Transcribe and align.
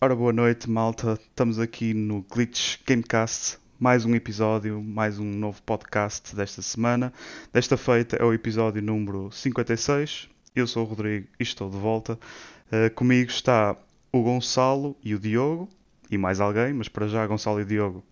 Ora, 0.00 0.16
boa 0.16 0.32
noite, 0.32 0.68
malta. 0.68 1.18
Estamos 1.20 1.58
aqui 1.58 1.92
no 1.92 2.22
Glitch 2.22 2.78
Gamecast. 2.86 3.58
Mais 3.78 4.04
um 4.04 4.14
episódio, 4.14 4.82
mais 4.82 5.18
um 5.18 5.26
novo 5.30 5.62
podcast 5.62 6.34
desta 6.34 6.62
semana. 6.62 7.12
Desta 7.52 7.76
feita 7.76 8.16
é 8.16 8.24
o 8.24 8.32
episódio 8.32 8.80
número 8.80 9.30
56. 9.30 10.28
Eu 10.56 10.66
sou 10.66 10.84
o 10.84 10.86
Rodrigo 10.86 11.26
e 11.38 11.42
estou 11.42 11.68
de 11.68 11.76
volta. 11.76 12.18
Uh, 12.72 12.90
comigo 12.94 13.30
está 13.30 13.76
o 14.10 14.22
Gonçalo 14.22 14.96
e 15.04 15.14
o 15.14 15.18
Diogo. 15.18 15.68
E 16.10 16.16
mais 16.16 16.40
alguém, 16.40 16.72
mas 16.72 16.88
para 16.88 17.06
já, 17.06 17.26
Gonçalo 17.26 17.60
e 17.60 17.64
Diogo, 17.64 18.02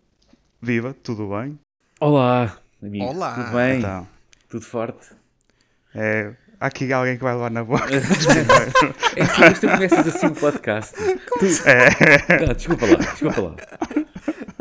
viva, 0.60 0.94
tudo 1.02 1.30
bem? 1.30 1.58
Olá, 1.98 2.58
amigo. 2.82 3.04
Olá. 3.06 3.34
Tudo 3.34 3.56
bem? 3.56 3.78
Então, 3.78 4.08
Tudo 4.48 4.64
forte? 4.64 5.08
é, 5.94 6.34
há 6.60 6.66
aqui 6.66 6.92
alguém 6.92 7.16
que 7.16 7.22
vai 7.22 7.34
levar 7.34 7.50
na 7.50 7.64
boca. 7.64 7.86
É 9.16 9.52
que 9.52 9.60
tu 9.60 9.68
começas 9.68 10.06
assim 10.14 10.26
o 10.26 10.32
podcast. 10.34 10.94
Tu... 10.94 11.46
é. 11.68 12.46
Não, 12.46 12.54
desculpa 12.54 12.86
lá, 12.86 12.94
desculpa 12.96 13.40
lá. 13.40 13.56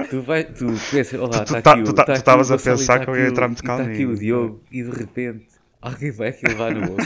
Tu, 0.10 0.22
vai, 0.23 0.44
tu 0.46 0.66
começas, 0.90 1.14
olá, 1.20 1.30
Tu- 1.30 1.54
tu 1.54 1.58
está 1.58 1.62
tá- 1.62 1.72
aqui 1.73 1.82
o 1.82 1.84
tu 1.86 1.94
tá- 1.94 2.04
tá 2.04 2.06
tu 2.06 2.12
aqui 2.12 2.20
estavas 2.20 2.50
o 2.50 2.54
a 2.54 2.58
Gonçalo 2.58 2.76
e 2.76 2.80
pensar 2.80 3.00
que 3.04 3.10
eu 3.10 3.16
ia 3.16 3.28
entrar 3.28 3.48
muito 3.48 3.64
e 3.64 3.68
tá 3.68 3.73
aqui 3.76 3.84
calminho. 3.84 4.10
o 4.12 4.16
Diogo 4.16 4.64
e 4.72 4.84
de 4.84 4.90
repente 4.92 5.46
alguém 5.82 6.12
vai 6.12 6.30
aqui 6.30 6.48
levar 6.48 6.73
na 6.73 6.88
boca. 6.88 7.04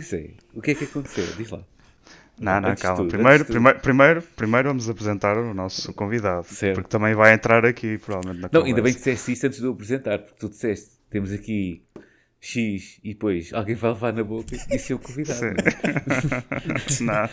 Isso 0.00 0.14
aí. 0.16 0.34
O 0.54 0.60
que 0.60 0.70
é 0.72 0.74
que 0.74 0.84
aconteceu? 0.84 1.24
Diz 1.36 1.50
lá. 1.50 1.60
Não, 2.38 2.60
não, 2.60 2.68
Antes 2.70 2.82
calma. 2.82 2.98
tudo, 2.98 3.08
primeiro, 3.10 3.44
primeiro, 3.46 3.80
primeiro, 3.80 4.22
primeiro 4.36 4.68
vamos 4.68 4.90
apresentar 4.90 5.38
o 5.38 5.54
nosso 5.54 5.92
convidado. 5.94 6.46
Certo. 6.46 6.74
Porque 6.74 6.90
também 6.90 7.14
vai 7.14 7.32
entrar 7.32 7.64
aqui, 7.64 7.96
provavelmente, 7.96 8.42
na 8.42 8.48
Não, 8.52 8.62
ainda 8.66 8.82
bem 8.82 8.92
que 8.92 8.98
conversa. 8.98 9.10
disseste 9.22 9.32
isso 9.32 9.46
antes 9.46 9.58
de 9.60 9.64
eu 9.64 9.72
apresentar, 9.72 10.18
porque 10.18 10.34
tu 10.38 10.50
disseste, 10.50 10.90
temos 11.08 11.32
aqui 11.32 11.82
X 12.46 12.98
e 13.02 13.12
depois 13.12 13.52
alguém 13.52 13.74
vai 13.74 13.90
levar 13.92 14.12
na 14.12 14.22
boca 14.22 14.54
e 14.70 14.78
ser 14.78 14.94
o 14.94 14.98
convidado. 14.98 15.40
Não 17.00 17.14
é? 17.14 17.26
não. 17.26 17.28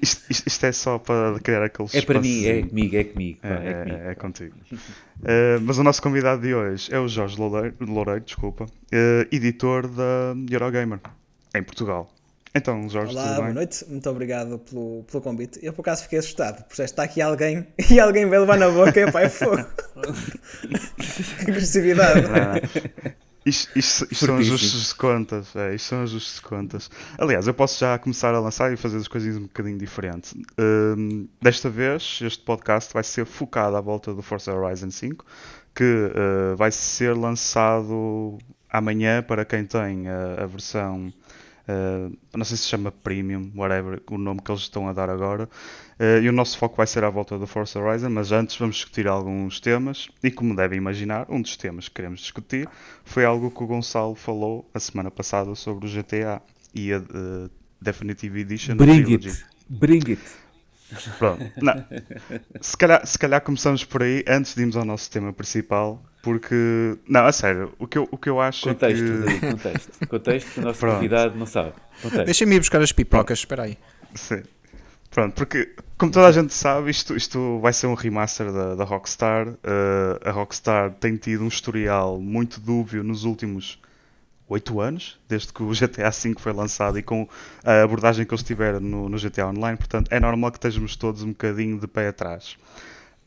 Isto, 0.00 0.22
isto- 0.30 0.46
isto 0.46 0.66
é 0.66 0.72
só 0.72 0.98
para 0.98 1.38
criar 1.40 1.64
aquele 1.64 1.88
É 1.92 2.02
para 2.02 2.20
mim, 2.20 2.44
é 2.46 2.62
comigo, 2.62 2.96
é 2.96 3.04
comigo. 3.04 3.38
pá, 3.40 3.48
É, 3.48 3.68
é 3.70 3.74
comigo. 3.84 3.96
é, 3.98 4.10
é 4.10 4.14
contigo. 4.14 4.54
Eh, 5.24 5.58
mas 5.62 5.78
o 5.78 5.82
nosso 5.82 6.00
convidado 6.02 6.42
de 6.42 6.54
hoje 6.54 6.94
é 6.94 6.98
o 6.98 7.08
Jorge 7.08 7.36
Loureiro, 7.38 7.74
Loureiro, 7.80 8.20
desculpa, 8.24 8.66
eh, 8.92 9.26
editor 9.32 9.88
da 9.88 10.34
Eurogamer, 10.50 11.00
em 11.54 11.62
Portugal. 11.62 12.14
Então, 12.52 12.88
Jorge, 12.88 13.12
Olá, 13.12 13.28
tudo 13.28 13.36
boa 13.36 13.52
noite. 13.52 13.84
Muito 13.88 14.10
obrigado 14.10 14.58
pelo, 14.58 15.04
pelo 15.04 15.22
convite. 15.22 15.60
Eu 15.62 15.72
por 15.72 15.82
acaso 15.82 16.02
fiquei 16.02 16.18
assustado, 16.18 16.64
porque 16.64 16.76
já 16.78 16.84
está 16.84 17.04
aqui 17.04 17.20
alguém 17.22 17.64
e 17.90 18.00
alguém 18.00 18.26
vai 18.26 18.40
levar 18.40 18.56
na 18.58 18.68
boca 18.68 18.98
e 19.00 19.10
pá, 19.10 19.20
é 19.22 19.28
fogo. 19.28 19.64
Que 21.44 21.50
agressividade. 21.50 22.22
Isto, 23.44 23.70
isto- 23.78 24.04
isto 24.10 24.26
são 24.26 24.36
ajustes 24.36 24.88
de 24.88 24.94
contas. 24.96 25.56
É, 25.56 25.74
isto 25.74 25.86
são 25.88 26.02
ajustes 26.02 26.34
de 26.36 26.42
contas. 26.42 26.90
Aliás, 27.18 27.46
eu 27.46 27.54
posso 27.54 27.78
já 27.80 27.98
começar 27.98 28.34
a 28.34 28.40
lançar 28.40 28.72
e 28.72 28.76
fazer 28.76 28.98
as 28.98 29.08
coisinhas 29.08 29.38
um 29.38 29.42
bocadinho 29.42 29.78
diferente. 29.78 30.34
Hum, 30.58 31.26
desta 31.40 31.70
vez, 31.70 32.20
este 32.22 32.44
podcast 32.44 32.92
vai 32.92 33.02
ser 33.02 33.24
focado 33.24 33.76
à 33.76 33.80
volta 33.80 34.12
do 34.12 34.20
Forza 34.22 34.52
Horizon 34.54 34.90
5, 34.90 35.24
que 35.74 35.84
uh, 35.84 36.56
vai 36.56 36.70
ser 36.70 37.16
lançado 37.16 38.36
amanhã 38.68 39.22
para 39.22 39.44
quem 39.44 39.64
tem 39.64 40.06
a, 40.08 40.42
a 40.42 40.46
versão. 40.46 41.12
uh, 41.68 42.16
não 42.36 42.44
sei 42.44 42.56
se 42.58 42.64
se 42.64 42.68
chama 42.68 42.92
Premium, 42.92 43.50
whatever, 43.56 44.02
o 44.10 44.18
nome 44.18 44.40
que 44.42 44.50
eles 44.50 44.62
estão 44.62 44.86
a 44.88 44.92
dar 44.92 45.08
agora. 45.08 45.48
Uh, 46.00 46.22
e 46.22 46.30
o 46.30 46.32
nosso 46.32 46.56
foco 46.56 46.78
vai 46.78 46.86
ser 46.86 47.04
à 47.04 47.10
volta 47.10 47.36
do 47.38 47.46
Forza 47.46 47.78
Horizon, 47.78 48.08
mas 48.08 48.32
antes 48.32 48.56
vamos 48.56 48.76
discutir 48.76 49.06
alguns 49.06 49.60
temas. 49.60 50.08
E 50.24 50.30
como 50.30 50.56
devem 50.56 50.78
imaginar, 50.78 51.26
um 51.28 51.42
dos 51.42 51.58
temas 51.58 51.88
que 51.88 51.96
queremos 51.96 52.20
discutir 52.20 52.66
foi 53.04 53.26
algo 53.26 53.50
que 53.50 53.62
o 53.62 53.66
Gonçalo 53.66 54.14
falou 54.14 54.66
a 54.72 54.80
semana 54.80 55.10
passada 55.10 55.54
sobre 55.54 55.86
o 55.86 55.90
GTA 55.90 56.40
e 56.74 56.90
a 56.90 57.00
uh, 57.00 57.50
Definitive 57.82 58.40
Edition. 58.40 58.76
Bring 58.76 59.04
Trilogy. 59.04 59.28
it, 59.28 59.44
bring 59.68 60.02
it. 60.08 60.22
Pronto. 61.18 61.52
Não. 61.60 61.84
Se, 62.62 62.76
calhar, 62.78 63.06
se 63.06 63.18
calhar 63.18 63.42
começamos 63.42 63.84
por 63.84 64.02
aí 64.02 64.24
antes 64.26 64.54
de 64.54 64.62
irmos 64.62 64.76
ao 64.76 64.86
nosso 64.86 65.10
tema 65.10 65.34
principal, 65.34 66.02
porque. 66.22 66.96
Não, 67.06 67.26
a 67.26 67.32
sério, 67.32 67.74
o 67.78 67.86
que 67.86 67.98
eu, 67.98 68.08
o 68.10 68.16
que 68.16 68.30
eu 68.30 68.40
acho 68.40 68.68
Contexto, 68.68 69.02
é 69.02 69.06
que. 69.06 69.12
Rodrigo, 69.12 69.50
contexto. 69.50 70.08
Contexto 70.08 70.50
que 70.50 70.60
o 70.60 70.62
nosso 70.62 70.80
Pronto. 70.80 70.94
convidado 70.96 71.38
não 71.38 71.46
sabe. 71.46 71.74
Contexto. 72.02 72.24
Deixa-me 72.24 72.56
ir 72.56 72.58
buscar 72.58 72.80
as 72.80 72.90
pipocas, 72.90 73.40
espera 73.40 73.64
aí. 73.64 73.78
Sim. 74.14 74.42
Pronto, 75.10 75.34
porque 75.34 75.74
como 75.98 76.12
toda 76.12 76.28
a 76.28 76.32
gente 76.32 76.54
sabe, 76.54 76.90
isto, 76.90 77.16
isto 77.16 77.58
vai 77.60 77.72
ser 77.72 77.88
um 77.88 77.94
remaster 77.94 78.52
da, 78.52 78.74
da 78.76 78.84
Rockstar. 78.84 79.48
Uh, 79.48 79.56
a 80.24 80.30
Rockstar 80.30 80.92
tem 80.92 81.16
tido 81.16 81.44
um 81.44 81.48
historial 81.48 82.20
muito 82.20 82.60
dúbio 82.60 83.02
nos 83.02 83.24
últimos 83.24 83.80
8 84.48 84.80
anos, 84.80 85.20
desde 85.28 85.52
que 85.52 85.62
o 85.62 85.70
GTA 85.70 86.10
V 86.10 86.34
foi 86.38 86.52
lançado 86.52 86.98
e 86.98 87.02
com 87.02 87.28
a 87.64 87.82
abordagem 87.82 88.24
que 88.24 88.32
eles 88.32 88.42
tiveram 88.42 88.80
no, 88.80 89.08
no 89.08 89.18
GTA 89.18 89.48
Online. 89.48 89.76
Portanto, 89.76 90.08
é 90.12 90.18
normal 90.18 90.52
que 90.52 90.58
estejamos 90.58 90.96
todos 90.96 91.22
um 91.22 91.28
bocadinho 91.28 91.78
de 91.78 91.86
pé 91.86 92.08
atrás. 92.08 92.56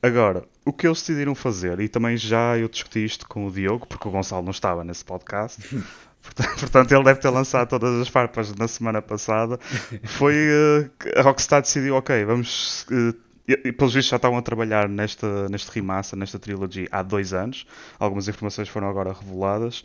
Agora, 0.02 0.44
o 0.66 0.74
que 0.74 0.86
eles 0.86 1.00
decidiram 1.00 1.34
fazer, 1.34 1.80
e 1.80 1.88
também 1.88 2.18
já 2.18 2.58
eu 2.58 2.68
discuti 2.68 3.06
isto 3.06 3.26
com 3.28 3.48
o 3.48 3.52
Diogo, 3.52 3.88
porque 3.88 4.06
o 4.06 4.12
Gonçalo 4.12 4.44
não 4.44 4.52
estava 4.52 4.84
nesse 4.84 5.06
podcast, 5.06 5.62
portanto, 6.60 6.92
ele 6.92 7.04
deve 7.04 7.20
ter 7.20 7.30
lançado 7.30 7.70
todas 7.70 8.02
as 8.02 8.08
farpas 8.08 8.54
na 8.56 8.68
semana 8.68 9.02
passada, 9.02 9.60
foi 10.04 10.36
que 11.00 11.10
a 11.18 11.22
Rockstar 11.22 11.62
decidiu, 11.62 11.96
ok, 11.96 12.26
vamos... 12.26 12.86
eh, 12.92 13.14
e, 13.46 13.72
pelos 13.74 13.94
vistos 13.94 14.10
já 14.10 14.16
estavam 14.16 14.38
a 14.38 14.42
trabalhar 14.42 14.88
nesta, 14.88 15.50
neste 15.50 15.70
remaster, 15.72 16.18
nesta 16.18 16.40
trilogy 16.40 16.88
há 16.90 17.04
dois 17.04 17.34
anos. 17.34 17.68
Algumas 18.00 18.28
informações 18.30 18.70
foram 18.70 18.90
agora 18.90 19.12
reveladas. 19.12 19.84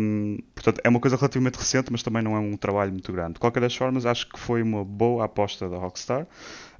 Hum, 0.00 0.38
portanto, 0.54 0.80
é 0.82 0.88
uma 0.88 0.98
coisa 0.98 1.16
relativamente 1.16 1.56
recente, 1.56 1.92
mas 1.92 2.02
também 2.02 2.22
não 2.22 2.34
é 2.34 2.38
um 2.38 2.56
trabalho 2.56 2.90
muito 2.90 3.12
grande. 3.12 3.34
De 3.34 3.40
qualquer 3.40 3.60
das 3.60 3.76
formas, 3.76 4.06
acho 4.06 4.26
que 4.30 4.38
foi 4.38 4.62
uma 4.62 4.82
boa 4.82 5.26
aposta 5.26 5.68
da 5.68 5.76
Rockstar, 5.76 6.26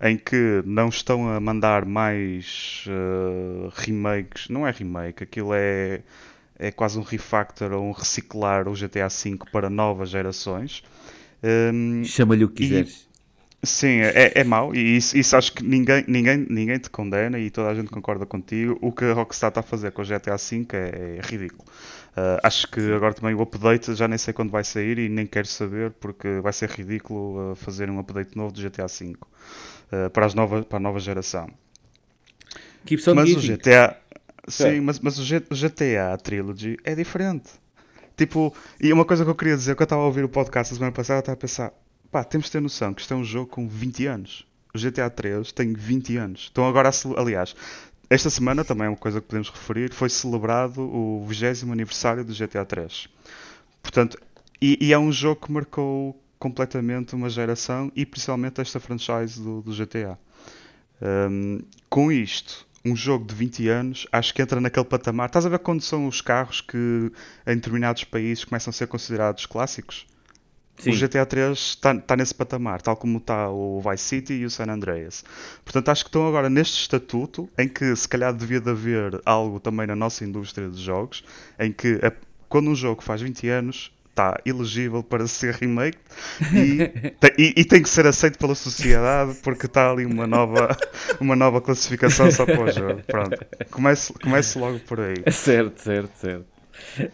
em 0.01 0.17
que 0.17 0.62
não 0.65 0.89
estão 0.89 1.29
a 1.29 1.39
mandar 1.39 1.85
mais 1.85 2.85
eh, 2.89 3.71
remakes. 3.75 4.49
Não 4.49 4.67
é 4.67 4.71
remake, 4.71 5.25
aquilo 5.25 5.51
é, 5.53 6.01
é 6.60 6.71
quase 6.72 6.98
um 6.98 7.03
refactor 7.03 7.72
ou 7.72 7.84
um 7.84 7.93
reciclar 7.93 8.69
o 8.69 8.76
GTA 8.76 9.09
V 9.09 9.38
para 9.53 9.71
novas 9.71 10.10
gerações. 10.10 10.84
Hum, 11.44 12.10
Chama-lhe 12.12 12.44
o 12.44 12.48
que 12.48 12.56
E- 12.60 12.88
quiseres. 12.88 13.09
Sim, 13.62 14.00
é, 14.00 14.32
é 14.37 14.44
mau 14.44 14.75
e 14.75 14.97
isso, 14.97 15.19
isso 15.19 15.37
acho 15.37 15.53
que 15.53 15.62
ninguém, 15.62 16.04
ninguém, 16.09 16.47
ninguém 16.49 16.78
te 16.78 16.88
condena 16.91 17.38
e 17.38 17.50
toda 17.50 17.69
a 17.70 17.75
gente 17.75 17.91
concorda 17.91 18.25
contigo. 18.26 18.78
O 18.81 18.91
que 18.93 19.04
a 19.04 19.12
Rockstar 19.12 19.50
está 19.50 19.60
a 19.60 19.62
fazer 19.62 19.93
com 19.93 20.03
o 20.03 20.04
GTA 20.04 20.37
V 20.38 20.66
é, 20.72 21.19
é 21.19 21.20
ridículo. 21.22 21.65
Ah, 22.16 22.41
acho 22.44 22.69
que 22.69 22.81
agora 22.93 23.15
também 23.15 23.34
o 23.34 23.43
update 23.43 23.94
já 23.94 24.09
nem 24.09 24.19
sei 24.19 24.32
quando 24.34 24.50
vai 24.50 24.65
sair 24.65 24.99
e 24.99 25.09
nem 25.10 25.26
quero 25.26 25.47
saber 25.47 25.91
porque 26.00 26.41
vai 26.41 26.53
ser 26.54 26.70
ridículo 26.70 27.53
ah, 27.53 27.56
fazer 27.56 27.91
um 27.91 27.99
update 27.99 28.37
novo 28.37 28.53
do 28.53 28.60
GTA 28.60 28.87
V 28.87 29.15
ah, 29.93 30.10
para, 30.10 30.26
as 30.26 30.34
novas, 30.34 30.65
para 30.65 30.78
a 30.78 30.81
nova 30.81 30.99
geração. 31.00 31.49
On 33.06 33.15
Mas 33.15 33.34
o. 33.34 33.41
GTA. 33.41 33.97
Sim, 34.50 34.65
É. 34.77 34.81
mas, 34.81 34.99
mas 35.00 35.19
o 35.19 35.22
GTA 35.22 36.16
Trilogy 36.22 36.77
é 36.84 36.94
diferente. 36.94 37.50
Tipo, 38.16 38.55
e 38.81 38.93
uma 38.93 39.05
coisa 39.05 39.25
que 39.25 39.31
eu 39.31 39.34
queria 39.34 39.56
dizer, 39.56 39.75
que 39.75 39.83
eu 39.83 39.84
estava 39.84 40.03
a 40.03 40.06
ouvir 40.06 40.25
o 40.25 40.28
podcast 40.28 40.72
a 40.72 40.77
semana 40.77 40.93
passada, 40.93 41.19
eu 41.19 41.21
estava 41.21 41.34
a 41.34 41.41
pensar, 41.41 41.72
pá, 42.11 42.22
temos 42.22 42.47
de 42.47 42.53
ter 42.53 42.61
noção 42.61 42.93
que 42.93 43.00
isto 43.00 43.15
é 43.15 43.16
um 43.16 43.25
jogo 43.25 43.47
com 43.47 43.66
20 43.66 44.06
anos. 44.06 44.47
O 44.75 44.78
GTA 44.78 45.09
3 45.11 45.50
tem 45.53 45.72
20 45.72 46.16
anos. 46.16 46.49
Então 46.53 46.69
agora, 46.69 46.91
aliás, 47.16 47.56
esta 48.09 48.28
semana 48.28 48.65
também 48.65 48.87
é 48.87 48.91
uma 48.91 48.97
coisa 48.97 49.21
que 49.21 49.27
podemos 49.27 49.49
referir, 49.49 49.93
foi 49.93 50.11
celebrado 50.11 50.82
o 50.82 51.25
20 51.27 51.71
aniversário 51.71 52.25
do 52.25 52.32
GTA 52.34 52.65
3. 52.65 53.09
Portanto, 53.82 54.19
e, 54.61 54.77
e 54.81 54.93
é 54.93 54.99
um 54.99 55.11
jogo 55.11 55.47
que 55.47 55.53
marcou 55.53 56.21
completamente 56.38 57.15
uma 57.15 57.31
geração 57.31 57.91
e 57.94 58.05
principalmente 58.05 58.61
esta 58.61 58.78
franchise 58.81 59.41
do, 59.41 59.62
do 59.62 59.72
GTA. 59.72 60.19
Um, 61.00 61.61
com 61.88 62.12
isto, 62.12 62.67
um 62.85 62.97
jogo 62.97 63.25
de 63.27 63.35
20 63.35 63.69
anos, 63.69 64.07
acho 64.11 64.33
que 64.35 64.41
entra 64.41 64.61
naquele 64.61 64.87
patamar. 64.87 65.27
Estás 65.27 65.45
a 65.45 65.49
ver 65.49 65.59
quando 65.59 65.82
são 65.82 66.06
os 66.06 66.21
carros 66.21 66.61
que 66.61 67.12
em 67.47 67.55
determinados 67.56 68.05
países 68.05 68.44
começam 68.44 68.71
a 68.71 68.75
ser 68.75 68.87
considerados 68.87 69.47
clássicos? 69.47 70.06
Sim. 70.79 70.91
O 70.93 70.97
GTA 70.97 71.27
3 71.27 71.59
está 71.59 71.93
está 71.94 72.17
nesse 72.17 72.35
patamar, 72.35 72.81
tal 72.81 72.97
como 72.97 73.19
está 73.19 73.50
o 73.50 73.82
Vice 73.82 74.05
City 74.05 74.32
e 74.32 74.44
o 74.47 74.50
San 74.50 74.65
Andreas. 74.71 75.23
Portanto, 75.62 75.91
acho 75.91 76.05
que 76.05 76.09
estão 76.09 76.27
agora 76.27 76.49
neste 76.49 76.81
estatuto 76.81 77.50
em 77.59 77.69
que 77.69 77.94
se 77.94 78.09
calhar 78.09 78.32
devia 78.32 78.61
de 78.62 78.71
haver 78.71 79.21
algo 79.26 79.61
também 79.61 79.87
na 79.87 79.94
nossa 79.94 80.25
indústria 80.25 80.71
de 80.71 80.83
jogos, 80.83 81.23
em 81.59 81.71
que 81.71 82.00
a- 82.03 82.12
quando 82.49 82.71
um 82.71 82.75
jogo 82.75 83.03
faz 83.03 83.21
20 83.21 83.47
anos 83.47 83.93
está 84.20 84.40
elegível 84.44 85.02
para 85.02 85.26
ser 85.26 85.55
remake 85.55 85.99
e, 86.55 86.88
tem- 87.19 87.32
e- 87.38 87.55
e 87.56 87.64
tem 87.64 87.82
que 87.82 87.88
ser 87.88 88.06
aceito 88.06 88.38
pela 88.38 88.55
sociedade 88.55 89.34
porque 89.43 89.67
está 89.67 89.90
ali 89.90 90.05
uma 90.05 90.26
nova, 90.26 90.76
uma 91.20 91.34
nova 91.34 91.61
classificação 91.61 92.31
só 92.31 92.44
para 92.44 92.61
o 92.61 92.69
jogo. 92.70 93.00
Pronto, 93.06 93.43
comece, 93.70 94.12
comece 94.14 94.58
logo 94.58 94.78
por 94.81 95.00
aí. 95.00 95.17
Certo, 95.32 95.81
certo, 95.81 96.17
certo. 96.19 96.46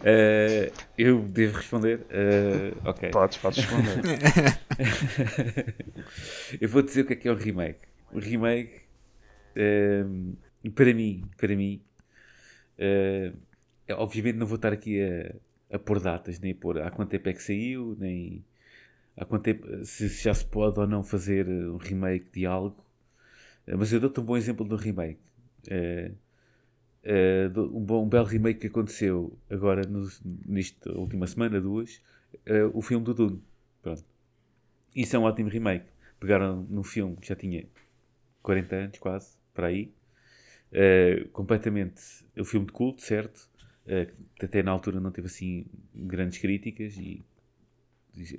Eh, 0.03 0.71
eu 0.97 1.19
devo 1.21 1.57
responder? 1.57 2.01
Eh, 2.09 2.73
ok. 2.85 3.09
Podes, 3.09 3.37
podes 3.37 3.59
responder. 3.59 3.97
eu 6.61 6.69
vou 6.69 6.81
dizer 6.81 7.01
o 7.01 7.05
que 7.05 7.13
é 7.13 7.15
que 7.15 7.27
é 7.27 7.31
um 7.31 7.35
remake. 7.35 7.79
O 8.13 8.19
remake, 8.19 8.81
ehm, 9.55 10.33
para 10.73 10.93
mim, 10.93 11.23
para 11.37 11.55
mim, 11.55 11.81
eh, 12.77 13.33
obviamente 13.91 14.35
não 14.37 14.47
vou 14.47 14.55
estar 14.55 14.73
aqui 14.73 15.01
a, 15.01 15.35
a 15.71 15.79
pôr 15.79 15.99
datas, 15.99 16.39
nem 16.39 16.51
a 16.53 16.55
pôr 16.55 16.79
há 16.81 16.91
quanto 16.91 17.09
tempo 17.11 17.29
é 17.29 17.33
que 17.33 17.43
saiu, 17.43 17.95
nem 17.99 18.43
há 19.17 19.25
quanto 19.25 19.43
tempo, 19.43 19.67
se 19.85 20.07
já 20.09 20.33
se 20.33 20.45
pode 20.45 20.79
ou 20.79 20.87
não 20.87 21.03
fazer 21.03 21.47
um 21.47 21.77
remake 21.77 22.29
de 22.31 22.45
algo. 22.45 22.83
Eh, 23.67 23.75
Mas 23.75 23.93
eu 23.93 23.99
dou-te 23.99 24.19
um 24.19 24.23
bom 24.25 24.37
exemplo 24.37 24.67
de 24.67 24.73
um 24.73 24.77
remake. 24.77 25.19
Eh, 25.69 26.11
eh, 27.03 27.49
do- 27.49 27.75
um, 27.77 27.83
bom, 27.83 28.05
um 28.05 28.09
belo 28.09 28.25
remake 28.27 28.59
que 28.61 28.67
aconteceu 28.67 29.37
agora, 29.49 29.81
nos, 29.87 30.21
nesta 30.45 30.91
última 30.97 31.27
semana, 31.27 31.59
duas, 31.61 32.01
eh, 32.45 32.63
o 32.73 32.81
filme 32.81 33.05
do 33.05 33.13
Dune. 33.13 33.43
Pronto. 33.81 34.03
Isso 34.95 35.15
é 35.15 35.19
um 35.19 35.23
ótimo 35.23 35.49
remake. 35.49 35.85
Pegaram 36.19 36.65
num 36.69 36.83
filme 36.83 37.15
que 37.17 37.27
já 37.27 37.35
tinha 37.35 37.65
40 38.43 38.75
anos, 38.75 38.99
quase, 38.99 39.37
para 39.53 39.67
aí. 39.67 39.91
Eh, 40.71 41.27
completamente 41.33 42.01
o 42.37 42.45
filme 42.45 42.67
de 42.67 42.71
culto, 42.73 43.01
certo? 43.01 43.49
Eh, 43.87 44.09
que 44.35 44.45
até 44.45 44.61
na 44.61 44.71
altura 44.71 44.99
não 44.99 45.11
teve 45.11 45.27
assim 45.27 45.65
grandes 45.95 46.39
críticas 46.39 46.97
e 46.97 47.23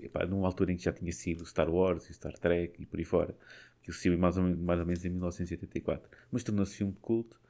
epá, 0.02 0.26
numa 0.26 0.46
altura 0.46 0.72
em 0.72 0.76
que 0.76 0.84
já 0.84 0.92
tinha 0.92 1.10
sido 1.10 1.46
Star 1.46 1.70
Wars 1.70 2.10
e 2.10 2.14
Star 2.14 2.34
Trek 2.34 2.82
e 2.82 2.84
por 2.84 2.98
aí 2.98 3.04
fora, 3.04 3.34
que 3.82 3.90
saiu 3.90 4.18
mais 4.18 4.36
ou, 4.36 4.42
menos, 4.42 4.58
mais 4.58 4.78
ou 4.78 4.84
menos 4.84 5.04
em 5.04 5.08
1984, 5.08 6.10
mas 6.30 6.44
tornou-se 6.44 6.76
filme 6.76 6.92
de 6.92 6.98
culto. 6.98 7.40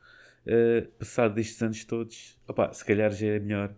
Uh, 0.46 0.88
passado 0.92 1.34
destes 1.34 1.60
anos 1.60 1.84
todos, 1.84 2.38
opá, 2.46 2.72
se 2.72 2.84
calhar 2.84 3.10
já 3.10 3.26
é 3.26 3.38
melhor 3.40 3.74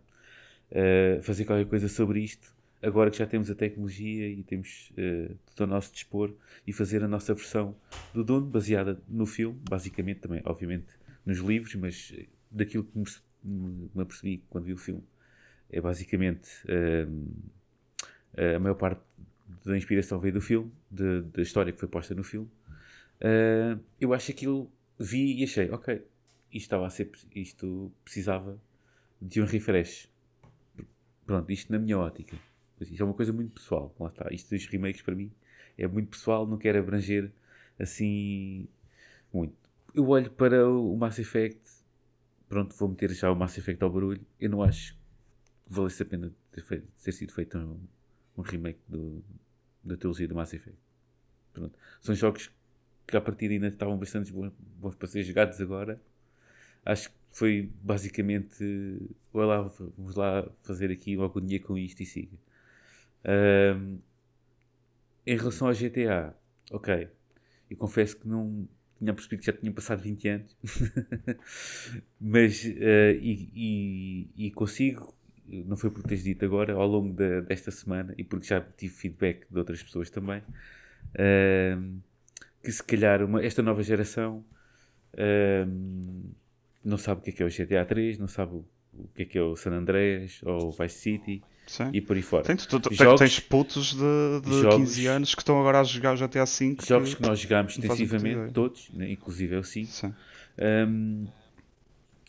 uh, 0.71 1.23
fazer 1.23 1.45
qualquer 1.47 1.67
coisa 1.67 1.89
sobre 1.89 2.21
isto, 2.21 2.55
agora 2.83 3.11
que 3.11 3.19
já 3.19 3.27
temos 3.27 3.51
a 3.51 3.55
tecnologia 3.55 4.29
e 4.29 4.43
temos 4.43 4.93
uh, 4.93 5.35
tudo 5.47 5.63
ao 5.63 5.67
nosso 5.67 5.93
dispor, 5.93 6.35
e 6.67 6.73
fazer 6.73 7.03
a 7.03 7.09
nossa 7.09 7.35
versão 7.35 7.75
do 8.13 8.23
dono, 8.23 8.47
baseada 8.47 9.01
no 9.09 9.25
filme, 9.25 9.59
basicamente 9.69 10.21
também, 10.21 10.43
obviamente, 10.45 10.89
nos 11.25 11.39
livros, 11.39 11.75
mas 11.75 12.13
daquilo 12.51 12.85
que 12.85 12.99
me, 13.43 14.03
apercebi 14.03 14.45
quando 14.49 14.65
vi 14.65 14.73
o 14.73 14.79
filme, 14.79 15.03
é 15.71 15.81
basicamente 15.81 16.49
a 18.37 18.59
maior 18.59 18.75
parte 18.75 19.03
da 19.65 19.77
inspiração 19.77 20.19
veio 20.19 20.35
do 20.35 20.41
filme, 20.41 20.71
de, 20.91 21.23
da 21.23 21.43
história 21.43 21.73
que 21.73 21.79
foi 21.79 21.89
posta 21.89 22.15
no 22.15 22.25
filme. 22.25 22.49
Uh, 23.21 23.79
eu 24.01 24.15
acho 24.15 24.31
aquilo 24.31 24.71
vi 24.99 25.41
e 25.41 25.45
achei, 25.45 25.71
ok, 25.71 25.95
isto 25.97 26.07
estava 26.53 26.87
a 26.87 26.91
ser, 26.91 27.11
isto 27.35 27.93
precisava 28.05 28.59
de 29.21 29.41
um 29.41 29.45
refresh. 29.45 30.09
Pronto, 31.27 31.51
isto 31.51 31.71
na 31.71 31.79
minha 31.79 31.99
ótica. 31.99 32.37
Isto 32.81 33.03
é 33.03 33.05
uma 33.05 33.15
coisa 33.15 33.33
muito 33.33 33.53
pessoal, 33.53 33.95
lá 34.01 34.09
está. 34.09 34.33
Isto 34.33 34.55
dos 34.55 34.67
remakes 34.67 35.03
para 35.03 35.15
mim 35.15 35.31
é 35.77 35.87
muito 35.87 36.09
pessoal, 36.09 36.47
não 36.47 36.57
quero 36.57 36.79
abranger 36.79 37.31
assim 37.79 38.67
muito. 39.33 39.55
Eu 39.95 40.09
olho 40.09 40.31
para 40.31 40.69
o 40.69 40.97
Mass 40.97 41.19
Effect, 41.19 41.61
pronto, 42.51 42.75
vou 42.75 42.89
meter 42.89 43.11
já 43.13 43.31
o 43.31 43.37
Mass 43.37 43.57
Effect 43.57 43.83
ao 43.83 43.89
barulho. 43.89 44.21
Eu 44.39 44.51
não 44.51 44.63
acho 44.63 44.95
que 44.95 45.01
valesse 45.69 46.03
a 46.03 46.07
pena 46.07 46.33
ter, 46.51 46.63
feito, 46.63 46.87
ter 47.03 47.13
sido 47.13 47.33
feito 47.33 47.57
um, 47.57 47.81
um 48.37 48.43
remake 48.43 48.81
do, 48.89 49.25
da 49.85 49.97
trilogia 49.97 50.27
do 50.27 50.35
Mass 50.35 50.53
Effect. 50.53 50.77
Pronto. 51.53 51.79
São 52.01 52.13
jogos 52.13 52.51
que 53.07 53.17
a 53.17 53.21
partir 53.21 53.51
ainda 53.53 53.69
estavam 53.69 53.97
bastante 53.97 54.33
bons, 54.33 54.53
bons 54.59 54.97
para 54.97 55.07
ser 55.07 55.23
jogados 55.23 55.61
agora. 55.61 56.03
Acho 56.85 57.09
que 57.11 57.17
foi 57.31 57.73
basicamente 57.81 58.99
vai 59.33 59.47
lá, 59.47 59.63
vamos 59.97 60.17
lá 60.17 60.51
fazer 60.63 60.91
aqui 60.91 61.17
uma 61.17 61.27
agonia 61.27 61.61
com 61.61 61.79
isto 61.79 62.03
e 62.03 62.07
siga. 62.07 62.37
Um, 63.25 63.99
em 65.25 65.37
relação 65.37 65.69
ao 65.69 65.75
GTA, 65.75 66.35
ok. 66.73 67.09
Eu 67.71 67.77
confesso 67.77 68.17
que 68.17 68.27
não 68.27 68.69
tinha 69.01 69.13
percebido 69.13 69.41
que 69.41 69.47
já 69.47 69.53
tinha 69.53 69.73
passado 69.73 70.01
20 70.01 70.29
anos, 70.29 70.57
mas 72.21 72.65
uh, 72.65 73.19
e, 73.21 73.51
e, 74.37 74.47
e 74.47 74.51
consigo 74.53 75.19
não 75.67 75.77
foi 75.77 75.91
porque 75.91 76.09
tens 76.09 76.23
dito 76.23 76.45
agora, 76.45 76.75
ao 76.75 76.87
longo 76.87 77.13
de, 77.13 77.43
desta 77.43 77.71
semana, 77.71 78.15
e 78.17 78.25
porque 78.25 78.47
já 78.47 78.61
tive 78.61 78.95
feedback 78.95 79.47
de 79.51 79.59
outras 79.59 79.83
pessoas 79.83 80.11
também, 80.11 80.41
uh, 80.41 82.01
que 82.63 82.71
se 82.71 82.83
calhar 82.83 83.25
uma, 83.25 83.43
esta 83.45 83.63
nova 83.63 83.83
geração 83.83 84.45
uh, 85.15 86.31
não 86.85 86.97
sabe 86.97 87.21
o 87.21 87.25
que 87.25 87.31
é, 87.31 87.33
que 87.33 87.43
é 87.43 87.47
o 87.47 87.49
GTA 87.49 87.85
3, 87.85 88.19
não 88.19 88.29
sabe 88.29 88.55
o, 88.55 88.65
o 89.05 89.09
que 89.15 89.23
é 89.23 89.25
que 89.25 89.39
é 89.39 89.43
o 89.43 89.57
San 89.57 89.73
Andreas 89.73 90.41
ou 90.45 90.69
o 90.69 90.73
Vice 90.73 90.99
City 90.99 91.43
Sim. 91.67 91.91
e 91.93 92.01
por 92.01 92.17
aí 92.17 92.23
fora. 92.23 92.45
Tem, 92.45 92.57
tu, 92.57 92.81
tu, 92.81 92.93
Jogos- 92.93 93.21
tens 93.21 93.41
putos 93.41 93.95
de, 93.95 94.41
de 94.45 94.61
jogos- 94.63 94.77
15 94.77 95.07
anos 95.07 95.35
que 95.35 95.41
estão 95.43 95.59
agora 95.61 95.81
a 95.81 95.85
jogar 95.85 96.15
o 96.15 96.17
GTA 96.17 96.45
V. 96.45 96.77
Jogos 96.87 97.15
que 97.15 97.23
nós 97.23 97.39
jogámos 97.39 97.73
extensivamente, 97.79 98.53
todos, 98.53 98.91
né, 98.91 99.11
inclusive 99.11 99.55
eu 99.57 99.63
sim, 99.63 99.85
Sim. 99.85 100.15
Um, 100.59 101.27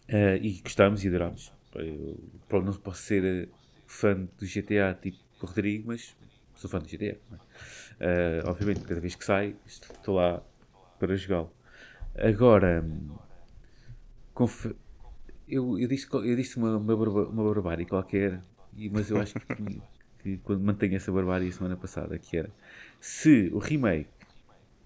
eh, 0.07 0.39
e 0.41 0.61
gostámos 0.61 1.03
e 1.03 1.07
adorámos. 1.07 1.51
Eu 1.75 2.17
pronto, 2.47 2.65
não 2.65 2.73
posso 2.73 3.01
ser 3.03 3.23
eh, 3.23 3.47
fã 3.87 4.13
do 4.15 4.45
GTA 4.45 4.93
tipo 4.93 5.17
Rodrigo, 5.39 5.87
mas 5.87 6.15
sou 6.55 6.69
fã 6.69 6.79
do 6.79 6.87
GTA. 6.87 7.17
não 7.29 7.37
é? 7.37 7.41
Eh, 7.99 8.43
obviamente, 8.45 8.81
cada 8.81 8.99
vez 8.99 9.15
que 9.15 9.23
sai, 9.25 9.55
estou 9.65 10.15
lá 10.15 10.41
para 10.99 11.15
jogá-lo. 11.15 11.51
Agora, 12.15 12.83
hum, 12.85 13.15
eu, 15.51 15.79
eu 15.79 15.87
disse, 15.87 16.07
eu 16.13 16.35
disse 16.35 16.57
uma, 16.57 16.77
uma, 16.77 16.97
barba- 16.97 17.29
uma 17.29 17.43
barbárie 17.43 17.85
qualquer, 17.85 18.43
mas 18.91 19.09
eu 19.09 19.19
acho 19.19 19.35
que, 19.55 19.83
que 20.19 20.37
quando 20.39 20.63
mantenho 20.63 20.95
essa 20.95 21.11
barbárie 21.11 21.49
a 21.49 21.51
semana 21.51 21.77
passada, 21.77 22.17
que 22.19 22.37
era 22.37 22.53
se 22.99 23.49
o 23.53 23.59
remake 23.59 24.09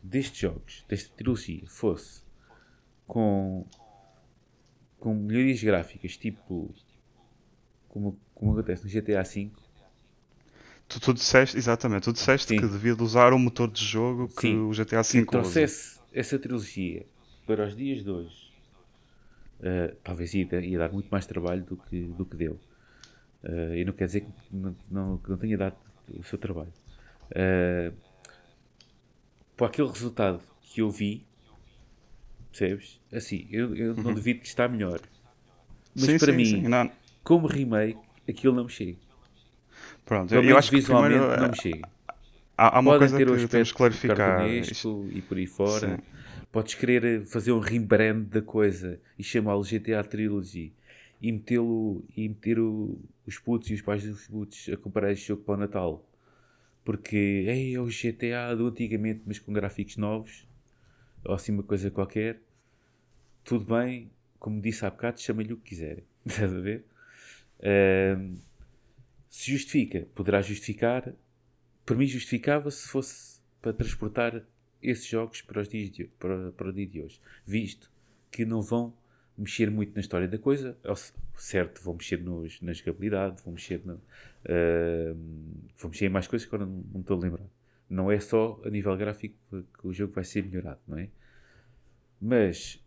destes 0.04 0.40
jogos, 0.40 0.86
desta 0.90 1.14
trilogia, 1.16 1.64
fosse 1.70 2.24
com, 3.08 3.68
com 5.00 5.14
melhorias 5.16 5.64
gráficas, 5.64 6.18
tipo 6.18 6.76
como, 7.88 8.20
como 8.36 8.52
acontece 8.52 8.84
no 8.84 8.90
GTA 8.90 9.24
V, 9.24 9.52
Tu, 10.88 11.00
tu 11.00 11.14
disseste, 11.14 11.58
exatamente, 11.58 12.04
tu 12.04 12.14
disseste 12.14 12.54
Sim. 12.54 12.56
que 12.56 12.66
devia 12.68 12.96
de 12.96 13.02
usar 13.04 13.34
o 13.34 13.40
motor 13.40 13.70
de 13.72 13.84
jogo 13.84 14.28
que 14.30 14.46
Sim. 14.46 14.56
o 14.56 14.72
GTA 14.74 15.02
V 15.02 15.24
se 15.24 15.26
trouxesse 15.26 16.00
essa 16.12 16.38
trilogia 16.40 17.06
para 17.46 17.66
os 17.68 17.76
dias 17.76 18.04
de 18.04 18.10
hoje, 18.10 18.45
eh, 19.66 19.96
talvez 20.04 20.34
ia, 20.36 20.48
ia 20.62 20.80
dar 20.80 20.92
muito 20.94 21.10
mais 21.10 21.28
trabalho 21.28 21.64
do 21.66 21.78
que, 21.78 22.02
do 22.14 22.26
que 22.26 22.38
deu. 22.38 22.62
Eh, 23.44 23.80
e 23.82 23.86
não 23.86 23.94
quer 23.94 24.08
dizer 24.08 24.22
que 24.24 24.32
não, 24.52 24.76
não, 24.92 25.18
que 25.20 25.30
não 25.32 25.38
tenha 25.38 25.58
dado 25.58 25.78
o 26.10 26.24
seu 26.24 26.40
trabalho. 26.40 26.74
Eh, 27.36 27.94
para 29.58 29.68
aquele 29.68 29.90
resultado 29.90 30.42
que 30.62 30.82
eu 30.82 30.90
vi, 30.90 31.26
percebes? 32.52 33.00
Assim, 33.12 33.48
eu, 33.52 33.76
eu 33.76 33.96
não 33.96 34.14
duvido 34.14 34.42
que 34.42 34.48
está 34.48 34.68
melhor. 34.68 35.02
Mas 35.96 36.12
Sim, 36.12 36.20
para 36.20 36.34
sim, 36.34 36.34
mim, 36.34 36.46
sim. 36.46 36.68
Não, 36.68 36.92
como 37.24 37.48
remake, 37.48 38.00
aquilo 38.30 38.56
não 38.56 38.66
me 38.66 38.70
chega. 38.72 38.98
pronto, 40.06 40.34
eu 40.44 40.44
menos 40.44 40.56
acho 40.56 40.72
que 40.72 40.78
visualmente 40.78 41.28
primeiro, 41.28 41.36
não 41.36 41.50
me 41.50 41.56
chega. 41.56 41.90
há, 42.58 42.78
há 42.78 42.80
uma 42.80 42.94
Podem 42.94 42.96
coisa 42.96 43.16
ter 43.16 43.30
o 43.30 43.36
que 43.38 43.48
temos 43.48 43.72
aspecto 43.72 43.76
que 43.78 43.78
clarificar. 43.78 44.10
cartunesco 44.10 45.10
e 45.12 45.22
por 45.22 45.38
aí 45.38 45.48
fora. 45.48 45.98
Sim. 45.98 46.04
Podes 46.56 46.74
querer 46.74 47.26
fazer 47.26 47.52
um 47.52 47.60
rebrand 47.60 48.28
da 48.30 48.42
coisa 48.42 48.98
e 49.20 49.24
chamá-lo 49.26 49.62
GTA 49.62 50.02
Trilogy 50.06 50.72
e 51.22 51.30
metê-lo 51.30 52.06
e 52.16 52.30
meter 52.30 52.58
o- 52.58 52.98
os 53.28 53.38
putos 53.38 53.70
e 53.72 53.74
os 53.74 53.82
pais 53.82 54.06
dos 54.06 54.26
putos 54.28 54.70
a 54.70 54.78
comparar 54.78 55.12
este 55.12 55.28
jogo 55.28 55.44
para 55.44 55.56
o 55.56 55.58
Natal. 55.58 56.10
Porque 56.86 57.18
ei, 57.18 57.76
é 57.76 57.80
o 57.82 57.90
GTA 57.90 58.56
do 58.56 58.68
antigamente, 58.68 59.22
mas 59.26 59.38
com 59.38 59.52
gráficos 59.52 59.98
novos, 59.98 60.48
ou 61.26 61.36
assim 61.36 61.52
uma 61.52 61.62
coisa 61.62 61.92
qualquer. 61.92 62.40
Tudo 63.44 63.66
bem, 63.76 64.10
como 64.40 64.62
disse 64.62 64.86
há 64.86 64.90
bocado, 64.90 65.20
chama-lhe 65.20 65.52
o 65.52 65.58
que 65.58 65.72
quiserem. 65.72 66.06
Estás 66.26 66.54
a 66.54 66.60
ver? 66.62 66.86
Se 69.30 69.52
justifica, 69.52 70.08
poderá 70.16 70.42
justificar. 70.42 71.14
Para 71.86 71.98
mim, 71.98 72.08
justificava 72.08 72.72
se 72.72 72.88
fosse 72.88 73.42
para 73.62 73.74
transportar 73.74 74.42
esses 74.82 75.06
jogos 75.06 75.42
para, 75.42 75.62
os 75.62 75.70
dias 75.70 75.90
de, 75.92 76.06
para, 76.06 76.52
para 76.52 76.70
o 76.70 76.74
dia 76.74 76.86
de 76.86 77.02
hoje. 77.02 77.20
Visto 77.46 77.92
que 78.32 78.46
não 78.46 78.62
vão 78.62 78.94
mexer 79.38 79.70
muito 79.70 79.94
na 79.94 80.02
história 80.02 80.28
da 80.28 80.38
coisa, 80.38 80.78
certo, 81.36 81.82
vão 81.84 81.96
mexer 81.96 82.22
nos, 82.22 82.62
na 82.62 82.74
jogabilidade, 82.74 83.42
vão 83.44 83.54
mexer, 83.54 83.82
ahm, 83.86 85.16
vão 85.78 85.90
mexer 85.90 86.06
em 86.06 86.10
mais 86.10 86.28
coisas 86.28 86.48
que 86.48 86.56
agora 86.56 86.70
não, 86.70 86.84
não 86.94 87.02
estou 87.02 87.18
a 87.18 87.20
lembrar. 87.20 87.46
Não 87.90 88.12
é 88.12 88.20
só 88.20 88.60
a 88.66 88.70
nível 88.70 88.96
gráfico 88.98 89.36
que, 89.50 89.88
o 89.88 89.94
jogo 89.94 90.14
vai 90.14 90.24
ser 90.24 90.44
melhorado, 90.44 90.80
não 90.88 90.98
é? 90.98 91.10
Mas 92.20 92.84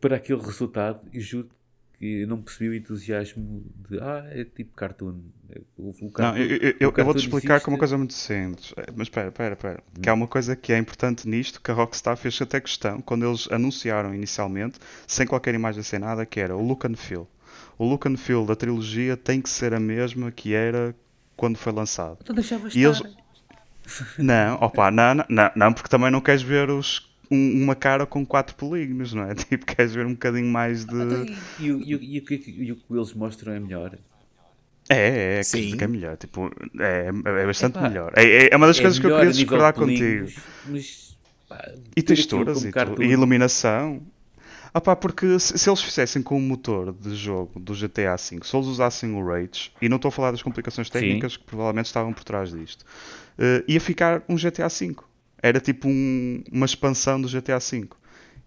para 0.00 0.16
aquele 0.16 0.40
resultado, 0.40 1.06
eu 1.12 1.20
juro 1.20 1.50
eu 2.02 2.26
não 2.26 2.42
percebi 2.42 2.68
o 2.70 2.74
entusiasmo 2.74 3.64
de 3.88 3.98
ah, 4.00 4.26
é 4.30 4.44
tipo 4.44 4.74
cartoon. 4.74 5.20
O, 5.76 5.90
o 5.90 5.94
Não, 6.02 6.10
cartoon- 6.10 6.38
eu, 6.38 6.46
eu- 6.56 6.74
eu- 6.80 6.90
o 6.90 6.94
eu 6.96 7.04
vou-te 7.04 7.18
explicar 7.20 7.60
com 7.60 7.70
uma 7.70 7.74
existe- 7.74 7.78
coisa 7.78 7.98
muito 7.98 8.14
simples. 8.14 8.74
Eh, 8.76 8.86
Mas 8.96 9.06
espera, 9.08 9.28
espera, 9.28 9.54
espera. 9.54 9.82
Que 10.00 10.08
Hum. 10.08 10.12
há 10.12 10.14
uma 10.14 10.26
coisa 10.26 10.56
que 10.56 10.72
é 10.72 10.78
importante 10.78 11.28
nisto, 11.28 11.60
que 11.60 11.70
a 11.70 11.74
Rockstar 11.74 12.16
fez 12.16 12.40
até 12.42 12.60
questão, 12.60 13.00
quando 13.00 13.26
eles 13.26 13.48
anunciaram 13.50 14.14
inicialmente, 14.14 14.78
sem 15.06 15.26
qualquer 15.26 15.54
imagem, 15.54 15.82
sem 15.82 15.98
nada, 15.98 16.26
que 16.26 16.40
era 16.40 16.56
o 16.56 16.62
look 16.66 16.86
and 16.86 16.96
feel. 16.96 17.28
O 17.78 17.84
look 17.88 18.08
and 18.08 18.16
feel 18.16 18.44
da 18.46 18.56
trilogia 18.56 19.16
tem 19.16 19.40
que 19.40 19.48
ser 19.48 19.72
a 19.74 19.80
mesma 19.80 20.30
que 20.30 20.54
era 20.54 20.94
quando 21.36 21.56
foi 21.56 21.72
lançado. 21.72 22.18
Então 22.22 22.34
deixava 22.34 22.68
E 22.74 22.82
eles- 22.84 22.96
estar. 22.98 23.22
Não, 24.18 24.54
opa, 24.60 24.90
não, 24.92 25.14
não, 25.14 25.24
não, 25.28 25.50
não, 25.56 25.72
porque 25.72 25.88
também 25.88 26.08
não 26.10 26.20
queres 26.20 26.40
ver 26.42 26.70
os, 26.70 27.11
um- 27.32 27.62
uma 27.64 27.74
cara 27.74 28.06
com 28.06 28.24
quatro 28.24 28.54
polígonos, 28.54 29.12
não 29.12 29.24
é? 29.24 29.34
Tipo, 29.34 29.66
queres 29.66 29.92
ver 29.94 30.06
um 30.06 30.12
bocadinho 30.12 30.46
mais 30.46 30.84
de... 30.84 30.94
Então, 30.94 31.26
E, 31.58 31.66
e, 31.66 31.72
o- 31.72 32.02
e, 32.02 32.20
que, 32.20 32.34
eles 32.90 33.12
mostram 33.14 33.52
é 33.52 33.60
melhor. 33.60 33.98
É, 34.88 34.96
é, 34.96 35.38
é, 35.38 35.42
Sim. 35.42 35.76
que 35.76 35.84
é 35.84 35.86
melhor. 35.88 36.16
Tipo, 36.16 36.50
é, 36.78 37.08
é 37.08 37.46
bastante 37.46 37.78
Epá, 37.78 37.88
melhor. 37.88 38.12
É, 38.16 38.48
é- 38.52 38.56
uma 38.56 38.66
das 38.66 38.78
É 38.78 38.82
coisas 38.82 38.98
que 38.98 39.06
eu 39.06 39.14
queria 39.16 39.30
discordar 39.32 39.72
contigo. 39.72 40.28
Mas, 40.66 41.16
pá, 41.48 41.72
E 41.96 42.02
texturas 42.02 42.62
e, 42.64 42.70
e 43.00 43.06
iluminação. 43.06 44.00
Ah 44.74 44.80
pá, 44.80 44.96
porque 44.96 45.38
se, 45.38 45.58
se 45.58 45.68
eles 45.68 45.82
fizessem 45.82 46.22
com 46.22 46.36
o 46.36 46.40
motor 46.40 46.92
de 46.94 47.14
jogo 47.14 47.60
do 47.60 47.74
GTA 47.74 48.16
V, 48.16 48.18
se 48.42 48.56
eles 48.56 48.66
usassem 48.66 49.12
o 49.14 49.26
Rage, 49.26 49.70
e 49.82 49.88
não 49.88 49.96
estou 49.96 50.08
a 50.08 50.12
falar 50.12 50.30
das 50.30 50.42
complicações 50.42 50.88
técnicas 50.88 51.36
que 51.36 51.44
provavelmente 51.44 51.86
estavam 51.86 52.12
por 52.14 52.24
trás 52.24 52.50
disto, 52.50 52.84
eh, 53.38 53.62
ia 53.68 53.80
ficar 53.80 54.22
um 54.28 54.36
GTA 54.38 54.68
V. 54.68 54.96
Era 55.42 55.60
tipo 55.60 55.88
um- 55.88 56.42
uma 56.52 56.66
expansão 56.66 57.20
do 57.20 57.28
GTA 57.28 57.58
V. 57.58 57.88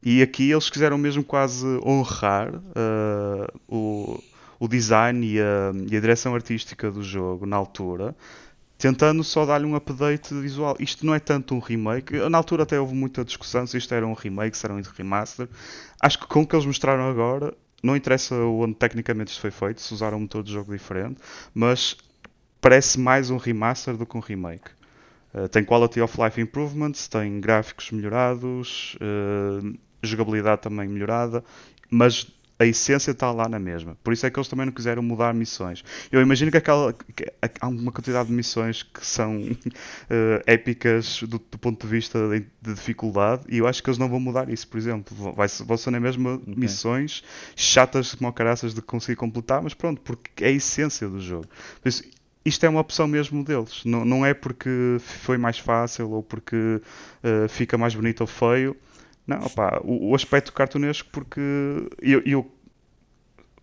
E 0.04 0.22
aqui 0.22 0.52
eles 0.52 0.70
quiseram 0.70 0.98
mesmo 0.98 1.24
quase 1.24 1.66
honrar 1.86 2.54
eh, 2.76 3.48
o, 3.68 4.20
o 4.60 4.68
design 4.68 5.26
e 5.26 5.40
a, 5.42 5.72
e 5.92 5.98
a 5.98 6.00
direção 6.00 6.36
artística 6.36 6.92
do 6.92 7.02
jogo 7.04 7.46
na 7.46 7.56
altura, 7.58 8.16
tentando 8.78 9.24
só 9.24 9.46
dar-lhe 9.46 9.66
um 9.66 9.76
update 9.76 10.34
visual. 10.36 10.76
Isto 10.80 11.06
não 11.06 11.14
é 11.16 11.20
tanto 11.20 11.56
um 11.56 11.60
remake. 11.60 12.18
Na 12.30 12.38
altura 12.38 12.64
até 12.64 12.80
houve 12.80 12.94
muita 12.96 13.24
discussão 13.26 13.66
se 13.68 13.78
isto 13.78 13.94
era 13.94 14.06
um 14.08 14.14
remake, 14.14 14.58
se 14.58 14.66
era 14.66 14.74
um 14.76 14.82
remaster. 14.82 15.48
Acho 16.02 16.20
que 16.20 16.28
com 16.28 16.42
o 16.42 16.48
que 16.48 16.56
eles 16.56 16.66
mostraram 16.66 17.08
agora, 17.10 17.54
não 17.84 17.96
interessa 17.96 18.36
onde 18.36 18.76
tecnicamente 18.76 19.32
isto 19.32 19.42
foi 19.42 19.52
feito, 19.52 19.82
se 19.82 19.94
usaram 19.94 20.18
um 20.18 20.22
motor 20.22 20.44
de 20.44 20.52
jogo 20.54 20.72
diferente, 20.74 21.20
mas 21.54 21.98
parece 22.62 23.00
mais 23.00 23.30
um 23.30 23.38
remaster 23.38 23.96
do 23.98 24.06
que 24.06 24.18
um 24.18 24.22
remake. 24.22 24.72
Uh, 25.36 25.50
tem 25.50 25.66
quality 25.66 26.00
of 26.00 26.22
life 26.22 26.40
improvements, 26.40 27.10
tem 27.10 27.42
gráficos 27.42 27.92
melhorados, 27.92 28.96
uh, 28.96 29.78
jogabilidade 30.02 30.62
também 30.62 30.88
melhorada, 30.88 31.44
mas 31.90 32.28
a 32.58 32.66
essência 32.66 33.12
está 33.12 33.32
lá 33.32 33.50
na 33.50 33.60
mesma. 33.60 33.98
Por 34.02 34.14
isso 34.14 34.26
é 34.26 34.30
que 34.30 34.40
eles 34.40 34.48
também 34.48 34.66
não 34.66 34.72
quiseram 34.72 35.04
mudar 35.04 35.34
missões. 35.34 35.84
Eu 36.10 36.22
imagino 36.22 36.50
que, 36.50 36.58
aquela, 36.58 36.94
que 36.94 37.26
há 37.60 37.68
uma 37.68 37.92
quantidade 37.92 38.30
de 38.30 38.34
missões 38.34 38.82
que 38.82 39.06
são 39.06 39.42
uh, 39.42 40.42
épicas 40.48 41.22
do, 41.24 41.38
do, 41.38 41.58
ponto 41.58 41.86
de 41.86 41.92
vista 41.92 42.30
de, 42.30 42.46
de, 42.62 42.74
dificuldade 42.74 43.44
e 43.50 43.58
eu 43.58 43.68
acho 43.68 43.84
que 43.84 43.90
eles 43.90 43.98
não 43.98 44.08
vão 44.08 44.20
mudar 44.20 44.50
isso, 44.50 44.68
por 44.68 44.78
exemplo. 44.78 45.34
Vai, 45.34 45.48
vão 45.66 45.76
ser 45.76 45.92
na 45.92 46.00
mesma 46.00 46.36
okay. 46.36 46.54
missões 46.56 47.24
chatas 47.56 48.16
como 48.16 48.32
caraças 48.32 48.74
de 48.74 48.82
conseguir 48.82 49.18
completar, 49.18 49.62
mas 49.62 49.74
pronto, 49.74 50.00
porque 50.02 50.44
é 50.44 50.48
a 50.48 50.52
essência 50.52 51.10
do 51.10 51.20
jogo. 51.20 51.48
Por 51.82 51.90
isso, 51.90 52.04
isto 52.46 52.64
é 52.66 52.70
uma 52.70 52.80
opção 52.80 53.08
mesmo 53.08 53.44
deles. 53.44 53.84
Não, 53.84 54.06
não 54.06 54.26
é 54.26 54.34
porque 54.34 54.98
foi 55.00 55.38
mais 55.38 55.58
fácil 55.58 56.12
ou 56.12 56.22
porque 56.22 56.56
uh, 56.56 57.50
fica 57.50 57.78
mais 57.78 57.96
bonito 57.96 58.22
ou 58.22 58.28
feio. 58.28 58.78
Não, 59.26 59.44
opá, 59.44 59.82
o, 59.84 60.12
o, 60.12 60.16
aspecto 60.16 60.54
cartunesco, 60.54 61.10
porque 61.12 61.42
eu, 62.00 62.22
eu, 62.26 62.52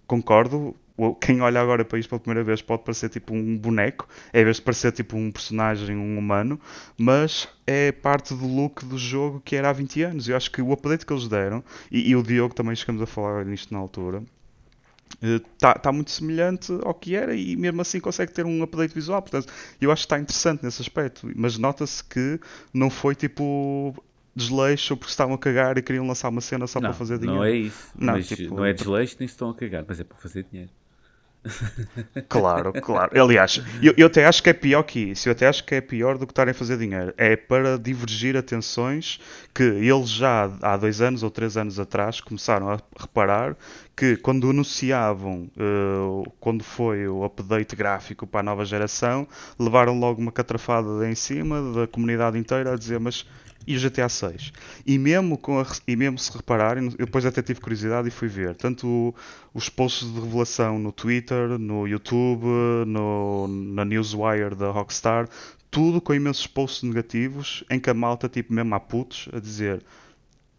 concordo. 0.06 0.76
Quem 1.20 1.40
olha 1.40 1.60
agora 1.60 1.84
para 1.84 1.98
isto 1.98 2.10
pela 2.10 2.20
primeira 2.20 2.44
vez 2.44 2.60
pode 2.60 2.84
parecer 2.84 3.08
tipo 3.08 3.34
um 3.34 3.56
boneco, 3.56 4.06
em 4.32 4.44
vez 4.44 4.56
de 4.56 4.62
parecer 4.62 4.92
tipo 4.92 5.16
um 5.16 5.32
personagem, 5.32 5.96
um 5.96 6.18
humano, 6.18 6.60
mas 6.98 7.48
é 7.66 7.90
parte 7.90 8.34
do 8.34 8.46
look 8.46 8.84
do 8.84 8.98
jogo 8.98 9.40
que 9.40 9.56
era 9.56 9.70
há 9.70 9.72
20 9.72 10.02
anos. 10.02 10.28
Eu 10.28 10.36
acho 10.36 10.50
que 10.50 10.60
o 10.60 10.72
update 10.72 11.06
que 11.06 11.12
eles 11.12 11.26
deram, 11.28 11.64
e, 11.90 12.10
e 12.10 12.16
o 12.16 12.22
Diogo 12.22 12.54
também 12.54 12.76
chegamos 12.76 13.00
a 13.00 13.06
falar 13.06 13.44
nisto 13.44 13.72
na 13.72 13.80
altura, 13.80 14.22
está 15.21 15.75
tá 15.75 15.92
muito 15.92 16.11
semelhante 16.11 16.73
ao 16.83 16.95
que 16.95 17.14
era 17.14 17.35
e 17.35 17.57
mesmo 17.57 17.81
assim 17.81 18.00
consegue 18.00 18.33
ter 18.33 18.47
um 18.47 18.62
update 18.62 18.95
visual. 18.95 19.21
Portanto, 19.23 19.52
eu 19.81 19.90
acho 19.90 20.02
que 20.02 20.07
está 20.07 20.19
interessante 20.19 20.64
nesse 20.64 20.81
aspecto. 20.81 21.31
Mas 21.35 21.59
nota-se 21.59 22.02
que 22.02 22.40
não 22.73 22.90
foi 22.90 23.14
tipo 23.14 23.95
desleixo 24.35 24.97
porque 24.97 25.11
estavam 25.11 25.35
a 25.35 25.38
cagar 25.38 25.76
e 25.76 25.83
queriam 25.83 26.07
lançar 26.07 26.28
uma 26.28 26.40
cena 26.40 26.66
só 26.66 26.81
não, 26.81 26.88
para 26.88 26.99
fazer 26.99 27.19
dinheiro. 27.19 27.40
Não 27.40 27.45
é 27.45 27.54
isso. 27.54 27.88
Não, 27.95 28.23
tipo, 28.23 28.54
não 28.54 28.64
é 28.64 28.73
desleixo 28.73 29.16
nem 29.19 29.26
estão 29.26 29.50
a 29.50 29.54
cagar, 29.54 29.85
mas 29.87 30.00
é 30.00 30.04
para 30.04 30.16
fazer 30.16 30.45
dinheiro. 30.50 30.71
Claro, 32.28 32.72
claro. 32.72 33.20
Aliás, 33.20 33.61
eu, 33.82 33.92
eu 33.96 34.06
até 34.06 34.25
acho 34.25 34.42
que 34.42 34.50
é 34.50 34.52
pior 34.52 34.82
que 34.82 35.00
isso. 35.11 35.28
Eu 35.28 35.32
até 35.32 35.46
acho 35.46 35.64
que 35.64 35.75
é 35.75 35.80
pior 35.80 36.16
do 36.16 36.26
que 36.26 36.32
estarem 36.32 36.52
a 36.52 36.54
fazer 36.54 36.78
dinheiro. 36.78 37.12
É 37.16 37.37
para 37.37 37.78
divergir 37.78 38.37
atenções 38.37 39.20
que 39.54 39.62
eles 39.62 40.08
já 40.08 40.50
há 40.62 40.76
dois 40.76 41.00
anos 41.00 41.22
ou 41.22 41.30
três 41.30 41.56
anos 41.56 41.78
atrás 41.78 42.20
começaram 42.20 42.70
a 42.70 42.78
reparar 42.99 43.56
que 43.96 44.16
quando 44.16 44.49
anunciavam 44.49 45.50
uh, 45.56 46.30
quando 46.40 46.64
foi 46.64 47.06
o 47.06 47.25
update 47.25 47.76
gráfico 47.76 48.26
para 48.26 48.40
a 48.40 48.42
nova 48.42 48.64
geração, 48.64 49.26
levaram 49.58 49.99
logo 49.99 50.20
uma 50.20 50.32
catrafada 50.32 51.08
em 51.08 51.14
cima 51.14 51.72
da 51.72 51.87
comunidade 51.87 52.38
inteira 52.38 52.72
a 52.72 52.76
dizer 52.76 52.99
mas 52.99 53.26
e 53.66 53.76
GTA 53.76 54.09
6. 54.09 54.52
E 54.87 54.99
mesmo, 54.99 55.38
com 55.38 55.61
a, 55.61 55.66
e 55.87 55.97
mesmo 55.97 56.19
se 56.19 56.37
repararem, 56.37 56.87
eu 56.99 57.07
depois 57.07 57.25
até 57.25 57.42
tive 57.42 57.61
curiosidade 57.61 58.09
e 58.09 58.11
fui 58.11 58.28
ver 58.28 58.54
tanto 58.54 59.14
os 59.54 59.69
posts 59.69 60.12
de 60.12 60.21
revelação 60.21 60.78
no 60.78 60.92
Twitter, 60.92 61.59
no 61.59 61.87
YouTube, 61.87 62.47
no, 62.87 63.49
na 63.49 63.85
Newswire 63.85 64.54
da 64.54 64.71
Rockstar, 64.71 65.28
tudo 65.71 66.00
com 66.00 66.14
imensos 66.14 66.47
posts 66.47 66.83
negativos 66.83 67.64
em 67.71 67.78
que 67.81 67.90
a 67.90 67.95
malta, 67.95 68.28
tipo 68.28 68.52
mesmo 68.52 68.75
a 68.75 68.81
putos, 68.81 69.28
a 69.33 69.38
dizer 69.38 69.83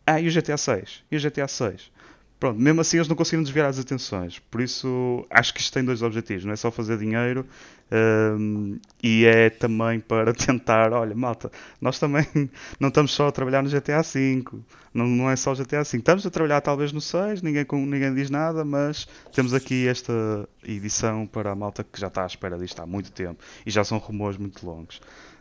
ah, 0.06 0.20
e 0.20 0.28
o 0.28 0.32
GTA 0.32 0.58
6? 0.58 1.04
E 1.10 1.16
o 1.16 1.20
GTA 1.20 1.48
6? 1.48 1.92
Pronto, 2.44 2.60
mesmo 2.60 2.82
assim 2.82 2.98
eles 2.98 3.08
não 3.08 3.16
conseguiram 3.16 3.42
desviar 3.42 3.70
as 3.70 3.80
atenções. 3.80 4.38
Por 4.38 4.60
isso, 4.60 5.26
acho 5.30 5.54
que 5.54 5.62
isto 5.62 5.72
tem 5.74 5.82
dois 5.82 6.02
objetivos. 6.02 6.44
Não 6.44 6.52
é 6.52 6.58
só 6.58 6.70
fazer 6.70 6.98
dinheiro 6.98 7.48
um, 8.38 8.78
e 9.02 9.24
é 9.24 9.50
também 9.50 10.02
para 10.02 10.34
tentar, 10.36 10.92
olha, 10.92 11.16
malta, 11.16 11.50
nós 11.80 11.98
também 12.00 12.28
não 12.82 12.90
estamos 12.90 13.14
só 13.14 13.30
a 13.30 13.32
trabalhar 13.32 13.64
no 13.64 13.70
GTA 13.70 14.02
V. 14.02 14.44
Não, 14.94 15.08
não 15.08 15.30
é 15.30 15.38
só 15.38 15.54
o 15.54 15.56
GTA 15.56 15.84
V. 15.84 16.00
Estamos 16.00 16.26
a 16.26 16.30
trabalhar 16.30 16.60
talvez 16.60 16.92
no 16.92 17.00
6, 17.00 17.42
ninguém, 17.42 17.66
ninguém 17.72 18.14
diz 18.14 18.30
nada, 18.30 18.66
mas 18.66 19.08
temos 19.34 19.54
aqui 19.54 19.88
esta 19.88 20.12
edição 20.66 21.26
para 21.26 21.50
a 21.50 21.56
malta 21.56 21.82
que 21.82 21.98
já 21.98 22.08
está 22.08 22.24
à 22.24 22.26
espera 22.26 22.58
disto 22.58 22.78
há 22.82 22.86
muito 22.86 23.10
tempo. 23.14 23.42
E 23.66 23.72
já 23.72 23.86
são 23.86 23.98
rumores 24.00 24.36
muito 24.36 24.66
longos. 24.66 25.00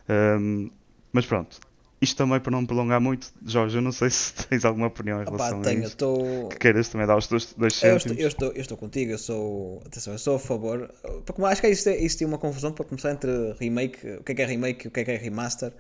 Um, 0.09 0.71
mas 1.13 1.27
pronto, 1.27 1.59
isto 2.03 2.17
também 2.17 2.41
para 2.41 2.51
não 2.51 2.63
me 2.63 2.67
prolongar 2.67 3.01
muito, 3.01 3.33
Jorge, 3.47 3.79
eu 3.79 3.81
não 3.81 3.93
sei 3.93 4.11
se 4.11 4.35
tens 4.49 4.65
alguma 4.65 4.89
opinião 4.89 5.23
em 5.23 5.25
relação 5.25 5.61
Opa, 5.61 5.69
tenho, 5.69 5.83
a 5.83 5.87
isto. 5.87 5.97
Tô... 5.97 6.49
Que 6.49 6.59
queiras 6.59 6.89
também 6.89 7.07
dar 7.07 7.17
os 7.17 7.29
dois, 7.29 7.55
dois 7.57 7.81
eu 7.81 8.01
cêntimos. 8.01 8.05
estou, 8.05 8.23
eu, 8.25 8.29
estou, 8.29 8.49
eu 8.53 8.61
estou 8.61 8.77
contigo, 8.77 9.13
eu 9.13 9.19
sou. 9.19 9.81
Atenção, 9.87 10.13
eu 10.13 10.19
sou 10.19 10.35
a 10.35 10.39
favor. 10.41 10.93
Porque 11.25 11.43
acho 11.45 11.61
que 11.61 11.69
isto, 11.69 11.89
isto 11.91 12.25
é 12.25 12.27
uma 12.27 12.39
confusão 12.39 12.73
para 12.73 12.85
começar 12.85 13.13
entre 13.13 13.31
remake, 13.61 14.17
o 14.19 14.25
que 14.25 14.33
é 14.33 14.35
que 14.35 14.43
é 14.43 14.47
remake 14.47 14.87
e 14.87 14.89
o 14.89 14.91
que 14.91 15.01
é 15.01 15.05
que 15.05 15.11
é 15.13 15.17
remaster. 15.17 15.73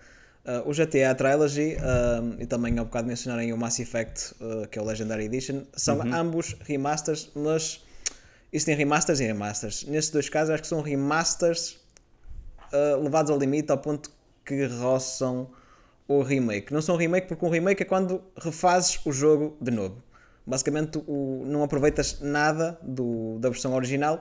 Uh, 0.45 0.69
o 0.69 0.73
GTA 0.73 1.15
Trilogy 1.15 1.77
uh, 1.77 2.41
e 2.41 2.47
também 2.47 2.77
há 2.79 2.83
um 2.83 2.85
bocado 2.85 3.07
mencionarem 3.07 3.53
o 3.53 3.57
Mass 3.57 3.79
Effect, 3.79 4.35
uh, 4.41 4.67
que 4.69 4.79
é 4.79 4.83
o 4.83 4.85
Legendary 4.85 5.25
Edition, 5.25 5.63
são 5.75 5.99
Uhum. 5.99 6.15
ambos 6.15 6.57
remasters, 6.67 7.31
mas 7.35 7.85
isso 8.53 8.67
tem 8.67 8.77
remasters 8.77 9.21
e 9.21 9.25
remasters. 9.25 9.85
Nestes 9.85 10.11
dois 10.13 10.29
casos, 10.29 10.51
acho 10.51 10.63
que 10.63 10.69
são 10.69 10.81
remasters 10.83 11.81
levados 13.03 13.31
ao 13.31 13.39
limite 13.39 13.71
ao 13.71 13.77
ponto 13.77 14.11
que 14.47 14.65
roçam 14.65 15.51
o 16.19 16.23
remake. 16.23 16.73
Não 16.73 16.83
são 16.83 16.97
remake 16.97 17.27
porque 17.29 17.45
um 17.45 17.49
remake 17.49 17.83
é 17.83 17.87
quando 17.87 18.23
refazes 18.37 18.99
o 19.05 19.13
jogo 19.13 19.57
de 19.61 19.71
novo. 19.71 20.03
Basicamente, 20.47 20.99
o, 21.07 21.45
não 21.47 21.63
aproveitas 21.63 22.21
nada 22.21 22.79
do, 22.83 23.39
da 23.39 23.49
versão 23.49 23.75
original, 23.75 24.19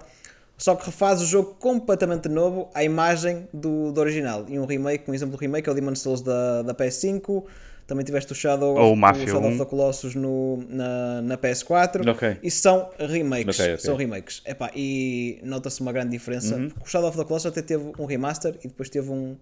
só 0.57 0.75
que 0.75 0.85
refazes 0.85 1.27
o 1.27 1.27
jogo 1.27 1.55
completamente 1.59 2.29
novo 2.29 2.69
à 2.73 2.83
imagem 2.83 3.47
do, 3.51 3.91
do 3.91 3.99
original. 3.99 4.45
E 4.47 4.59
um 4.59 4.65
remake, 4.65 5.09
um 5.09 5.13
exemplo 5.13 5.35
de 5.35 5.41
remake 5.41 5.67
é 5.67 5.71
o 5.71 5.75
Demon's 5.75 5.99
Souls 5.99 6.21
da, 6.21 6.61
da 6.61 6.75
PS5. 6.75 7.43
Também 7.87 8.05
tiveste 8.05 8.31
o 8.31 8.35
Shadow, 8.35 8.77
Ou 8.77 8.93
o 8.93 8.95
Mafia 8.95 9.25
Shadow 9.25 9.41
1. 9.41 9.47
of 9.49 9.57
the 9.57 9.65
Colossus 9.65 10.15
no, 10.15 10.63
na, 10.69 11.21
na 11.23 11.37
PS4. 11.37 12.07
Ok. 12.07 12.37
Isso 12.43 12.61
são 12.61 12.89
remakes. 12.99 13.59
Ok, 13.59 13.73
ok. 13.73 13.83
São 13.83 13.95
remakes. 13.95 14.41
Epá, 14.45 14.71
e 14.75 15.39
nota-se 15.43 15.81
uma 15.81 15.91
grande 15.91 16.11
diferença. 16.11 16.55
Uhum. 16.55 16.69
porque 16.69 16.85
O 16.85 16.87
Shadow 16.89 17.09
of 17.09 17.17
the 17.17 17.25
Colossus 17.25 17.51
até 17.51 17.61
teve 17.63 17.91
um 17.97 18.05
remaster 18.05 18.55
e 18.63 18.67
depois 18.67 18.87
teve 18.87 19.09
um 19.09 19.35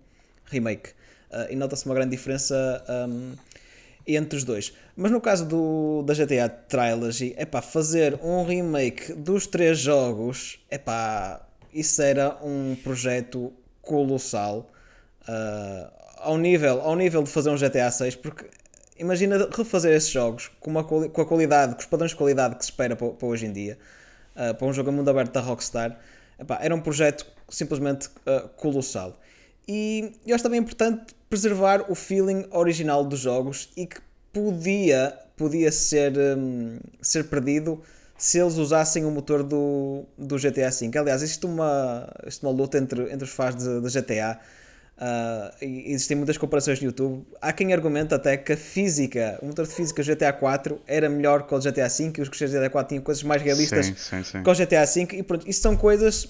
remake. 0.45 0.91
Uh, 1.31 1.51
e 1.51 1.55
nota-se 1.55 1.85
uma 1.85 1.93
grande 1.93 2.11
diferença 2.11 2.83
um, 3.07 3.33
entre 4.07 4.37
os 4.37 4.43
dois. 4.43 4.73
Mas 4.95 5.11
no 5.11 5.21
caso 5.21 5.45
do, 5.45 6.03
da 6.03 6.13
GTA 6.13 6.49
Trilogy, 6.49 7.33
é 7.37 7.45
pá, 7.45 7.61
fazer 7.61 8.19
um 8.23 8.43
remake 8.43 9.13
dos 9.13 9.45
três 9.45 9.77
jogos, 9.77 10.59
é 10.69 10.77
pá, 10.77 11.45
isso 11.73 12.01
era 12.01 12.37
um 12.43 12.75
projeto 12.83 13.53
colossal. 13.81 14.69
uh, 15.27 15.99
ao, 16.17 16.37
nível, 16.37 16.81
ao 16.81 16.95
nível 16.95 17.23
de 17.23 17.29
fazer 17.29 17.49
um 17.49 17.55
GTA 17.55 17.89
6, 17.89 18.15
porque 18.15 18.45
imagina 18.97 19.47
refazer 19.55 19.95
esses 19.95 20.09
jogos 20.09 20.51
com, 20.59 20.69
uma, 20.69 20.83
com 20.83 21.21
a 21.21 21.25
qualidade, 21.25 21.73
com 21.73 21.79
os 21.79 21.85
padrões 21.85 22.11
de 22.11 22.17
qualidade 22.17 22.55
que 22.55 22.65
se 22.65 22.71
espera 22.71 22.95
para, 22.95 23.09
para 23.09 23.27
hoje 23.27 23.45
em 23.45 23.53
dia, 23.53 23.77
uh, 24.35 24.53
para 24.53 24.67
um 24.67 24.73
jogo 24.73 24.89
a 24.89 24.91
mundo 24.91 25.09
aberto 25.09 25.33
da 25.33 25.41
Rockstar, 25.41 25.97
era 26.59 26.73
um 26.73 26.81
projeto 26.81 27.25
simplesmente 27.49 28.07
uh, 28.07 28.47
colossal. 28.49 29.19
E 29.71 30.13
eu 30.25 30.33
acho 30.33 30.43
também 30.43 30.59
importante 30.59 31.13
preservar 31.29 31.85
o 31.91 31.93
feeling 31.93 32.43
original 32.49 33.05
dos 33.05 33.19
jogos 33.19 33.69
e 33.77 33.85
que 33.85 33.97
podia, 34.33 35.15
podia 35.37 35.71
ser, 35.71 36.11
hum, 36.17 36.79
ser 36.99 37.25
perdido 37.25 37.79
se 38.17 38.39
eles 38.39 38.55
usassem 38.55 39.05
o 39.05 39.11
motor 39.11 39.43
do, 39.43 40.05
do 40.17 40.37
GTA 40.37 40.71
V. 40.71 40.97
Aliás, 40.97 41.21
existe 41.21 41.45
uma, 41.45 42.11
existe 42.23 42.43
uma 42.43 42.51
luta 42.51 42.79
entre, 42.79 43.13
entre 43.13 43.25
os 43.25 43.29
fãs 43.29 43.55
de, 43.55 43.79
de 43.79 43.89
GTA. 43.89 44.39
e 45.61 45.91
existem 45.91 46.17
muitas 46.17 46.39
comparações 46.39 46.79
no 46.79 46.87
YouTube. 46.87 47.23
Há 47.39 47.53
quem 47.53 47.71
argumenta 47.71 48.15
até 48.15 48.37
que 48.37 48.53
a 48.53 48.57
física, 48.57 49.37
o 49.39 49.45
motor 49.45 49.67
de 49.67 49.73
física 49.73 50.01
do 50.01 50.15
GTA 50.15 50.33
4 50.33 50.81
era 50.87 51.07
melhor 51.07 51.45
que 51.45 51.53
o 51.53 51.59
do 51.59 51.63
GTA 51.63 51.87
V 51.87 52.13
e 52.17 52.21
os 52.21 52.29
que 52.29 52.43
o 52.43 52.47
GTA 52.49 52.71
4 52.71 52.89
tinham 52.89 53.03
coisas 53.03 53.21
mais 53.21 53.39
realistas 53.43 53.85
Sim, 53.85 53.95
sim, 53.95 54.23
sim. 54.23 54.41
com 54.41 54.49
o 54.49 54.55
GTA 54.55 54.83
V 54.83 55.07
e 55.13 55.21
pronto, 55.21 55.47
isso 55.47 55.61
são 55.61 55.77
coisas 55.77 56.27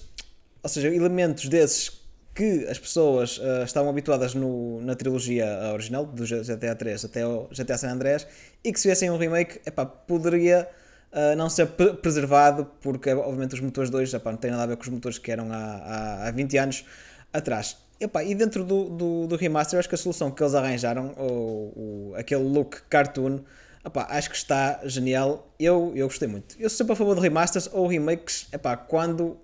ou 0.62 0.70
seja, 0.70 0.90
elementos 0.90 1.48
desses 1.48 1.99
que 2.40 2.66
as 2.70 2.80
pessoas 2.80 3.38
uh, 3.38 3.66
estavam 3.66 3.90
habituadas 3.90 4.34
no, 4.34 4.80
na 4.80 4.96
trilogia 4.96 5.46
original, 5.74 6.06
do 6.06 6.24
GTA 6.24 6.74
3 6.74 7.04
até 7.04 7.28
o 7.28 7.50
GTA 7.50 7.78
San 7.78 7.92
Andreas, 7.92 8.26
e 8.64 8.72
que 8.72 8.80
se 8.80 8.88
viessem 8.88 9.12
um 9.12 9.18
remake, 9.18 9.60
epá, 9.66 9.86
poderia 9.86 10.66
uh, 11.12 11.36
não 11.36 11.50
ser 11.50 11.68
preservado, 12.02 12.64
porque 12.80 13.12
obviamente 13.12 13.56
os 13.56 13.60
motores 13.60 13.90
2 13.90 14.14
epá, 14.14 14.32
não 14.32 14.38
têm 14.38 14.52
nada 14.52 14.64
a 14.64 14.68
ver 14.68 14.78
com 14.78 14.84
os 14.84 14.88
motores 14.88 15.18
que 15.18 15.30
eram 15.30 15.52
há, 15.52 15.58
há, 15.58 16.28
há 16.30 16.32
20 16.32 16.58
anos 16.58 16.86
atrás. 17.34 17.76
Epá, 18.00 18.24
e 18.24 18.34
dentro 18.34 18.64
do, 18.64 18.86
do, 18.86 19.28
do, 19.28 19.36
remaster, 19.36 19.78
acho 19.78 19.90
que 19.90 19.96
a 19.96 19.98
solução 19.98 20.32
que 20.32 20.42
eles 20.42 20.56
arranjaram, 20.56 21.08
o, 21.18 22.12
o 22.12 22.14
aquele 22.16 22.44
look 22.44 22.84
cartoon, 22.90 23.42
epá, 23.86 24.08
acho 24.12 24.30
que 24.30 24.38
está 24.38 24.80
genial. 24.86 25.54
Eu, 25.60 25.92
eu 25.94 26.08
gostei 26.08 26.30
muito. 26.30 26.56
Eu 26.58 26.70
sou 26.70 26.78
sempre 26.78 26.94
a 26.94 26.96
favor 26.96 27.16
de 27.16 27.22
remasters 27.22 27.70
ou 27.74 27.86
remakes 27.86 28.48
epá, 28.54 28.78
quando 28.78 29.38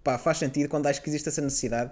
epá, 0.00 0.16
faz 0.16 0.38
sentido, 0.38 0.68
quando 0.68 0.86
acho 0.86 1.02
que 1.02 1.10
existe 1.10 1.28
essa 1.28 1.42
necessidade. 1.42 1.90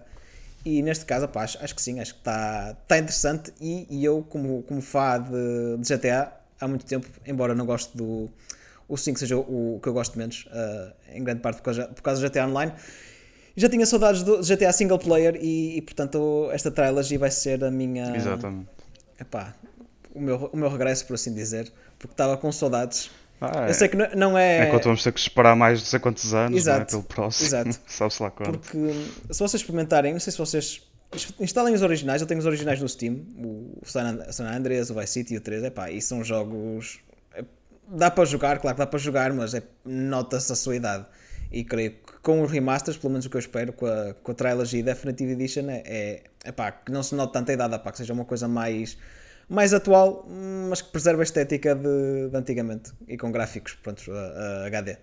E 0.64 0.82
neste 0.82 1.04
caso, 1.04 1.26
epá, 1.26 1.42
acho, 1.42 1.62
acho 1.62 1.74
que 1.74 1.82
sim, 1.82 2.00
acho 2.00 2.14
que 2.14 2.20
está 2.20 2.74
tá 2.88 2.98
interessante. 2.98 3.52
E, 3.60 3.86
e, 3.90 4.04
eu, 4.04 4.22
como, 4.28 4.62
como 4.62 4.80
fã 4.80 5.20
de, 5.20 5.76
de, 5.78 5.94
GTA, 5.94 6.32
há 6.60 6.66
muito 6.66 6.86
tempo, 6.86 7.06
embora 7.26 7.54
não 7.54 7.66
goste 7.66 7.96
do. 7.96 8.30
O 8.88 8.96
5 8.96 9.18
seja 9.18 9.36
o, 9.36 9.76
o 9.76 9.80
que 9.80 9.88
eu 9.88 9.92
gosto 9.92 10.18
menos, 10.18 10.46
uh, 10.46 10.92
em 11.14 11.24
grande 11.24 11.40
parte 11.40 11.56
por 11.56 11.64
causa, 11.64 11.86
por 11.88 12.02
causa 12.02 12.20
do 12.20 12.28
GTA 12.30 12.46
Online 12.46 12.72
já 13.56 13.68
tinha 13.68 13.86
saudades 13.86 14.22
do 14.22 14.40
GTA 14.42 14.72
single 14.72 14.98
player 14.98 15.38
e, 15.40 15.78
e 15.78 15.82
portanto 15.82 16.48
esta 16.52 16.70
trilogy 16.70 17.16
vai 17.16 17.30
ser 17.30 17.62
a 17.64 17.70
minha. 17.70 18.14
Exatamente. 18.16 18.68
Epá, 19.20 19.54
o 20.14 20.20
meu, 20.20 20.50
o 20.52 20.56
meu 20.56 20.68
regresso, 20.68 21.06
por 21.06 21.14
assim 21.14 21.32
dizer, 21.32 21.72
porque 21.98 22.12
estava 22.12 22.36
com 22.36 22.50
saudades. 22.50 23.10
Ah, 23.52 23.62
eu 23.62 23.70
é. 23.70 23.72
sei 23.72 23.88
que 23.88 23.96
não 23.96 24.36
é. 24.36 24.68
Enquanto 24.68 24.84
vamos 24.84 25.02
ter 25.02 25.12
que 25.12 25.20
esperar 25.20 25.56
mais 25.56 25.80
de 25.80 25.86
sei 25.86 25.98
quantos 25.98 26.32
anos 26.34 26.56
exato, 26.56 26.82
é? 26.82 26.84
pelo 26.86 27.02
próximo. 27.02 27.46
Exato. 27.46 27.80
Sabe-se 27.86 28.22
lá 28.22 28.30
quanto. 28.30 28.58
Porque 28.58 28.92
se 29.30 29.38
vocês 29.38 29.54
experimentarem, 29.54 30.12
não 30.12 30.20
sei 30.20 30.32
se 30.32 30.38
vocês 30.38 30.82
instalem 31.40 31.74
os 31.74 31.82
originais, 31.82 32.20
eu 32.20 32.26
tenho 32.26 32.40
os 32.40 32.46
originais 32.46 32.80
no 32.80 32.88
Steam, 32.88 33.24
o 33.36 33.82
San 33.84 34.46
Andreas, 34.46 34.90
o 34.90 34.94
Vice 34.94 35.12
City 35.12 35.34
e 35.34 35.36
o 35.36 35.40
3, 35.40 35.64
epá, 35.64 35.90
e 35.90 36.00
são 36.00 36.24
jogos. 36.24 37.00
É, 37.34 37.44
dá 37.88 38.10
para 38.10 38.24
jogar, 38.24 38.58
claro 38.58 38.76
que 38.76 38.82
dá 38.82 38.86
para 38.86 38.98
jogar, 38.98 39.32
mas 39.32 39.54
é, 39.54 39.62
nota-se 39.84 40.52
a 40.52 40.56
sua 40.56 40.76
idade. 40.76 41.06
E 41.52 41.62
creio 41.62 41.92
que 41.92 42.18
com 42.20 42.42
os 42.42 42.50
remasters, 42.50 42.96
pelo 42.96 43.12
menos 43.12 43.26
o 43.26 43.30
que 43.30 43.36
eu 43.36 43.40
espero 43.40 43.72
com 43.72 43.86
a, 43.86 44.14
com 44.14 44.32
a 44.32 44.34
Trilogy 44.34 44.82
Definitive 44.82 45.32
Edition 45.32 45.70
é, 45.70 45.82
é, 45.84 46.22
é 46.44 46.52
pá, 46.52 46.72
que 46.72 46.90
não 46.90 47.02
se 47.02 47.14
note 47.14 47.32
tanta 47.32 47.52
idade, 47.52 47.78
pá, 47.78 47.92
que 47.92 47.98
seja 47.98 48.12
uma 48.12 48.24
coisa 48.24 48.48
mais, 48.48 48.98
mais 49.48 49.74
atual, 49.74 50.26
mas 50.68 50.82
que 50.82 50.90
preserve 50.90 51.20
a 51.20 51.24
estética 51.24 51.74
de, 51.74 52.28
de 52.30 52.36
antigamente 52.36 52.92
e 53.08 53.16
com 53.16 53.30
gráficos 53.30 53.74
pronto, 53.74 54.02
a, 54.12 54.64
a 54.64 54.66
HD. 54.66 54.96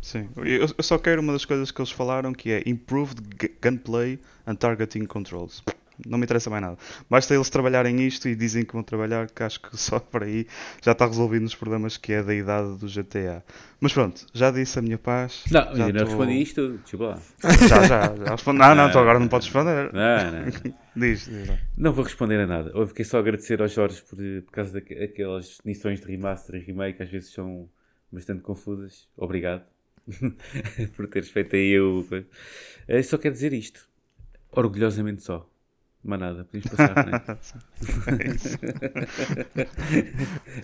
Sim, 0.00 0.28
eu, 0.36 0.68
eu 0.76 0.84
só 0.84 0.98
quero 0.98 1.20
uma 1.20 1.32
das 1.32 1.44
coisas 1.44 1.70
que 1.70 1.80
eles 1.80 1.90
falaram 1.90 2.32
que 2.32 2.52
é 2.52 2.62
Improved 2.66 3.20
Gunplay 3.60 4.20
and 4.46 4.54
Targeting 4.54 5.04
Controls 5.04 5.62
não 6.04 6.18
me 6.18 6.24
interessa 6.24 6.50
mais 6.50 6.62
nada. 6.62 6.76
Basta 7.08 7.34
eles 7.34 7.48
trabalharem 7.48 8.06
isto 8.06 8.28
e 8.28 8.34
dizem 8.34 8.64
que 8.64 8.72
vão 8.72 8.82
trabalhar, 8.82 9.30
que 9.30 9.42
acho 9.42 9.60
que 9.60 9.76
só 9.78 9.98
por 9.98 10.24
aí 10.24 10.46
já 10.82 10.92
está 10.92 11.06
resolvido 11.06 11.44
os 11.44 11.54
problemas 11.54 11.96
que 11.96 12.12
é 12.12 12.22
da 12.22 12.34
idade 12.34 12.76
do 12.76 12.86
GTA. 12.86 13.42
Mas 13.80 13.92
pronto, 13.92 14.26
já 14.32 14.50
disse 14.50 14.78
a 14.78 14.82
minha 14.82 14.98
paz. 14.98 15.44
Não, 15.50 15.68
ainda 15.68 15.92
não 15.92 16.06
respondi 16.06 16.42
isto, 16.42 16.78
tipo 16.84 17.04
lá. 17.04 17.18
Já, 17.68 17.82
já, 17.86 18.14
já 18.16 18.30
respondi. 18.30 18.58
Não, 18.58 18.74
não, 18.74 18.88
então 18.88 19.00
agora 19.00 19.18
não 19.18 19.28
podes 19.28 19.48
responder. 19.48 19.92
Não, 19.92 20.32
não. 20.32 20.85
Diz, 20.96 21.26
diz. 21.26 21.50
Não 21.76 21.92
vou 21.92 22.04
responder 22.04 22.40
a 22.40 22.46
nada. 22.46 22.70
Eu 22.74 22.86
fiquei 22.86 23.04
só 23.04 23.18
a 23.18 23.20
agradecer 23.20 23.60
aos 23.60 23.72
Jorge 23.72 24.02
por, 24.02 24.18
por 24.44 24.52
causa 24.52 24.72
daquelas 24.72 25.58
definições 25.58 26.00
de 26.00 26.06
remaster 26.06 26.56
e 26.56 26.64
remake, 26.64 27.02
às 27.02 27.10
vezes 27.10 27.32
são 27.32 27.68
bastante 28.10 28.42
confusas. 28.42 29.08
Obrigado 29.16 29.64
por 30.96 31.06
teres 31.08 31.30
feito 31.30 31.56
aí 31.56 31.78
o. 31.78 32.06
Eu 32.88 33.02
só 33.02 33.18
quero 33.18 33.34
dizer 33.34 33.52
isto. 33.52 33.88
Orgulhosamente 34.52 35.22
só. 35.22 35.48
Mas 36.02 36.20
nada, 36.20 36.44
podemos 36.44 36.70
passar, 36.70 36.94
né? 37.06 37.20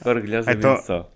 Orgulhosamente 0.04 0.58
então, 0.58 0.76
só. 0.82 1.12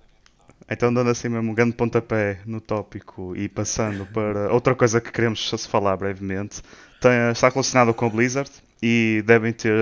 Então, 0.68 0.92
dando 0.92 1.10
assim 1.10 1.28
mesmo 1.28 1.52
um 1.52 1.54
grande 1.54 1.76
pontapé 1.76 2.40
no 2.44 2.60
tópico 2.60 3.36
e 3.36 3.48
passando 3.48 4.04
para 4.06 4.52
outra 4.52 4.74
coisa 4.74 5.00
que 5.00 5.12
queremos 5.12 5.48
se 5.48 5.68
falar 5.68 5.96
brevemente, 5.96 6.60
tem, 7.00 7.30
está 7.30 7.48
relacionado 7.48 7.94
com 7.94 8.06
a 8.06 8.10
Blizzard 8.10 8.50
e 8.82 9.22
devem 9.26 9.52
ter. 9.52 9.74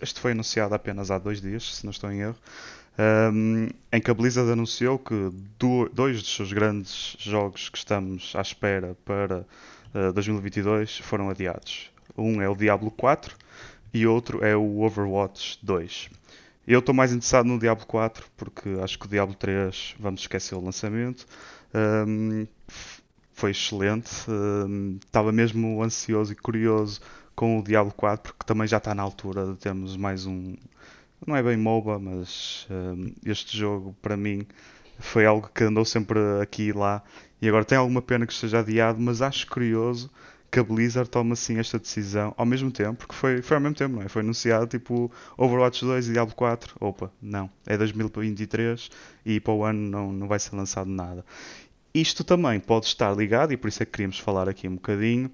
Este 0.00 0.20
foi 0.20 0.32
anunciado 0.32 0.74
apenas 0.74 1.10
há 1.10 1.18
dois 1.18 1.40
dias, 1.40 1.76
se 1.76 1.84
não 1.84 1.90
estou 1.90 2.10
em 2.10 2.20
erro. 2.20 2.36
Um, 2.98 3.68
em 3.90 4.00
que 4.00 4.10
a 4.10 4.14
Blizzard 4.14 4.50
anunciou 4.50 4.98
que 4.98 5.30
do, 5.58 5.88
dois 5.88 6.20
dos 6.20 6.34
seus 6.34 6.52
grandes 6.52 7.16
jogos 7.18 7.70
que 7.70 7.78
estamos 7.78 8.34
à 8.36 8.42
espera 8.42 8.94
para 9.04 9.46
uh, 9.94 10.12
2022 10.12 10.98
foram 10.98 11.30
adiados. 11.30 11.90
Um 12.16 12.42
é 12.42 12.48
o 12.48 12.54
Diablo 12.54 12.90
4 12.90 13.34
e 13.94 14.06
outro 14.06 14.44
é 14.44 14.54
o 14.54 14.80
Overwatch 14.80 15.58
2. 15.62 16.10
Eu 16.66 16.80
estou 16.80 16.94
mais 16.94 17.12
interessado 17.12 17.46
no 17.46 17.58
Diablo 17.58 17.86
4 17.86 18.26
porque 18.36 18.68
acho 18.82 18.98
que 18.98 19.06
o 19.06 19.08
Diablo 19.08 19.34
3 19.34 19.94
vamos 19.98 20.20
esquecer 20.20 20.54
o 20.54 20.60
lançamento. 20.60 21.26
Um, 21.74 22.46
foi 23.32 23.52
excelente. 23.52 24.10
Um, 24.28 24.98
estava 25.04 25.32
mesmo 25.32 25.82
ansioso 25.82 26.32
e 26.32 26.36
curioso 26.36 27.00
com 27.34 27.58
o 27.58 27.62
Diablo 27.62 27.92
4 27.92 28.32
porque 28.32 28.46
também 28.46 28.66
já 28.66 28.78
está 28.78 28.94
na 28.94 29.02
altura 29.02 29.46
de 29.46 29.56
termos 29.56 29.96
mais 29.96 30.26
um. 30.26 30.54
Não 31.26 31.36
é 31.36 31.42
bem 31.42 31.56
MOBA, 31.56 31.98
mas 31.98 32.66
um, 32.70 33.12
este 33.24 33.56
jogo 33.56 33.94
para 34.02 34.16
mim 34.16 34.46
foi 34.98 35.26
algo 35.26 35.50
que 35.54 35.64
andou 35.64 35.84
sempre 35.84 36.18
aqui 36.40 36.68
e 36.68 36.72
lá. 36.72 37.02
E 37.40 37.48
agora 37.48 37.64
tem 37.64 37.76
alguma 37.78 38.02
pena 38.02 38.26
que 38.26 38.32
esteja 38.32 38.60
adiado, 38.60 39.00
mas 39.00 39.20
acho 39.22 39.46
curioso 39.48 40.10
que 40.52 40.60
a 40.60 40.62
Blizzard 40.62 41.08
toma 41.08 41.32
assim 41.32 41.58
esta 41.58 41.78
decisão 41.78 42.34
ao 42.36 42.44
mesmo 42.44 42.70
tempo, 42.70 42.98
porque 42.98 43.14
foi, 43.14 43.40
foi 43.40 43.56
ao 43.56 43.60
mesmo 43.60 43.74
tempo, 43.74 43.96
não 43.96 44.02
é? 44.02 44.08
Foi 44.08 44.20
anunciado 44.20 44.66
tipo 44.66 45.10
Overwatch 45.36 45.82
2 45.82 46.08
e 46.08 46.12
Diablo 46.12 46.34
4. 46.34 46.76
Opa, 46.78 47.10
não, 47.22 47.50
é 47.66 47.76
2023 47.76 48.90
e 49.24 49.40
para 49.40 49.54
o 49.54 49.64
ano 49.64 49.80
não, 49.90 50.12
não 50.12 50.28
vai 50.28 50.38
ser 50.38 50.54
lançado 50.54 50.90
nada. 50.90 51.24
Isto 51.94 52.22
também 52.22 52.60
pode 52.60 52.86
estar 52.86 53.14
ligado, 53.16 53.52
e 53.52 53.56
por 53.56 53.68
isso 53.68 53.82
é 53.82 53.86
que 53.86 53.92
queríamos 53.92 54.18
falar 54.18 54.48
aqui 54.48 54.68
um 54.68 54.74
bocadinho, 54.74 55.30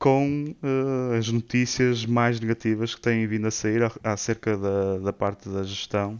com 0.00 0.54
uh, 0.62 1.14
as 1.18 1.28
notícias 1.28 2.06
mais 2.06 2.40
negativas 2.40 2.94
que 2.94 3.02
têm 3.02 3.26
vindo 3.26 3.46
a 3.46 3.50
sair 3.50 3.82
acerca 4.02 4.56
da, 4.56 4.98
da 4.98 5.12
parte 5.12 5.46
da 5.50 5.62
gestão 5.62 6.18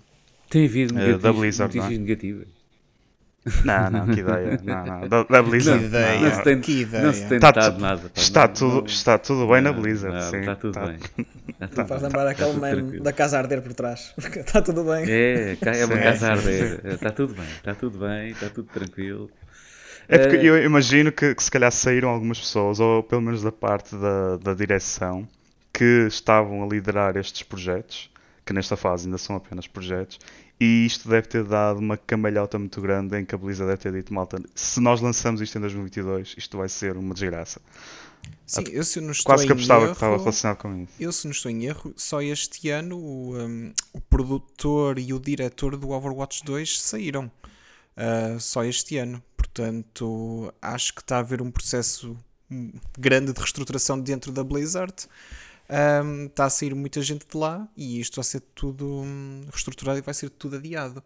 Tem 0.50 0.66
havido 0.66 0.94
uh, 0.94 1.18
da 1.18 1.32
Blizzard. 1.32 1.74
Notícias 1.74 1.98
é? 1.98 2.02
negativas. 2.02 2.48
Não, 3.64 3.90
não, 3.90 4.06
que 4.06 4.20
ideia. 4.20 4.60
Não, 4.62 4.84
não. 4.84 5.08
Da, 5.08 5.22
da 5.22 5.42
Blizzard. 5.42 5.80
Que 5.80 5.86
ideia. 5.86 6.20
Não, 6.20 6.34
se 6.34 6.42
tem, 6.44 6.60
que 6.60 6.80
ideia. 6.82 7.04
Não 7.04 7.12
se 7.14 7.26
tem 7.26 7.38
está, 7.38 7.70
nada. 7.70 8.02
Pá. 8.02 8.20
Está, 8.20 8.46
não, 8.46 8.52
tudo, 8.52 8.86
está 8.86 9.18
tudo 9.18 9.48
bem 9.48 9.62
na 9.62 9.72
Blizzard. 9.72 10.14
Não, 10.14 10.30
sim, 10.30 10.40
está 10.40 10.56
tudo 10.56 10.78
está. 10.78 10.86
bem. 10.86 10.98
Está 11.48 11.68
tudo 11.68 11.86
Faz 11.86 12.02
lembrar 12.02 12.26
aquele 12.26 12.52
meme 12.52 13.00
da 13.00 13.14
casa 13.14 13.38
a 13.38 13.40
arder 13.40 13.62
por 13.62 13.72
trás. 13.72 14.12
está 14.36 14.60
tudo 14.60 14.84
bem. 14.84 15.10
É, 15.10 15.56
é 15.58 15.86
uma 15.86 15.96
sim, 15.96 16.02
casa 16.02 16.28
a 16.28 16.30
arder. 16.32 16.80
Está 16.84 17.10
tudo 17.12 17.34
bem. 17.34 17.46
Está 17.46 17.74
tudo 17.74 17.98
bem. 17.98 18.30
Está 18.30 18.50
tudo 18.50 18.68
tranquilo. 18.68 19.30
É 20.10 20.18
porque 20.18 20.36
uh, 20.36 20.56
eu 20.56 20.64
imagino 20.64 21.12
que, 21.12 21.34
que, 21.34 21.42
se 21.42 21.50
calhar 21.50 21.70
saíram 21.70 22.08
algumas 22.08 22.40
pessoas, 22.40 22.80
ou 22.80 23.02
pelo 23.02 23.22
menos 23.22 23.42
da 23.42 23.52
parte 23.52 23.94
da, 23.94 24.36
da 24.38 24.54
direção, 24.54 25.26
que 25.72 26.06
estavam 26.08 26.64
a 26.64 26.66
liderar 26.66 27.16
estes 27.16 27.44
projetos, 27.44 28.10
que 28.44 28.52
nesta 28.52 28.76
fase 28.76 29.06
ainda 29.06 29.18
são 29.18 29.36
apenas 29.36 29.68
projetos, 29.68 30.18
e 30.58 30.84
isto 30.84 31.08
deve 31.08 31.28
ter 31.28 31.44
dado 31.44 31.78
uma 31.78 31.96
cambalhota 31.96 32.58
muito 32.58 32.80
grande 32.80 33.16
em 33.18 33.24
que 33.24 33.34
a 33.34 33.38
Blizzard 33.38 33.70
deve 33.70 33.82
ter 33.82 33.92
dito, 33.92 34.12
malta, 34.12 34.42
se 34.54 34.80
nós 34.80 35.00
lançamos 35.00 35.40
isto 35.40 35.56
em 35.56 35.60
2022, 35.60 36.34
isto 36.36 36.58
vai 36.58 36.68
ser 36.68 36.96
uma 36.96 37.14
desgraça. 37.14 37.60
Sim, 38.44 38.64
eu 38.72 38.82
se 38.82 39.00
não 39.00 39.12
estou 39.12 39.26
Quase 39.26 39.46
que 39.46 39.52
apostava 39.52 39.82
erro, 39.82 39.90
que 39.92 39.96
estava 39.96 40.16
relacionado 40.18 40.56
com 40.58 40.82
isso. 40.82 40.92
Eu 40.98 41.12
se 41.12 41.24
não 41.24 41.30
estou 41.30 41.50
em 41.50 41.64
erro, 41.64 41.94
só 41.96 42.20
este 42.20 42.68
ano 42.68 42.98
o, 42.98 43.38
um, 43.38 43.72
o 43.92 44.00
produtor 44.00 44.98
e 44.98 45.14
o 45.14 45.20
diretor 45.20 45.76
do 45.76 45.90
Overwatch 45.90 46.44
2 46.44 46.82
saíram. 46.82 47.30
Uh, 47.96 48.40
só 48.40 48.64
este 48.64 48.96
ano. 48.96 49.22
Portanto, 49.52 50.54
acho 50.62 50.94
que 50.94 51.00
está 51.00 51.16
a 51.16 51.20
haver 51.20 51.42
um 51.42 51.50
processo 51.50 52.16
grande 52.98 53.32
de 53.32 53.38
reestruturação 53.38 54.00
dentro 54.00 54.32
da 54.32 54.42
Blizzard 54.42 55.08
um, 56.04 56.26
está 56.26 56.46
a 56.46 56.50
sair 56.50 56.74
muita 56.74 57.00
gente 57.00 57.26
de 57.26 57.36
lá 57.36 57.68
e 57.76 58.00
isto 58.00 58.16
vai 58.16 58.24
ser 58.24 58.40
tudo 58.54 59.02
hum, 59.02 59.42
reestruturado 59.52 59.98
e 59.98 60.02
vai 60.02 60.14
ser 60.14 60.30
tudo 60.30 60.56
adiado. 60.56 61.02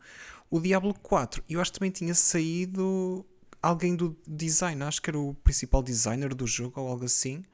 O 0.50 0.58
Diablo 0.58 0.94
4, 0.94 1.44
eu 1.48 1.60
acho 1.60 1.72
que 1.72 1.78
também 1.78 1.90
tinha 1.90 2.14
saído 2.14 3.26
alguém 3.60 3.94
do 3.94 4.16
design, 4.26 4.82
acho 4.84 5.02
que 5.02 5.10
era 5.10 5.18
o 5.18 5.34
principal 5.34 5.82
designer 5.82 6.34
do 6.34 6.46
jogo 6.46 6.80
ou 6.80 6.88
algo 6.88 7.04
assim, 7.04 7.44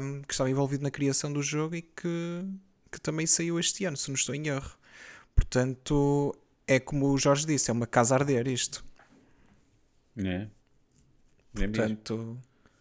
um, 0.00 0.22
que 0.22 0.32
estava 0.32 0.50
envolvido 0.50 0.82
na 0.82 0.90
criação 0.90 1.32
do 1.32 1.42
jogo 1.42 1.76
e 1.76 1.82
que, 1.82 2.44
que 2.90 3.00
também 3.00 3.26
saiu 3.26 3.58
este 3.60 3.84
ano, 3.84 3.96
se 3.96 4.08
não 4.08 4.14
estou 4.14 4.34
em 4.34 4.48
erro. 4.48 4.76
Portanto, 5.34 6.34
é 6.66 6.80
como 6.80 7.12
o 7.12 7.18
Jorge 7.18 7.46
disse, 7.46 7.70
é 7.70 7.72
uma 7.72 7.86
casa 7.86 8.14
a 8.14 8.18
arder 8.18 8.48
isto. 8.48 8.84
É. 10.18 10.48
é 11.62 11.68
Portanto, 11.68 12.38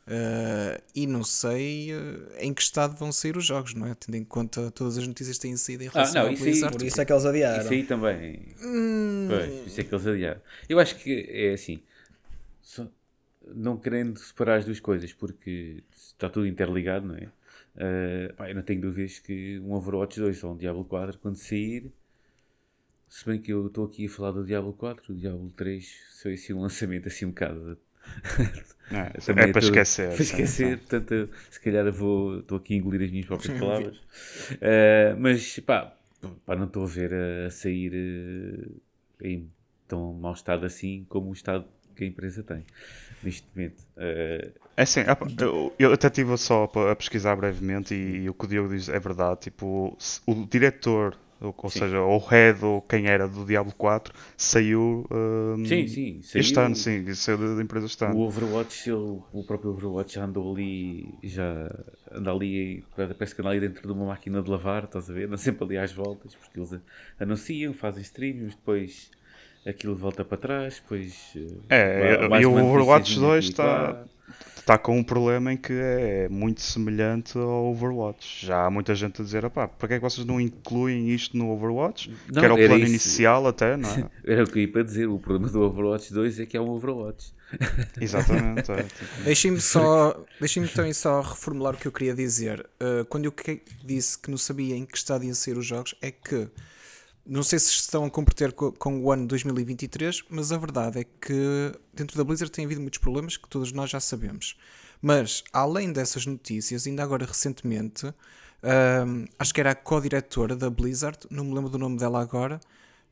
Uh, 0.08 0.82
e 0.96 1.06
não 1.06 1.22
sei 1.22 1.94
uh, 1.94 2.30
em 2.40 2.54
que 2.54 2.62
estado 2.62 2.96
vão 2.96 3.12
sair 3.12 3.36
os 3.36 3.46
jogos, 3.46 3.74
não 3.74 3.86
é? 3.88 3.94
Tendo 3.94 4.16
em 4.16 4.24
conta 4.24 4.72
todas 4.72 4.98
as 4.98 5.06
notícias 5.06 5.36
que 5.36 5.42
têm 5.42 5.58
saído 5.58 5.84
em 5.84 5.90
relação 5.90 6.22
ah, 6.22 6.24
não, 6.24 6.32
ao 6.32 6.38
Blizzard. 6.38 6.78
Por 6.78 6.86
isso 6.86 7.02
é 7.02 7.06
que 7.06 7.12
eles 7.12 7.26
adiaram. 7.26 7.62
Isso 7.62 7.74
aí 7.74 7.84
também. 7.84 8.56
Hum... 8.64 9.28
Pois, 9.30 9.68
isso 9.68 9.82
é 9.82 9.84
que 9.84 9.94
eles 9.94 10.08
adiaram. 10.08 10.42
Eu 10.70 10.80
acho 10.80 10.96
que 10.96 11.28
é 11.30 11.52
assim. 11.52 11.82
Só, 12.62 12.88
não 13.54 13.76
querendo 13.76 14.18
separar 14.18 14.56
as 14.56 14.66
duas 14.66 14.80
coisas, 14.80 15.12
porque 15.12 15.84
está 15.94 16.30
tudo 16.30 16.48
interligado, 16.48 17.06
não 17.06 17.16
é? 17.16 17.30
Uh, 17.76 18.34
pá, 18.36 18.50
eu 18.50 18.56
não 18.56 18.62
tenho 18.62 18.80
dúvidas 18.80 19.20
que 19.20 19.60
um 19.60 19.74
Overwatch 19.74 20.22
2 20.22 20.42
ou 20.46 20.54
um 20.54 20.58
Diablo 20.58 20.86
4, 20.86 21.20
quando 21.20 21.36
sair, 21.36 21.92
se 23.10 23.26
bem 23.26 23.42
que 23.42 23.52
eu 23.54 23.68
estou 23.68 23.86
aqui 23.86 24.06
a 24.06 24.10
falar 24.10 24.32
do 24.32 24.46
Diablo 24.46 24.74
4, 24.74 25.14
o 25.14 25.18
Diablo 25.18 25.52
3 25.52 25.86
foi 26.22 26.34
assim 26.34 26.54
um 26.54 26.62
lançamento 26.64 27.08
assim 27.08 27.26
um 27.26 27.30
bocado. 27.30 27.78
Não, 28.90 29.00
é, 29.00 29.10
Também 29.26 29.46
é 29.46 29.48
para 29.48 29.60
esquecer. 29.60 30.14
Para 30.14 30.24
esquecer, 30.24 30.78
sim. 30.78 30.78
portanto, 30.78 31.30
se 31.50 31.60
calhar 31.60 31.92
vou, 31.92 32.40
estou 32.40 32.58
aqui 32.58 32.74
a 32.74 32.78
engolir 32.78 33.04
as 33.04 33.12
minhas 33.12 33.26
próprias 33.26 33.54
Sim, 33.54 33.60
palavras. 33.60 33.98
Uh, 33.98 35.18
mas, 35.20 35.60
pá, 35.60 35.98
pá, 36.46 36.56
não 36.56 36.66
estou 36.66 36.84
a 36.84 36.88
ver 36.88 37.14
a, 37.14 37.48
a 37.48 37.52
sair 37.52 37.94
uh, 37.94 38.82
em 39.22 39.52
tão 39.88 40.14
mau 40.14 40.34
estado 40.34 40.66
assim 40.66 41.06
como 41.10 41.30
o 41.30 41.34
estado 41.34 41.66
que 41.96 42.04
a 42.04 42.08
empresa 42.08 42.44
tem 42.44 42.66
neste 43.24 43.48
momento. 43.56 43.82
Uh, 43.98 44.54
É 44.76 44.84
assim, 44.84 45.02
ah, 45.02 45.18
eu, 45.42 45.76
eu 45.80 45.94
até 45.94 46.08
estive 46.08 46.38
só 46.38 46.66
a 46.92 46.96
pesquisar 46.96 47.36
brevemente 47.36 47.96
e, 47.96 48.24
e 48.24 48.30
o 48.30 48.34
que 48.34 48.46
o 48.46 48.48
Diogo 48.48 48.70
diz 48.70 48.90
é 48.90 49.00
verdade. 49.00 49.42
Tipo, 49.42 49.98
o 50.26 50.46
diretor, 50.46 51.18
ou, 51.42 51.54
ou 51.58 51.70
seja, 51.70 52.02
o 52.02 52.18
head 52.18 52.64
ou 52.66 52.82
quem 52.82 53.08
era 53.08 53.28
do 53.28 53.46
Diablo 53.46 53.74
4, 53.78 54.14
saiu 54.36 55.06
hum, 55.12 55.64
sim, 55.66 55.88
sim, 55.88 56.20
este 56.36 56.54
saiu- 56.56 56.66
ano, 56.66 56.76
sim, 56.76 57.14
saiu 57.14 57.56
da, 57.56 57.62
empresa 57.62 57.86
este 57.86 58.04
O 58.04 58.08
ano. 58.08 58.20
Overwatch, 58.22 58.90
ele- 58.90 59.20
o 59.34 59.44
próprio 59.46 59.72
Overwatch 59.72 60.16
já 60.16 60.26
andou 60.26 60.54
ali, 60.54 61.14
já 61.24 61.70
anda 62.12 62.32
ali, 62.32 62.84
parece 62.96 63.36
que 63.36 63.42
anda 63.42 63.50
ali 63.52 63.60
dentro 63.60 63.86
de 63.88 63.94
uma 63.94 64.06
máquina 64.08 64.42
de 64.42 64.50
lavar, 64.50 64.86
estás 64.86 65.10
a 65.10 65.14
ver? 65.14 65.28
Anda 65.28 65.38
sempre 65.38 65.64
ali 65.66 65.78
às 65.78 65.92
voltas, 65.92 66.34
porque 66.36 66.60
eles 66.60 66.76
anunciam, 67.20 67.74
fazem 67.74 68.02
streams, 68.02 68.56
depois 68.56 69.12
aquilo 69.66 69.96
volta 69.96 70.24
para 70.24 70.38
trás, 70.38 70.80
depois. 70.82 71.34
É, 71.70 72.28
vai- 72.28 72.42
e 72.42 72.46
o 72.46 72.52
Overwatch 72.54 73.20
noticiazinha 73.20 73.28
2 73.28 73.38
aqui 73.40 73.48
e 73.48 73.50
está-. 73.52 74.06
Está 74.68 74.78
com 74.78 74.98
um 75.00 75.04
problema 75.04 75.54
em 75.54 75.56
que 75.56 75.72
é 75.72 76.28
muito 76.28 76.60
semelhante 76.60 77.38
ao 77.38 77.68
Overwatch. 77.68 78.46
Já 78.46 78.66
há 78.66 78.70
muita 78.70 78.94
gente 78.94 79.22
a 79.22 79.24
dizer, 79.24 79.46
opá, 79.46 79.66
para 79.66 79.88
que 79.88 79.94
é 79.94 79.98
que 79.98 80.04
vocês 80.04 80.28
não 80.28 80.42
incluem 80.42 81.10
isto 81.10 81.38
no 81.38 81.50
Overwatch? 81.52 82.12
Não, 82.28 82.34
que 82.34 82.40
era 82.46 82.54
o 82.54 82.58
era 82.58 82.68
plano 82.68 82.84
isso. 82.84 82.90
inicial 82.92 83.48
até, 83.48 83.78
não 83.78 83.90
é? 83.90 84.10
Era 84.30 84.44
o 84.44 84.46
que 84.46 84.60
eu 84.60 84.64
ia 84.64 84.68
para 84.70 84.84
dizer, 84.84 85.08
o 85.08 85.18
problema 85.20 85.50
do 85.50 85.62
Overwatch 85.62 86.12
2 86.14 86.42
é 86.42 86.46
que 86.46 86.58
é 86.58 86.60
um 86.60 86.70
Overwatch. 86.70 87.34
Exatamente. 88.02 88.70
é, 88.70 88.84
tipo, 88.84 89.24
Deixem-me 89.24 89.62
só, 89.62 90.22
deixem-me 90.38 90.68
também 90.68 90.92
só 90.92 91.22
reformular 91.22 91.74
o 91.74 91.78
que 91.78 91.88
eu 91.88 91.92
queria 91.94 92.14
dizer. 92.14 92.60
Uh, 92.82 93.06
quando 93.06 93.24
eu 93.24 93.32
que- 93.32 93.62
disse 93.86 94.20
que 94.20 94.30
não 94.30 94.38
sabia 94.38 94.76
em 94.76 94.86
que 94.86 94.98
estado 94.98 95.24
iam 95.24 95.34
ser 95.34 95.58
os 95.58 95.66
jogos, 95.66 95.96
é 96.02 96.12
que 96.12 96.50
não 97.28 97.44
sei 97.44 97.60
se 97.60 97.72
estão 97.72 98.06
a 98.06 98.10
competir 98.10 98.52
co- 98.54 98.72
com, 98.72 99.02
o 99.02 99.12
ano 99.12 99.28
2023, 99.28 100.24
mas 100.30 100.52
a 100.52 100.58
verdade 100.58 101.00
é 101.00 101.04
que 101.04 101.72
dentro 101.94 102.18
da 102.18 102.24
Blizzard 102.24 102.52
tem 102.52 102.66
havido 102.66 102.82
muitos 102.82 103.00
problemas 103.00 103.38
que 103.38 103.48
todos 103.50 103.72
nós 103.72 103.90
já 103.90 104.00
sabemos. 104.00 104.58
Mas, 105.02 105.44
além 105.54 105.92
dessas 105.92 106.26
notícias, 106.26 106.88
ainda 106.88 107.04
agora 107.04 107.26
recentemente, 107.26 108.08
um, 108.08 109.26
acho 109.38 109.54
que 109.54 109.60
era 109.60 109.72
a 109.72 109.76
co-diretora 109.76 110.56
da 110.56 110.70
Blizzard, 110.70 111.20
não 111.30 111.44
me 111.46 111.54
lembro 111.54 111.70
do 111.70 111.78
nome 111.78 111.98
dela 111.98 112.22
agora, 112.22 112.60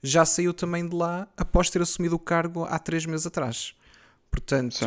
já 0.02 0.26
saiu 0.26 0.54
também 0.54 0.88
de 0.88 0.96
lá 0.96 1.28
após 1.38 1.70
ter 1.70 1.82
assumido 1.82 2.16
o 2.16 2.20
cargo 2.20 2.64
há 2.66 2.80
três 2.80 3.06
meses 3.06 3.28
atrás. 3.28 3.76
Portanto. 4.32 4.78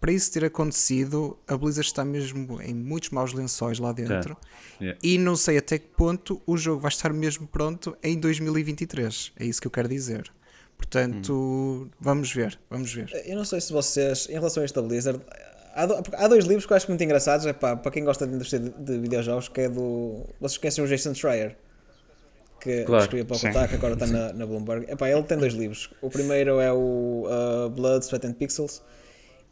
Para 0.00 0.12
isso 0.12 0.30
ter 0.32 0.44
acontecido, 0.44 1.38
a 1.48 1.56
Blizzard 1.56 1.86
está 1.88 2.04
mesmo 2.04 2.60
em 2.62 2.74
muitos 2.74 3.10
maus 3.10 3.32
lençóis 3.32 3.78
lá 3.78 3.92
dentro. 3.92 4.36
Yeah. 4.80 4.98
E 5.02 5.16
não 5.18 5.36
sei 5.36 5.58
até 5.58 5.78
que 5.78 5.88
ponto 5.88 6.40
o 6.46 6.56
jogo 6.56 6.80
vai 6.80 6.90
estar 6.90 7.12
mesmo 7.12 7.46
pronto 7.46 7.96
em 8.02 8.18
2023. 8.18 9.32
É 9.38 9.44
isso 9.46 9.60
que 9.60 9.66
eu 9.66 9.70
quero 9.70 9.88
dizer. 9.88 10.30
Portanto, 10.76 11.88
vamos 12.00 12.32
ver, 12.32 12.58
vamos 12.70 12.92
ver. 12.92 13.10
Eu 13.26 13.36
não 13.36 13.44
sei 13.44 13.60
se 13.60 13.72
vocês, 13.72 14.28
em 14.28 14.34
relação 14.34 14.62
a 14.62 14.64
esta 14.64 14.80
Blizzard, 14.82 15.20
há, 15.74 15.86
do- 15.86 16.02
há 16.14 16.28
dois 16.28 16.44
livros 16.44 16.66
que 16.66 16.72
eu 16.72 16.76
acho 16.76 16.88
muito 16.88 17.02
engraçados, 17.02 17.46
é 17.46 17.52
pá, 17.52 17.74
para 17.76 17.90
quem 17.90 18.04
gosta 18.04 18.26
de 18.26 18.34
indústria 18.34 18.60
de, 18.60 18.70
de 18.70 18.98
videojogos, 18.98 19.48
que 19.48 19.62
é 19.62 19.68
do. 19.68 20.24
Vocês 20.40 20.58
conhecem 20.58 20.84
o 20.84 20.86
Jason 20.86 21.14
Schreier? 21.14 21.56
Que 22.60 22.84
Claro, 22.84 23.02
escrevia 23.04 23.24
para 23.24 23.36
o. 23.36 23.40
Kotaku, 23.40 23.74
agora 23.74 23.94
está 23.94 24.06
na, 24.06 24.32
na 24.32 24.46
Bloomberg. 24.46 24.90
Epá, 24.90 25.08
ele 25.10 25.22
tem 25.22 25.38
dois 25.38 25.54
livros. 25.54 25.90
O 26.00 26.08
primeiro 26.10 26.60
é 26.60 26.72
o 26.72 27.24
uh, 27.26 27.70
Blood, 27.70 28.04
Sweat 28.04 28.26
and 28.26 28.32
Pixels 28.34 28.82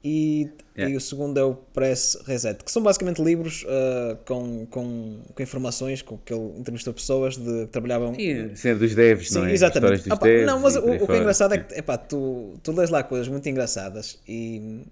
e, 0.05 0.51
Yeah. 0.77 0.93
e 0.93 0.97
o 0.97 1.01
segundo 1.01 1.39
é 1.39 1.45
o 1.45 1.55
Press 1.55 2.19
Reset, 2.27 2.65
que 2.65 2.71
são 2.71 2.83
basicamente 2.83 3.23
livros 3.23 3.63
uh, 3.63 4.17
com, 4.27 4.67
com, 4.67 5.21
com 5.33 5.43
informações, 5.43 6.03
com 6.03 6.19
que 6.19 6.35
ele 6.35 6.59
entrevistou 6.59 6.93
pessoas 6.93 7.37
de, 7.37 7.67
que 7.67 7.69
trabalhavam 7.69 8.13
Sim, 8.13 8.57
sendo 8.57 8.81
dos 8.81 8.93
devs, 8.93 9.29
Sim, 9.29 9.39
não 9.39 9.47
é? 9.47 9.53
exatamente. 9.53 10.11
Ah 10.11 10.17
pá, 10.17 10.27
não, 10.45 10.59
mas 10.59 10.75
o, 10.75 10.81
o 10.81 11.07
que 11.07 11.13
é 11.13 11.19
engraçado 11.19 11.55
é 11.55 11.59
que 11.59 11.79
epá, 11.79 11.97
tu, 11.97 12.55
tu 12.61 12.73
lês 12.73 12.91
lá 12.91 13.05
coisas 13.05 13.29
muito 13.29 13.49
engraçadas 13.49 14.19
e 14.27 14.83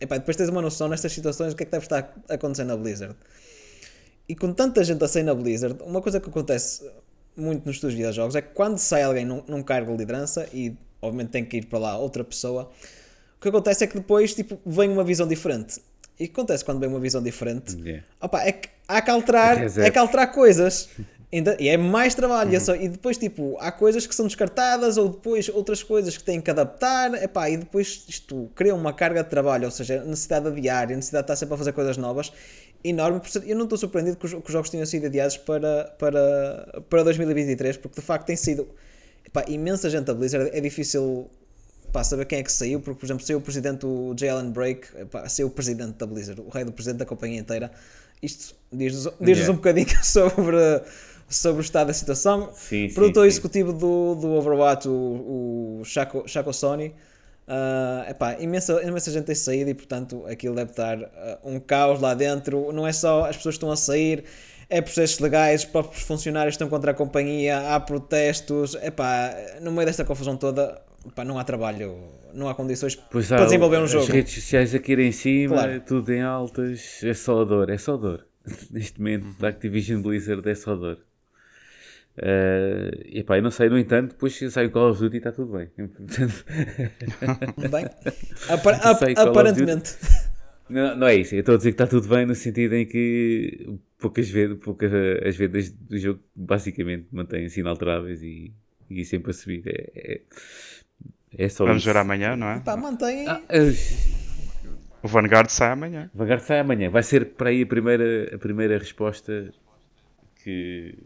epá, 0.00 0.16
depois 0.16 0.36
tens 0.36 0.48
uma 0.48 0.62
noção 0.62 0.86
nestas 0.86 1.12
situações 1.12 1.54
do 1.54 1.56
que 1.56 1.64
é 1.64 1.66
que 1.66 1.72
deve 1.72 1.86
estar 1.86 2.14
a 2.28 2.34
acontecer 2.34 2.62
na 2.62 2.76
Blizzard. 2.76 3.16
E 4.28 4.36
com 4.36 4.52
tanta 4.52 4.84
gente 4.84 5.02
a 5.02 5.08
sair 5.08 5.24
na 5.24 5.34
Blizzard, 5.34 5.76
uma 5.84 6.00
coisa 6.00 6.20
que 6.20 6.30
acontece 6.30 6.88
muito 7.36 7.66
nos 7.66 7.80
teus 7.80 7.94
videojogos 7.94 8.36
é 8.36 8.42
que 8.42 8.54
quando 8.54 8.78
sai 8.78 9.02
alguém 9.02 9.24
num, 9.24 9.42
num 9.48 9.62
cargo 9.64 9.90
de 9.90 9.98
liderança 9.98 10.48
e 10.54 10.76
obviamente 11.00 11.30
tem 11.30 11.44
que 11.44 11.56
ir 11.56 11.66
para 11.66 11.80
lá 11.80 11.98
outra 11.98 12.22
pessoa, 12.22 12.70
que 13.42 13.48
acontece 13.48 13.84
é 13.84 13.86
que 13.86 13.94
depois 13.94 14.34
tipo, 14.34 14.58
vem 14.64 14.88
uma 14.90 15.04
visão 15.04 15.26
diferente. 15.26 15.80
E 16.18 16.24
o 16.24 16.28
que 16.28 16.32
acontece 16.32 16.64
quando 16.64 16.78
vem 16.80 16.88
uma 16.88 17.00
visão 17.00 17.22
diferente? 17.22 17.76
Yeah. 17.80 18.04
Opa, 18.20 18.42
é 18.42 18.52
que 18.52 18.68
há 18.86 19.00
que 19.02 19.10
alterar, 19.10 19.56
é 19.86 19.90
que 19.90 19.98
alterar 19.98 20.32
coisas. 20.32 20.88
E 21.58 21.68
é 21.70 21.78
mais 21.78 22.14
trabalho. 22.14 22.54
é 22.54 22.60
só- 22.60 22.74
e 22.76 22.90
depois, 22.90 23.16
tipo, 23.16 23.56
há 23.58 23.72
coisas 23.72 24.06
que 24.06 24.14
são 24.14 24.26
descartadas 24.26 24.98
ou 24.98 25.08
depois 25.08 25.48
outras 25.48 25.82
coisas 25.82 26.14
que 26.14 26.22
têm 26.22 26.42
que 26.42 26.50
adaptar. 26.50 27.14
Epá, 27.22 27.48
e 27.48 27.56
depois 27.56 28.04
isto 28.06 28.50
cria 28.54 28.74
uma 28.74 28.92
carga 28.92 29.24
de 29.24 29.30
trabalho, 29.30 29.64
ou 29.64 29.70
seja, 29.70 30.04
necessidade 30.04 30.50
diária, 30.60 30.94
necessidade 30.94 31.22
de 31.22 31.32
estar 31.32 31.36
sempre 31.36 31.54
a 31.54 31.56
fazer 31.56 31.72
coisas 31.72 31.96
novas 31.96 32.30
enorme. 32.84 33.18
Eu 33.46 33.56
não 33.56 33.64
estou 33.64 33.78
surpreendido 33.78 34.18
que 34.18 34.26
os, 34.26 34.32
que 34.34 34.40
os 34.44 34.52
jogos 34.52 34.68
tenham 34.68 34.84
sido 34.84 35.06
adiados 35.06 35.38
para, 35.38 35.84
para, 35.98 36.82
para 36.90 37.02
2023, 37.02 37.78
porque 37.78 37.98
de 37.98 38.06
facto 38.06 38.26
tem 38.26 38.36
sido 38.36 38.68
epá, 39.26 39.42
imensa 39.48 39.88
gente 39.88 40.04
da 40.04 40.12
Blizzard. 40.12 40.50
É 40.52 40.60
difícil 40.60 41.30
pá, 41.92 42.02
saber 42.02 42.24
quem 42.24 42.38
é 42.38 42.42
que 42.42 42.50
saiu, 42.50 42.80
porque, 42.80 42.98
por 42.98 43.06
exemplo, 43.06 43.24
saiu 43.24 43.38
o 43.38 43.42
presidente, 43.42 43.84
o 43.84 44.14
J. 44.14 44.28
Allen 44.28 44.50
Break, 44.50 44.88
saiu 45.28 45.48
o 45.48 45.50
presidente 45.50 45.98
da 45.98 46.06
Blizzard, 46.06 46.40
o 46.40 46.48
rei 46.48 46.64
do 46.64 46.72
presidente 46.72 46.98
da 47.00 47.06
companhia 47.06 47.38
inteira. 47.38 47.70
Isto 48.22 48.54
diz-nos 48.72 49.12
diz 49.20 49.38
Yeah. 49.38 49.52
um 49.52 49.56
bocadinho 49.56 49.88
sobre, 50.04 50.56
sobre 51.28 51.60
o 51.60 51.64
estado 51.64 51.88
da 51.88 51.92
situação. 51.92 52.50
Sim, 52.54 52.88
sim, 52.88 52.94
Produtor 52.94 53.24
sim. 53.24 53.28
executivo 53.28 53.72
do, 53.72 54.14
do 54.14 54.30
Overwatch, 54.32 54.88
o, 54.88 55.80
o 55.80 55.84
Shaco, 55.84 56.26
Shaco 56.26 56.52
Sony. 56.52 56.94
Ah, 57.46 58.06
epá, 58.08 58.36
imensa, 58.40 58.80
imensa 58.82 59.10
gente 59.10 59.24
tem 59.24 59.34
saído 59.34 59.68
e 59.68 59.74
portanto 59.74 60.24
aquilo 60.26 60.54
deve 60.54 60.70
estar 60.70 60.96
ah, 61.02 61.38
um 61.44 61.58
caos 61.58 62.00
lá 62.00 62.14
dentro. 62.14 62.72
Não 62.72 62.86
é 62.86 62.92
só 62.92 63.24
as 63.24 63.36
pessoas 63.36 63.54
que 63.54 63.58
estão 63.58 63.70
a 63.70 63.76
sair, 63.76 64.24
é 64.70 64.80
processos 64.80 65.18
legais, 65.18 65.62
os 65.62 65.66
próprios 65.66 66.02
funcionários 66.04 66.54
estão 66.54 66.68
contra 66.68 66.92
a 66.92 66.94
companhia, 66.94 67.74
há 67.74 67.80
protestos. 67.80 68.74
Epá, 68.76 69.34
no 69.60 69.72
meio 69.72 69.86
desta 69.86 70.04
confusão 70.04 70.36
toda, 70.36 70.80
epá, 71.06 71.24
não 71.24 71.38
há 71.38 71.44
trabalho, 71.44 71.96
não 72.34 72.48
há 72.48 72.54
condições 72.54 72.94
Pois 72.96 73.28
para 73.28 73.42
há 73.42 73.44
desenvolver 73.44 73.78
um 73.78 73.84
as 73.84 73.90
jogo. 73.90 74.06
redes 74.12 74.32
sociais 74.34 74.74
aqui 74.74 74.94
em 74.94 75.12
cima, 75.12 75.54
Claro. 75.56 75.80
tudo 75.86 76.12
em 76.12 76.22
altas, 76.22 77.00
é 77.02 77.14
só 77.14 77.44
dor, 77.44 77.70
é 77.70 77.78
só 77.78 77.96
dor. 77.96 78.26
Neste 78.70 78.98
momento, 78.98 79.24
Uhum. 79.26 79.34
da 79.38 79.48
Activision 79.48 80.02
Blizzard 80.02 80.48
é 80.48 80.54
só 80.54 80.74
dor. 80.76 80.98
Eh, 82.14 83.20
epá, 83.20 83.38
eu 83.38 83.42
não 83.42 83.50
sei, 83.50 83.70
no 83.70 83.78
entanto, 83.78 84.10
depois 84.10 84.38
sai 84.50 84.66
o 84.66 84.70
Call 84.70 84.90
of 84.90 85.00
Duty 85.00 85.16
e 85.16 85.18
está 85.18 85.32
tudo 85.32 85.52
bem. 85.56 85.70
Bem, 87.70 87.86
apar- 88.50 88.80
aparentemente. 89.16 89.96
não, 90.68 90.94
não 90.96 91.06
é 91.06 91.14
isso, 91.16 91.34
eu 91.34 91.40
estou 91.40 91.54
a 91.54 91.56
dizer 91.58 91.70
que 91.70 91.74
está 91.82 91.86
tudo 91.86 92.08
bem 92.08 92.26
no 92.26 92.34
sentido 92.34 92.74
em 92.74 92.84
que 92.84 93.78
poucas 93.98 94.28
vezes, 94.28 94.58
poucas 94.58 94.92
as 95.26 95.36
vendas 95.36 95.70
do 95.70 95.96
jogo 95.98 96.20
basicamente 96.36 97.06
mantêm-se 97.10 97.60
inalteráveis 97.60 98.22
e, 98.22 98.52
e 98.90 99.04
sempre 99.06 99.30
a 99.30 99.34
subir. 99.34 99.62
É, 99.66 99.90
é, 99.94 100.20
é 101.36 101.48
só 101.48 101.64
Vamos 101.64 101.82
isso. 101.82 101.92
ver 101.92 101.98
amanhã, 101.98 102.36
não 102.36 102.48
é? 102.48 102.60
Pá, 102.60 102.76
mantém. 102.76 103.26
Ah, 103.28 103.40
O 105.02 105.08
Vanguard 105.08 105.48
sai 105.50 105.72
amanhã. 105.72 106.10
Devagar 106.12 106.40
sai 106.40 106.60
amanhã. 106.60 106.90
Vai 106.90 107.02
ser 107.02 107.30
para 107.34 107.50
aí 107.50 107.62
a 107.62 107.66
primeira, 107.66 108.34
a 108.34 108.38
primeira 108.38 108.78
resposta 108.78 109.52
que, 110.42 110.96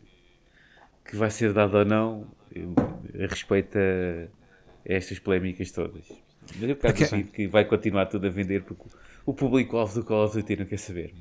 que 1.04 1.16
vai 1.16 1.30
ser 1.30 1.52
dada 1.52 1.78
ou 1.78 1.84
não 1.84 2.26
eh, 2.54 3.24
a 3.24 3.26
respeito 3.26 3.78
a, 3.78 4.28
estas 4.84 5.18
polémicas 5.18 5.70
todas. 5.70 6.04
Mas 6.60 6.68
eu 6.70 6.76
duvido 6.76 7.30
que 7.32 7.46
vai 7.48 7.64
continuar 7.64 8.06
tudo 8.06 8.26
a 8.26 8.30
vender 8.30 8.62
porque 8.62 8.84
o 9.24 9.32
público-alvo 9.34 9.94
do 9.94 10.04
Call 10.04 10.26
of 10.26 10.36
Duty 10.36 10.56
não 10.56 10.66
quer 10.66 10.78
saber. 10.78 11.14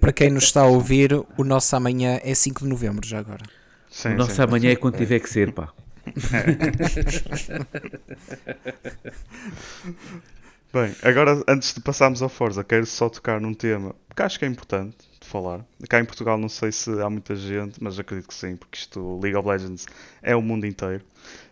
Para 0.00 0.12
quem 0.12 0.30
nos 0.30 0.44
está 0.44 0.62
a 0.62 0.66
ouvir, 0.66 1.12
o 1.14 1.44
nosso 1.44 1.74
amanhã 1.76 2.20
é 2.22 2.34
5 2.34 2.62
de 2.64 2.68
novembro, 2.68 3.06
já 3.06 3.18
agora. 3.18 3.44
Sim, 3.90 4.10
o 4.10 4.16
nosso 4.16 4.34
sim. 4.34 4.42
amanhã 4.42 4.70
é 4.70 4.76
quando 4.76 4.96
tiver 4.96 5.20
que 5.20 5.28
ser, 5.30 5.52
pá. 5.52 5.72
Bem, 10.72 10.94
agora 11.02 11.42
antes 11.48 11.72
de 11.72 11.80
passarmos 11.80 12.20
ao 12.20 12.28
Forza, 12.28 12.62
quero 12.62 12.84
só 12.84 13.08
tocar 13.08 13.40
num 13.40 13.54
tema 13.54 13.94
que 14.14 14.22
acho 14.22 14.38
que 14.38 14.44
é 14.44 14.48
importante 14.48 14.96
de 15.20 15.26
falar. 15.26 15.64
Cá 15.88 16.00
em 16.00 16.04
Portugal 16.04 16.36
não 16.36 16.48
sei 16.48 16.70
se 16.70 16.90
há 17.00 17.08
muita 17.08 17.34
gente, 17.34 17.82
mas 17.82 17.98
acredito 17.98 18.28
que 18.28 18.34
sim, 18.34 18.54
porque 18.54 18.78
isto 18.78 19.18
League 19.20 19.36
of 19.36 19.48
Legends 19.48 19.86
é 20.20 20.36
o 20.36 20.42
mundo 20.42 20.66
inteiro. 20.66 21.02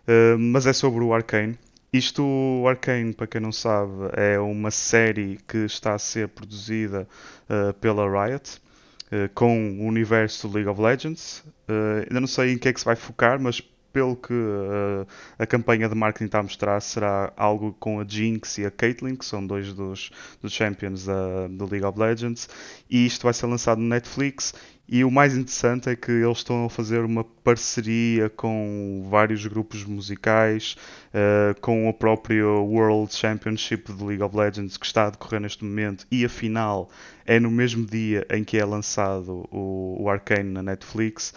Uh, 0.07 0.39
mas 0.39 0.67
é 0.67 0.73
sobre 0.73 1.03
o 1.03 1.15
Arcane, 1.15 1.59
isto, 1.93 2.23
o 2.23 2.69
Arcane, 2.69 3.15
para 3.15 3.27
quem 3.27 3.41
não 3.41 3.53
sabe, 3.53 3.93
é 4.13 4.39
uma 4.39 4.71
série 4.71 5.39
que 5.49 5.59
está 5.59 5.95
a 5.95 5.99
ser 5.99 6.29
produzida 6.29 7.09
uh, 7.49 7.73
pela 7.75 8.05
Riot. 8.07 8.61
Uh, 9.07 9.33
com 9.35 9.79
o 9.79 9.85
universo 9.85 10.51
League 10.53 10.69
of 10.69 10.81
Legends. 10.81 11.39
Uh, 11.69 12.03
ainda 12.09 12.21
não 12.21 12.27
sei 12.27 12.53
em 12.53 12.59
que 12.59 12.69
é 12.69 12.73
que 12.73 12.81
se 12.81 12.85
vai 12.85 12.97
focar, 12.97 13.41
mas 13.41 13.63
pelo 13.97 14.15
que 14.15 14.35
uh, 14.35 15.07
a 15.39 15.47
campanha 15.47 15.89
de 15.89 15.95
marketing 15.95 16.27
está 16.27 16.41
a 16.41 16.43
mostrar, 16.43 16.79
será 16.83 17.33
algo 17.35 17.75
com 17.81 17.99
a 17.99 18.05
Jinx 18.07 18.59
e 18.59 18.67
a 18.67 18.71
Caitlyn, 18.71 19.17
que 19.17 19.25
são 19.25 19.47
dois 19.47 19.73
dos, 19.73 20.11
dos 20.43 20.53
champions 20.53 21.07
da, 21.07 21.49
do 21.49 21.65
League 21.65 21.87
of 21.87 21.99
Legends, 21.99 22.47
e 22.91 23.07
isto 23.07 23.23
vai 23.23 23.33
ser 23.33 23.47
lançado 23.47 23.81
no 23.81 23.89
Netflix. 23.89 24.53
E 24.87 25.03
o 25.03 25.11
mais 25.11 25.35
interessante 25.35 25.89
é 25.89 25.97
que 25.97 26.13
eles 26.13 26.39
estão 26.39 26.67
a 26.67 26.71
fazer 26.71 27.01
uma 27.01 27.25
parceria 27.25 28.29
com 28.29 29.09
vários 29.11 29.45
grupos 29.47 29.83
musicais, 29.83 30.77
uh, 31.09 31.59
com 31.63 31.89
o 31.89 31.95
próprio 31.95 32.65
World 32.65 33.15
Championship 33.15 33.91
do 33.93 34.05
League 34.05 34.23
of 34.23 34.37
Legends 34.37 34.77
que 34.77 34.85
está 34.85 35.07
a 35.07 35.11
decorrer 35.11 35.41
neste 35.41 35.65
momento, 35.65 36.07
e 36.11 36.23
a 36.23 36.29
final 36.29 36.91
é 37.25 37.41
no 37.41 37.51
mesmo 37.51 37.87
dia 37.87 38.27
em 38.31 38.45
que 38.45 38.59
é 38.59 38.65
lançado 38.65 39.49
o, 39.51 40.03
o 40.03 40.11
Arcane 40.11 40.51
na 40.51 40.63
Netflix. 40.63 41.33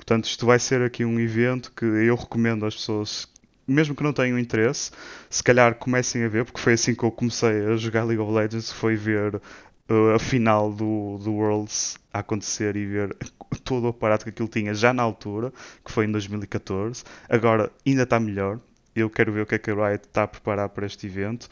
Portanto, 0.00 0.24
isto 0.24 0.46
vai 0.46 0.58
ser 0.58 0.80
aqui 0.80 1.04
um 1.04 1.20
evento 1.20 1.70
que 1.76 1.84
eu 1.84 2.16
recomendo 2.16 2.64
às 2.64 2.74
pessoas, 2.74 3.28
mesmo 3.68 3.94
que 3.94 4.02
não 4.02 4.14
tenham 4.14 4.38
interesse, 4.38 4.90
se 5.28 5.42
calhar 5.42 5.74
comecem 5.74 6.24
a 6.24 6.28
ver, 6.28 6.46
porque 6.46 6.58
foi 6.58 6.72
assim 6.72 6.94
que 6.94 7.04
eu 7.04 7.10
comecei 7.10 7.66
a 7.66 7.76
jogar 7.76 8.04
League 8.04 8.20
of 8.20 8.32
Legends, 8.32 8.72
foi 8.72 8.96
ver 8.96 9.34
uh, 9.36 10.14
a 10.14 10.18
final 10.18 10.72
do, 10.72 11.18
do 11.18 11.34
Worlds 11.34 11.98
a 12.14 12.20
acontecer 12.20 12.76
e 12.76 12.86
ver 12.86 13.14
todo 13.62 13.84
o 13.84 13.88
aparato 13.88 14.24
que 14.24 14.30
aquilo 14.30 14.48
tinha 14.48 14.72
já 14.72 14.94
na 14.94 15.02
altura, 15.02 15.52
que 15.84 15.92
foi 15.92 16.06
em 16.06 16.12
2014. 16.12 17.04
Agora 17.28 17.70
ainda 17.86 18.04
está 18.04 18.18
melhor. 18.18 18.58
Eu 18.96 19.10
quero 19.10 19.32
ver 19.32 19.42
o 19.42 19.46
que 19.46 19.54
é 19.54 19.58
que 19.58 19.70
a 19.70 19.74
Riot 19.74 20.06
está 20.06 20.22
a 20.22 20.28
preparar 20.28 20.70
para 20.70 20.86
este 20.86 21.06
evento. 21.06 21.46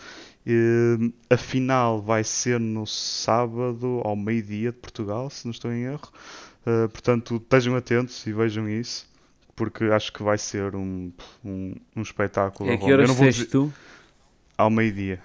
Uh, 0.47 1.13
a 1.29 1.37
final 1.37 2.01
vai 2.01 2.25
ser 2.25 2.59
no 2.59 2.87
sábado 2.87 4.01
ao 4.03 4.17
meio-dia 4.17 4.73
de 4.73 4.79
Portugal, 4.79 5.29
se 5.29 5.45
não 5.45 5.53
estou 5.53 5.71
em 5.71 5.83
erro. 5.83 6.11
Uh, 6.69 6.87
portanto, 6.91 7.37
estejam 7.37 7.75
atentos 7.77 8.27
e 8.27 8.33
vejam 8.33 8.69
isso, 8.69 9.09
porque 9.57 9.85
acho 9.85 10.13
que 10.13 10.23
vai 10.23 10.37
ser 10.37 10.77
um, 10.77 11.11
um, 11.43 11.75
um 11.97 12.03
espetáculo. 12.03 12.71
É 12.71 12.77
que 12.77 12.93
horas 12.93 13.17
dizer... 13.17 13.47
tu? 13.47 13.73
Ao 14.57 14.69
meio-dia. 14.69 15.19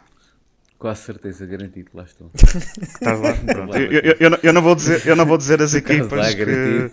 Quase 0.80 1.02
certeza, 1.02 1.46
garantido, 1.46 1.90
lá 1.94 2.04
estou. 2.04 2.32
Estás 2.36 3.20
lá? 3.20 3.34
Pronto. 3.34 3.76
eu, 3.76 3.92
eu, 3.92 4.16
eu, 4.22 4.30
não, 4.30 4.38
eu, 4.42 4.54
não 4.54 4.62
vou 4.62 4.74
dizer, 4.74 5.06
eu 5.06 5.18
não 5.18 5.26
vou 5.26 5.38
dizer 5.38 5.62
as 5.62 5.74
equipas 5.76 6.34
que. 6.34 6.92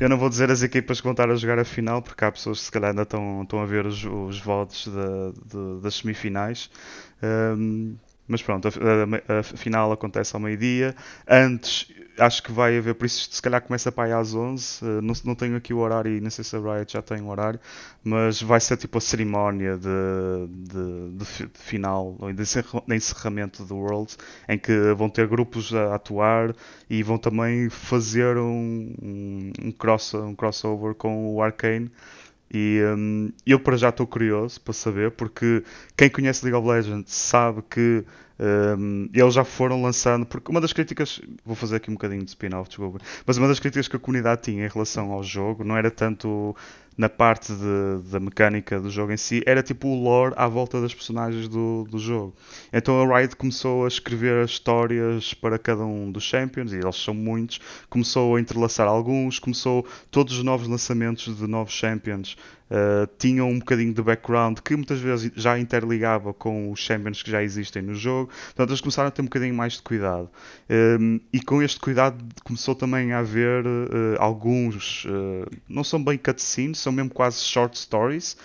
Eu 0.00 0.08
não 0.08 0.18
vou 0.18 0.28
dizer 0.28 0.50
as 0.50 0.62
equipas 0.64 1.00
que 1.00 1.04
vão 1.04 1.12
estar 1.12 1.30
a 1.30 1.36
jogar 1.36 1.60
a 1.60 1.64
final, 1.64 2.02
porque 2.02 2.24
há 2.24 2.32
pessoas 2.32 2.58
que 2.58 2.64
se 2.64 2.72
calhar 2.72 2.90
ainda 2.90 3.02
estão, 3.02 3.42
estão 3.42 3.60
a 3.60 3.66
ver 3.66 3.86
os, 3.86 4.04
os 4.04 4.40
votos 4.40 4.88
da, 4.88 5.30
de, 5.30 5.80
das 5.80 5.94
semifinais. 5.94 6.70
Um, 7.22 7.94
mas 8.30 8.42
pronto, 8.42 8.68
a, 8.68 8.70
a, 9.34 9.38
a, 9.40 9.42
final 9.42 9.90
acontece 9.90 10.36
ao 10.36 10.40
meio-dia. 10.40 10.94
Antes, 11.28 11.88
acho 12.16 12.42
que 12.44 12.52
vai 12.52 12.78
haver, 12.78 12.94
por 12.94 13.04
isso 13.04 13.28
se 13.28 13.42
calhar 13.42 13.60
começa 13.60 13.90
para 13.90 14.04
aí 14.04 14.12
às 14.12 14.34
11. 14.34 14.84
Uh, 14.84 15.02
não, 15.02 15.14
não 15.24 15.34
tenho 15.34 15.56
aqui 15.56 15.74
o 15.74 15.78
horário 15.78 16.16
e 16.16 16.20
não 16.20 16.30
sei 16.30 16.44
se 16.44 16.54
a 16.54 16.60
Riot 16.60 16.92
já 16.92 17.02
tem 17.02 17.20
o 17.20 17.26
horário, 17.26 17.58
mas 18.04 18.40
vai 18.40 18.60
ser 18.60 18.76
tipo 18.76 18.98
a 18.98 19.00
cerimónia 19.00 19.76
de, 19.76 19.88
de, 20.48 21.10
de, 21.18 21.46
de 21.48 21.58
final, 21.58 22.16
ou 22.20 22.32
de 22.32 22.42
encerramento 22.94 23.64
do 23.64 23.76
World, 23.76 24.16
em 24.48 24.56
que 24.56 24.92
vão 24.94 25.10
ter 25.10 25.26
grupos 25.26 25.74
a 25.74 25.96
atuar 25.96 26.54
e 26.88 27.02
vão 27.02 27.18
também 27.18 27.68
fazer 27.68 28.36
um, 28.36 28.94
um, 29.02 29.52
um, 29.60 29.72
cross, 29.72 30.14
um 30.14 30.36
crossover 30.36 30.94
com 30.94 31.34
o 31.34 31.42
Arcane. 31.42 31.90
E 32.52 32.80
um, 32.96 33.30
eu 33.46 33.60
para 33.60 33.76
já 33.76 33.90
estou 33.90 34.06
curioso 34.06 34.60
para 34.60 34.72
saber, 34.72 35.12
porque 35.12 35.62
quem 35.96 36.10
conhece 36.10 36.44
League 36.44 36.58
of 36.58 36.68
Legends 36.68 37.12
sabe 37.12 37.62
que 37.70 38.04
um, 38.78 39.08
eles 39.12 39.34
já 39.34 39.44
foram 39.44 39.80
lançando. 39.82 40.26
Porque 40.26 40.50
uma 40.50 40.60
das 40.60 40.72
críticas, 40.72 41.20
vou 41.44 41.54
fazer 41.54 41.76
aqui 41.76 41.90
um 41.90 41.94
bocadinho 41.94 42.24
de 42.24 42.30
spin-off, 42.30 42.68
desculpa, 42.68 42.98
mas 43.24 43.36
uma 43.36 43.46
das 43.46 43.60
críticas 43.60 43.86
que 43.86 43.96
a 43.96 44.00
comunidade 44.00 44.42
tinha 44.42 44.64
em 44.64 44.68
relação 44.68 45.12
ao 45.12 45.22
jogo 45.22 45.62
não 45.62 45.76
era 45.76 45.90
tanto 45.90 46.56
na 47.00 47.08
parte 47.08 47.50
de, 47.54 48.10
da 48.10 48.20
mecânica 48.20 48.78
do 48.78 48.90
jogo 48.90 49.10
em 49.10 49.16
si, 49.16 49.42
era 49.46 49.62
tipo 49.62 49.88
o 49.88 49.94
lore 49.94 50.34
à 50.36 50.46
volta 50.46 50.82
das 50.82 50.92
personagens 50.92 51.48
do, 51.48 51.86
do 51.90 51.98
jogo. 51.98 52.34
Então 52.70 53.00
a 53.00 53.18
Riot 53.18 53.36
começou 53.36 53.86
a 53.86 53.88
escrever 53.88 54.44
histórias 54.44 55.32
para 55.32 55.58
cada 55.58 55.82
um 55.82 56.12
dos 56.12 56.24
Champions, 56.24 56.74
e 56.74 56.76
eles 56.76 56.96
são 56.96 57.14
muitos, 57.14 57.58
começou 57.88 58.36
a 58.36 58.40
entrelaçar 58.40 58.86
alguns, 58.86 59.38
começou 59.38 59.86
todos 60.10 60.36
os 60.36 60.44
novos 60.44 60.68
lançamentos 60.68 61.34
de 61.34 61.46
novos 61.46 61.72
Champions 61.72 62.36
uh, 62.70 63.08
tinham 63.18 63.48
um 63.48 63.58
bocadinho 63.58 63.92
de 63.92 64.02
background 64.02 64.58
que 64.60 64.74
muitas 64.76 65.00
vezes 65.00 65.30
já 65.34 65.58
interligava 65.58 66.32
com 66.32 66.70
os 66.70 66.80
Champions 66.80 67.22
que 67.22 67.30
já 67.30 67.42
existem 67.42 67.82
no 67.82 67.94
jogo, 67.94 68.30
portanto 68.46 68.70
eles 68.70 68.80
começaram 68.80 69.08
a 69.08 69.10
ter 69.10 69.22
um 69.22 69.26
bocadinho 69.26 69.54
mais 69.54 69.74
de 69.74 69.82
cuidado. 69.82 70.30
Um, 70.68 70.74
ehm, 70.74 71.20
e 71.32 71.40
com 71.40 71.62
este 71.62 71.80
cuidado 71.80 72.24
começou 72.44 72.74
também 72.74 73.12
a 73.12 73.18
haver 73.18 73.66
uh, 73.66 74.16
alguns, 74.18 75.04
uh, 75.04 75.50
não 75.68 75.84
são 75.84 76.02
bem 76.02 76.16
cutscenes, 76.16 76.78
são 76.78 76.92
mesmo 76.92 77.10
quase 77.10 77.38
short 77.40 77.78
stories, 77.78 78.36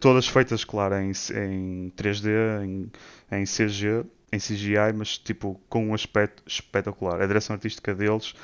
todas 0.00 0.28
feitas, 0.28 0.64
claro, 0.64 0.96
em, 0.96 1.12
em 1.34 1.92
3D, 1.96 2.28
em, 2.62 2.92
em 3.30 3.44
CG, 3.44 4.04
em 4.32 4.38
CGI, 4.38 4.92
mas 4.94 5.18
tipo 5.18 5.60
com 5.68 5.88
um 5.88 5.94
aspecto 5.94 6.42
espetacular. 6.46 7.20
A 7.20 7.26
direção 7.26 7.54
artística 7.54 7.94
deles, 7.94 8.34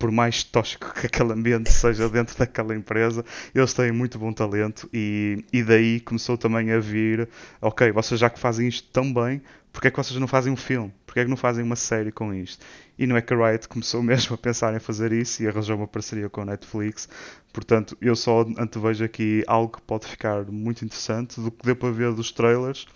por 0.00 0.10
mais 0.10 0.42
tóxico 0.42 0.94
que 0.94 1.06
aquele 1.06 1.34
ambiente 1.34 1.70
seja 1.70 2.08
dentro 2.08 2.36
daquela 2.36 2.74
empresa, 2.74 3.22
eles 3.54 3.74
têm 3.74 3.92
muito 3.92 4.18
bom 4.18 4.32
talento 4.32 4.88
e, 4.94 5.44
e 5.52 5.62
daí 5.62 6.00
começou 6.00 6.38
também 6.38 6.72
a 6.72 6.80
vir, 6.80 7.28
ok, 7.60 7.92
vocês 7.92 8.18
já 8.18 8.30
que 8.30 8.40
fazem 8.40 8.66
isto 8.66 8.88
tão 8.90 9.12
bem, 9.12 9.42
porque 9.70 9.88
é 9.88 9.90
que 9.90 9.96
vocês 9.98 10.18
não 10.18 10.26
fazem 10.26 10.50
um 10.50 10.56
filme? 10.56 10.90
Porque 11.06 11.20
é 11.20 11.24
que 11.24 11.30
não 11.30 11.36
fazem 11.36 11.62
uma 11.62 11.76
série 11.76 12.10
com 12.10 12.32
isto? 12.32 12.64
E 12.98 13.06
não 13.06 13.14
é 13.14 13.20
que 13.20 13.34
a 13.34 13.36
Riot 13.36 13.68
começou 13.68 14.00
mesmo 14.02 14.34
a 14.34 14.38
pensar 14.38 14.74
em 14.74 14.80
fazer 14.80 15.12
isso 15.12 15.42
e 15.42 15.46
arranjou 15.46 15.76
uma 15.76 15.86
parceria 15.86 16.30
com 16.30 16.40
a 16.40 16.46
Netflix. 16.46 17.06
Portanto, 17.52 17.96
eu 18.00 18.16
só 18.16 18.40
antevejo 18.58 19.04
aqui 19.04 19.44
algo 19.46 19.76
que 19.76 19.82
pode 19.82 20.06
ficar 20.06 20.46
muito 20.46 20.82
interessante. 20.82 21.38
Do 21.40 21.50
que 21.50 21.64
deu 21.64 21.76
para 21.76 21.90
ver 21.90 22.12
dos 22.14 22.32
trailers, 22.32 22.86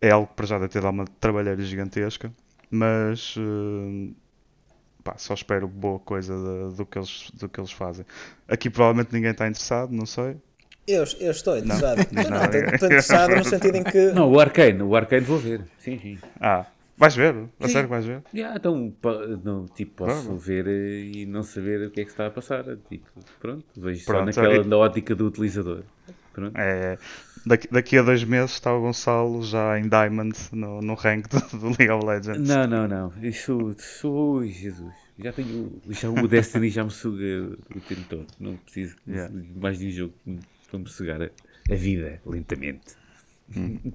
é 0.00 0.10
algo 0.10 0.26
que 0.26 0.34
para 0.34 0.46
já 0.46 0.58
deve 0.58 0.72
ter 0.72 0.82
dado 0.82 0.94
uma 0.94 1.04
trabalheira 1.20 1.62
gigantesca. 1.62 2.32
Mas 2.70 3.36
uh, 3.36 4.14
pá, 5.02 5.14
só 5.16 5.34
espero 5.34 5.66
boa 5.68 5.98
coisa 5.98 6.34
de, 6.34 6.76
do, 6.76 6.86
que 6.86 6.98
eles, 6.98 7.30
do 7.34 7.48
que 7.48 7.60
eles 7.60 7.72
fazem. 7.72 8.04
Aqui 8.48 8.70
provavelmente 8.70 9.12
ninguém 9.12 9.30
está 9.30 9.46
interessado, 9.46 9.92
não 9.92 10.06
sei. 10.06 10.36
Eu, 10.86 11.04
eu 11.20 11.30
estou 11.30 11.56
interessado. 11.56 11.98
Não, 12.10 12.30
não, 12.30 12.44
estou, 12.44 12.60
estou 12.60 12.88
interessado 12.88 13.36
no 13.36 13.44
sentido 13.44 13.76
em 13.76 13.84
que. 13.84 14.12
Não, 14.12 14.30
o 14.30 14.40
Arcane, 14.40 14.82
o 14.82 14.96
Arcane 14.96 15.24
vou 15.24 15.38
ver. 15.38 15.62
Sim, 15.78 15.98
sim. 16.00 16.18
Ah, 16.40 16.66
Vais 17.00 17.16
ver? 17.16 17.34
A 17.58 17.66
sério 17.66 17.88
vais 17.88 18.04
ver? 18.04 18.22
Yeah, 18.34 18.58
então, 18.58 18.92
não, 19.42 19.64
tipo, 19.64 20.04
posso 20.04 20.36
ver 20.36 20.66
eh, 20.66 21.20
e 21.20 21.24
não 21.24 21.42
saber 21.42 21.86
o 21.86 21.90
que 21.90 22.02
é 22.02 22.04
que 22.04 22.10
está 22.10 22.26
a 22.26 22.30
passar. 22.30 22.62
Tipo, 22.90 23.08
pronto, 23.40 23.64
vejo 23.74 24.04
pronto, 24.04 24.34
só 24.34 24.42
naquela, 24.42 24.62
na 24.64 24.76
ótica 24.76 25.14
do 25.14 25.26
utilizador. 25.26 25.82
Pronto. 26.34 26.54
É, 26.58 26.98
daqui, 27.46 27.68
daqui 27.70 27.98
a 27.98 28.02
dois 28.02 28.24
meses 28.24 28.52
está 28.52 28.74
o 28.74 28.80
Gonçalo 28.80 29.42
já 29.42 29.78
em 29.78 29.88
Diamond 29.88 30.36
no, 30.52 30.80
no 30.80 30.94
rank 30.94 31.26
do, 31.28 31.58
do 31.58 31.66
League 31.68 31.90
of 31.90 32.04
Legends. 32.04 32.48
Não, 32.48 32.66
não, 32.66 32.88
não. 32.88 33.12
Isso, 33.22 33.74
isso 33.78 34.10
ui, 34.10 34.48
Jesus. 34.48 34.92
Já 35.18 35.32
tenho. 35.32 35.80
Já, 35.88 36.08
o 36.10 36.26
Destiny 36.26 36.70
já 36.70 36.84
me 36.84 36.90
suga 36.90 37.56
o 37.74 37.80
tempo 37.80 38.02
todo. 38.08 38.26
Não 38.38 38.56
preciso 38.56 38.96
yeah. 39.06 39.32
mais 39.56 39.78
de 39.78 39.88
um 39.88 39.90
jogo 39.90 40.14
para 40.70 40.78
me 40.78 40.88
sugar 40.88 41.22
a, 41.22 41.30
a 41.70 41.74
vida 41.74 42.20
lentamente. 42.24 42.94
Hum. 43.56 43.78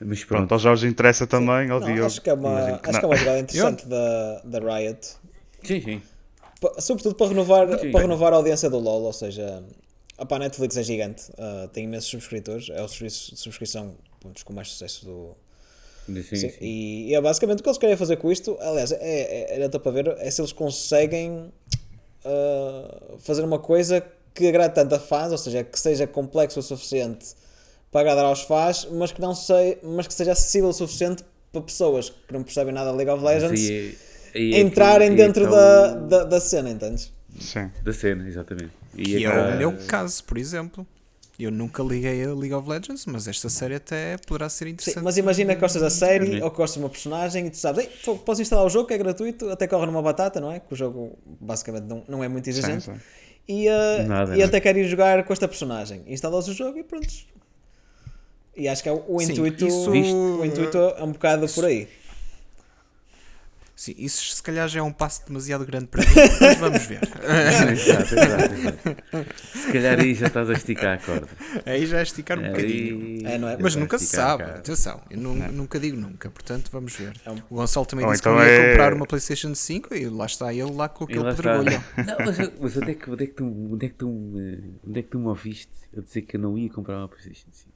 Mas 0.00 0.24
pronto, 0.24 0.52
ao 0.52 0.58
Jorge 0.58 0.86
interessa 0.86 1.26
também, 1.26 1.70
ao 1.70 1.80
Diogo. 1.80 2.04
Acho 2.04 2.20
que 2.20 2.28
é 2.28 2.34
uma, 2.34 2.58
acho 2.58 2.80
que, 2.80 2.90
que 2.90 3.04
é 3.04 3.06
uma 3.06 3.16
jogada 3.16 3.38
interessante 3.38 3.86
da, 3.86 4.42
da 4.44 4.58
Riot. 4.58 5.16
Sim, 5.62 5.80
sim. 5.80 6.02
sobretudo 6.78 7.14
para 7.14 7.28
renovar, 7.28 7.78
sim. 7.78 7.90
para 7.90 8.00
renovar 8.00 8.32
a 8.32 8.36
audiência 8.36 8.68
do 8.68 8.78
LoL, 8.78 9.04
ou 9.04 9.12
seja, 9.12 9.64
a 10.16 10.38
Netflix 10.38 10.76
é 10.76 10.82
gigante, 10.82 11.30
uh, 11.32 11.68
tem 11.68 11.84
imensos 11.84 12.10
subscritores, 12.10 12.68
é 12.70 12.82
o 12.82 12.88
serviço 12.88 13.34
de 13.34 13.40
subscrição 13.40 13.94
com 14.44 14.52
mais 14.52 14.68
sucesso 14.68 15.04
do. 15.04 15.36
Sim, 16.06 16.36
sim. 16.36 16.52
E, 16.60 17.10
e, 17.10 17.14
é 17.14 17.20
basicamente 17.20 17.60
o 17.60 17.62
que 17.62 17.68
eles 17.68 17.78
querem 17.78 17.96
fazer 17.96 18.16
com 18.16 18.30
isto. 18.30 18.56
Aliás, 18.60 18.92
é, 18.92 18.98
é, 19.00 19.54
era 19.54 19.68
para 19.70 19.90
ver 19.90 20.08
é 20.18 20.30
se 20.30 20.40
eles 20.40 20.52
conseguem 20.52 21.50
uh, 22.24 23.18
fazer 23.18 23.42
uma 23.42 23.58
coisa 23.58 24.04
que 24.34 24.48
agrade 24.48 24.74
tanto 24.74 24.94
a 24.94 24.98
fãs, 24.98 25.32
ou 25.32 25.38
seja, 25.38 25.64
que 25.64 25.78
seja 25.78 26.06
complexo 26.06 26.60
o 26.60 26.62
suficiente 26.62 27.34
para 27.90 28.00
agradar 28.00 28.24
aos 28.24 28.42
fãs, 28.42 28.86
mas 28.90 29.12
que, 29.12 29.20
não 29.20 29.34
sei, 29.34 29.78
mas 29.82 30.06
que 30.06 30.12
seja 30.12 30.32
acessível 30.32 30.68
o 30.68 30.72
suficiente 30.72 31.24
para 31.52 31.62
pessoas 31.62 32.10
que 32.10 32.32
não 32.32 32.42
percebem 32.42 32.74
nada 32.74 32.90
de 32.90 32.96
League 32.96 33.10
of 33.10 33.24
Legends 33.24 33.60
e, 33.60 33.96
e, 34.34 34.60
entrarem 34.60 35.12
e, 35.12 35.16
dentro 35.16 35.48
da, 35.48 35.94
da, 35.94 36.24
da, 36.24 36.40
cena, 36.40 36.68
entendes? 36.70 37.12
Sim. 37.38 37.70
Da 37.82 37.92
cena, 37.92 38.26
exatamente. 38.28 38.70
E, 38.96 39.24
é 39.24 39.30
o 39.30 39.56
meu 39.58 39.72
caso, 39.86 40.22
por 40.24 40.38
exemplo. 40.38 40.86
Eu 41.36 41.50
nunca 41.50 41.82
liguei 41.82 42.22
a 42.24 42.32
League 42.32 42.54
of 42.54 42.68
Legends, 42.68 43.06
mas 43.06 43.26
esta 43.26 43.48
série 43.50 43.74
até 43.74 44.16
poderá 44.18 44.48
ser 44.48 44.68
interessante. 44.68 44.94
Sim, 44.94 45.04
mas 45.04 45.16
imagina 45.18 45.52
que 45.54 45.60
gostas 45.60 45.82
da 45.82 45.90
série 45.90 46.40
ou 46.40 46.48
que 46.48 46.56
gostas 46.56 46.74
de 46.78 46.84
uma 46.84 46.88
personagem 46.88 47.48
e 47.48 47.50
tu 47.50 47.56
sabes, 47.56 47.86
Ei, 47.86 47.90
podes 48.18 48.38
instalar 48.38 48.64
o 48.64 48.68
jogo 48.68 48.86
que 48.86 48.94
é 48.94 48.98
gratuito, 48.98 49.50
até 49.50 49.66
corre 49.66 49.84
numa 49.86 50.00
batata, 50.00 50.40
não 50.40 50.52
é? 50.52 50.60
Que 50.60 50.72
o 50.72 50.76
jogo 50.76 51.18
basicamente 51.40 51.86
não, 51.86 52.04
não 52.06 52.22
é 52.22 52.28
muito 52.28 52.48
exigente. 52.48 52.84
Sim, 52.84 52.94
sim. 52.94 53.00
E, 53.48 53.68
uh, 53.68 54.06
Nada, 54.06 54.36
e 54.36 54.42
até 54.44 54.60
quer 54.60 54.76
ir 54.76 54.86
jogar 54.86 55.24
com 55.24 55.32
esta 55.32 55.48
personagem. 55.48 56.02
Instalas 56.06 56.46
o 56.46 56.52
jogo 56.54 56.78
e 56.78 56.84
pronto, 56.84 57.12
E 58.56 58.68
acho 58.68 58.80
que 58.84 58.88
é 58.88 58.92
o, 58.92 59.02
o 59.08 59.20
Sim, 59.20 59.32
intuito. 59.32 59.66
isso- 59.66 59.90
O 60.40 60.44
intuito 60.44 60.78
é 60.78 61.02
um 61.02 61.10
bocado 61.10 61.48
por 61.48 61.64
aí. 61.64 61.88
Sim, 63.76 63.92
isso 63.98 64.22
se 64.36 64.40
calhar 64.42 64.68
já 64.68 64.78
é 64.78 64.82
um 64.82 64.92
passo 64.92 65.26
demasiado 65.26 65.66
grande 65.66 65.86
para 65.86 66.00
mim, 66.02 66.14
mas 66.40 66.58
vamos 66.58 66.86
ver. 66.86 67.00
exato, 67.72 68.14
exato, 68.14 68.54
exato. 68.54 69.32
Se 69.52 69.72
calhar 69.72 69.98
aí 70.00 70.14
já 70.14 70.28
estás 70.28 70.48
a 70.48 70.52
esticar 70.52 70.94
a 70.94 70.98
corda. 70.98 71.26
Aí 71.66 71.84
já 71.84 71.98
é 71.98 72.02
esticar 72.04 72.38
um 72.38 72.42
bocadinho. 72.46 73.26
É, 73.26 73.36
não 73.36 73.48
é? 73.48 73.56
Mas 73.60 73.74
nunca 73.74 73.98
se 73.98 74.06
sabe, 74.06 74.44
atenção, 74.44 75.00
eu 75.10 75.18
nu- 75.18 75.34
nunca 75.34 75.80
digo 75.80 75.96
nunca, 75.96 76.30
portanto 76.30 76.70
vamos 76.70 76.94
ver. 76.94 77.14
É 77.26 77.30
O 77.30 77.56
Gonçalo 77.56 77.84
também 77.84 78.06
Ou 78.06 78.12
disse 78.12 78.22
então 78.22 78.34
que 78.34 78.38
não 78.38 78.46
ia 78.46 78.52
é- 78.52 78.70
comprar 78.70 78.94
uma 78.94 79.06
PlayStation 79.06 79.52
5 79.54 79.92
e 79.94 80.08
lá 80.08 80.26
está 80.26 80.54
ele 80.54 80.70
lá 80.72 80.88
com 80.88 81.02
aquele 81.04 81.24
pedregulho. 81.24 81.84
Não, 81.98 82.16
mas, 82.26 82.50
mas 82.60 82.76
onde, 82.76 82.90
é 82.90 82.94
que, 82.94 83.10
onde, 83.10 83.24
é 83.24 83.26
que 83.26 83.32
tu, 83.34 83.44
onde, 83.72 83.86
é 83.86 83.88
que 83.88 83.94
tu, 83.96 84.08
me- 84.08 84.74
onde 84.86 85.00
é 85.00 85.02
que 85.02 85.08
tu 85.08 85.18
me 85.18 85.26
ouviste 85.26 85.72
a 85.96 86.00
dizer 86.00 86.22
que 86.22 86.36
eu 86.36 86.40
não 86.40 86.56
ia 86.56 86.70
comprar 86.70 86.98
uma 86.98 87.08
PlayStation 87.08 87.48
5? 87.50 87.73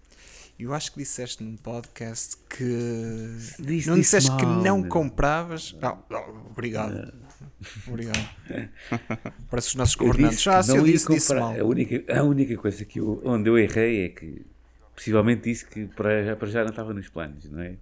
Eu 0.59 0.75
acho 0.75 0.91
que 0.93 0.99
disseste 0.99 1.43
num 1.45 1.57
podcast 1.57 2.37
que. 2.49 2.65
Disse- 3.61 3.63
não 3.63 3.69
disse 3.97 4.01
disseste 4.01 4.37
que 4.37 4.45
mal, 4.45 4.63
não 4.63 4.79
meu. 4.81 4.89
compravas. 4.91 5.73
Não, 5.81 6.03
não, 6.11 6.47
obrigado. 6.51 7.15
Obrigado. 7.87 8.19
Parece 9.49 9.69
os 9.69 9.75
nossos 9.77 9.95
governantes. 9.95 10.39
disse 10.39 10.49
Ah, 10.51 10.59
que 10.59 10.65
se 10.65 10.77
eu 10.77 10.83
disse, 10.85 11.09
disse 11.13 11.35
mal. 11.35 11.53
A 11.59 11.63
única, 11.65 12.19
a 12.19 12.23
única 12.25 12.57
coisa 12.57 12.85
que 12.85 12.99
eu, 12.99 13.23
onde 13.25 13.49
eu 13.49 13.57
errei 13.57 14.07
é 14.07 14.09
que 14.09 14.45
possivelmente 14.95 15.43
disse 15.43 15.65
que 15.65 15.87
para, 15.87 16.25
já- 16.25 16.35
para 16.37 16.49
já 16.49 16.63
não 16.65 16.71
estava 16.71 16.93
nos 16.93 17.09
planos, 17.09 17.49
não 17.49 17.61
é? 17.61 17.77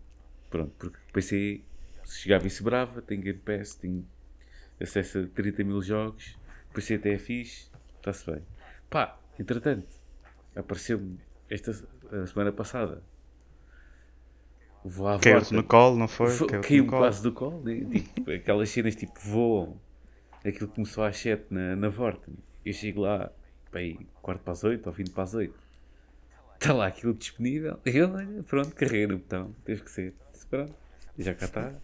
Pronto, 0.50 0.72
porque 0.78 0.98
pensei, 1.12 1.64
se 2.04 2.20
chegava 2.20 2.46
e 2.46 2.50
sobrava, 2.50 3.00
tenho 3.00 3.22
Game 3.22 3.38
Pass, 3.38 3.74
tenho 3.74 4.06
acesso 4.80 5.20
a 5.20 5.26
30 5.34 5.64
mil 5.64 5.80
jogos, 5.80 6.36
pensei 6.74 6.96
até 6.98 7.14
é 7.14 7.18
fixe, 7.18 7.70
está-se 7.96 8.30
bem. 8.30 8.42
Pá, 8.90 9.18
entretanto, 9.38 9.88
apareceu-me 10.54 11.18
esta 11.48 11.72
a 12.12 12.26
semana 12.26 12.52
passada. 12.52 13.02
Vou 14.84 15.08
à 15.08 15.18
Caiu-te 15.18 15.52
no 15.52 15.64
colo, 15.64 15.96
não 15.98 16.06
foi? 16.06 16.30
Fo- 16.30 16.46
Caiu-te 16.46 16.68
Caiu 16.68 16.86
quase 16.86 17.22
do 17.22 17.32
colo. 17.32 17.68
e, 17.68 18.00
Tipo, 18.00 18.30
aquelas 18.30 18.68
cenas 18.70 18.94
tipo 18.94 19.18
voam. 19.20 19.80
Aquilo 20.44 20.68
começou 20.68 21.02
às 21.02 21.16
7 21.16 21.46
na, 21.52 21.74
na 21.74 21.88
Vorten. 21.88 22.34
Eu 22.64 22.72
chego 22.72 23.00
lá, 23.00 23.30
bem, 23.72 24.06
quarto 24.22 24.42
para 24.42 24.52
as 24.52 24.62
8 24.62 24.86
ou 24.86 24.92
20 24.92 25.10
para 25.10 25.24
as 25.24 25.34
8. 25.34 25.52
Está 26.54 26.72
lá 26.72 26.86
aquilo 26.86 27.14
disponível. 27.14 27.78
Eu, 27.84 28.08
pronto, 28.44 28.74
carreguei 28.76 29.06
no 29.08 29.18
botão. 29.18 29.54
Teve 29.64 29.82
que 29.82 29.90
ser. 29.90 30.14
Pronto, 30.48 30.72
já 31.18 31.34
cá 31.34 31.46
está. 31.46 31.74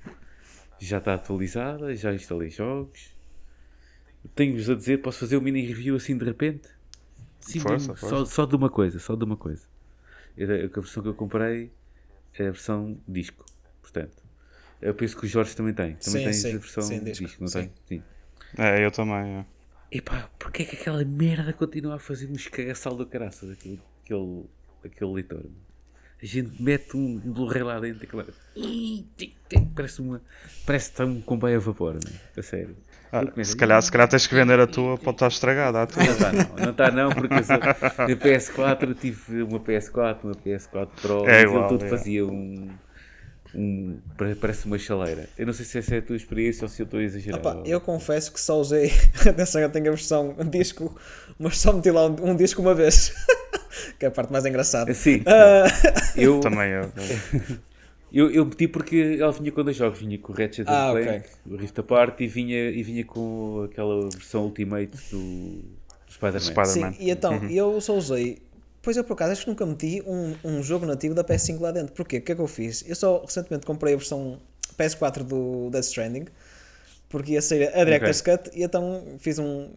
Já 0.79 0.99
está 0.99 1.15
atualizada, 1.15 1.95
já 1.97 2.13
instalei 2.15 2.51
jogos. 2.51 3.15
Tenho-vos 4.37 4.71
a 4.71 4.75
dizer, 4.77 4.99
posso 5.03 5.19
fazer 5.19 5.37
um 5.37 5.41
mini 5.41 5.67
review 5.67 5.97
assim 5.97 6.17
de 6.17 6.25
repente? 6.25 6.69
Sim, 7.41 7.59
Força, 7.59 7.95
força. 7.97 8.09
Só, 8.09 8.25
só 8.25 8.47
de 8.47 8.55
uma 8.55 8.71
coisa, 8.71 8.99
só 9.01 9.17
de 9.17 9.25
uma 9.25 9.37
coisa. 9.37 9.67
Era- 10.37 10.64
A 10.66 10.68
versão 10.68 11.03
que 11.03 11.09
eu 11.09 11.14
comprei 11.14 11.73
é 12.35 12.42
a 12.49 12.51
versão 12.51 13.01
disco, 13.09 13.45
portanto. 13.81 14.23
Eu 14.81 14.95
penso 14.95 15.16
que 15.16 15.27
o 15.27 15.29
Jorge 15.29 15.55
também 15.57 15.75
tem. 15.75 15.97
Também 15.97 16.23
Sim, 16.23 16.25
tens 16.25 16.42
sim, 16.42 16.55
a 16.55 16.59
versão 16.59 16.83
sim, 16.83 17.05
disco, 17.05 17.25
disco, 17.27 17.42
não 17.42 17.51
sim. 17.51 17.61
tem? 17.61 17.73
Sim. 17.87 18.05
É, 18.59 18.85
eu 18.85 18.90
também. 18.90 19.38
é. 19.40 19.47
Epá, 19.90 20.29
porquê 20.38 20.62
é 20.62 20.66
que 20.66 20.77
aquela 20.77 21.05
merda 21.05 21.53
continua 21.53 21.97
a 21.97 21.99
fazer 21.99 22.29
um 22.31 22.33
escagaçal 22.35 22.97
do 22.97 23.07
caraças, 23.07 23.51
aquele, 23.51 23.81
aquele, 24.03 24.45
aquele 24.85 25.12
leitor? 25.12 25.45
A 26.23 26.27
gente 26.27 26.63
mete 26.63 26.97
um 26.97 27.19
Blu-ray 27.19 27.63
lá 27.63 27.81
dentro, 27.81 28.05
aquela... 28.05 28.25
Parece 29.75 30.01
uma... 30.01 30.21
Parece 30.65 30.87
que 30.87 30.93
está 30.93 31.05
um 31.05 31.21
comboio 31.21 31.57
a 31.57 31.61
vapor, 31.61 31.95
meu. 31.95 32.13
a 32.37 32.43
sério. 32.43 32.77
Ah, 33.11 33.25
se, 33.45 33.57
calhar, 33.57 33.83
se 33.83 33.93
calhar 33.93 34.09
tens 34.09 34.27
que 34.27 34.35
vender 34.35 34.59
a 34.59 34.67
tua, 34.67 34.97
pode 34.97 35.17
estar 35.17 35.27
estragada 35.27 35.83
a 35.83 35.87
tua. 35.87 36.03
Não 36.03 36.13
está 36.13 36.33
não, 36.33 36.57
não 36.57 36.71
está 36.71 36.91
não, 36.91 37.11
porque 37.11 37.35
eu 37.35 37.45
sou, 37.45 37.59
na 37.59 38.17
PS4 38.17 38.89
eu 38.89 38.95
tive 38.95 39.43
uma 39.43 39.61
PS4, 39.61 40.19
uma 40.25 40.35
PS4 40.35 40.89
Pro, 41.03 41.29
É 41.29 41.43
igual, 41.43 41.69
tudo 41.69 41.85
é. 41.85 41.89
fazia 41.89 42.25
um, 42.25 42.71
um. 43.55 43.99
pare- 44.17 44.35
Parece 44.35 44.67
uma 44.67 44.79
chaleira. 44.79 45.29
Eu 45.38 45.47
não 45.47 45.53
sei 45.53 45.65
se 45.65 45.79
essa 45.79 45.95
é 45.95 45.99
a 45.99 46.03
tua 46.03 46.17
experiência 46.17 46.65
ou 46.65 46.69
se 46.69 46.81
eu 46.83 46.85
estou 46.85 47.01
a 47.01 47.03
exagerar. 47.03 47.41
Opa, 47.41 47.62
eu 47.67 47.81
confesso 47.81 48.33
que 48.33 48.41
só 48.41 48.61
usei. 48.61 48.91
Atenção, 49.29 49.61
eu 49.61 49.71
tenho 49.71 49.87
a 49.88 49.91
versão 49.91 50.35
disco, 50.51 50.95
mas 51.38 51.59
só 51.59 51.73
meti 51.73 51.91
lá 51.91 52.07
um, 52.07 52.31
um 52.31 52.37
disco 52.37 52.61
uma 52.62 52.75
vez. 52.75 53.12
que 53.99 54.05
é 54.05 54.09
a 54.09 54.11
parte 54.11 54.31
mais 54.33 54.45
engraçada. 54.47 54.93
Sim, 54.95 55.23
Ah, 55.27 55.65
eu, 56.17 56.38
Também 56.45 56.71
eu. 56.71 56.93
eu, 58.12 58.31
eu 58.31 58.45
meti 58.45 58.69
porque 58.69 59.17
ela 59.21 59.33
vinha 59.33 59.51
com 59.51 59.65
dois 59.65 59.77
jogos, 59.77 59.99
vinha 59.99 60.19
com 60.19 60.33
o 60.33 60.37
Ratchet 60.37 60.67
Ah, 60.69 60.91
Clank, 60.93 61.09
ok. 61.09 61.23
o 61.51 61.57
Rift 61.57 61.79
Apart 61.81 62.21
e 62.21 62.27
vinha, 62.27 62.71
e 62.71 62.83
vinha 62.83 63.05
com 63.05 63.67
aquela 63.71 64.09
versão 64.11 64.45
Ultimate 64.45 64.91
do, 65.11 65.19
do 65.19 66.12
Spider-Man. 66.12 66.41
Spider- 66.41 66.67
sim, 66.67 66.81
Spider-Man. 66.81 66.95
e 67.01 67.11
então, 67.11 67.35
Uhum. 67.38 67.49
eu 67.51 67.81
só 67.81 67.95
usei. 67.97 68.38
Pois 68.83 68.97
eu 68.97 69.05
por 69.05 69.14
acaso 69.14 69.33
acho 69.33 69.42
que 69.45 69.49
nunca 69.49 69.64
meti 69.64 70.03
um, 70.05 70.35
um 70.45 70.62
jogo 70.62 70.85
nativo 70.85 71.14
da 71.14 71.23
PS5 71.23 71.61
lá 71.61 71.71
dentro. 71.71 71.92
Porquê? 71.95 72.18
O 72.18 72.23
que 72.23 72.33
é 72.33 72.35
que 72.35 72.40
eu 72.40 72.49
fiz? 72.49 72.85
Eu 72.87 72.97
só 72.97 73.25
recentemente 73.25 73.64
comprei 73.64 73.95
a 73.95 73.97
versão 73.97 74.40
PS4 74.77 75.23
do 75.23 75.71
Death 75.71 75.85
Stranding 75.85 76.27
porque 77.09 77.33
ia 77.33 77.42
sair 77.42 77.68
a 77.75 77.85
Director's 77.85 78.21
Cut 78.21 78.51
e 78.55 78.64
então 78.64 79.16
fiz 79.18 79.38
um, 79.38 79.71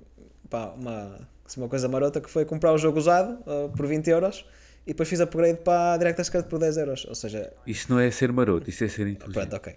pá, 0.50 0.74
uma, 0.76 1.20
assim, 1.46 1.60
uma 1.60 1.70
coisa 1.70 1.88
marota 1.88 2.20
que 2.20 2.30
foi 2.30 2.46
comprar 2.46 2.72
o 2.72 2.78
jogo 2.78 2.98
usado 2.98 3.38
ah, 3.46 3.70
por 3.76 3.86
20 3.86 4.08
euros 4.10 4.46
e 4.88 4.90
depois 4.90 5.10
fiz 5.10 5.20
upgrade 5.20 5.60
para 5.60 5.94
a 5.94 5.98
Director's 5.98 6.30
Cut 6.30 6.48
por 6.48 6.60
10 6.60 6.78
euros. 6.78 7.06
Ou 7.06 7.16
seja, 7.16 7.52
Isso 7.68 7.92
não 7.92 8.00
é 8.00 8.10
ser 8.10 8.32
maroto, 8.32 8.70
isso 8.70 8.84
é 8.84 8.88
ser 8.88 9.08
inteligente. 9.08 9.34
Pronto, 9.34 9.56
ok. 9.56 9.76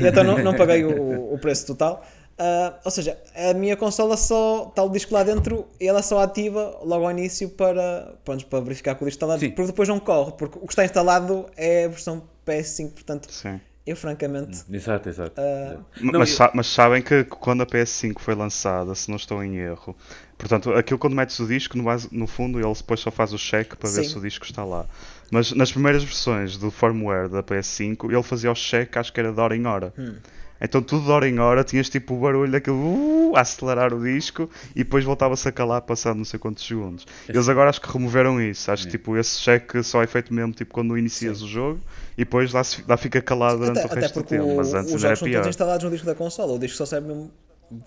E 0.00 0.06
então 0.06 0.24
não, 0.24 0.38
não 0.38 0.54
paguei 0.54 0.84
o, 0.84 1.32
o 1.32 1.38
preço 1.38 1.66
total. 1.66 2.04
Ah, 2.38 2.74
ou 2.84 2.90
seja, 2.90 3.18
a 3.34 3.52
minha 3.54 3.76
consola 3.76 4.16
só 4.16 4.68
está 4.68 4.82
o 4.82 4.88
disco 4.88 5.12
lá 5.12 5.22
dentro 5.24 5.66
e 5.80 5.88
ela 5.88 6.02
só 6.02 6.20
ativa 6.20 6.78
logo 6.84 7.04
ao 7.04 7.10
início 7.10 7.48
para, 7.48 8.14
pronto, 8.24 8.46
para 8.46 8.60
verificar 8.60 8.94
que 8.94 9.02
o 9.02 9.06
disco 9.06 9.16
está 9.16 9.26
lá 9.26 9.38
Sim. 9.38 9.50
porque 9.50 9.66
depois 9.72 9.88
não 9.88 9.98
corre, 9.98 10.32
porque 10.32 10.56
o 10.58 10.66
que 10.66 10.72
está 10.72 10.84
instalado 10.84 11.46
é 11.56 11.86
a 11.86 11.88
versão 11.88 12.22
PS5, 12.46 12.90
portanto, 12.92 13.28
Sim. 13.32 13.60
eu 13.84 13.96
francamente. 13.96 14.62
Exato, 14.70 15.08
exato. 15.08 15.32
Ah, 15.36 15.78
Não, 16.00 16.20
mas, 16.20 16.38
eu- 16.38 16.50
mas 16.54 16.66
sabem 16.68 17.02
que 17.02 17.24
quando 17.24 17.62
a 17.62 17.66
PS5 17.66 18.20
foi 18.20 18.36
lançada, 18.36 18.94
se 18.94 19.08
não 19.08 19.16
estou 19.16 19.42
em 19.42 19.56
erro, 19.56 19.96
portanto, 20.38 20.72
aquilo 20.74 20.98
quando 20.98 21.16
metes 21.16 21.40
o 21.40 21.46
disco, 21.48 21.76
no, 21.76 21.82
base- 21.82 22.08
no 22.12 22.28
fundo 22.28 22.60
ele 22.60 22.72
depois 22.72 23.00
só 23.00 23.10
faz 23.10 23.32
o 23.32 23.36
check 23.36 23.74
para 23.74 23.90
ver 23.90 24.04
Sim. 24.04 24.10
se 24.10 24.16
o 24.16 24.20
disco 24.20 24.44
está 24.44 24.64
lá. 24.64 24.86
Mas 25.30 25.50
nas 25.52 25.72
primeiras 25.72 26.04
versões 26.04 26.56
do 26.56 26.70
firmware 26.70 27.28
da 27.28 27.42
PS5, 27.42 28.10
ele 28.12 28.22
fazia 28.22 28.50
o 28.50 28.54
check, 28.54 28.96
acho 28.96 29.12
que 29.12 29.18
era 29.18 29.32
de 29.32 29.40
hora 29.40 29.56
em 29.56 29.66
hora. 29.66 29.92
Hum. 29.98 30.14
Então 30.60 30.82
tudo 30.82 31.04
de 31.04 31.10
hora 31.10 31.28
em 31.28 31.38
hora 31.38 31.62
tinhas 31.64 31.88
tipo 31.88 32.14
o 32.14 32.18
barulho 32.20 32.50
daquele 32.50 32.76
uh, 32.76 33.32
a 33.36 33.40
acelerar 33.42 33.92
o 33.94 34.02
disco 34.02 34.48
e 34.74 34.84
depois 34.84 35.04
voltava-se 35.04 35.46
a 35.48 35.52
calar 35.52 35.82
passado 35.82 36.16
não 36.16 36.24
sei 36.24 36.38
quantos 36.38 36.66
segundos. 36.66 37.06
Eles 37.28 37.48
agora 37.48 37.70
acho 37.70 37.80
que 37.80 37.92
removeram 37.92 38.40
isso. 38.40 38.70
Acho 38.70 38.84
que 38.84 38.90
tipo 38.92 39.16
esse 39.16 39.40
check 39.40 39.82
só 39.82 40.02
é 40.02 40.06
feito 40.06 40.32
mesmo 40.34 40.52
tipo 40.52 40.72
quando 40.74 40.96
inicias 40.98 41.42
o 41.42 41.48
jogo 41.48 41.80
e 42.16 42.24
depois 42.24 42.52
lá, 42.52 42.64
se- 42.64 42.84
lá 42.88 42.96
fica 42.96 43.20
calado 43.22 43.58
durante 43.58 43.78
até, 43.78 43.92
o 43.92 43.94
resto 44.00 44.14
do 44.14 44.22
porque 44.22 44.36
tempo. 44.36 44.48
o- 44.52 44.56
Mas 44.56 44.74
antes 44.74 44.86
os 44.92 44.94
ainda 44.96 45.06
era 45.06 45.14
jogos 45.14 45.18
são 45.20 45.28
pior. 45.28 45.38
todos 45.40 45.48
instalados 45.48 45.84
no 45.84 45.90
disco 45.90 46.06
da 46.06 46.14
consola, 46.14 46.52
o 46.52 46.58
disco 46.58 46.76
só 46.76 46.86
serve 46.86 47.08
mesmo 47.08 47.30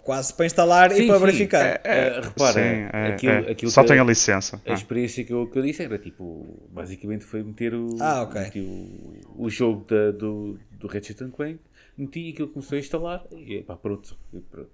quase 0.04 0.32
para 0.34 0.46
instalar 0.46 0.92
Sim, 0.92 1.04
e 1.04 1.08
para 1.08 1.16
sim. 1.18 1.26
verificar. 1.26 1.82
Ah, 1.84 2.22
repara, 2.22 2.54
Sim, 2.54 2.60
é, 2.94 3.08
aquilo, 3.14 3.32
é. 3.34 3.52
aquilo 3.52 3.72
Só 3.72 3.82
que- 3.82 3.88
tem 3.90 4.00
a 4.00 4.04
licença. 4.04 4.62
A 4.66 4.72
Ah. 4.72 4.74
experiência 4.76 5.24
que 5.24 5.34
eu, 5.34 5.48
que 5.48 5.58
eu 5.58 5.64
disse 5.64 5.82
era 5.84 5.98
tipo, 5.98 6.70
basicamente 6.72 7.26
foi 7.26 7.42
meter 7.44 7.74
o, 7.74 7.88
Ah, 8.00 8.22
ok. 8.22 8.42
meti 8.42 8.60
o, 8.60 9.46
o 9.46 9.50
jogo 9.50 9.84
da, 9.90 10.12
do, 10.12 10.60
do 10.72 10.88
Ratchet 10.88 11.18
Clank, 11.36 11.60
meti 11.98 12.30
aquilo 12.32 12.48
começou 12.50 12.76
a 12.76 12.80
instalar 12.80 13.24
e 13.32 13.62
pá, 13.64 13.76
pronto, 13.76 14.18
e 14.34 14.40
pronto. 14.40 14.70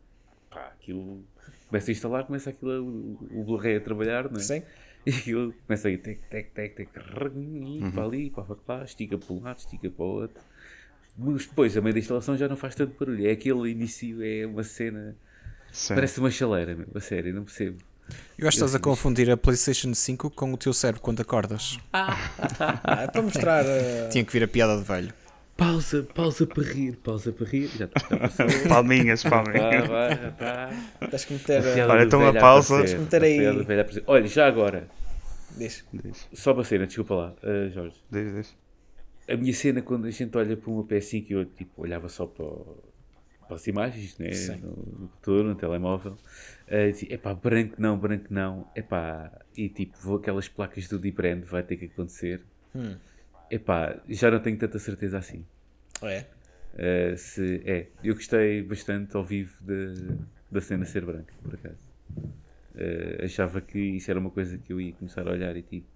Pá, 0.50 0.68
aquilo 0.68 1.24
começa 1.70 1.92
a 1.92 1.94
instalar, 1.94 2.26
começa 2.26 2.50
aquilo, 2.50 2.72
a- 2.72 2.82
o, 2.82 3.18
o 3.42 3.44
Blu-ray 3.44 3.78
a 3.78 3.82
trabalhar, 3.82 4.30
não 4.32 4.38
é? 4.40 4.44
Sim. 4.44 4.64
E 5.06 5.10
aquilo 5.12 5.54
começa 5.66 5.88
aí, 5.88 5.98
tec, 5.98 6.20
tec, 6.30 6.52
tec, 6.54 6.76
tec, 6.76 6.90
Uhum. 6.98 7.92
para 7.92 8.04
ali, 8.04 8.30
para 8.30 8.46
lá, 8.68 8.84
estica 8.84 9.18
para 9.18 9.34
um 9.34 9.42
lado, 9.42 9.58
estica 9.60 9.90
para 9.90 10.04
o 10.06 10.08
outro. 10.08 10.44
Mas 11.18 11.46
depois, 11.48 11.76
a 11.76 11.82
meio 11.82 11.94
da 11.94 12.00
instalação 12.00 12.38
já 12.38 12.48
não 12.48 12.56
faz 12.56 12.76
tanto 12.76 12.98
barulho. 13.00 13.28
É 13.28 13.32
aquele 13.32 13.70
início, 13.72 14.22
é 14.24 14.46
uma 14.46 14.64
cena, 14.64 15.16
Sim. 15.72 15.96
parece 15.96 16.20
uma 16.20 16.30
chaleira, 16.30 16.76
meu, 16.76 16.88
a 16.94 17.00
sério, 17.00 17.34
não 17.34 17.44
percebo. 17.44 17.78
Eu 18.38 18.48
acho 18.48 18.58
que 18.58 18.64
estás 18.64 18.76
a 18.76 18.80
confundir 18.80 19.30
a 19.32 19.36
PlayStation 19.36 19.94
5 19.94 20.30
com 20.30 20.54
o 20.54 20.58
teu 20.58 20.74
cérebro 20.74 21.02
quando 21.02 21.22
acordas. 21.22 21.78
Ah, 21.92 22.16
é 23.04 23.08
para 23.08 23.22
mostrar. 23.22 23.66
ah, 23.66 24.10
Tinha 24.10 24.24
que 24.24 24.32
vir 24.32 24.44
a 24.44 24.48
piada 24.48 24.78
de 24.78 24.84
velho. 24.84 25.14
Pausa, 25.58 26.04
pausa 26.14 26.46
para 26.46 26.64
rir, 26.64 26.98
pausa 26.98 27.32
para 27.32 27.48
rir, 27.48 27.68
já 27.70 27.86
está, 27.86 28.00
já. 28.28 28.30
Palminhas, 28.70 29.24
Pá, 29.24 29.44
palminhas. 29.44 29.88
vai, 29.88 30.16
já 30.16 30.30
está. 30.30 30.70
tens 31.10 31.26
que 31.26 31.34
meter. 31.34 31.58
A 31.68 31.74
piada 31.74 31.94
Olha, 31.94 32.04
então 32.04 32.28
a 32.28 32.34
pausa. 32.34 32.76
aparecer, 32.76 33.00
Meter 33.00 33.22
a 33.24 33.26
aí-. 33.26 34.04
Olha, 34.06 34.28
já 34.28 34.46
agora, 34.48 34.88
diz. 35.58 35.84
Diz, 35.92 36.28
só 36.34 36.54
uma 36.54 36.64
cena, 36.64 36.86
desculpa 36.86 37.16
lá, 37.16 37.36
uh, 37.44 37.72
Jorge. 37.72 37.96
diz, 38.12 38.34
diz. 38.36 38.58
A 39.30 39.36
minha 39.36 39.54
cena 39.54 39.82
quando 39.82 40.06
a 40.06 40.12
gente 40.12 40.38
olha 40.38 40.56
para 40.56 40.70
uma 40.72 40.84
PS5 40.84 41.26
eu 41.32 41.46
tipo, 41.46 41.82
olhava 41.82 42.08
só 42.08 42.28
para, 42.28 42.46
o- 42.46 42.78
para 43.48 43.56
as 43.56 43.66
imagens, 43.66 44.16
né? 44.20 44.32
Sim. 44.34 44.58
no, 44.58 44.70
computador, 44.76 45.44
no 45.44 45.56
telemóvel, 45.56 46.12
uh, 46.68 46.92
dizia, 46.92 47.16
epá, 47.16 47.34
branco 47.34 47.74
não, 47.80 47.98
branco 47.98 48.28
não, 48.30 48.68
epá, 48.76 49.32
e 49.58 49.68
tipo, 49.70 49.98
vou 50.02 50.18
aquelas 50.18 50.48
placas 50.48 50.88
do 50.88 51.00
Deep 51.00 51.20
End, 51.26 51.46
vai 51.46 51.64
ter 51.64 51.78
que 51.78 51.86
acontecer. 51.86 52.42
Hum. 52.76 52.96
Epá, 53.50 53.96
já 54.10 54.30
não 54.32 54.40
tenho 54.40 54.58
tanta 54.58 54.78
certeza 54.80 55.18
assim. 55.18 55.46
É. 56.02 56.26
Uh, 56.74 57.18
se, 57.18 57.62
é, 57.66 57.88
eu 58.04 58.14
gostei 58.14 58.62
bastante 58.62 59.16
ao 59.16 59.24
vivo 59.24 59.56
de- 59.62 60.16
da 60.52 60.62
cena 60.62 60.86
ser 60.86 61.04
branca, 61.06 61.34
por 61.44 61.56
acaso. 61.56 61.78
Uh, 62.76 63.26
achava 63.26 63.60
que 63.62 63.80
isso 63.80 64.12
era 64.12 64.20
uma 64.20 64.30
coisa 64.30 64.58
que 64.58 64.72
eu 64.72 64.80
ia 64.80 64.94
começar 64.94 65.28
a 65.28 65.32
olhar 65.32 65.56
e 65.56 65.62
tipo, 65.62 65.88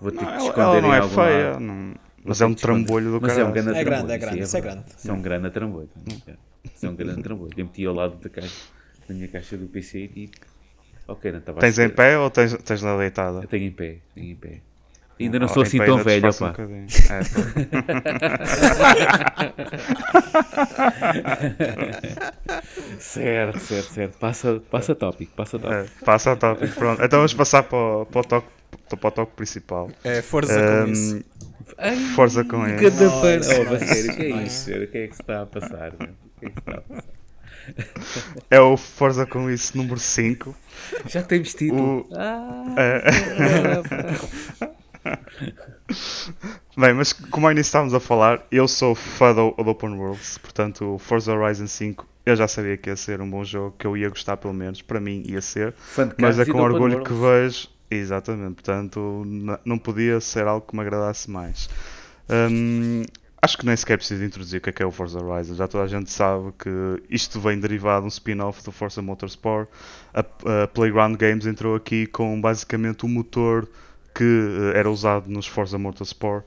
Vou 0.00 0.10
ter 0.10 0.18
Não, 0.18 0.26
que 0.26 0.34
ela, 0.34 0.46
esconder 0.48 0.78
ela 0.78 0.80
não 0.82 0.88
em 0.88 0.96
é 0.96 0.98
algum 0.98 1.14
feia, 1.14 1.50
lado. 1.50 1.60
não- 1.60 1.94
mas 2.24 2.40
é 2.40 2.46
um 2.46 2.54
trambolho 2.54 3.10
do 3.12 3.20
Mas 3.20 3.32
é 3.38 3.44
um 3.44 3.52
caralho. 3.52 3.54
grande 3.54 3.78
É 3.78 3.84
grande, 3.84 4.12
é 4.12 4.18
grande, 4.18 4.36
sim, 4.36 4.42
isso 4.42 4.56
é 4.56 4.60
verdade. 4.60 4.80
grande. 4.80 4.96
Isso 4.98 5.10
é 5.10 5.14
um 5.14 5.22
grande 5.22 5.50
trambolho. 5.50 5.90
Isso 6.64 6.86
é 6.86 6.88
um 6.88 6.96
grande 6.96 7.22
trambolho. 7.22 7.52
Eu 7.56 7.64
meti 7.66 7.86
ao 7.86 7.94
lado 7.94 8.16
da 8.16 8.28
caixa, 8.28 8.68
da 9.08 9.14
minha 9.14 9.28
caixa 9.28 9.56
do 9.56 9.66
PC 9.68 9.98
e 9.98 10.30
ok, 11.08 11.32
não 11.32 11.38
estava 11.38 11.58
a 11.58 11.60
Tens 11.60 11.78
em 11.78 11.88
pé 11.88 12.18
ou 12.18 12.30
tens, 12.30 12.54
tens 12.62 12.82
na 12.82 12.96
deitada? 12.96 13.40
Eu 13.42 13.48
tenho 13.48 13.64
em 13.64 13.72
pé, 13.72 13.98
tenho 14.14 14.30
em 14.30 14.36
pé. 14.36 14.60
Ainda 15.24 15.38
não 15.38 15.46
Oh, 15.46 15.48
sou 15.48 15.62
assim 15.62 15.78
tão 15.78 15.98
velho, 15.98 16.28
disfarça 16.28 16.62
um. 16.62 16.86
É, 16.86 17.20
pá. 17.24 18.52
certo, 22.98 23.58
certo, 23.60 23.92
certo. 23.92 24.18
Passa, 24.18 24.62
passa 24.70 24.94
tópico, 24.94 25.32
passa 25.34 25.58
tópico. 25.58 25.80
É, 26.00 26.04
passa 26.04 26.36
tópico, 26.36 26.74
pronto. 26.74 27.02
Então 27.02 27.18
vamos 27.18 27.34
passar 27.34 27.62
para 27.64 27.76
o, 27.78 28.06
para 28.06 28.20
o, 28.20 28.24
toque, 28.24 28.48
para 28.88 29.08
o 29.08 29.10
tópico 29.10 29.36
principal. 29.36 29.90
É, 30.04 30.22
força 30.22 30.54
com 30.60 30.72
Ahm, 30.84 30.90
isso. 30.92 31.24
Ai, 31.78 31.96
força 32.14 32.44
com 32.44 32.66
isso. 32.66 32.90
da 32.90 33.06
Nice, 33.06 33.54
pan- 33.54 33.64
Oh, 33.72 33.78
sério, 33.78 34.12
o 34.12 34.16
que 34.16 34.22
é 34.22 34.30
isso? 34.42 34.70
O 34.70 34.86
que 34.86 34.98
é 34.98 35.06
que 35.08 35.14
se 35.16 35.22
está 35.22 35.42
a 35.42 35.46
passar? 35.46 35.92
O 35.94 35.96
que 35.98 36.04
é 36.46 36.48
que 36.48 36.52
se 36.52 36.58
está 36.58 36.72
a 36.72 36.80
passar? 36.80 37.04
É 38.50 38.60
o 38.60 38.76
Forza 38.76 39.24
com 39.24 39.48
isso 39.48 39.76
número 39.76 39.98
5. 39.98 40.54
Já 41.06 41.22
temos 41.22 41.54
título. 41.54 42.00
O- 42.00 42.14
Ah, 42.16 42.74
É. 42.76 43.02
Bem, 46.76 46.94
mas 46.94 47.12
como 47.12 47.50
início 47.50 47.68
estávamos 47.68 47.94
a 47.94 48.00
falar, 48.00 48.46
eu 48.50 48.66
sou 48.66 48.94
fã 48.94 49.34
do, 49.34 49.50
do 49.50 49.70
Open 49.70 49.94
Worlds, 49.94 50.38
portanto 50.38 50.94
o 50.94 50.98
Forza 50.98 51.32
Horizon 51.32 51.66
5 51.66 52.06
eu 52.24 52.36
já 52.36 52.46
sabia 52.46 52.76
que 52.76 52.88
ia 52.88 52.96
ser 52.96 53.20
um 53.20 53.28
bom 53.28 53.44
jogo, 53.44 53.74
que 53.76 53.86
eu 53.86 53.96
ia 53.96 54.08
gostar 54.08 54.36
pelo 54.36 54.54
menos, 54.54 54.80
para 54.80 55.00
mim 55.00 55.22
ia 55.26 55.40
ser, 55.40 55.74
mas 56.18 56.38
é 56.38 56.44
com 56.44 56.58
orgulho 56.58 57.02
que 57.02 57.12
vejo, 57.12 57.68
exatamente, 57.90 58.54
portanto 58.54 59.24
não 59.64 59.78
podia 59.78 60.20
ser 60.20 60.46
algo 60.46 60.66
que 60.66 60.74
me 60.74 60.82
agradasse 60.82 61.30
mais. 61.30 61.68
Hum, 62.30 63.02
acho 63.42 63.58
que 63.58 63.66
nem 63.66 63.76
sequer 63.76 63.98
preciso 63.98 64.24
introduzir 64.24 64.58
o 64.58 64.62
que 64.62 64.70
é, 64.70 64.72
que 64.72 64.82
é 64.82 64.86
o 64.86 64.92
Forza 64.92 65.22
Horizon, 65.22 65.56
já 65.56 65.66
toda 65.66 65.82
a 65.82 65.88
gente 65.88 66.10
sabe 66.10 66.52
que 66.56 67.02
isto 67.10 67.40
vem 67.40 67.58
derivado 67.58 68.02
de 68.02 68.06
um 68.06 68.08
spin-off 68.08 68.62
do 68.62 68.70
Forza 68.70 69.02
Motorsport. 69.02 69.68
A, 70.14 70.20
a 70.20 70.68
Playground 70.68 71.16
Games 71.16 71.44
entrou 71.44 71.74
aqui 71.74 72.06
com 72.06 72.40
basicamente 72.40 73.04
o 73.04 73.08
motor 73.08 73.68
que 74.14 74.24
eh, 74.24 74.78
era 74.78 74.90
usado 74.90 75.30
nos 75.30 75.46
Forza 75.46 75.78
Motorsport 75.78 76.44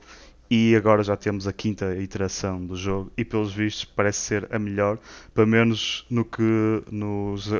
e 0.50 0.76
agora 0.76 1.02
já 1.02 1.16
temos 1.16 1.46
a 1.46 1.52
quinta 1.52 1.96
iteração 1.96 2.64
do 2.64 2.76
jogo 2.76 3.10
e 3.16 3.24
pelos 3.24 3.52
vistos 3.52 3.84
parece 3.84 4.20
ser 4.20 4.48
a 4.54 4.58
melhor, 4.58 4.98
pelo 5.34 5.46
menos 5.46 6.06
no 6.08 6.24
que 6.24 6.82
nos 6.90 7.50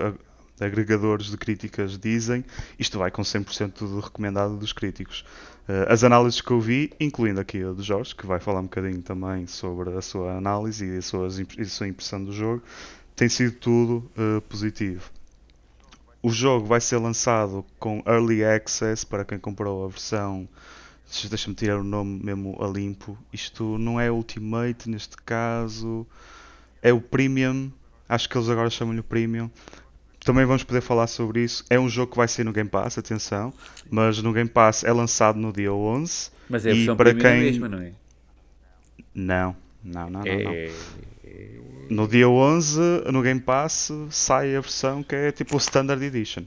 agregadores 0.61 1.27
de 1.27 1.37
críticas 1.37 1.99
dizem, 1.99 2.45
isto 2.79 2.99
vai 2.99 3.11
com 3.11 3.23
100% 3.23 3.87
de 3.87 4.01
recomendado 4.01 4.57
dos 4.57 4.73
críticos. 4.73 5.25
Eh, 5.69 5.87
as 5.89 6.05
análises 6.05 6.41
que 6.41 6.51
eu 6.51 6.61
vi, 6.61 6.93
incluindo 6.99 7.41
aqui 7.41 7.63
a 7.63 7.73
do 7.73 7.83
Jorge, 7.83 8.15
que 8.15 8.27
vai 8.27 8.41
falar 8.41 8.61
um 8.61 8.65
bocadinho 8.65 9.03
também 9.03 9.47
sobre 9.47 9.91
a 9.91 10.01
sua 10.01 10.37
análise 10.37 10.85
e 10.85 10.95
e 10.97 10.99
a 10.99 11.65
sua 11.67 11.89
impressão 11.89 12.25
do 12.25 12.33
jogo, 12.33 12.63
tem 13.15 13.29
sido 13.29 13.53
tudo 13.57 14.11
eh, 14.17 14.41
positivo. 14.49 15.11
O 16.27 16.31
jogo 16.31 16.67
vai 16.67 16.81
ser 16.81 16.97
lançado 16.99 17.65
com 17.79 18.03
Early 18.07 18.45
Access 18.45 19.07
para 19.07 19.25
quem 19.25 19.39
comprou 19.39 19.85
a 19.85 19.89
versão. 19.89 20.49
Deixa- 21.09 21.29
Deixa-me 21.29 21.55
tirar 21.55 21.79
o 21.79 21.85
nome 21.85 22.21
mesmo 22.25 22.57
a 22.61 22.67
limpo. 22.67 23.17
Isto 23.33 23.79
não 23.79 24.01
é 24.01 24.11
Ultimate 24.11 24.91
neste 24.91 25.17
caso, 25.19 26.05
é 26.83 26.93
o 26.93 27.01
Premium. 27.01 27.71
Acho 28.09 28.29
que 28.29 28.37
eles 28.37 28.49
agora 28.49 28.69
chamam-lhe 28.71 29.01
o 29.01 29.05
Premium. 29.05 29.49
Também 30.25 30.45
vamos 30.45 30.65
poder 30.65 30.81
falar 30.81 31.07
sobre 31.07 31.45
isso. 31.45 31.65
É 31.71 31.79
um 31.79 31.89
jogo 31.89 32.11
que 32.11 32.17
vai 32.19 32.27
sair 32.27 32.45
no 32.45 32.53
Game 32.53 32.69
Pass, 32.69 32.99
atenção, 32.99 33.53
mas 33.89 34.21
no 34.21 34.33
Game 34.33 34.51
Pass 34.51 34.83
é 34.83 34.93
lançado 34.93 35.39
no 35.39 35.53
dia 35.53 35.73
11. 35.73 36.31
Mas 36.49 36.67
é 36.67 36.71
a 36.71 36.73
E 36.73 36.77
versão 36.79 36.97
para 36.97 37.11
para 37.13 37.21
quem... 37.21 37.31
quem- 37.35 37.43
mesma, 37.53 37.69
não 37.69 37.79
é? 37.79 37.93
Não, 39.15 39.57
não, 39.85 40.11
não, 40.11 40.23
não. 40.25 40.43
não. 40.43 40.53
No 41.89 42.09
dia 42.09 42.29
11, 42.29 42.81
no 43.13 43.23
Game 43.23 43.41
Pass, 43.41 43.93
sai 44.11 44.57
a 44.57 44.61
versão 44.61 45.03
que 45.03 45.15
é 45.15 45.33
tipo 45.33 45.55
o 45.55 45.59
Standard 45.59 46.03
Edition. 46.05 46.45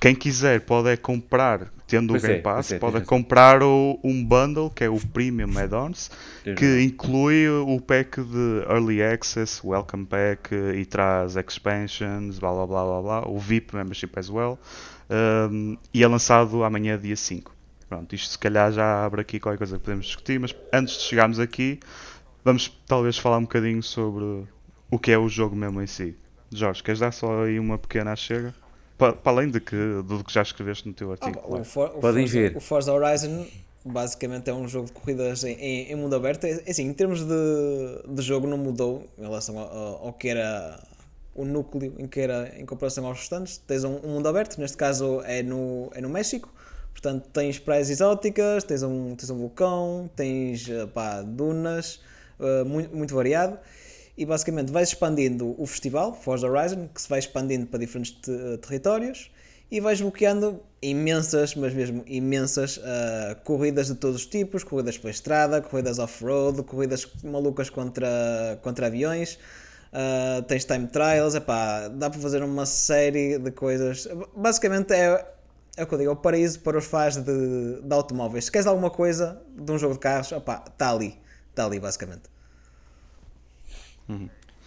Quem 0.00 0.14
quiser 0.14 0.60
pode 0.60 0.88
é 0.88 0.96
comprar, 0.96 1.72
tendo 1.86 2.12
Pois 2.12 2.22
o 2.22 2.26
Game 2.26 2.38
é, 2.38 2.42
Pass, 2.42 2.72
é, 2.72 2.78
pode 2.78 2.98
é 2.98 3.00
comprar 3.00 3.62
o, 3.62 3.98
um 4.02 4.24
bundle 4.24 4.70
que 4.70 4.84
é 4.84 4.88
o 4.88 4.98
Premium 4.98 5.58
Add-ons, 5.58 6.10
que 6.56 6.82
inclui 6.82 7.48
o 7.48 7.80
pack 7.80 8.20
de 8.20 8.64
Early 8.68 9.02
Access, 9.02 9.60
Welcome 9.64 10.06
Pack 10.06 10.54
e 10.54 10.84
traz 10.84 11.36
expansions, 11.36 12.38
blá 12.38 12.52
blá 12.52 12.66
blá 12.66 12.84
blá 12.84 13.02
blá, 13.02 13.28
o 13.28 13.38
VIP 13.38 13.74
Membership 13.74 14.10
as 14.16 14.30
well. 14.30 14.58
Um, 15.10 15.76
e 15.92 16.04
é 16.04 16.06
lançado 16.06 16.62
amanhã, 16.62 16.98
dia 16.98 17.16
5. 17.16 17.58
Pronto, 17.88 18.14
isto 18.14 18.32
se 18.32 18.38
calhar 18.38 18.70
já 18.70 19.04
abre 19.04 19.22
aqui 19.22 19.40
qualquer 19.40 19.58
coisa 19.58 19.78
que 19.78 19.84
podemos 19.84 20.06
discutir, 20.06 20.38
mas 20.38 20.54
antes 20.72 20.98
de 20.98 21.02
chegarmos 21.04 21.40
aqui, 21.40 21.80
vamos 22.48 22.72
talvez 22.86 23.18
falar 23.18 23.36
um 23.38 23.42
bocadinho 23.42 23.82
sobre 23.82 24.24
o 24.90 24.98
que 24.98 25.10
é 25.12 25.18
o 25.18 25.28
jogo 25.28 25.54
mesmo 25.54 25.82
em 25.82 25.86
si. 25.86 26.16
Jorge, 26.50 26.82
queres 26.82 26.98
dar 27.00 27.12
só 27.12 27.44
aí 27.44 27.58
uma 27.58 27.76
pequena 27.76 28.16
chega? 28.16 28.54
Pa- 28.96 29.12
Para 29.12 29.32
além 29.32 29.50
de 29.50 29.60
que, 29.60 29.76
do 30.06 30.24
que 30.24 30.32
já 30.32 30.40
escreveste 30.40 30.88
no 30.88 30.94
teu 30.94 31.10
Ah, 31.10 31.12
artigo. 31.12 31.38
o, 31.38 31.42
claro. 31.42 31.64
For- 31.64 31.90
o 31.96 32.00
Podem 32.00 32.26
Forza, 32.26 32.38
ver. 32.40 32.56
o 32.56 32.60
Forza 32.60 32.92
Horizon 32.92 33.46
basicamente 33.84 34.48
é 34.50 34.54
um 34.54 34.66
jogo 34.66 34.86
de 34.86 34.92
corridas 34.92 35.44
em, 35.44 35.52
em- 35.52 35.92
em 35.92 35.94
mundo 35.94 36.16
aberto. 36.16 36.44
É, 36.44 36.52
é 36.66 36.70
assim, 36.70 36.84
em 36.86 36.92
termos 36.94 37.20
de, 37.22 37.34
de 38.14 38.22
jogo 38.22 38.46
não 38.46 38.56
mudou 38.56 39.06
em 39.18 39.22
relação 39.22 39.58
ao, 39.58 39.68
ao- 39.68 40.06
ao 40.06 40.12
que 40.14 40.28
era 40.28 40.82
o 41.34 41.44
núcleo 41.44 41.94
em 41.98 42.06
que 42.08 42.18
era 42.18 42.52
em 42.58 42.64
comparação 42.64 43.06
aos 43.06 43.18
restantes. 43.18 43.58
Tens 43.58 43.84
um, 43.84 43.96
um 44.02 44.08
mundo 44.14 44.26
aberto, 44.26 44.58
neste 44.58 44.76
caso 44.76 45.20
é 45.24 45.42
no, 45.42 45.90
é 45.94 46.00
no 46.00 46.08
México. 46.08 46.48
Portanto, 46.92 47.28
tens 47.32 47.58
praias 47.60 47.90
exóticas, 47.90 48.64
tens 48.64 48.82
um, 48.82 49.14
tens 49.14 49.28
um 49.30 49.36
vulcão, 49.38 50.10
tens 50.16 50.68
eh, 50.68 50.84
pá, 50.86 51.22
dunas, 51.22 52.00
eh, 52.40 52.64
muito, 52.64 52.96
muito 52.96 53.14
variado. 53.14 53.58
E 54.16 54.26
basicamente 54.26 54.72
vais 54.72 54.88
expandindo 54.88 55.54
o 55.56 55.64
festival, 55.66 56.12
Forza 56.12 56.48
Horizon, 56.48 56.88
que 56.92 57.00
se 57.00 57.08
vai 57.08 57.20
expandindo 57.20 57.66
para 57.66 57.78
diferentes 57.78 58.12
te- 58.12 58.58
territórios 58.58 59.30
e 59.70 59.80
vais 59.80 60.00
bloqueando 60.00 60.60
imensas, 60.80 61.54
mas 61.54 61.72
mesmo 61.74 62.02
imensas 62.06 62.80
ah, 62.82 63.36
corridas 63.44 63.86
de 63.88 63.94
todos 63.94 64.16
os 64.16 64.26
tipos, 64.26 64.64
corridas 64.64 64.96
pela 64.98 65.10
estrada, 65.10 65.60
corridas 65.60 65.98
off-road, 65.98 66.62
corridas 66.64 67.06
malucas 67.22 67.70
contra, 67.70 68.58
contra 68.62 68.86
aviões, 68.86 69.38
ah, 69.92 70.42
tens 70.48 70.64
time 70.64 70.86
trials, 70.88 71.34
epá, 71.34 71.88
dá 71.88 72.10
para 72.10 72.18
fazer 72.20 72.42
uma 72.42 72.66
série 72.66 73.38
de 73.38 73.50
coisas. 73.52 74.08
Basicamente 74.34 74.92
é, 74.94 75.26
é 75.76 75.84
o 75.84 75.86
que 75.86 75.94
eu 75.94 75.98
digo, 75.98 76.10
é 76.10 76.14
o 76.14 76.16
paraíso 76.16 76.60
para 76.60 76.78
os 76.78 76.86
fãs 76.86 77.16
de, 77.16 77.82
de 77.82 77.94
automóveis. 77.94 78.46
Se 78.46 78.52
queres 78.52 78.66
alguma 78.66 78.90
coisa 78.90 79.40
de 79.54 79.70
um 79.70 79.78
jogo 79.78 79.94
de 79.94 80.00
carros, 80.00 80.32
está 80.32 80.90
ali, 80.90 81.18
está 81.58 81.66
ali 81.66 81.80
basicamente. 81.80 82.22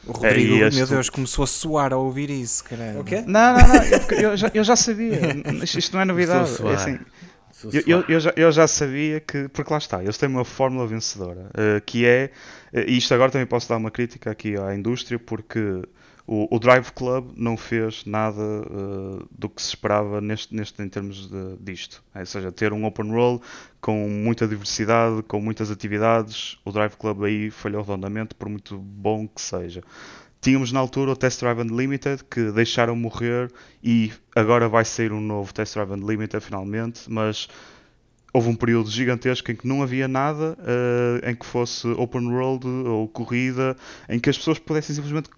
O 0.05 0.11
Rodrigo, 0.11 0.55
e 0.55 0.75
meu 0.75 0.87
Deus, 0.87 1.09
começou 1.09 1.43
a 1.43 1.47
suar 1.47 1.93
ao 1.93 2.03
ouvir 2.03 2.29
isso, 2.29 2.63
caramba. 2.63 2.99
O 2.99 3.03
quê? 3.03 3.23
Não, 3.25 3.57
não, 3.57 3.67
não, 3.67 3.83
eu, 3.83 4.21
eu 4.21 4.37
já, 4.37 4.51
eu 4.53 4.63
já 4.63 4.75
sabia. 4.75 5.19
Isto, 5.63 5.93
não 5.93 6.01
é 6.01 6.05
novidade. 6.05 6.49
É 6.67 6.73
assim, 6.73 6.99
Eu, 7.85 8.03
eu, 8.07 8.19
já, 8.19 8.33
eu 8.35 8.51
já 8.51 8.67
sabia 8.67 9.19
que, 9.19 9.47
porque 9.49 9.71
lá 9.71 9.77
está, 9.77 10.03
eles 10.03 10.17
têm 10.17 10.27
uma 10.27 10.43
fórmula 10.43 10.87
vencedora, 10.87 11.49
eh, 11.53 11.81
que 11.85 12.05
é, 12.05 12.31
eh, 12.73 12.85
e 12.87 12.97
isto 12.97 13.13
agora 13.13 13.31
também 13.31 13.45
posso 13.45 13.69
dar 13.69 13.77
uma 13.77 13.91
crítica 13.91 14.31
aqui 14.31 14.57
à 14.57 14.73
indústria, 14.73 15.19
porque 15.19 15.83
o, 16.31 16.47
o 16.49 16.59
Drive 16.59 16.91
Club 16.91 17.33
não 17.35 17.57
fez 17.57 18.05
nada 18.05 18.41
eh, 18.41 19.25
do 19.37 19.49
que 19.49 19.61
se 19.61 19.67
esperava 19.67 20.21
neste, 20.21 20.55
neste, 20.55 20.81
em 20.81 20.87
termos 20.87 21.29
de, 21.29 21.57
disto. 21.59 22.01
É, 22.15 22.21
ou 22.21 22.25
seja, 22.25 22.49
ter 22.53 22.71
um 22.71 22.85
open 22.85 23.11
world 23.11 23.43
com 23.81 24.07
muita 24.07 24.47
diversidade, 24.47 25.23
com 25.23 25.41
muitas 25.41 25.69
atividades, 25.69 26.57
o 26.63 26.71
Drive 26.71 26.95
Club 26.95 27.23
aí 27.23 27.51
falhou 27.51 27.81
redondamente, 27.81 28.33
por 28.33 28.47
muito 28.47 28.77
bom 28.77 29.27
que 29.27 29.41
seja. 29.41 29.83
Tínhamos 30.39 30.71
na 30.71 30.79
altura 30.79 31.11
o 31.11 31.15
Test 31.17 31.41
Drive 31.41 31.59
Unlimited 31.59 32.23
que 32.23 32.49
deixaram 32.53 32.95
morrer 32.95 33.51
e 33.83 34.13
agora 34.33 34.69
vai 34.69 34.85
sair 34.85 35.11
um 35.11 35.19
novo 35.19 35.53
Test 35.53 35.73
Drive 35.73 35.91
Unlimited 35.91 36.41
finalmente, 36.41 37.11
mas 37.11 37.49
houve 38.31 38.47
um 38.47 38.55
período 38.55 38.89
gigantesco 38.89 39.51
em 39.51 39.55
que 39.57 39.67
não 39.67 39.83
havia 39.83 40.07
nada 40.07 40.57
eh, 40.65 41.29
em 41.29 41.35
que 41.35 41.45
fosse 41.45 41.85
open 41.89 42.25
world 42.29 42.65
ou 42.65 43.09
corrida, 43.09 43.75
em 44.07 44.17
que 44.17 44.29
as 44.29 44.37
pessoas 44.37 44.59
pudessem 44.59 44.95
simplesmente 44.95 45.29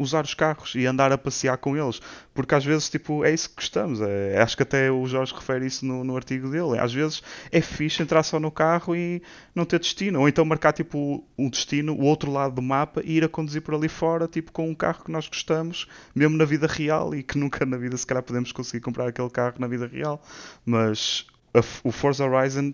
usar 0.00 0.24
os 0.24 0.32
carros 0.34 0.74
e 0.74 0.86
andar 0.86 1.12
a 1.12 1.18
passear 1.18 1.58
com 1.58 1.76
eles, 1.76 2.00
porque 2.32 2.54
às 2.54 2.64
vezes 2.64 2.88
tipo, 2.88 3.24
é 3.24 3.32
isso 3.34 3.50
que 3.50 3.56
gostamos. 3.56 4.00
É, 4.00 4.40
acho 4.40 4.56
que 4.56 4.62
até 4.62 4.90
o 4.90 5.06
Jorge 5.06 5.34
refere 5.34 5.66
isso 5.66 5.84
no, 5.84 6.02
no 6.02 6.16
artigo 6.16 6.48
dele. 6.48 6.78
Às 6.78 6.92
vezes 6.92 7.22
é 7.52 7.60
fixe 7.60 8.02
entrar 8.02 8.22
só 8.22 8.40
no 8.40 8.50
carro 8.50 8.96
e 8.96 9.22
não 9.54 9.64
ter 9.64 9.78
destino, 9.78 10.20
ou 10.20 10.28
então 10.28 10.44
marcar 10.44 10.72
tipo 10.72 11.22
um 11.38 11.50
destino, 11.50 11.92
o 11.94 12.04
outro 12.04 12.30
lado 12.32 12.54
do 12.54 12.62
mapa 12.62 13.02
e 13.04 13.18
ir 13.18 13.24
a 13.24 13.28
conduzir 13.28 13.60
por 13.62 13.74
ali 13.74 13.88
fora, 13.88 14.26
tipo 14.26 14.50
com 14.52 14.68
um 14.70 14.74
carro 14.74 15.04
que 15.04 15.12
nós 15.12 15.28
gostamos, 15.28 15.86
mesmo 16.14 16.36
na 16.36 16.44
vida 16.46 16.66
real 16.66 17.14
e 17.14 17.22
que 17.22 17.36
nunca 17.38 17.66
na 17.66 17.76
vida 17.76 17.96
se 17.96 18.06
calhar 18.06 18.22
podemos 18.22 18.52
conseguir 18.52 18.82
comprar 18.82 19.06
aquele 19.08 19.28
carro 19.30 19.56
na 19.58 19.66
vida 19.68 19.86
real. 19.86 20.22
Mas 20.64 21.26
a- 21.52 21.60
o 21.84 21.92
Forza 21.92 22.24
Horizon 22.24 22.72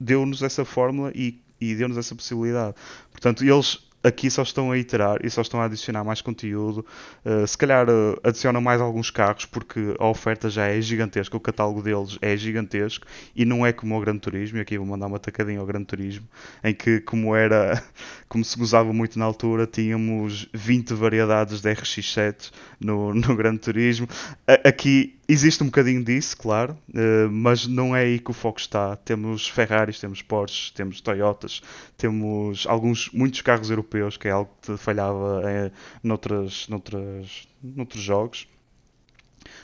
deu-nos 0.00 0.42
essa 0.42 0.64
fórmula 0.64 1.10
e, 1.14 1.40
e 1.60 1.74
deu-nos 1.74 1.98
essa 1.98 2.14
possibilidade. 2.14 2.74
Portanto, 3.10 3.44
eles 3.44 3.87
aqui 4.02 4.30
só 4.30 4.42
estão 4.42 4.70
a 4.70 4.78
iterar 4.78 5.18
e 5.24 5.30
só 5.30 5.42
estão 5.42 5.60
a 5.60 5.64
adicionar 5.64 6.04
mais 6.04 6.20
conteúdo. 6.20 6.84
Uh, 7.24 7.46
se 7.46 7.56
calhar 7.58 7.88
uh, 7.88 8.18
adicionam 8.22 8.60
mais 8.60 8.80
alguns 8.80 9.10
carros 9.10 9.44
porque 9.44 9.94
a 9.98 10.06
oferta 10.06 10.48
já 10.48 10.66
é 10.66 10.80
gigantesca, 10.80 11.36
o 11.36 11.40
catálogo 11.40 11.82
deles 11.82 12.18
é 12.20 12.36
gigantesco 12.36 13.06
e 13.34 13.44
não 13.44 13.66
é 13.66 13.72
como 13.72 13.96
o 13.96 14.00
Gran 14.00 14.18
Turismo. 14.18 14.58
E 14.58 14.60
aqui 14.60 14.78
vou 14.78 14.86
mandar 14.86 15.06
uma 15.06 15.18
tacadinha 15.18 15.60
ao 15.60 15.66
Gran 15.66 15.84
Turismo, 15.84 16.26
em 16.62 16.74
que, 16.74 17.00
como 17.00 17.34
era, 17.34 17.82
como 18.28 18.44
se 18.44 18.58
gozava 18.58 18.92
muito 18.92 19.18
na 19.18 19.24
altura, 19.24 19.66
tínhamos 19.66 20.48
20 20.52 20.94
variedades 20.94 21.60
de 21.60 21.70
RX7 21.72 22.50
no, 22.80 23.12
no 23.14 23.36
Gran 23.36 23.56
Turismo. 23.56 24.08
aqui 24.64 25.18
Existe 25.30 25.62
um 25.62 25.66
bocadinho 25.66 26.02
disso, 26.02 26.34
claro, 26.38 26.78
uh, 26.88 27.30
mas 27.30 27.66
não 27.66 27.94
é 27.94 28.00
aí 28.00 28.18
que 28.18 28.30
o 28.30 28.32
foco 28.32 28.58
está. 28.58 28.96
Temos 28.96 29.46
Ferraris, 29.46 30.00
temos 30.00 30.22
Porsches, 30.22 30.70
temos 30.70 31.02
Toyotas, 31.02 31.60
temos 31.98 32.66
alguns, 32.66 33.10
muitos 33.12 33.42
carros 33.42 33.68
europeus, 33.68 34.16
que 34.16 34.26
é 34.26 34.30
algo 34.30 34.50
que 34.62 34.74
falhava 34.78 35.42
é, 35.44 35.70
noutras, 36.02 36.66
noutras, 36.66 37.46
noutros 37.62 38.02
jogos. 38.02 38.48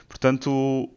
Portanto, 0.07 0.91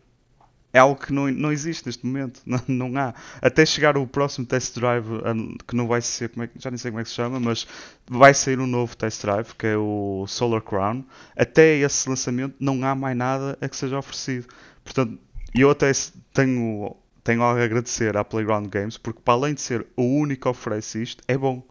é 0.74 0.80
algo 0.80 1.00
que 1.00 1.14
não, 1.14 1.30
não 1.32 1.52
existe 1.52 1.86
neste 1.86 2.06
momento. 2.06 2.42
Não, 2.46 2.62
não 2.68 2.98
há. 2.98 3.14
Até 3.42 3.66
chegar 3.66 3.98
o 3.98 4.06
próximo 4.06 4.46
test 4.46 4.76
drive, 4.76 5.06
que 5.68 5.76
não 5.76 5.88
vai 5.88 6.02
ser, 6.02 6.30
como 6.30 6.44
é, 6.44 6.50
já 6.58 6.70
nem 6.70 6.78
sei 6.78 6.92
como 6.92 7.02
é 7.02 7.04
que 7.04 7.10
se 7.10 7.16
chama, 7.16 7.40
mas 7.40 7.68
vai 8.10 8.34
sair 8.34 8.60
um 8.60 8.68
novo 8.68 8.96
test 8.96 9.22
drive, 9.22 9.54
que 9.56 9.68
é 9.68 9.78
o 9.78 10.26
Solar 10.28 10.62
Crown. 10.62 11.04
Até 11.36 11.78
esse 11.78 12.08
lançamento 12.08 12.56
não 12.60 12.84
há 12.86 12.96
mais 12.96 13.18
nada 13.18 13.58
a 13.62 13.68
que 13.68 13.76
seja 13.76 13.98
oferecido. 13.98 14.48
Portanto, 14.84 15.18
eu 15.56 15.70
até 15.70 15.92
tenho, 16.34 16.96
tenho 17.24 17.42
algo 17.42 17.60
a 17.60 17.64
agradecer 17.64 18.16
à 18.18 18.24
Playground 18.24 18.68
Games, 18.68 18.98
porque 18.98 19.22
para 19.24 19.34
além 19.34 19.54
de 19.54 19.62
ser 19.62 19.86
o 19.96 20.04
único 20.04 20.44
que 20.44 20.48
oferece 20.48 21.02
isto, 21.02 21.24
é 21.28 21.38
bom 21.38 21.66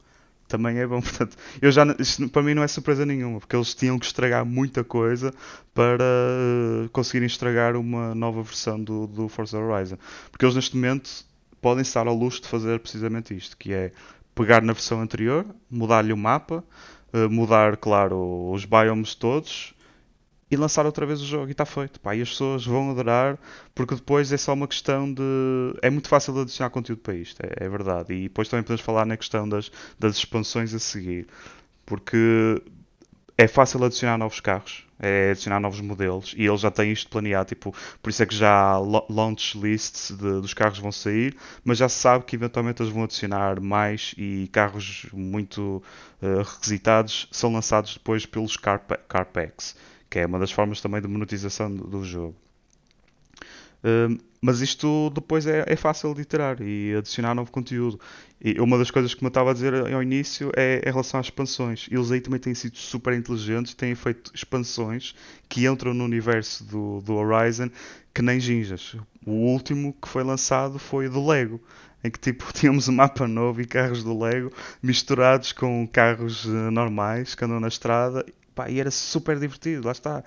também 0.49 0.79
é 0.79 0.87
bom. 0.87 1.01
Portanto, 1.03 1.37
eu 1.61 1.71
já, 1.71 1.85
isto 1.99 2.29
para 2.29 2.43
mim 2.43 2.55
não 2.55 2.63
é 2.63 2.69
surpresa 2.69 3.05
nenhuma, 3.05 3.41
porque 3.41 3.57
eles 3.57 3.75
tinham 3.75 3.99
que 3.99 4.07
estragar 4.07 4.45
muita 4.45 4.85
coisa 4.85 5.33
para 5.75 6.05
conseguirem 6.89 7.27
estragar 7.27 7.77
uma 7.77 8.15
nova 8.15 8.43
versão 8.43 8.83
do, 8.83 9.07
do 9.07 9.29
Forza 9.29 9.59
Horizon. 9.59 9.97
Porque 10.31 10.45
eles 10.45 10.55
neste 10.55 10.77
momento 10.77 11.11
podem 11.61 11.83
estar 11.83 12.07
ao 12.07 12.15
luxo 12.15 12.43
de 12.43 12.49
fazer 12.49 12.81
precisamente 12.81 13.37
isto, 13.37 13.57
que 13.57 13.73
é 13.73 13.93
pegar 14.35 14.63
na 14.63 14.73
versão 14.73 15.01
anterior, 15.01 15.47
mudar-lhe 15.71 16.13
o 16.13 16.17
mapa, 16.17 16.63
uh, 17.13 17.31
mudar, 17.31 17.77
claro, 17.77 18.51
os 18.53 18.65
biomes 18.65 19.15
todos, 19.15 19.75
e 20.51 20.57
lançar 20.57 20.87
outra 20.87 21.05
vez 21.05 21.21
o 21.21 21.27
jogo 21.27 21.49
e 21.49 21.53
está 21.53 21.65
feito. 21.65 21.99
Pá, 22.01 22.15
e 22.15 22.23
as 22.23 22.31
pessoas 22.31 22.65
vão 22.65 22.91
adorar 22.91 23.39
porque 23.75 23.95
depois 23.95 24.33
é 24.33 24.37
só 24.37 24.53
uma 24.53 24.69
questão 24.69 25.13
de. 25.13 25.23
É 25.83 25.91
muito 25.91 26.09
fácil 26.09 26.39
adicionar 26.41 26.71
conteúdo 26.71 27.01
para 27.01 27.15
isto, 27.15 27.41
é, 27.43 27.65
é 27.65 27.69
verdade. 27.69 28.15
E 28.15 28.23
depois 28.25 28.49
também 28.49 28.63
podemos 28.63 28.83
falar 28.83 29.05
na 29.05 29.17
questão 29.17 29.49
das, 29.49 29.71
das 29.99 30.17
expansões 30.17 30.73
a 30.75 30.79
seguir. 30.79 31.27
Porque 31.85 32.63
é 33.39 33.47
fácil 33.47 33.85
adicionar 33.85 34.17
novos 34.19 34.41
carros, 34.41 34.87
é 34.99 35.31
adicionar 35.31 35.61
novos 35.61 35.81
modelos 35.81 36.35
e 36.37 36.47
eles 36.47 36.61
já 36.61 36.71
têm 36.71 36.93
isto 36.93 37.11
planeado, 37.11 37.49
tipo, 37.49 37.75
por 38.03 38.11
isso 38.11 38.23
é 38.23 38.27
que 38.27 38.35
já 38.35 38.51
há 38.51 38.79
launch 38.79 39.59
lists 39.59 40.11
de, 40.11 40.41
dos 40.41 40.55
carros 40.55 40.79
vão 40.79 40.91
sair, 40.91 41.37
mas 41.65 41.79
já 41.79 41.89
se 41.89 41.99
sabe 41.99 42.25
que 42.25 42.37
eventualmente 42.37 42.83
eles 42.83 42.93
vão 42.93 43.05
adicionar 43.05 43.61
mais 43.61 44.15
e 44.17 44.49
carros 44.53 45.07
muito 45.13 45.83
uh, 46.23 46.43
requisitados 46.43 47.29
são 47.31 47.53
lançados 47.53 47.95
depois 47.95 48.25
pelos 48.25 48.57
car, 48.57 48.81
car 49.09 49.27
packs 49.27 49.77
que 50.09 50.21
é 50.21 50.27
uma 50.27 50.39
das 50.39 50.51
formas 50.51 50.81
também 50.81 51.01
de 51.01 51.09
monetização 51.09 51.75
do, 51.75 51.87
do 51.87 52.05
jogo. 52.05 52.35
Mas 54.41 54.61
isto 54.61 55.11
depois 55.11 55.47
é, 55.47 55.65
é, 55.67 55.77
fácil 55.77 56.15
de 56.15 56.23
iterar 56.23 56.61
e 56.61 56.95
adicionar 56.95 57.35
novo 57.35 57.51
conteúdo. 57.51 57.99
E 58.41 58.61
uma 58.61 58.79
das 58.79 58.91
coisas 58.91 59.15
que 59.15 59.25
me 59.25 59.29
estava 59.29 59.51
a 59.51 59.53
dizer 59.53 59.75
ao 59.93 60.03
início 60.03 60.53
é 60.55 60.83
em 60.87 60.91
relação 60.91 61.19
às 61.19 61.27
expansões. 61.27 61.89
Eles 61.91 62.13
aí 62.13 62.21
também 62.21 62.39
têm 62.39 62.55
sido 62.55 62.77
super 62.77 63.15
inteligentes, 63.15 63.75
têm 63.75 63.95
feito 63.95 64.31
expansões 64.35 65.15
que 65.49 65.67
entram 65.67 65.95
no 65.95 66.05
universo 66.05 66.63
do, 66.65 67.01
do 67.01 67.15
Horizon 67.15 67.71
que 68.15 68.23
nem 68.23 68.39
ginjas. 68.39 68.95
O 69.27 69.33
último 69.33 69.95
que 70.01 70.09
foi 70.09 70.23
lançado 70.23 70.79
foi 70.79 71.09
do 71.09 71.27
Lego, 71.27 71.61
em 72.05 72.11
que 72.11 72.19
tipo 72.19 72.45
tínhamos 72.55 72.89
um 72.89 72.93
mapa 72.93 73.27
novo 73.27 73.61
e 73.61 73.67
carros 73.67 74.05
do 74.05 74.19
Lego 74.19 74.53
misturados 74.83 75.53
com 75.53 75.89
carros 75.89 76.45
uh, 76.45 76.71
normais 76.71 77.35
que 77.35 77.45
andam 77.45 77.59
na 77.59 77.69
estrada 77.69 78.25
Pá, 78.57 78.71
e 78.71 78.81
era 78.81 78.91
super 78.91 79.39
divertido, 79.39 79.85
lá 79.85 79.93
está. 79.93 80.25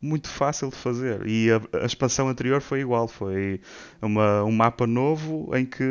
Muito 0.00 0.28
fácil 0.28 0.70
de 0.70 0.76
fazer. 0.76 1.26
E 1.26 1.50
a, 1.50 1.82
a 1.82 1.86
expansão 1.86 2.28
anterior 2.28 2.60
foi 2.60 2.80
igual. 2.80 3.08
Foi 3.08 3.60
uma, 4.00 4.44
um 4.44 4.52
mapa 4.52 4.86
novo 4.86 5.50
em 5.56 5.66
que 5.66 5.84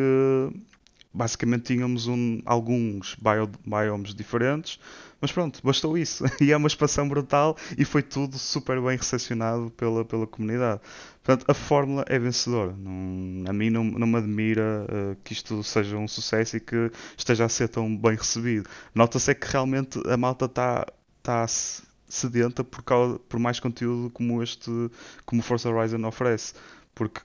basicamente 1.13 1.63
tínhamos 1.73 2.07
um, 2.07 2.39
alguns 2.45 3.15
bio, 3.15 3.49
biomes 3.65 4.13
diferentes. 4.13 4.79
Mas 5.19 5.31
pronto, 5.31 5.59
bastou 5.63 5.97
isso. 5.97 6.23
E 6.39 6.51
é 6.51 6.57
uma 6.57 6.67
expansão 6.67 7.09
brutal 7.09 7.57
e 7.77 7.83
foi 7.83 8.03
tudo 8.03 8.37
super 8.37 8.79
bem 8.81 8.97
recepcionado 8.97 9.71
pela, 9.71 10.05
pela 10.05 10.27
comunidade. 10.27 10.79
Portanto, 11.23 11.49
a 11.49 11.53
fórmula 11.53 12.05
é 12.07 12.19
vencedora. 12.19 12.73
Não, 12.77 13.49
a 13.49 13.53
mim 13.53 13.69
não, 13.69 13.83
não 13.83 14.07
me 14.07 14.17
admira 14.17 14.85
uh, 14.85 15.17
que 15.23 15.33
isto 15.33 15.63
seja 15.63 15.97
um 15.97 16.07
sucesso 16.07 16.57
e 16.57 16.59
que 16.59 16.91
esteja 17.17 17.45
a 17.45 17.49
ser 17.49 17.67
tão 17.67 17.95
bem 17.97 18.15
recebido. 18.15 18.69
Nota-se 18.93 19.31
é 19.31 19.33
que 19.33 19.47
realmente 19.47 19.99
a 20.07 20.15
malta 20.15 20.45
está 20.45 20.85
está 21.17 21.45
sedenta 22.07 22.63
por, 22.63 22.83
causa, 22.83 23.19
por 23.19 23.39
mais 23.39 23.59
conteúdo 23.59 24.09
como 24.09 24.41
este, 24.41 24.71
como 25.25 25.41
Forza 25.41 25.69
Horizon 25.69 26.05
oferece. 26.05 26.53
Porque 26.95 27.21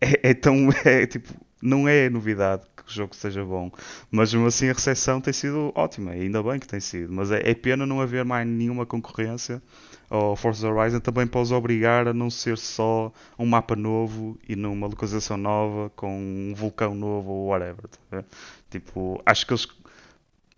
é, 0.00 0.30
é 0.30 0.34
tão. 0.34 0.68
É, 0.84 1.06
tipo, 1.06 1.34
não 1.60 1.88
é 1.88 2.08
novidade 2.08 2.62
que 2.76 2.82
o 2.82 2.94
jogo 2.94 3.16
seja 3.16 3.44
bom, 3.44 3.72
mas 4.10 4.32
mesmo 4.32 4.46
assim 4.46 4.68
a 4.68 4.72
recepção 4.72 5.20
tem 5.20 5.32
sido 5.32 5.72
ótima, 5.74 6.12
ainda 6.12 6.42
bem 6.42 6.60
que 6.60 6.66
tem 6.68 6.80
sido. 6.80 7.12
Mas 7.12 7.30
é, 7.30 7.50
é 7.50 7.54
pena 7.54 7.86
não 7.86 8.00
haver 8.00 8.24
mais 8.24 8.46
nenhuma 8.46 8.86
concorrência 8.86 9.62
ao 10.08 10.36
Forza 10.36 10.68
Horizon 10.68 11.00
também 11.00 11.26
para 11.26 11.40
os 11.40 11.50
obrigar 11.50 12.06
a 12.06 12.14
não 12.14 12.30
ser 12.30 12.58
só 12.58 13.12
um 13.38 13.46
mapa 13.46 13.74
novo 13.74 14.38
e 14.48 14.54
numa 14.54 14.86
localização 14.86 15.36
nova 15.36 15.90
com 15.96 16.16
um 16.16 16.54
vulcão 16.54 16.94
novo 16.94 17.30
ou 17.30 17.46
whatever. 17.48 17.88
Tá 18.10 18.24
tipo, 18.70 19.20
acho 19.26 19.46
que 19.46 19.52
eles 19.52 19.66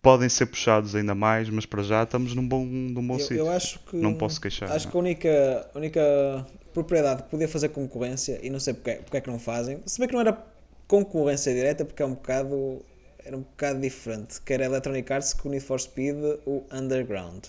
podem 0.09 0.29
ser 0.31 0.47
puxados 0.47 0.95
ainda 0.95 1.15
mais, 1.15 1.51
mas 1.51 1.67
para 1.67 1.83
já 1.83 2.03
estamos 2.03 2.35
num 2.35 2.49
bom, 2.49 2.65
num 2.65 3.07
bom 3.07 3.17
eu, 3.17 3.21
sítio. 3.21 3.37
Eu 3.37 3.51
acho 3.51 3.79
que 3.81 3.95
não 3.95 4.15
posso 4.15 4.41
queixar. 4.41 4.73
Acho 4.73 4.87
não. 4.87 4.93
que 4.93 4.97
a 4.97 5.01
única, 5.01 5.71
única 5.75 6.47
propriedade 6.73 7.25
que 7.25 7.29
podia 7.29 7.47
fazer 7.47 7.69
concorrência 7.69 8.41
e 8.43 8.49
não 8.49 8.59
sei 8.59 8.73
porque, 8.73 8.93
porque 8.95 9.19
é 9.19 9.21
que 9.21 9.29
não 9.29 9.39
fazem, 9.39 9.81
se 9.85 9.99
bem 9.99 10.09
que 10.09 10.15
não 10.15 10.23
era 10.23 10.43
concorrência 10.87 11.53
direta, 11.53 11.85
porque 11.85 12.03
é 12.03 12.07
um 12.07 12.15
bocado 12.15 12.81
era 13.23 13.37
um 13.37 13.41
bocado 13.41 13.81
diferente, 13.81 14.41
que 14.41 14.51
era 14.55 14.65
Electronic 14.65 15.13
Arts 15.13 15.35
com 15.35 15.51
o 15.51 15.53
Need 15.53 15.63
for 15.63 15.79
Speed, 15.79 16.17
o 16.47 16.65
Underground, 16.73 17.45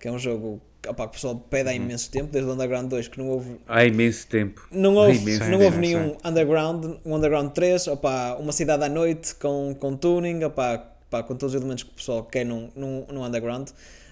que 0.00 0.08
é 0.08 0.10
um 0.10 0.18
jogo 0.18 0.62
opa, 0.88 1.02
que 1.02 1.10
o 1.10 1.12
pessoal 1.12 1.36
pede 1.50 1.68
há 1.68 1.72
uhum. 1.72 1.76
imenso 1.76 2.10
tempo, 2.10 2.30
desde 2.32 2.48
o 2.48 2.54
Underground 2.54 2.88
2, 2.88 3.08
que 3.08 3.18
não 3.18 3.28
houve. 3.28 3.60
Há 3.68 3.84
imenso 3.84 4.26
tempo. 4.26 4.66
Não 4.70 4.94
houve, 4.94 5.18
imenso 5.18 5.44
não 5.50 5.60
houve 5.60 5.76
nenhum 5.76 6.16
Underground, 6.24 6.96
um 7.04 7.14
Underground 7.14 7.52
3, 7.52 7.88
opa, 7.88 8.36
uma 8.36 8.52
cidade 8.52 8.84
à 8.84 8.88
noite 8.88 9.34
com, 9.34 9.76
com 9.78 9.94
tuning, 9.94 10.42
opa, 10.44 10.96
pá, 11.10 11.22
com 11.22 11.34
todos 11.34 11.54
os 11.54 11.60
elementos 11.60 11.84
que 11.84 11.90
o 11.90 11.94
pessoal 11.94 12.24
quer 12.24 12.44
num, 12.44 12.70
num, 12.74 13.04
num 13.10 13.24
underground. 13.24 13.68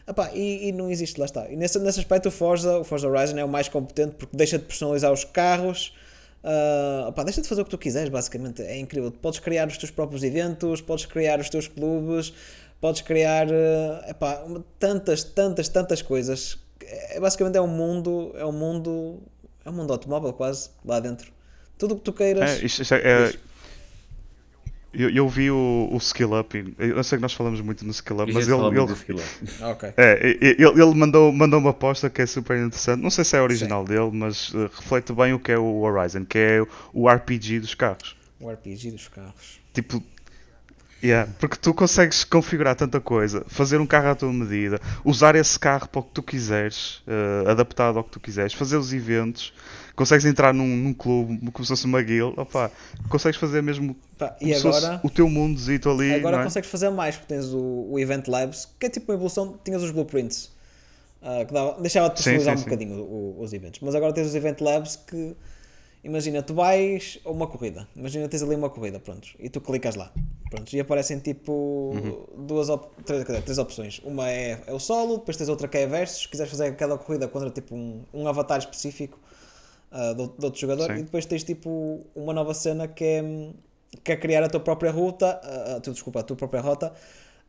Epá, 0.08 0.30
e, 0.32 0.68
e, 0.68 0.72
não 0.72 0.90
existe, 0.90 1.18
lá 1.18 1.26
está. 1.26 1.48
E 1.50 1.56
nesse, 1.56 1.78
nesse 1.80 1.98
aspecto 1.98 2.28
o 2.28 2.30
Forza, 2.30 2.78
o 2.78 2.84
Forza 2.84 3.08
Horizon 3.08 3.38
é 3.38 3.44
o 3.44 3.48
mais 3.48 3.68
competente 3.68 4.14
porque 4.16 4.36
deixa 4.36 4.56
de 4.56 4.64
personalizar 4.64 5.12
os 5.12 5.24
carros, 5.24 5.92
uh, 6.44 7.08
epá, 7.08 7.24
deixa 7.24 7.42
de 7.42 7.48
fazer 7.48 7.62
o 7.62 7.64
que 7.64 7.70
tu 7.70 7.78
quiseres, 7.78 8.08
basicamente. 8.08 8.62
É 8.62 8.78
incrível. 8.78 9.10
Podes 9.10 9.40
criar 9.40 9.66
os 9.66 9.76
teus 9.76 9.90
próprios 9.90 10.22
eventos, 10.22 10.80
podes 10.80 11.06
criar 11.06 11.40
os 11.40 11.50
teus 11.50 11.66
clubes, 11.66 12.32
podes 12.80 13.02
criar 13.02 13.48
uh, 13.48 14.08
epá, 14.08 14.44
tantas, 14.78 15.24
tantas, 15.24 15.68
tantas 15.68 16.02
coisas. 16.02 16.56
É, 16.80 17.18
basicamente 17.18 17.56
é 17.56 17.60
um 17.60 17.66
mundo, 17.66 18.32
é 18.36 18.46
um 18.46 18.52
mundo, 18.52 19.18
é 19.64 19.70
um 19.70 19.72
mundo 19.72 19.92
automóvel 19.92 20.32
quase 20.32 20.70
lá 20.84 21.00
dentro. 21.00 21.32
Tudo 21.76 21.94
o 21.94 21.98
que 21.98 22.04
tu 22.04 22.12
queiras. 22.12 22.62
É, 22.62 22.64
isto, 22.64 22.82
isto 22.82 22.94
é, 22.94 22.98
é 22.98 23.32
eu, 24.96 25.10
eu 25.10 25.28
vi 25.28 25.50
o, 25.50 25.88
o 25.92 25.96
Skill 25.98 26.38
Up, 26.38 26.74
eu 26.78 27.04
sei 27.04 27.18
que 27.18 27.22
nós 27.22 27.34
falamos 27.34 27.60
muito 27.60 27.84
no 27.84 27.90
Skill 27.90 28.22
Up, 28.22 28.32
mas 28.32 28.48
ele, 28.48 28.56
ele, 28.56 29.20
okay. 29.72 29.92
é, 29.96 30.38
ele, 30.40 30.56
ele, 30.58 30.94
mandou, 30.94 31.30
mandou 31.32 31.60
uma 31.60 31.70
aposta 31.70 32.08
que 32.08 32.22
é 32.22 32.26
super 32.26 32.56
interessante. 32.56 33.02
Não 33.02 33.10
sei 33.10 33.24
se 33.24 33.36
é 33.36 33.42
original 33.42 33.86
Sim. 33.86 33.92
dele, 33.92 34.10
mas 34.12 34.54
uh, 34.54 34.70
reflete 34.74 35.12
bem 35.12 35.34
o 35.34 35.38
que 35.38 35.52
é 35.52 35.58
o 35.58 35.80
Horizon, 35.80 36.24
que 36.24 36.38
é 36.38 36.62
o 36.94 37.08
RPG 37.08 37.60
dos 37.60 37.74
carros. 37.74 38.16
O 38.40 38.50
RPG 38.50 38.90
dos 38.92 39.08
carros. 39.08 39.60
Tipo, 39.74 40.02
Yeah, 41.04 41.30
porque 41.38 41.56
tu 41.56 41.74
consegues 41.74 42.24
configurar 42.24 42.74
tanta 42.74 42.98
coisa, 43.00 43.44
fazer 43.48 43.78
um 43.78 43.86
carro 43.86 44.08
à 44.08 44.14
tua 44.14 44.32
medida, 44.32 44.80
usar 45.04 45.36
esse 45.36 45.58
carro 45.58 45.86
para 45.88 46.00
o 46.00 46.02
que 46.02 46.10
tu 46.12 46.22
quiseres, 46.22 47.02
uh, 47.06 47.50
adaptado 47.50 47.98
ao 47.98 48.04
que 48.04 48.10
tu 48.10 48.18
quiseres, 48.18 48.54
fazer 48.54 48.78
os 48.78 48.94
eventos, 48.94 49.52
consegues 49.96 50.24
entrar 50.26 50.52
num, 50.52 50.76
num 50.76 50.92
clube 50.92 51.38
como 51.50 51.64
se 51.64 51.70
fosse 51.70 51.86
uma 51.86 52.02
guild, 52.02 52.38
opa, 52.38 52.70
consegues 53.08 53.40
fazer 53.40 53.62
mesmo 53.62 53.96
Pá, 54.18 54.36
e 54.40 54.54
agora, 54.54 55.00
o 55.02 55.10
teu 55.10 55.28
mundozito 55.28 55.90
ali. 55.90 56.14
Agora 56.14 56.40
é? 56.40 56.44
consegues 56.44 56.70
fazer 56.70 56.90
mais, 56.90 57.16
porque 57.16 57.34
tens 57.34 57.46
o, 57.52 57.88
o, 57.90 57.98
Event 57.98 58.28
Labs, 58.28 58.68
que 58.78 58.86
é 58.86 58.90
tipo 58.90 59.10
uma 59.10 59.16
evolução, 59.16 59.58
tinhas 59.64 59.82
os 59.82 59.90
blueprints, 59.90 60.52
uh, 61.22 61.46
que 61.46 61.52
dava, 61.52 61.80
deixava 61.80 62.08
de 62.10 62.14
personalizar 62.14 62.54
um 62.54 62.58
sim. 62.58 62.64
bocadinho 62.64 62.94
o, 63.00 63.40
os 63.40 63.52
eventos, 63.52 63.80
mas 63.80 63.94
agora 63.94 64.12
tens 64.12 64.26
os 64.28 64.34
Event 64.34 64.60
Labs 64.60 64.96
que 64.96 65.34
Imagina, 66.06 66.40
tu 66.40 66.54
vais 66.54 67.18
a 67.24 67.30
uma 67.30 67.48
corrida. 67.48 67.88
Imagina, 67.96 68.28
tens 68.28 68.40
ali 68.40 68.54
uma 68.54 68.70
corrida, 68.70 69.00
pronto. 69.00 69.26
E 69.40 69.48
tu 69.48 69.60
clicas 69.60 69.96
lá. 69.96 70.12
Pronto, 70.48 70.72
e 70.72 70.78
aparecem 70.78 71.18
tipo 71.18 71.92
duas 72.38 72.68
op 72.68 72.86
três, 73.02 73.24
dizer, 73.24 73.42
três 73.42 73.58
opções. 73.58 74.00
Uma 74.04 74.30
é, 74.30 74.62
é 74.68 74.72
o 74.72 74.78
solo, 74.78 75.18
depois 75.18 75.36
tens 75.36 75.48
outra 75.48 75.66
que 75.66 75.76
é 75.76 75.84
versus. 75.84 76.22
Se 76.22 76.28
quiseres 76.28 76.52
fazer 76.52 76.66
aquela 76.66 76.96
corrida 76.96 77.26
contra 77.26 77.50
tipo 77.50 77.74
um, 77.74 78.04
um 78.14 78.28
avatar 78.28 78.56
específico 78.60 79.18
ah, 79.90 80.12
de, 80.12 80.28
de 80.28 80.44
outro 80.44 80.60
jogador. 80.60 80.92
Sim. 80.92 81.00
E 81.00 81.02
depois 81.02 81.26
tens 81.26 81.44
tipo 81.44 82.00
uma 82.14 82.32
nova 82.32 82.54
cena 82.54 82.88
que 82.88 83.04
é, 83.04 83.50
que 84.02 84.12
é 84.12 84.16
criar 84.16 84.42
a 84.42 84.48
tua 84.48 84.60
própria 84.60 84.90
ruta, 84.90 85.40
ah, 85.42 85.80
tu, 85.82 85.92
desculpa, 85.92 86.20
a 86.20 86.22
tua 86.22 86.36
própria 86.36 86.60
rota 86.60 86.92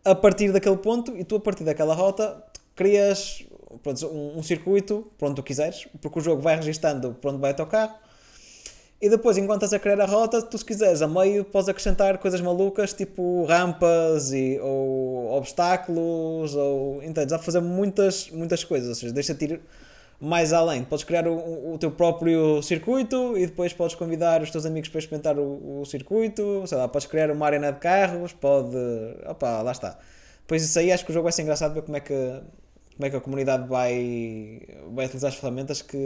a 0.05 0.15
partir 0.15 0.51
daquele 0.51 0.77
ponto 0.77 1.17
e 1.17 1.23
tu 1.23 1.35
a 1.35 1.39
partir 1.39 1.63
daquela 1.63 1.93
rota 1.93 2.41
crias 2.75 3.43
pronto, 3.83 4.07
um, 4.07 4.37
um 4.37 4.43
circuito 4.43 5.11
para 5.17 5.27
onde 5.27 5.35
tu 5.35 5.43
quiseres, 5.43 5.87
porque 6.01 6.19
o 6.19 6.21
jogo 6.21 6.41
vai 6.41 6.55
registando 6.55 7.13
para 7.13 7.31
onde 7.31 7.41
vai 7.41 7.51
o 7.51 7.55
teu 7.55 7.65
carro 7.65 7.95
e 8.99 9.09
depois, 9.09 9.37
enquanto 9.37 9.63
estás 9.63 9.73
a 9.73 9.79
criar 9.79 10.01
a 10.01 10.05
rota, 10.05 10.41
tu 10.41 10.57
se 10.57 10.65
quiseres, 10.65 11.03
a 11.03 11.07
meio 11.07 11.45
podes 11.45 11.69
acrescentar 11.69 12.17
coisas 12.17 12.41
malucas, 12.41 12.93
tipo 12.93 13.45
rampas 13.45 14.31
e, 14.31 14.59
ou 14.59 15.33
obstáculos, 15.33 16.55
ou 16.55 17.03
entendes? 17.03 17.31
Para 17.31 17.43
fazer 17.43 17.59
muitas, 17.59 18.31
muitas 18.31 18.63
coisas, 18.63 18.89
ou 18.89 18.95
seja, 18.95 19.13
deixa-te 19.13 19.45
ir 19.45 19.61
mais 20.19 20.51
além. 20.53 20.83
Podes 20.83 21.03
criar 21.03 21.27
o, 21.27 21.73
o 21.73 21.77
teu 21.77 21.91
próprio 21.91 22.61
circuito 22.61 23.37
e 23.37 23.45
depois 23.45 23.73
podes 23.73 23.95
convidar 23.95 24.41
os 24.41 24.49
teus 24.49 24.65
amigos 24.65 24.89
para 24.89 24.99
experimentar 24.99 25.37
o, 25.37 25.81
o 25.81 25.85
circuito, 25.85 26.63
sei 26.65 26.77
lá, 26.77 26.87
podes 26.87 27.07
criar 27.07 27.29
uma 27.31 27.45
arena 27.45 27.71
de 27.71 27.79
carros, 27.79 28.33
pode... 28.33 28.75
Opa, 29.25 29.61
lá 29.61 29.71
está. 29.71 29.97
Depois 30.41 30.63
isso 30.63 30.79
aí 30.79 30.91
acho 30.91 31.05
que 31.05 31.11
o 31.11 31.13
jogo 31.13 31.23
vai 31.23 31.31
ser 31.31 31.43
engraçado 31.43 31.73
ver 31.73 31.83
como 31.83 31.97
é 31.97 31.99
que, 31.99 32.13
como 32.95 33.05
é 33.05 33.09
que 33.09 33.15
a 33.15 33.21
comunidade 33.21 33.67
vai, 33.67 34.61
vai 34.93 35.05
utilizar 35.05 35.29
as 35.29 35.35
ferramentas 35.35 35.81
que, 35.81 35.97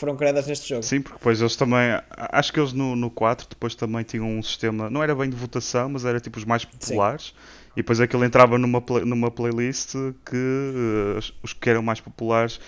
foram 0.00 0.16
criadas 0.16 0.46
neste 0.46 0.68
jogo. 0.68 0.82
Sim, 0.82 1.02
porque 1.02 1.18
depois 1.18 1.40
eles 1.40 1.54
também. 1.54 2.00
Acho 2.10 2.52
que 2.52 2.58
eles 2.58 2.72
no, 2.72 2.96
no 2.96 3.10
4 3.10 3.46
depois 3.50 3.74
também 3.74 4.02
tinham 4.02 4.26
um 4.26 4.42
sistema. 4.42 4.88
Não 4.88 5.02
era 5.02 5.14
bem 5.14 5.28
de 5.28 5.36
votação, 5.36 5.90
mas 5.90 6.06
era 6.06 6.18
tipo 6.18 6.38
os 6.38 6.44
mais 6.44 6.64
populares. 6.64 7.34
E 7.76 7.82
depois 7.82 8.00
aquilo 8.00 8.24
entrava 8.24 8.58
numa, 8.58 8.82
numa 9.06 9.30
playlist 9.30 9.94
que 10.26 10.36
eh, 10.36 11.18
os- 11.42 11.52
que 11.54 11.70
eram 11.70 11.82
mais 11.82 12.00
populares 12.00 12.60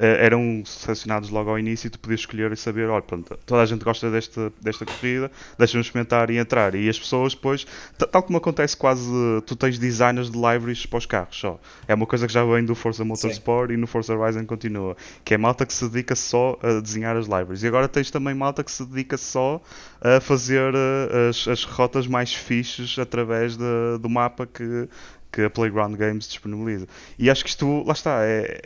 eram 0.00 0.62
selecionados 0.64 1.30
logo 1.30 1.50
ao 1.50 1.58
início 1.58 1.86
e 1.86 1.90
tu 1.90 1.98
podias 1.98 2.20
escolher 2.20 2.50
e 2.52 2.56
saber, 2.56 2.88
olha, 2.88 3.02
pronto, 3.02 3.38
toda 3.46 3.62
a 3.62 3.66
gente 3.66 3.84
gosta 3.84 4.10
desta, 4.10 4.52
desta 4.60 4.84
corrida, 4.86 5.30
deixa-nos 5.58 5.86
experimentar 5.86 6.30
e 6.30 6.38
entrar. 6.38 6.74
E 6.74 6.88
as 6.88 6.98
pessoas 6.98 7.34
depois, 7.34 7.66
ta- 7.98 8.06
tal 8.06 8.22
como 8.22 8.38
acontece 8.38 8.76
quase, 8.76 9.02
tu 9.46 9.54
tens 9.56 9.78
designers 9.78 10.30
de 10.30 10.36
libraries 10.36 10.86
para 10.86 10.98
os 10.98 11.06
carros 11.06 11.38
só. 11.38 11.60
É 11.86 11.94
uma 11.94 12.06
coisa 12.06 12.26
que 12.26 12.32
já 12.32 12.44
vem 12.44 12.64
do 12.64 12.74
Forza 12.74 13.04
Motorsport 13.04 13.70
e 13.70 13.76
no 13.76 13.86
Forza 13.86 14.14
Horizon 14.16 14.44
continua, 14.46 14.96
que 15.24 15.34
é 15.34 15.38
malta 15.38 15.66
que 15.66 15.72
se 15.72 15.88
dedica 15.88 16.14
só 16.16 16.58
a 16.62 16.80
desenhar 16.80 17.16
as 17.16 17.26
libraries. 17.26 17.62
E 17.62 17.66
agora 17.66 17.86
tens 17.88 18.10
também 18.10 18.34
malta 18.34 18.64
que 18.64 18.70
se 18.70 18.84
dedica 18.84 19.16
só 19.16 19.60
a 20.00 20.20
fazer 20.20 20.72
eh, 20.74 21.28
as, 21.28 21.46
as 21.46 21.64
rotas 21.64 22.06
mais 22.06 22.32
fixes 22.34 22.98
através 22.98 23.56
de- 23.56 23.98
do 24.00 24.08
mapa 24.08 24.46
que, 24.46 24.88
que 25.32 25.42
a 25.42 25.50
Playground 25.50 25.94
Games 25.96 26.26
disponibiliza. 26.28 26.86
E 27.18 27.30
acho 27.30 27.44
que 27.44 27.50
isto, 27.50 27.84
lá 27.86 27.92
está, 27.92 28.20
é, 28.24 28.62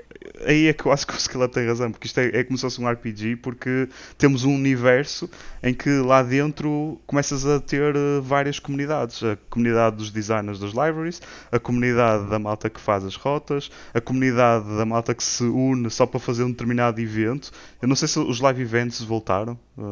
aí 0.46 0.66
é 0.68 0.72
que 0.72 0.86
eu 0.86 0.92
acho 0.92 1.06
que 1.06 1.12
o 1.12 1.16
Skillet 1.16 1.52
tem 1.52 1.66
razão, 1.66 1.90
porque 1.90 2.06
isto 2.06 2.18
é, 2.20 2.28
é 2.38 2.44
como 2.44 2.56
se 2.56 2.62
fosse 2.62 2.80
um 2.80 2.88
RPG, 2.88 3.36
porque 3.36 3.88
temos 4.16 4.44
um 4.44 4.54
universo 4.54 5.28
em 5.62 5.74
que 5.74 5.90
lá 6.00 6.22
dentro 6.22 6.98
começas 7.06 7.44
a 7.46 7.60
ter 7.60 7.94
eh, 7.94 8.20
várias 8.22 8.58
comunidades. 8.58 9.22
A 9.22 9.36
comunidade 9.50 9.96
dos 9.96 10.10
designers 10.10 10.58
das 10.58 10.70
libraries, 10.70 11.20
a 11.52 11.58
comunidade 11.58 12.28
da 12.30 12.38
malta 12.38 12.68
que 12.70 12.80
faz 12.80 13.04
as 13.04 13.14
rotas, 13.16 13.70
a 13.92 14.00
comunidade 14.00 14.64
da 14.76 14.84
malta 14.84 15.14
que 15.14 15.22
se 15.22 15.44
une 15.44 15.90
só 15.90 16.06
para 16.06 16.20
fazer 16.20 16.44
um 16.44 16.50
determinado 16.50 17.00
evento. 17.00 17.50
Eu 17.82 17.88
não 17.88 17.96
sei 17.96 18.08
se 18.08 18.18
os 18.18 18.40
live 18.40 18.62
events 18.62 19.00
voltaram, 19.02 19.58
eh, 19.78 19.82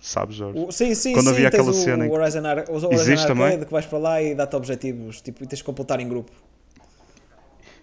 sabes, 0.00 0.36
Jorge? 0.36 0.58
O- 0.58 0.72
sim, 0.72 0.94
sim, 0.94 1.12
Quando 1.12 1.26
sim, 1.26 1.32
havia 1.32 1.48
aquela 1.48 1.70
o 1.70 1.74
cena 1.74 2.06
que- 2.06 2.12
Horizon, 2.14 2.46
Ar 2.46 2.58
o 2.68 2.72
Horizon 2.72 2.92
Existe 2.92 3.26
Arcade 3.30 3.40
também? 3.50 3.64
que 3.64 3.72
vais 3.72 3.86
para 3.86 3.98
lá 3.98 4.22
e 4.22 4.34
dá-te 4.34 4.56
objetivos 4.56 5.20
tipo, 5.20 5.42
e 5.44 5.46
tens 5.46 5.58
de 5.58 5.64
completar 5.64 6.00
em 6.00 6.08
grupo. 6.14 6.32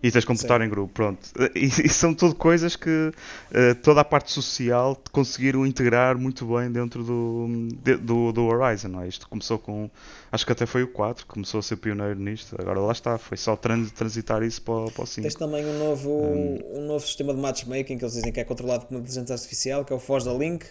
E 0.04 0.10
tens 0.12 0.22
de 0.22 0.26
computar 0.28 0.60
em 0.62 0.68
grupo, 0.68 0.92
pronto. 0.92 1.30
E, 1.56 1.66
e 1.66 1.88
são 1.90 2.12
tudo 2.12 2.34
coisas 2.34 2.76
que 2.76 3.12
eh, 3.54 3.76
toda 3.76 4.02
a 4.02 4.04
parte 4.04 4.32
social 4.32 5.00
conseguiram 5.12 5.64
integrar 5.64 6.18
muito 6.18 6.44
bem 6.48 6.72
dentro 6.72 7.04
do, 7.04 7.48
de- 7.84 7.98
do, 7.98 8.32
do 8.32 8.46
Horizon. 8.46 8.88
Não 8.88 9.02
é? 9.04 9.08
Isto 9.08 9.30
começou 9.30 9.60
com. 9.60 9.92
Acho 10.32 10.44
que 10.44 10.52
até 10.54 10.66
foi 10.66 10.82
o 10.82 10.88
4 10.88 11.28
que 11.28 11.32
começou 11.32 11.60
a 11.60 11.62
ser 11.62 11.76
pioneiro 11.76 12.20
nisto. 12.20 12.56
Agora 12.60 12.80
lá 12.80 12.92
está, 12.92 13.20
foi 13.20 13.38
só 13.38 13.56
trans- 13.56 13.92
transitar 13.92 14.42
isso 14.42 14.60
para, 14.64 14.74
o- 14.74 14.92
para 14.92 15.04
o 15.04 15.06
5. 15.06 15.22
Tens 15.22 15.36
também 15.36 15.64
um 15.64 15.78
novo, 15.78 16.10
um 16.10 16.88
novo 16.88 17.06
sistema 17.06 17.32
de 17.32 17.40
matchmaking 17.40 18.00
que 18.00 18.04
eles 18.04 18.16
dizem 18.16 18.32
que 18.32 18.40
é 18.40 18.44
controlado 18.44 18.88
por 18.88 18.96
uma 18.96 19.02
inteligência 19.02 19.34
artificial, 19.36 19.86
que 19.86 19.94
é 19.94 19.96
o 19.96 20.00
Forza 20.00 20.34
Link. 20.34 20.66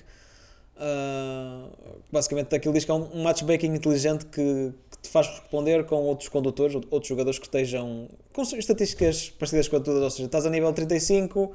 Ah, 0.77 1.69
basicamente 2.11 2.53
aquilo 2.57 2.75
diz 2.75 2.85
que 2.85 2.91
é 2.91 2.95
um 2.95 3.09
um 3.15 3.23
matchmaking 3.23 3.75
inteligente 3.75 4.27
que 4.27 4.73
te 5.03 5.09
faz 5.09 5.27
responder 5.29 5.85
com 5.85 5.97
outros 5.97 6.29
condutores, 6.29 6.75
ou- 6.75 6.83
outros 6.91 7.09
jogadores 7.09 7.39
que 7.39 7.47
estejam 7.47 8.09
com 8.33 8.43
estatísticas 8.43 9.31
parecidas 9.31 9.69
com 9.69 9.77
a 9.77 9.81
tua, 9.81 9.95
ou 9.95 10.11
seja, 10.11 10.25
estás 10.25 10.47
a 10.47 10.51
nível 10.51 10.73
35 10.73 11.53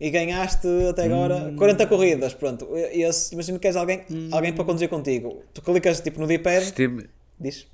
e 0.00 0.10
ganhaste 0.10 0.66
até 0.90 1.04
agora 1.04 1.52
40 1.56 1.86
corridas, 1.86 2.34
pronto. 2.34 2.68
E 2.76 3.02
Esse, 3.02 3.34
imagina 3.34 3.58
que 3.58 3.62
queres 3.62 3.76
alguém, 3.76 4.02
alguém 4.32 4.52
para 4.52 4.64
conduzir 4.64 4.88
contigo. 4.88 5.42
Tu 5.52 5.62
clicas 5.62 6.00
tipo 6.00 6.20
no 6.20 6.26
D-pad, 6.26 6.64
Sistema... 6.64 7.04
diz. 7.38 7.66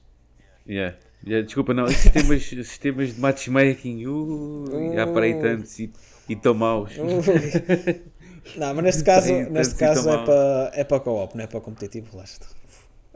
Yeah. 0.69 0.97
Yeah, 1.27 1.45
desculpa, 1.45 1.75
não. 1.75 1.87
Sistemas, 1.89 2.43
sistemas 2.69 3.15
de 3.15 3.21
matchmaking. 3.21 4.07
Uh, 4.07 4.93
já 4.95 5.07
parei 5.07 5.35
Uh. 5.35 5.41
tantos 5.43 5.79
e 5.79 5.91
e 6.29 6.37
tão 6.37 6.55
maus. 6.55 6.93
Não, 8.57 8.75
mas 8.75 8.85
neste 8.85 9.05
caso, 9.05 9.33
neste 9.51 9.75
caso 9.75 10.09
é 10.11 10.25
para 10.25 10.71
é 10.75 10.85
para 10.85 11.01
co-op, 11.01 11.37
não 11.37 11.45
é 11.45 11.47
para 11.47 11.61
competitivo, 11.61 12.09
relaxa 12.13 12.39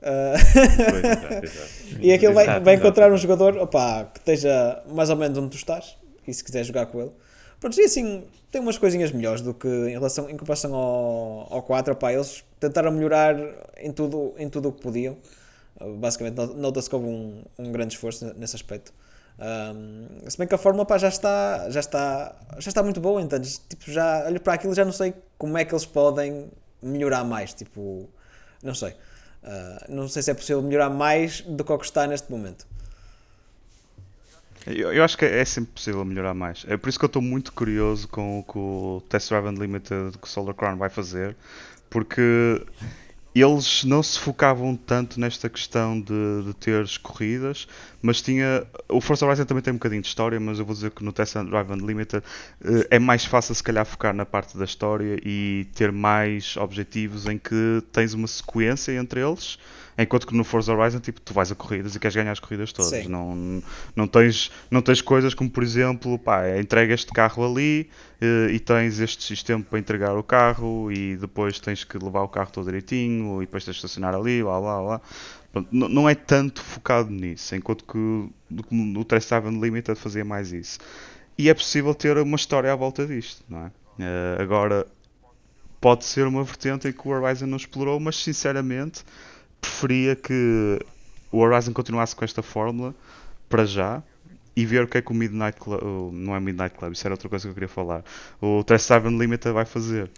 Ah, 0.06 0.34
e 2.00 2.12
aquilo 2.12 2.34
vai, 2.34 2.44
vai 2.60 2.74
encontrar 2.74 3.12
um 3.12 3.16
jogador 3.16 3.56
opa, 3.58 4.04
que 4.12 4.18
esteja 4.20 4.82
mais 4.88 5.10
ou 5.10 5.16
menos 5.16 5.36
onde 5.38 5.50
tu 5.50 5.56
estás 5.56 5.96
e 6.26 6.32
se 6.34 6.42
quiser 6.44 6.64
jogar 6.64 6.86
com 6.86 7.00
ele. 7.00 7.10
Pronto, 7.60 7.78
e 7.80 7.84
assim, 7.84 8.24
tem 8.50 8.60
umas 8.60 8.76
coisinhas 8.76 9.10
melhores 9.12 9.40
do 9.40 9.54
que 9.54 9.68
em 9.68 9.92
relação 9.92 10.28
em 10.28 10.36
comparação 10.36 10.74
ao, 10.74 11.46
ao 11.50 11.62
4, 11.62 11.94
opá, 11.94 12.12
eles 12.12 12.44
tentaram 12.60 12.90
melhorar 12.92 13.36
em 13.78 13.90
tudo, 13.92 14.34
em 14.38 14.48
tudo 14.48 14.68
o 14.68 14.72
que 14.72 14.82
podiam. 14.82 15.16
Ah, 15.80 15.86
Basicamente, 15.88 16.34
not- 16.36 16.54
nota-se 16.56 16.88
que 16.88 16.94
houve 16.96 17.08
um, 17.08 17.42
um 17.58 17.72
grande 17.72 17.94
esforço 17.94 18.32
nesse 18.36 18.56
aspecto. 18.56 18.92
Ahm, 19.38 20.06
se 20.28 20.38
bem 20.38 20.46
que 20.46 20.54
a 20.54 20.58
fórmula 20.58 20.84
pá, 20.84 20.96
já, 20.98 21.08
está, 21.08 21.68
já, 21.70 21.80
está, 21.80 22.36
já 22.58 22.68
está 22.68 22.82
muito 22.82 23.00
boa, 23.00 23.20
então 23.20 23.40
tipo, 23.40 23.90
já 23.90 24.26
olho 24.26 24.40
para 24.40 24.52
aquilo 24.52 24.72
já 24.74 24.84
não 24.84 24.92
sei 24.92 25.12
como 25.36 25.58
é 25.58 25.64
que 25.64 25.74
eles 25.74 25.84
podem 25.86 26.48
melhorar 26.82 27.24
mais. 27.24 27.52
Tipo, 27.54 28.08
não 28.62 28.74
sei. 28.74 28.94
Ah, 29.44 29.86
não 29.88 30.08
sei 30.08 30.22
se 30.22 30.30
é 30.30 30.34
possível 30.34 30.62
melhorar 30.62 30.90
mais 30.90 31.42
do 31.42 31.62
que 31.62 31.72
o 31.72 31.78
que 31.78 31.84
está 31.84 32.06
neste 32.06 32.30
momento. 32.30 32.66
Eu, 34.66 34.92
eu 34.94 35.04
acho 35.04 35.18
que 35.18 35.26
é 35.26 35.44
sempre 35.44 35.72
possível 35.72 36.02
melhorar 36.04 36.32
mais. 36.32 36.64
É 36.66 36.76
por 36.76 36.88
isso 36.88 36.98
que 36.98 37.04
eu 37.04 37.08
estou 37.08 37.20
muito 37.20 37.52
curioso 37.52 38.08
com 38.08 38.38
o 38.38 38.42
que 38.42 38.56
o 38.56 39.02
Test 39.10 39.28
Drive 39.28 39.46
Unlimited 39.46 40.16
que 40.16 40.26
o 40.26 40.30
Solar 40.30 40.54
Crown 40.54 40.78
vai 40.78 40.88
fazer, 40.88 41.36
porque 41.90 42.64
eles 43.40 43.82
não 43.84 44.02
se 44.02 44.18
focavam 44.18 44.76
tanto 44.76 45.18
nesta 45.18 45.48
questão 45.48 46.00
de, 46.00 46.44
de 46.46 46.54
teres 46.54 46.96
corridas, 46.96 47.66
mas 48.00 48.22
tinha. 48.22 48.64
O 48.88 49.00
Forza 49.00 49.26
Horizon 49.26 49.44
também 49.44 49.62
tem 49.62 49.72
um 49.72 49.76
bocadinho 49.76 50.02
de 50.02 50.08
história, 50.08 50.38
mas 50.38 50.58
eu 50.58 50.64
vou 50.64 50.74
dizer 50.74 50.92
que 50.92 51.02
no 51.02 51.12
Test 51.12 51.34
Drive 51.34 51.70
Unlimited 51.70 52.22
eh, 52.64 52.86
é 52.90 52.98
mais 52.98 53.24
fácil 53.24 53.54
se 53.54 53.62
calhar 53.62 53.84
focar 53.84 54.14
na 54.14 54.24
parte 54.24 54.56
da 54.56 54.64
história 54.64 55.18
e 55.24 55.66
ter 55.74 55.90
mais 55.90 56.56
objetivos 56.56 57.26
em 57.26 57.36
que 57.36 57.82
tens 57.92 58.14
uma 58.14 58.28
sequência 58.28 58.92
entre 58.92 59.20
eles. 59.20 59.58
Enquanto 59.96 60.26
que 60.26 60.34
no 60.34 60.42
Forza 60.42 60.72
Horizon, 60.74 60.98
tipo, 60.98 61.20
tu 61.20 61.32
vais 61.32 61.52
a 61.52 61.54
corridas 61.54 61.94
e 61.94 62.00
queres 62.00 62.14
ganhar 62.16 62.32
as 62.32 62.40
corridas 62.40 62.72
todas. 62.72 62.90
Sim. 63.04 63.08
Não, 63.08 63.62
não, 63.94 64.08
tens, 64.08 64.50
não 64.70 64.82
tens 64.82 65.00
coisas 65.00 65.34
como, 65.34 65.48
por 65.48 65.62
exemplo, 65.62 66.18
pá, 66.18 66.58
entrega 66.58 66.92
este 66.94 67.12
carro 67.12 67.44
ali 67.44 67.88
eh, 68.20 68.48
e 68.52 68.58
tens 68.58 68.98
este 68.98 69.22
sistema 69.22 69.62
para 69.62 69.78
entregar 69.78 70.16
o 70.16 70.22
carro 70.22 70.90
e 70.90 71.16
depois 71.16 71.60
tens 71.60 71.84
que 71.84 71.96
levar 71.96 72.22
o 72.22 72.28
carro 72.28 72.50
todo 72.50 72.64
direitinho 72.64 73.40
e 73.42 73.46
depois 73.46 73.64
tens 73.64 73.74
de 73.74 73.78
estacionar 73.78 74.14
ali, 74.14 74.42
lá, 74.42 74.58
lá, 74.58 74.80
lá. 74.80 75.00
Pronto, 75.52 75.68
não, 75.70 76.08
é 76.08 76.16
tanto 76.16 76.60
focado 76.60 77.08
nisso, 77.10 77.54
enquanto 77.54 77.84
que 77.84 77.96
o- 77.96 79.04
Test 79.04 79.28
Drive 79.28 79.46
Unlimited 79.46 79.96
fazia 79.96 80.24
mais 80.24 80.52
isso. 80.52 80.80
E 81.38 81.48
é 81.48 81.54
possível 81.54 81.94
ter 81.94 82.16
uma 82.18 82.34
história 82.36 82.72
à 82.72 82.74
volta 82.76 83.06
disto, 83.06 83.44
não 83.48 83.66
é? 83.66 83.70
Eh, 84.00 84.42
agora, 84.42 84.84
pode 85.80 86.04
ser 86.04 86.26
uma 86.26 86.42
vertente 86.42 86.88
em 86.88 86.92
que 86.92 87.06
o 87.06 87.10
Horizon 87.12 87.46
não 87.46 87.56
explorou, 87.56 88.00
mas 88.00 88.16
sinceramente 88.16 89.04
preferia 89.64 90.14
que 90.14 90.78
o 91.32 91.38
Horizon 91.38 91.72
continuasse 91.72 92.14
com 92.14 92.24
esta 92.24 92.42
fórmula 92.42 92.94
para 93.48 93.64
já 93.64 94.02
e 94.54 94.64
ver 94.64 94.84
o 94.84 94.86
que 94.86 94.98
é 94.98 95.02
que 95.02 95.10
o 95.10 95.14
Midnight 95.14 95.58
Club, 95.58 95.80
não 96.12 96.36
é 96.36 96.40
Midnight 96.40 96.76
Club, 96.76 96.92
isso 96.92 97.06
era 97.06 97.14
outra 97.14 97.28
coisa 97.28 97.44
que 97.44 97.50
eu 97.50 97.54
queria 97.54 97.68
falar, 97.68 98.04
o 98.40 98.62
Test 98.62 98.88
Drive 98.88 99.06
Unlimited 99.06 99.52
vai 99.52 99.64
fazer. 99.64 100.10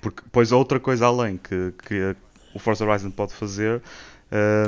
Porque, 0.00 0.22
pois 0.30 0.52
outra 0.52 0.78
coisa 0.78 1.06
além 1.06 1.36
que, 1.36 1.72
que 1.86 2.16
o 2.54 2.58
Forza 2.58 2.84
Horizon 2.84 3.10
pode 3.10 3.34
fazer 3.34 3.82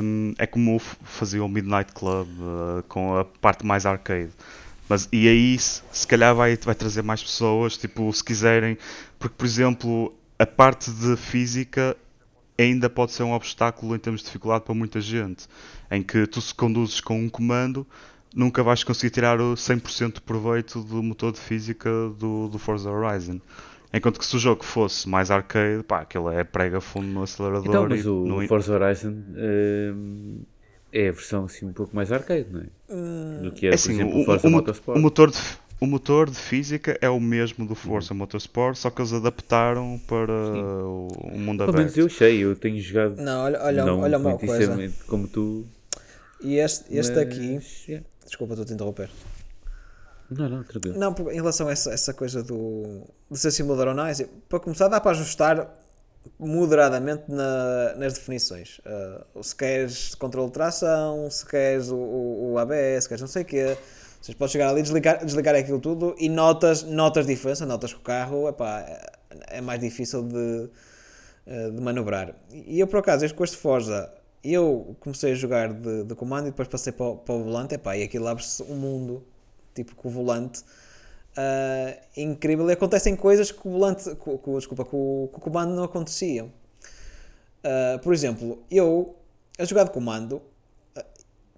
hum, 0.03 0.35
é 0.39 0.47
como 0.47 0.77
f- 0.79 0.97
fazia 1.03 1.45
o 1.45 1.49
Midnight 1.49 1.93
Club 1.93 2.29
uh, 2.29 2.83
com 2.89 3.17
a 3.17 3.25
parte 3.25 3.65
mais 3.65 3.87
arcade. 3.87 4.31
Mas, 4.89 5.09
e 5.13 5.29
aí 5.29 5.59
se, 5.59 5.83
se 5.93 6.07
calhar 6.07 6.35
vai, 6.35 6.57
vai 6.57 6.75
trazer 6.75 7.03
mais 7.03 7.23
pessoas, 7.23 7.77
tipo, 7.77 8.13
se 8.13 8.25
quiserem, 8.25 8.77
porque 9.19 9.35
por 9.37 9.47
exemplo, 9.47 10.15
a 10.39 10.47
parte 10.47 10.91
de 10.91 11.17
física 11.17 11.97
ainda 12.61 12.89
pode 12.91 13.13
ser 13.13 13.23
um 13.23 13.33
obstáculo 13.33 13.95
em 13.95 13.99
termos 13.99 14.21
de 14.21 14.27
dificuldade 14.27 14.65
para 14.65 14.75
muita 14.75 15.01
gente. 15.01 15.47
Em 15.91 16.03
que 16.03 16.27
tu 16.27 16.41
se 16.41 16.55
conduzes 16.55 17.01
com 17.01 17.19
um 17.19 17.29
comando, 17.29 17.87
nunca 18.35 18.63
vais 18.63 18.85
conseguir 18.85 19.11
tirar 19.13 19.41
o 19.41 19.55
100% 19.55 20.15
de 20.15 20.21
proveito 20.21 20.81
do 20.83 21.03
motor 21.03 21.33
de 21.33 21.41
física 21.41 21.91
do, 22.19 22.49
do 22.49 22.59
Forza 22.59 22.91
Horizon. 22.91 23.41
Enquanto 23.93 24.21
que 24.21 24.25
se 24.25 24.37
o 24.37 24.39
jogo 24.39 24.65
fosse 24.65 25.09
mais 25.09 25.33
arcade, 25.33 25.83
pá, 25.83 26.03
aquilo 26.03 26.31
é 26.31 26.45
prega 26.45 26.81
fundo 26.81 27.09
no 27.09 27.23
acelerador. 27.25 27.67
Então, 27.69 27.89
mas 27.89 28.05
e 28.05 28.09
o 28.09 28.25
no- 28.25 28.47
Forza 28.47 28.73
Horizon 28.73 29.11
hum, 29.37 30.43
é 30.93 31.09
a 31.09 31.13
versão 31.13 31.45
assim 31.45 31.67
um 31.67 31.73
pouco 31.73 31.95
mais 31.95 32.13
arcade, 32.13 32.47
não 32.51 32.61
é? 32.61 33.43
Do 33.43 33.53
que 33.53 33.67
é, 33.67 33.69
É 33.69 33.73
por 33.73 33.75
assim, 33.75 33.93
exemplo, 33.95 34.21
o, 34.21 34.25
Forza 34.25 34.47
o 34.47 34.51
mo- 34.51 34.57
Motorsport. 34.59 34.97
o 34.99 35.01
motor 35.03 35.31
de, 35.31 35.39
o 35.81 35.87
motor 35.87 36.29
de 36.29 36.37
física 36.37 36.99
é 37.01 37.09
o 37.09 37.19
mesmo 37.19 37.67
do 37.67 37.75
Forza 37.75 38.13
Motorsport, 38.13 38.77
só 38.77 38.91
que 38.91 39.01
eles 39.01 39.13
adaptaram 39.13 39.99
para 40.07 40.33
o, 40.33 41.09
o 41.33 41.39
mundo 41.39 41.65
Pelo 41.65 41.77
menos 41.79 41.97
eu 41.97 42.09
sei, 42.11 42.41
eu 42.45 42.55
tenho 42.55 42.79
jogado 42.81 43.17
Não, 43.21 43.45
olha, 43.45 43.63
olha, 43.63 43.85
não 43.85 44.01
olha 44.01 44.19
uma 44.19 44.37
coisa. 44.37 44.93
como 45.07 45.27
tu. 45.27 45.67
E 46.43 46.57
este, 46.57 46.85
este 46.95 47.13
mas, 47.15 47.19
aqui. 47.19 47.61
yeah. 47.89 48.07
Desculpa, 48.27 48.53
estou 48.55 48.65
a 48.65 48.67
te 48.67 48.75
interromper. 48.75 49.11
Não, 50.31 50.49
não, 50.49 50.63
tranquilo. 50.63 50.97
Não, 50.99 51.15
em 51.33 51.35
relação 51.35 51.67
a 51.67 51.73
essa, 51.73 51.93
essa 51.93 52.15
coisa 52.15 52.43
do, 52.43 53.03
de 53.31 53.39
ser 53.39 53.51
simulador 53.51 53.89
ou 53.89 53.95
não, 53.95 54.07
é 54.07 54.11
assim, 54.13 54.27
para 54.49 54.61
começar, 54.61 54.87
dá 54.89 55.01
para 55.01 55.11
ajustar 55.11 55.69
moderadamente 56.39 57.25
na- 57.29 57.95
nas 57.97 58.13
definições. 58.15 58.81
Uh, 59.35 59.43
se 59.43 59.57
queres 59.57 60.15
controle 60.15 60.49
de 60.49 60.53
tração, 60.53 61.29
se 61.31 61.45
queres 61.45 61.91
o, 61.91 61.97
o, 61.97 62.53
o 62.53 62.59
ABS, 62.59 63.05
se 63.05 63.09
queres 63.09 63.21
não 63.21 63.29
sei 63.29 63.43
o 63.43 63.45
quê. 63.45 63.77
Vocês 64.21 64.37
podem 64.37 64.53
chegar 64.53 64.69
ali, 64.71 64.83
desligar, 64.83 65.25
desligar 65.25 65.55
aquilo 65.55 65.81
tudo 65.81 66.15
e 66.19 66.29
notas, 66.29 66.83
notas 66.83 67.27
diferença, 67.27 67.65
notas 67.65 67.93
que 67.93 67.99
o 68.01 68.03
carro 68.03 68.49
epá, 68.49 68.81
é, 68.81 69.59
é 69.59 69.61
mais 69.61 69.81
difícil 69.81 70.23
de, 70.23 70.69
eh, 71.47 71.71
de 71.71 71.81
manobrar. 71.81 72.35
E 72.53 72.79
eu, 72.79 72.87
por 72.87 72.99
acaso, 73.01 73.25
este 73.25 73.35
com 73.37 73.45
este 73.45 73.57
Forza, 73.57 74.13
eu 74.45 74.95
comecei 75.01 75.33
a 75.33 75.35
jogar 75.35 75.73
de, 75.73 76.05
de 76.05 76.15
comando 76.15 76.49
e 76.49 76.51
depois 76.51 76.69
passei 76.69 76.93
para, 76.93 77.07
o- 77.07 77.17
para 77.17 77.35
o 77.35 77.45
volante, 77.45 77.75
epá, 77.75 77.97
e 77.97 78.03
aquilo 78.03 78.29
abre-se 78.29 78.63
um 78.65 78.77
mundo, 78.77 79.25
tipo, 79.75 79.95
com 79.95 80.09
o 80.09 80.11
volante, 80.11 80.63
ah, 81.37 81.97
incrível. 82.17 82.69
E 82.69 82.73
acontecem 82.75 83.17
coisas 83.17 83.51
que 83.51 83.67
o 83.67 83.71
volante, 83.71 84.15
com, 84.17 84.57
desculpa, 84.59 84.85
com, 84.85 84.97
o- 84.97 85.25
o 85.25 85.29
comando 85.41 85.75
não 85.75 85.85
aconteciam. 85.85 86.53
Ah, 87.65 87.99
por 88.03 88.13
exemplo, 88.13 88.63
eu, 88.71 89.17
a 89.59 89.65
jogar 89.65 89.85
de 89.85 89.91
comando, 89.91 90.43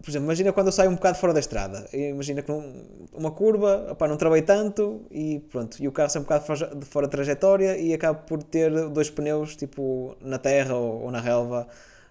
por 0.02 0.10
exemplo, 0.10 0.26
imagina 0.26 0.52
quando 0.52 0.66
eu 0.66 0.72
saio 0.72 0.90
um 0.90 0.94
bocado 0.94 1.16
fora 1.18 1.32
da 1.32 1.40
estrada. 1.40 1.88
Imagina 1.92 2.42
que 2.42 2.50
num- 2.50 3.06
uma 3.12 3.30
curva, 3.30 3.88
opá, 3.92 4.08
não 4.08 4.16
travei 4.16 4.42
tanto 4.42 5.02
e 5.10 5.38
pronto. 5.50 5.76
E 5.82 5.86
o 5.88 5.92
carro 5.92 6.10
sai 6.10 6.20
um 6.20 6.24
bocado 6.24 6.44
fora, 6.44 6.74
de 6.74 6.84
fora 6.86 7.06
da 7.06 7.10
trajetória 7.12 7.78
e 7.78 7.94
acabo 7.94 8.20
por 8.26 8.42
ter 8.42 8.70
dois 8.90 9.08
pneus 9.10 9.54
tipo 9.56 10.16
na 10.20 10.38
terra 10.38 10.74
ou, 10.74 11.02
ou 11.04 11.10
na 11.10 11.20
relva 11.20 11.66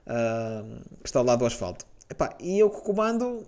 ah, 0.08 0.64
que 1.04 1.08
está 1.10 1.20
ao 1.20 1.26
lado 1.26 1.40
do 1.40 1.46
asfalto. 1.46 1.86
Epá, 2.10 2.36
e 2.40 2.60
eu 2.60 2.70
comando, 2.70 3.44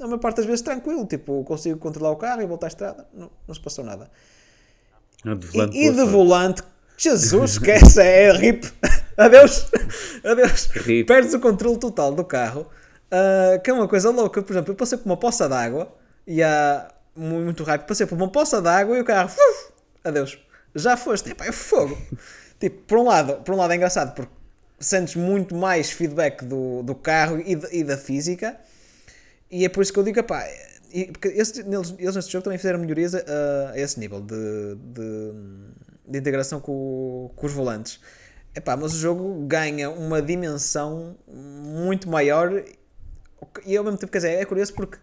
a 0.00 0.04
maior 0.04 0.18
parte 0.18 0.36
das 0.38 0.46
vezes 0.46 0.62
tranquilo, 0.62 1.04
tipo, 1.06 1.42
consigo 1.44 1.78
controlar 1.78 2.10
o 2.10 2.16
carro 2.16 2.42
e 2.42 2.46
voltar 2.46 2.66
à 2.66 2.68
estrada, 2.68 3.06
não, 3.14 3.30
não 3.46 3.54
se 3.54 3.60
passou 3.60 3.84
nada. 3.84 4.10
Não, 5.24 5.36
de 5.36 5.46
volante, 5.46 5.76
E, 5.76 5.86
e 5.86 5.90
de 5.90 6.04
volante, 6.04 6.62
Jesus, 6.96 7.52
esquece, 7.58 8.00
é 8.00 8.30
rip. 8.36 8.64
Adeus, 9.16 9.66
adeus. 10.24 10.66
Rip. 10.66 11.06
Perdes 11.06 11.34
o 11.34 11.40
controle 11.40 11.78
total 11.78 12.12
do 12.14 12.24
carro, 12.24 12.66
ah, 13.10 13.58
que 13.58 13.70
é 13.70 13.72
uma 13.72 13.88
coisa 13.88 14.10
louca. 14.10 14.42
Por 14.42 14.52
exemplo, 14.52 14.72
eu 14.72 14.76
passei 14.76 14.98
por 14.98 15.06
uma 15.06 15.16
poça 15.16 15.48
d'água 15.48 15.92
e 16.26 16.42
há 16.42 16.88
mu- 17.14 17.40
muito 17.40 17.62
rápido, 17.64 17.86
passei 17.88 18.06
por 18.06 18.16
uma 18.16 18.28
poça 18.30 18.60
d'água 18.60 18.96
e 18.96 19.00
o 19.00 19.04
carro, 19.04 19.30
uf, 19.30 19.72
adeus, 20.04 20.38
já 20.74 20.96
foste, 20.96 21.30
Epá, 21.30 21.46
é 21.46 21.52
fogo. 21.52 21.96
tipo, 22.60 22.82
por 22.84 22.98
um 22.98 23.04
lado, 23.04 23.36
por 23.42 23.54
um 23.54 23.58
lado 23.58 23.72
é 23.72 23.76
engraçado 23.76 24.14
porque 24.14 24.32
sentes 24.78 25.14
muito 25.16 25.54
mais 25.54 25.90
feedback 25.90 26.44
do, 26.44 26.82
do 26.82 26.94
carro 26.94 27.40
e, 27.44 27.54
de- 27.54 27.76
e 27.78 27.84
da 27.84 27.96
física. 27.96 28.56
E 29.50 29.64
é 29.64 29.68
por 29.68 29.82
isso 29.82 29.92
que 29.92 29.98
eu 29.98 30.02
digo, 30.04 30.22
pá, 30.24 30.44
porque 31.12 31.28
esse- 31.28 31.60
eles, 31.60 31.94
eles 31.98 32.16
neste 32.16 32.32
jogo 32.32 32.44
também 32.44 32.58
fizeram 32.58 32.78
melhorias 32.78 33.14
a, 33.14 33.20
a 33.72 33.78
esse 33.78 33.98
nível 34.00 34.20
de, 34.20 34.34
de, 34.76 35.32
de 36.08 36.18
integração 36.18 36.60
com, 36.60 37.30
com 37.36 37.46
os 37.46 37.52
volantes. 37.52 38.00
Epá, 38.54 38.76
mas 38.76 38.94
o 38.94 38.98
jogo 38.98 39.46
ganha 39.46 39.90
uma 39.90 40.22
dimensão 40.22 41.16
muito 41.28 42.08
maior 42.08 42.62
e 43.64 43.76
ao 43.76 43.84
mesmo 43.84 43.98
tempo, 43.98 44.12
quer 44.12 44.18
dizer, 44.18 44.32
é 44.34 44.44
curioso 44.44 44.74
porque 44.74 44.98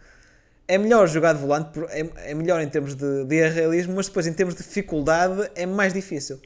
é 0.67 0.77
melhor 0.77 1.07
jogar 1.07 1.33
de 1.33 1.39
volante, 1.39 1.79
é, 1.89 2.31
é 2.31 2.33
melhor 2.33 2.61
em 2.61 2.69
termos 2.69 2.95
de, 2.95 3.25
de 3.25 3.49
realismo, 3.49 3.95
mas 3.95 4.07
depois 4.07 4.27
em 4.27 4.33
termos 4.33 4.55
de 4.55 4.63
dificuldade 4.63 5.49
é 5.55 5.65
mais 5.65 5.93
difícil. 5.93 6.39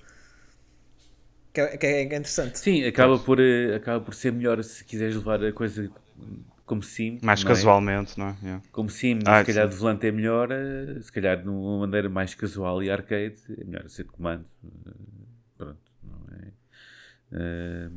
Que 1.53 1.61
é, 1.61 1.77
que 1.77 1.85
é 1.88 2.03
interessante. 2.03 2.59
Sim, 2.59 2.83
acaba 2.85 3.17
por, 3.17 3.39
eh, 3.39 3.75
acaba 3.75 4.03
por 4.03 4.13
ser 4.13 4.31
melhor 4.31 4.63
se 4.63 4.83
quiseres 4.83 5.15
levar 5.15 5.43
a 5.43 5.51
coisa 5.51 5.89
como 6.65 6.83
sim. 6.83 7.19
Mais 7.23 7.43
não 7.43 7.51
é? 7.51 7.53
casualmente, 7.55 8.17
não 8.19 8.27
é? 8.29 8.35
Yeah. 8.43 8.63
Como 8.71 8.89
sim, 8.89 9.19
Ah, 9.25 9.39
se 9.39 9.45
calhar 9.45 9.67
sim. 9.67 9.73
de 9.73 9.75
volante 9.75 10.07
é 10.07 10.11
melhor, 10.11 10.49
eh, 10.51 10.99
se 11.01 11.11
calhar 11.11 11.41
de 11.41 11.49
uma 11.49 11.79
maneira 11.79 12.09
mais 12.09 12.35
casual 12.35 12.83
e 12.83 12.91
arcade, 12.91 13.38
é 13.59 13.63
melhor 13.63 13.89
ser 13.89 14.03
de 14.03 14.09
comando. 14.11 14.45
Eh, 14.85 14.91
Pronto, 15.57 15.79
não 16.03 16.38
é, 16.38 17.89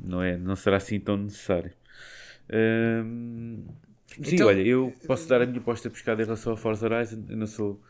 não 0.00 0.22
é, 0.22 0.36
não 0.36 0.54
será 0.54 0.76
assim 0.76 1.00
tão 1.00 1.16
necessário. 1.16 1.72
Eh, 2.48 3.02
sim, 4.22 4.34
Então- 4.34 4.46
olha, 4.48 4.62
eu 4.62 4.92
posso 5.06 5.28
dar 5.28 5.42
a 5.42 5.46
minha 5.46 5.58
aposta 5.60 5.90
pescada 5.90 6.22
em 6.22 6.24
relação 6.24 6.52
ao 6.52 6.56
Forza 6.56 6.86
Horizon, 6.86 7.24
eu 7.28 7.36
não 7.36 7.46
sou 7.46 7.80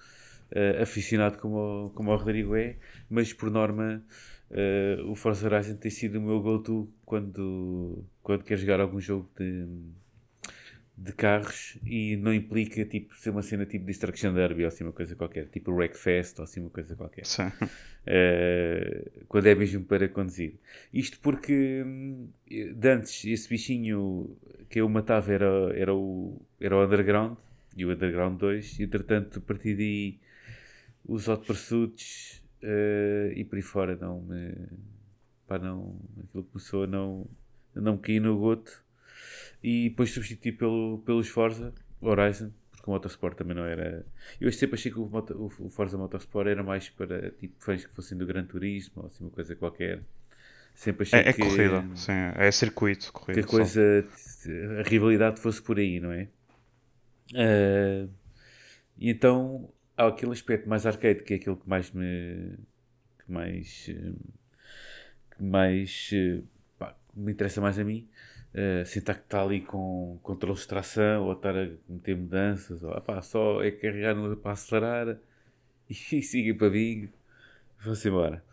eh, 0.51 0.81
aficionado 0.83 1.37
como, 1.39 1.57
o- 1.87 1.91
como 1.91 2.11
o 2.11 2.17
Rodrigo 2.17 2.57
é, 2.57 2.77
mas 3.11 3.33
por 3.35 3.51
norma 3.51 4.03
eh, 4.51 4.97
o 5.07 5.15
Forza 5.15 5.47
Horizon 5.47 5.77
tem 5.77 5.91
sido 5.91 6.19
o 6.19 6.23
meu 6.23 6.41
go-to 6.41 6.89
quando, 7.05 8.03
quando 8.23 8.45
quero 8.45 8.59
jogar 8.59 8.81
algum 8.81 8.99
jogo 8.99 9.29
de, 9.39 9.67
de 11.01 11.13
carros 11.13 11.79
e 11.85 12.17
não 12.17 12.35
implica 12.35 12.85
tipo, 12.85 13.17
ser 13.17 13.31
uma 13.31 13.43
cena 13.43 13.65
tipo 13.65 13.87
Destruction 13.87 14.35
Derby 14.35 14.63
ou 14.65 14.69
assim 14.69 14.83
uma 14.83 14.93
coisa 14.93 15.15
qualquer, 15.15 15.47
tipo 15.47 15.71
Wreckfest 15.71 16.37
ou 16.41 16.45
assim 16.45 16.61
uma 16.61 16.71
coisa 16.71 16.97
qualquer. 16.97 17.25
Sim. 17.25 17.51
Eh, 18.11 19.11
quando 19.29 19.49
é 19.49 19.55
mesmo 19.55 19.85
para 19.85 20.09
conduzir. 20.09 20.55
Isto 20.95 21.21
porque 21.21 21.83
hum, 21.85 22.31
de 22.47 22.89
antes 22.89 23.23
esse 23.27 23.47
bichinho 23.47 24.35
que 24.71 24.81
eu 24.81 24.89
matava 24.89 25.31
era, 25.31 25.71
era, 25.75 25.95
o, 25.95 26.41
era 26.59 26.75
o 26.75 26.83
Underground 26.83 27.37
e 27.77 27.85
o 27.85 27.93
Underground 27.93 28.39
2, 28.39 28.79
e 28.79 28.85
entretanto 28.85 29.41
a 29.41 29.43
partir 29.43 29.75
daí 29.75 30.19
os 31.05 31.29
Hot 31.29 31.45
Pursuits 31.47 32.43
eh, 32.63 33.35
e 33.37 33.45
por 33.45 33.57
aí 33.57 33.63
fora 33.63 33.95
não 33.95 34.23
me. 34.23 34.55
Pá, 35.47 35.59
não, 35.59 36.01
aquilo 36.25 36.45
começou 36.45 36.85
a 36.85 36.87
não, 36.87 37.27
a 37.77 37.81
não 37.81 37.93
me 37.97 37.99
cair 37.99 38.21
no 38.21 38.39
goto 38.39 38.83
e 39.63 39.91
depois 39.91 40.11
substituí 40.13 40.53
pelo, 40.53 40.99
pelos 41.05 41.29
Forza 41.29 41.73
Horizon, 42.01 42.51
porque 42.71 42.91
o 42.91 42.93
Motorsport 42.95 43.37
também 43.37 43.57
não 43.57 43.65
era. 43.65 44.07
Eu 44.41 44.53
sempre 44.53 44.77
achei 44.77 44.93
que 44.93 44.99
o, 45.01 45.07
moto- 45.09 45.35
o- 45.61 45.71
Forza 45.71 45.99
Motorsport 45.99 46.49
era 46.49 46.63
mais 46.63 46.89
para 46.91 47.31
tipo, 47.33 47.55
fãs 47.59 47.85
que 47.85 47.93
fossem 47.95 48.17
do 48.19 48.27
Gran 48.27 48.45
Turismo 48.45 49.03
ou 49.03 49.07
assim 49.07 49.25
uma 49.25 49.31
coisa 49.31 49.57
qualquer. 49.57 50.03
Sempre 50.75 51.05
achei 51.05 51.23
É, 51.23 51.31
é 51.31 51.33
que, 51.33 51.43
corrida, 51.43 51.85
sim. 51.95 52.13
É 52.37 52.51
circuito, 52.51 53.13
que 53.33 53.41
corrida. 53.41 53.41
a 53.41 53.45
só. 53.47 53.65
coisa, 53.65 54.07
a 54.81 54.83
rivalidade 54.89 55.41
fosse 55.41 55.63
por 55.63 55.79
aí, 55.79 56.01
não 56.01 56.13
é? 56.13 56.29
Ah, 57.35 58.09
e 58.99 59.11
então 59.11 59.71
há 59.97 60.09
aquele 60.09 60.33
aspecto 60.33 60.69
mais 60.69 60.87
arcade 60.87 61.23
que 61.25 61.35
é 61.35 61.37
aquele 61.37 61.57
que 61.57 61.69
mais 61.69 61.91
me 61.93 62.57
que 63.19 63.33
mais 63.33 63.91
que 65.37 65.43
mais 65.43 66.11
eh, 66.13 66.43
pá, 66.79 66.95
me 67.15 67.33
interessa 67.33 67.61
mais 67.61 67.79
a 67.79 67.85
mim 67.85 68.09
uh, 68.55 68.85
sentar 68.87 69.17
que 69.17 69.23
está 69.23 69.43
ali 69.43 69.61
com 69.61 70.19
controle 70.23 70.59
de 70.59 70.67
tração 70.67 71.25
ou 71.25 71.33
estar 71.33 71.57
a 71.57 71.69
meter 71.89 72.17
mudanças 72.17 72.83
ou 72.83 73.01
pá, 73.01 73.21
só 73.23 73.63
é 73.63 73.71
carregar 73.71 74.15
no 74.15 74.37
para 74.37 74.53
acelerar 74.53 75.19
e, 75.89 75.95
siga 76.23 76.55
para 76.59 76.71
bingo 76.71 77.13
vamos 77.81 78.05
embora 78.05 78.45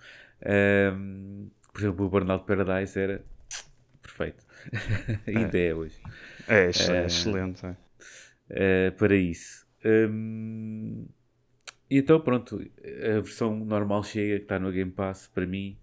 Ahm, 0.45 1.47
por 1.73 1.81
exemplo 1.81 2.05
o 2.05 2.09
Burnout 2.09 2.45
Paradise 2.45 2.99
era 2.99 3.23
perfeito 4.01 4.43
ainda 5.27 5.57
é 5.57 5.73
hoje 5.73 5.99
É, 6.47 6.65
é 6.65 6.69
excelente. 6.69 7.65
é. 7.65 7.75
eh, 8.49 8.91
para 8.91 9.15
isso. 9.15 9.65
Hum, 9.83 11.05
e 11.89 11.99
então, 11.99 12.19
pronto, 12.19 12.59
a 12.83 13.21
versão 13.21 13.55
normal 13.55 14.03
chega, 14.03 14.37
que 14.37 14.43
está 14.43 14.59
no 14.59 14.71
Game 14.71 14.91
Pass, 14.91 15.27
para 15.27 15.45
mim, 15.45 15.77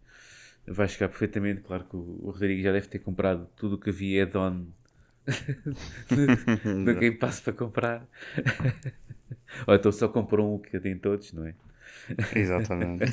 vai 0.66 0.88
chegar 0.88 1.08
perfeitamente. 1.08 1.62
Claro 1.62 1.84
que 1.84 1.96
o 1.96 2.20
o 2.22 2.30
Rodrigo 2.30 2.62
já 2.62 2.72
deve 2.72 2.88
ter 2.88 2.98
comprado 3.00 3.48
tudo 3.56 3.76
o 3.76 3.78
que 3.78 3.90
havia 3.90 4.24
add-on 4.24 4.66
no 6.64 6.94
Game 6.94 7.16
Pass 7.16 7.40
para 7.40 7.52
comprar. 7.52 8.08
Ou 9.66 9.74
então 9.74 9.92
só 9.92 10.08
comprou 10.08 10.54
um 10.54 10.58
que 10.58 10.78
tem 10.80 10.96
todos, 10.96 11.32
não 11.32 11.46
é? 11.46 11.54
Exatamente. 12.34 13.04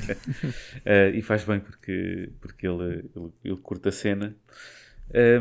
Eh, 0.84 1.10
e 1.10 1.22
faz 1.22 1.44
bem 1.44 1.60
porque, 1.60 2.30
porque 2.40 2.66
ele, 2.66 3.10
ele, 3.14 3.32
ele 3.44 3.56
curta 3.58 3.90
a 3.90 3.92
cena. 3.92 4.34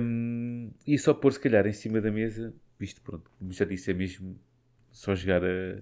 Um, 0.01 0.71
e 0.85 0.97
só 0.97 1.13
pôr 1.13 1.31
se 1.31 1.39
calhar 1.39 1.65
em 1.67 1.73
cima 1.73 2.01
da 2.01 2.11
mesa, 2.11 2.53
visto 2.79 3.01
pronto, 3.01 3.29
como 3.37 3.53
já 3.53 3.65
disse, 3.65 3.91
é 3.91 3.93
mesmo 3.93 4.37
só 4.91 5.15
jogar 5.15 5.43
a, 5.43 5.81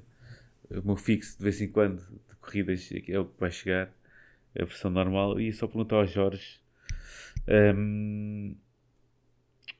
o 0.69 0.85
meu 0.85 0.95
fixo 0.97 1.37
de 1.37 1.43
vez 1.43 1.61
em 1.61 1.69
quando 1.69 2.01
de 2.01 2.35
corridas, 2.39 2.89
é 3.07 3.19
o 3.19 3.25
que 3.25 3.39
vai 3.39 3.51
chegar. 3.51 3.91
A 4.59 4.65
versão 4.65 4.91
normal, 4.91 5.39
e 5.39 5.51
só 5.53 5.67
perguntar 5.67 5.97
ao 5.97 6.07
Jorge 6.07 6.59
hum, 7.75 8.55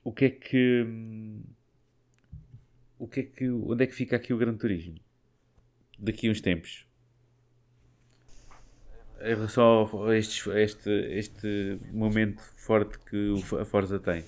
o 0.04 0.12
que 0.12 0.24
é 0.24 0.30
que. 0.30 0.86
O 2.98 3.06
que 3.06 3.20
é 3.20 3.22
que. 3.22 3.48
Onde 3.50 3.84
é 3.84 3.86
que 3.86 3.94
fica 3.94 4.16
aqui 4.16 4.32
o 4.32 4.38
Gran 4.38 4.56
Turismo? 4.56 4.96
Daqui 5.98 6.28
a 6.28 6.30
uns 6.30 6.40
tempos. 6.40 6.86
Em 9.20 9.34
relação 9.34 10.06
a, 10.06 10.10
a 10.10 10.16
este, 10.16 10.48
este 10.50 11.78
momento 11.92 12.40
forte 12.56 12.98
que 13.00 13.34
a 13.60 13.64
Forza 13.64 13.98
tem. 13.98 14.24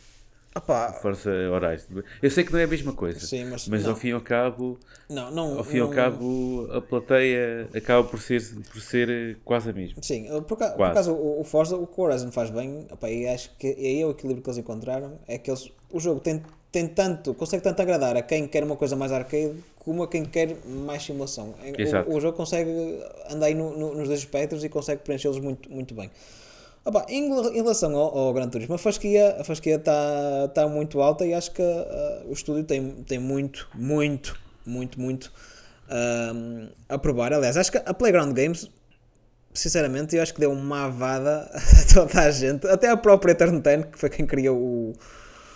Opá, 0.55 0.92
Forza 0.94 1.30
Horizon. 1.30 2.03
Eu 2.20 2.28
sei 2.30 2.42
que 2.42 2.53
não 2.53 2.59
é 2.59 2.64
a 2.64 2.66
mesma 2.66 2.92
coisa. 2.92 3.20
Sim, 3.20 3.44
mas 3.44 3.68
mas 3.68 3.84
não. 3.84 3.90
ao 3.90 3.96
fim 3.96 4.09
e 4.09 4.12
ao 4.12 4.20
cabo, 4.20 4.78
não, 5.09 5.30
não, 5.30 5.59
ao 5.59 5.62
fim 5.64 5.76
e 5.76 5.80
ao 5.80 5.86
não- 5.86 5.94
cabo, 5.94 6.68
a 6.72 6.80
plateia 6.80 7.68
acaba 7.72 8.03
por 8.09 8.20
ser, 8.20 8.42
por 8.72 8.80
ser 8.80 9.38
quase 9.44 9.70
a 9.70 9.72
mesma. 9.72 10.03
Sim, 10.03 10.26
por, 10.48 10.55
acaso, 10.55 10.76
por 10.76 10.86
acaso 10.86 11.12
o, 11.12 11.40
o 11.40 11.44
Forza, 11.44 11.76
o 11.76 11.86
que 11.86 12.01
o 12.01 12.03
Horizon 12.05 12.32
faz 12.32 12.51
bem, 12.51 12.84
opá, 12.90 13.09
e 13.09 13.28
acho 13.28 13.51
que 13.59 13.68
é 13.68 13.70
aí 13.98 14.05
o 14.05 14.11
equilíbrio 14.11 14.42
que 14.42 14.48
eles 14.51 14.59
encontraram, 14.59 15.18
é 15.28 15.38
que 15.38 15.48
eles, 15.51 15.70
o 15.92 16.01
jogo 16.01 16.18
tem, 16.20 16.42
tem 16.72 16.88
tanto, 16.88 17.32
consegue 17.32 17.62
tanto 17.62 17.80
agradar 17.80 18.16
a 18.16 18.22
quem 18.22 18.48
quer 18.48 18.64
uma 18.64 18.74
coisa 18.76 18.96
mais 18.96 19.12
arcade 19.12 19.55
como 19.78 20.03
a 20.03 20.09
quem 20.09 20.24
quer 20.24 20.57
mais 20.66 21.05
simulação. 21.05 21.55
É. 21.62 22.11
O, 22.11 22.16
o 22.16 22.20
jogo 22.20 22.36
consegue 22.36 22.70
andar 23.30 23.46
aí 23.46 23.55
no- 23.55 23.78
no- 23.78 23.94
nos 23.94 24.09
dois 24.09 24.18
espectros 24.18 24.64
e 24.64 24.68
consegue 24.68 25.03
preenchê-los 25.03 25.38
muito, 25.38 25.70
muito 25.72 25.94
bem. 25.94 26.11
Opá, 26.85 27.05
em, 27.09 27.26
em 27.31 27.55
relação 27.55 27.95
ao, 27.95 28.16
ao 28.16 28.33
Gran 28.33 28.49
Turismo, 28.49 28.74
a 28.74 28.78
fasquia 28.78 29.37
a 29.41 29.45
fasquia 29.45 29.76
está 29.76 30.49
tá 30.55 30.66
muito 30.66 31.01
alta 31.01 31.26
e 31.26 31.35
acho 31.35 31.51
que 31.53 31.62
ah, 31.62 32.22
o 32.26 32.33
estúdio 32.33 32.64
tem, 32.64 32.91
tem 33.05 33.18
muito, 33.18 33.68
muito, 33.74 34.39
muito, 34.64 34.99
muito 35.01 35.33
a 36.89 36.99
provar. 36.99 37.33
Aliás, 37.33 37.57
acho 37.57 37.72
que 37.72 37.78
a 37.78 37.93
Playground 37.95 38.33
Games 38.35 38.68
sinceramente, 39.53 40.14
eu 40.14 40.22
acho 40.22 40.33
que 40.33 40.41
deu 40.41 40.53
uma 40.53 40.85
avada 40.85 41.51
a 41.53 41.93
toda 41.95 42.20
a 42.20 42.31
gente, 42.31 42.66
até 42.68 42.89
a 42.89 42.97
própria 42.97 43.33
Eternal 43.33 43.61
Ten, 43.61 43.83
que 43.83 43.99
foi 43.99 44.09
quem 44.09 44.24
criou 44.26 44.57
o, 44.57 44.93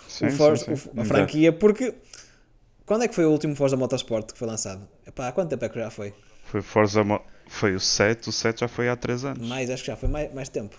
Sim, 0.07 0.25
o 0.27 0.29
sim, 0.29 0.37
Forza- 0.37 0.65
sim. 0.75 0.89
o- 0.95 1.01
a 1.01 1.05
franquia, 1.05 1.51
porque 1.53 1.93
quando 2.85 3.03
é 3.03 3.07
que 3.07 3.15
foi 3.15 3.25
o 3.25 3.31
último 3.31 3.55
Forza 3.55 3.77
Motorsport 3.77 4.33
que 4.33 4.37
foi 4.37 4.47
lançado? 4.47 4.87
Epá, 5.07 5.29
há 5.29 5.31
quanto 5.31 5.49
tempo 5.49 5.65
é 5.65 5.69
que 5.69 5.79
já 5.79 5.89
foi? 5.89 6.13
Foi 6.43 6.61
Forza 6.61 7.01
foi 7.47 7.75
o 7.75 7.79
7, 7.79 8.29
o 8.29 8.31
7 8.31 8.61
já 8.61 8.67
foi 8.67 8.89
há 8.89 8.95
3 8.95 9.23
anos. 9.23 9.47
Mais, 9.47 9.69
acho 9.69 9.83
que 9.83 9.87
já 9.87 9.95
foi 9.95 10.09
mais, 10.09 10.33
mais 10.33 10.49
tempo. 10.49 10.75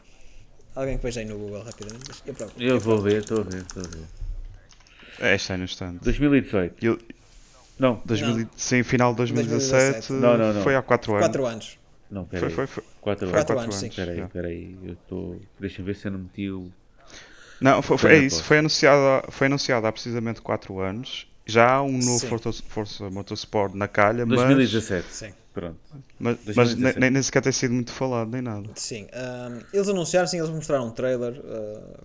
Alguém 0.77 0.99
que 0.99 1.03
veja 1.03 1.21
aí 1.21 1.27
no 1.27 1.39
Google 1.39 1.63
rapidamente. 1.63 2.11
Eu 2.27 2.35
próprio. 2.35 2.69
Eu 2.69 2.79
vou 2.79 3.01
ver, 3.01 3.23
estou 3.23 3.41
a 3.41 3.43
ver, 3.45 3.63
estou 3.63 3.83
a 3.83 3.89
ver. 3.89 4.05
É, 5.19 5.35
este 5.35 5.53
ano 5.53 5.65
instante. 5.65 6.05
2018. 6.05 6.85
Eu, 6.85 6.99
Não, 7.79 8.03
2000, 8.05 8.41
e- 8.41 8.49
sim, 8.57 8.83
final 8.83 9.13
de 9.13 9.17
2017, 9.19 10.09
2017. 10.09 10.13
Não, 10.13 10.37
não, 10.39 10.53
não. 10.55 10.63
foi 10.63 10.77
há 10.77 10.83
4 10.83 11.13
anos. 11.15 11.27
4 11.27 11.47
anos. 11.47 11.79
não, 12.11 12.27
Foi, 12.27 12.39
peraí. 12.41 12.55
foi, 12.55 12.67
foi. 12.67 12.85
4 13.01 13.27
Foi 13.29 13.39
há 13.39 13.41
anos. 13.41 13.47
Quatro 13.47 13.55
quatro 13.57 13.63
anos, 13.63 13.75
sim. 13.77 13.87
anos. 13.87 13.97
Peraí, 13.97 14.17
já. 14.19 14.29
peraí, 14.29 14.79
eu 14.85 14.93
estou. 14.93 15.41
Deixa-me 15.59 15.87
ver 15.87 15.97
se 15.97 16.07
eu 16.07 16.13
não 16.13 16.19
meti 16.21 16.51
o. 16.51 16.71
Não, 17.61 17.81
foi, 17.81 17.97
foi- 17.97 18.13
é 18.15 18.19
isso. 18.19 18.43
Foi 18.45 18.59
anunciado, 18.59 19.33
foi 19.33 19.47
anunciado 19.47 19.87
há 19.87 19.93
precisamente 19.93 20.43
4 20.43 20.79
anos. 20.79 21.27
Já 21.47 21.71
há 21.75 21.83
um 21.83 21.97
novo. 21.99 22.27
Forza, 22.27 22.53
Forza 22.69 23.09
Motorsport 23.09 23.73
na 23.75 23.89
calha, 23.89 24.27
mas, 24.27 24.37
2017. 24.41 25.07
Sim. 25.11 25.33
Pronto. 25.61 25.79
mas, 26.21 26.37
mas 26.45 26.55
2017. 26.57 27.01
nem, 27.01 27.11
nem 27.11 27.23
sequer 27.23 27.43
tem 27.43 27.53
sido 27.53 27.73
muito 27.75 27.91
falado, 27.93 28.31
nem 28.31 28.43
nada. 28.43 28.69
Sim. 28.77 29.07
ahm, 29.13 29.61
eles 29.73 29.89
anunciaram, 29.89 30.29
sim, 30.29 30.39
eles 30.39 30.51
mostraram 30.51 30.87
um 30.87 30.91
trailer, 30.91 31.41
ah, 31.45 32.01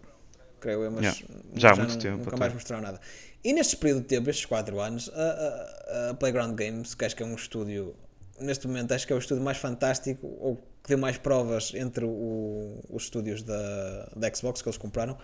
creio 0.60 0.84
eu, 0.84 0.92
mas 0.92 1.02
Yeah. 1.04 1.20
Já 1.56 1.72
há 1.72 1.76
muito 1.76 1.92
não- 1.94 1.98
tempo 2.00 2.18
nunca 2.18 2.30
até. 2.30 2.38
mais 2.40 2.54
mostraram 2.54 2.82
nada. 2.84 3.00
E 3.44 3.52
neste 3.54 3.76
período 3.76 4.02
de 4.02 4.08
tempo, 4.08 4.30
estes 4.30 4.46
4 4.46 4.80
anos, 4.80 5.10
a, 5.14 5.22
a- 5.22 6.10
a 6.12 6.14
Playground 6.14 6.56
Games, 6.56 6.94
que 6.96 7.04
acho 7.06 7.16
que 7.16 7.24
é 7.24 7.26
um 7.26 7.36
estúdio, 7.36 7.94
neste 8.40 8.68
momento, 8.68 8.94
acho 8.94 9.06
que 9.06 9.12
é 9.14 9.16
o 9.16 9.20
estúdio 9.20 9.44
mais 9.44 9.58
fantástico, 9.58 10.28
ou 10.40 10.56
que 10.84 10.90
deu 10.90 10.98
mais 10.98 11.18
provas 11.18 11.74
entre 11.76 12.06
o- 12.06 12.80
os 12.90 13.04
estúdios 13.04 13.44
da, 13.44 14.10
da 14.16 14.34
Xbox 14.34 14.62
que 14.62 14.68
eles 14.70 14.78
compraram. 14.78 15.18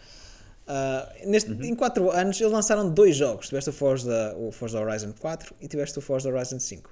Ah, 0.68 1.10
neste, 1.26 1.52
Em 1.52 1.74
4 1.76 2.12
anos, 2.12 2.42
eles 2.42 2.52
lançaram 2.52 2.90
dois 2.90 3.16
jogos. 3.16 3.48
Tiveste 3.48 3.70
o 3.70 3.74
Forza, 3.74 4.36
o 4.38 4.52
Forza 4.52 4.80
Horizon 4.80 5.14
4 5.18 5.56
e 5.62 5.68
tiveste 5.68 5.98
o 5.98 6.02
Forza 6.02 6.28
Horizon 6.30 6.60
5. 6.60 6.90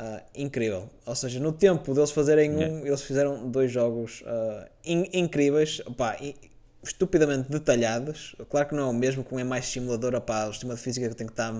Ah, 0.00 0.22
incrível. 0.36 0.88
Ou 1.04 1.14
seja, 1.16 1.40
no 1.40 1.50
tempo 1.50 1.92
deles 1.92 2.12
fazerem 2.12 2.52
um, 2.54 2.86
eles 2.86 3.02
fizeram 3.02 3.50
dois 3.50 3.72
jogos 3.72 4.22
ah, 4.26 4.68
in- 4.84 5.08
incríveis, 5.12 5.80
opá, 5.86 6.16
estupidamente 6.84 7.50
detalhados. 7.50 8.36
Claro 8.48 8.68
que 8.68 8.74
não 8.76 8.84
é 8.84 8.86
o 8.90 8.92
mesmo, 8.92 9.24
como 9.24 9.40
é 9.40 9.44
mais 9.44 9.66
simulador, 9.66 10.14
opá, 10.14 10.46
o 10.46 10.52
sistema 10.52 10.74
de 10.76 10.80
física 10.80 11.12
tem 11.14 11.26
que 11.26 11.32
estar 11.32 11.52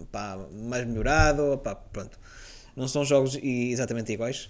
opá, 0.00 0.38
mais 0.52 0.86
melhorado. 0.86 1.52
Opá, 1.52 1.74
pronto. 1.74 2.16
Não 2.76 2.86
são 2.86 3.04
jogos 3.04 3.36
exatamente 3.42 4.12
iguais. 4.12 4.48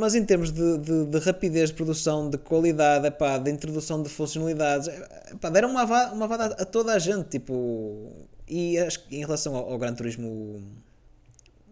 Mas 0.00 0.14
em 0.14 0.24
termos 0.24 0.52
de, 0.52 0.78
de- 0.78 1.06
de 1.06 1.18
rapidez 1.18 1.70
de 1.70 1.74
produção, 1.76 2.30
de 2.30 2.38
qualidade, 2.38 3.06
epá, 3.08 3.38
de 3.38 3.50
introdução 3.50 4.02
de 4.02 4.08
funcionalidades, 4.08 4.88
epá, 5.32 5.48
deram 5.50 5.70
uma 5.70 5.84
vada, 5.84 6.12
uma 6.14 6.26
vada 6.28 6.44
a 6.46 6.64
toda 6.64 6.92
a 6.92 6.98
gente. 6.98 7.28
Tipo, 7.28 8.12
e 8.48 8.78
acho 8.78 9.04
que 9.08 9.16
em 9.16 9.20
relação 9.20 9.54
ao, 9.56 9.72
ao 9.72 9.78
Gran 9.78 9.94
Turismo, 9.94 10.60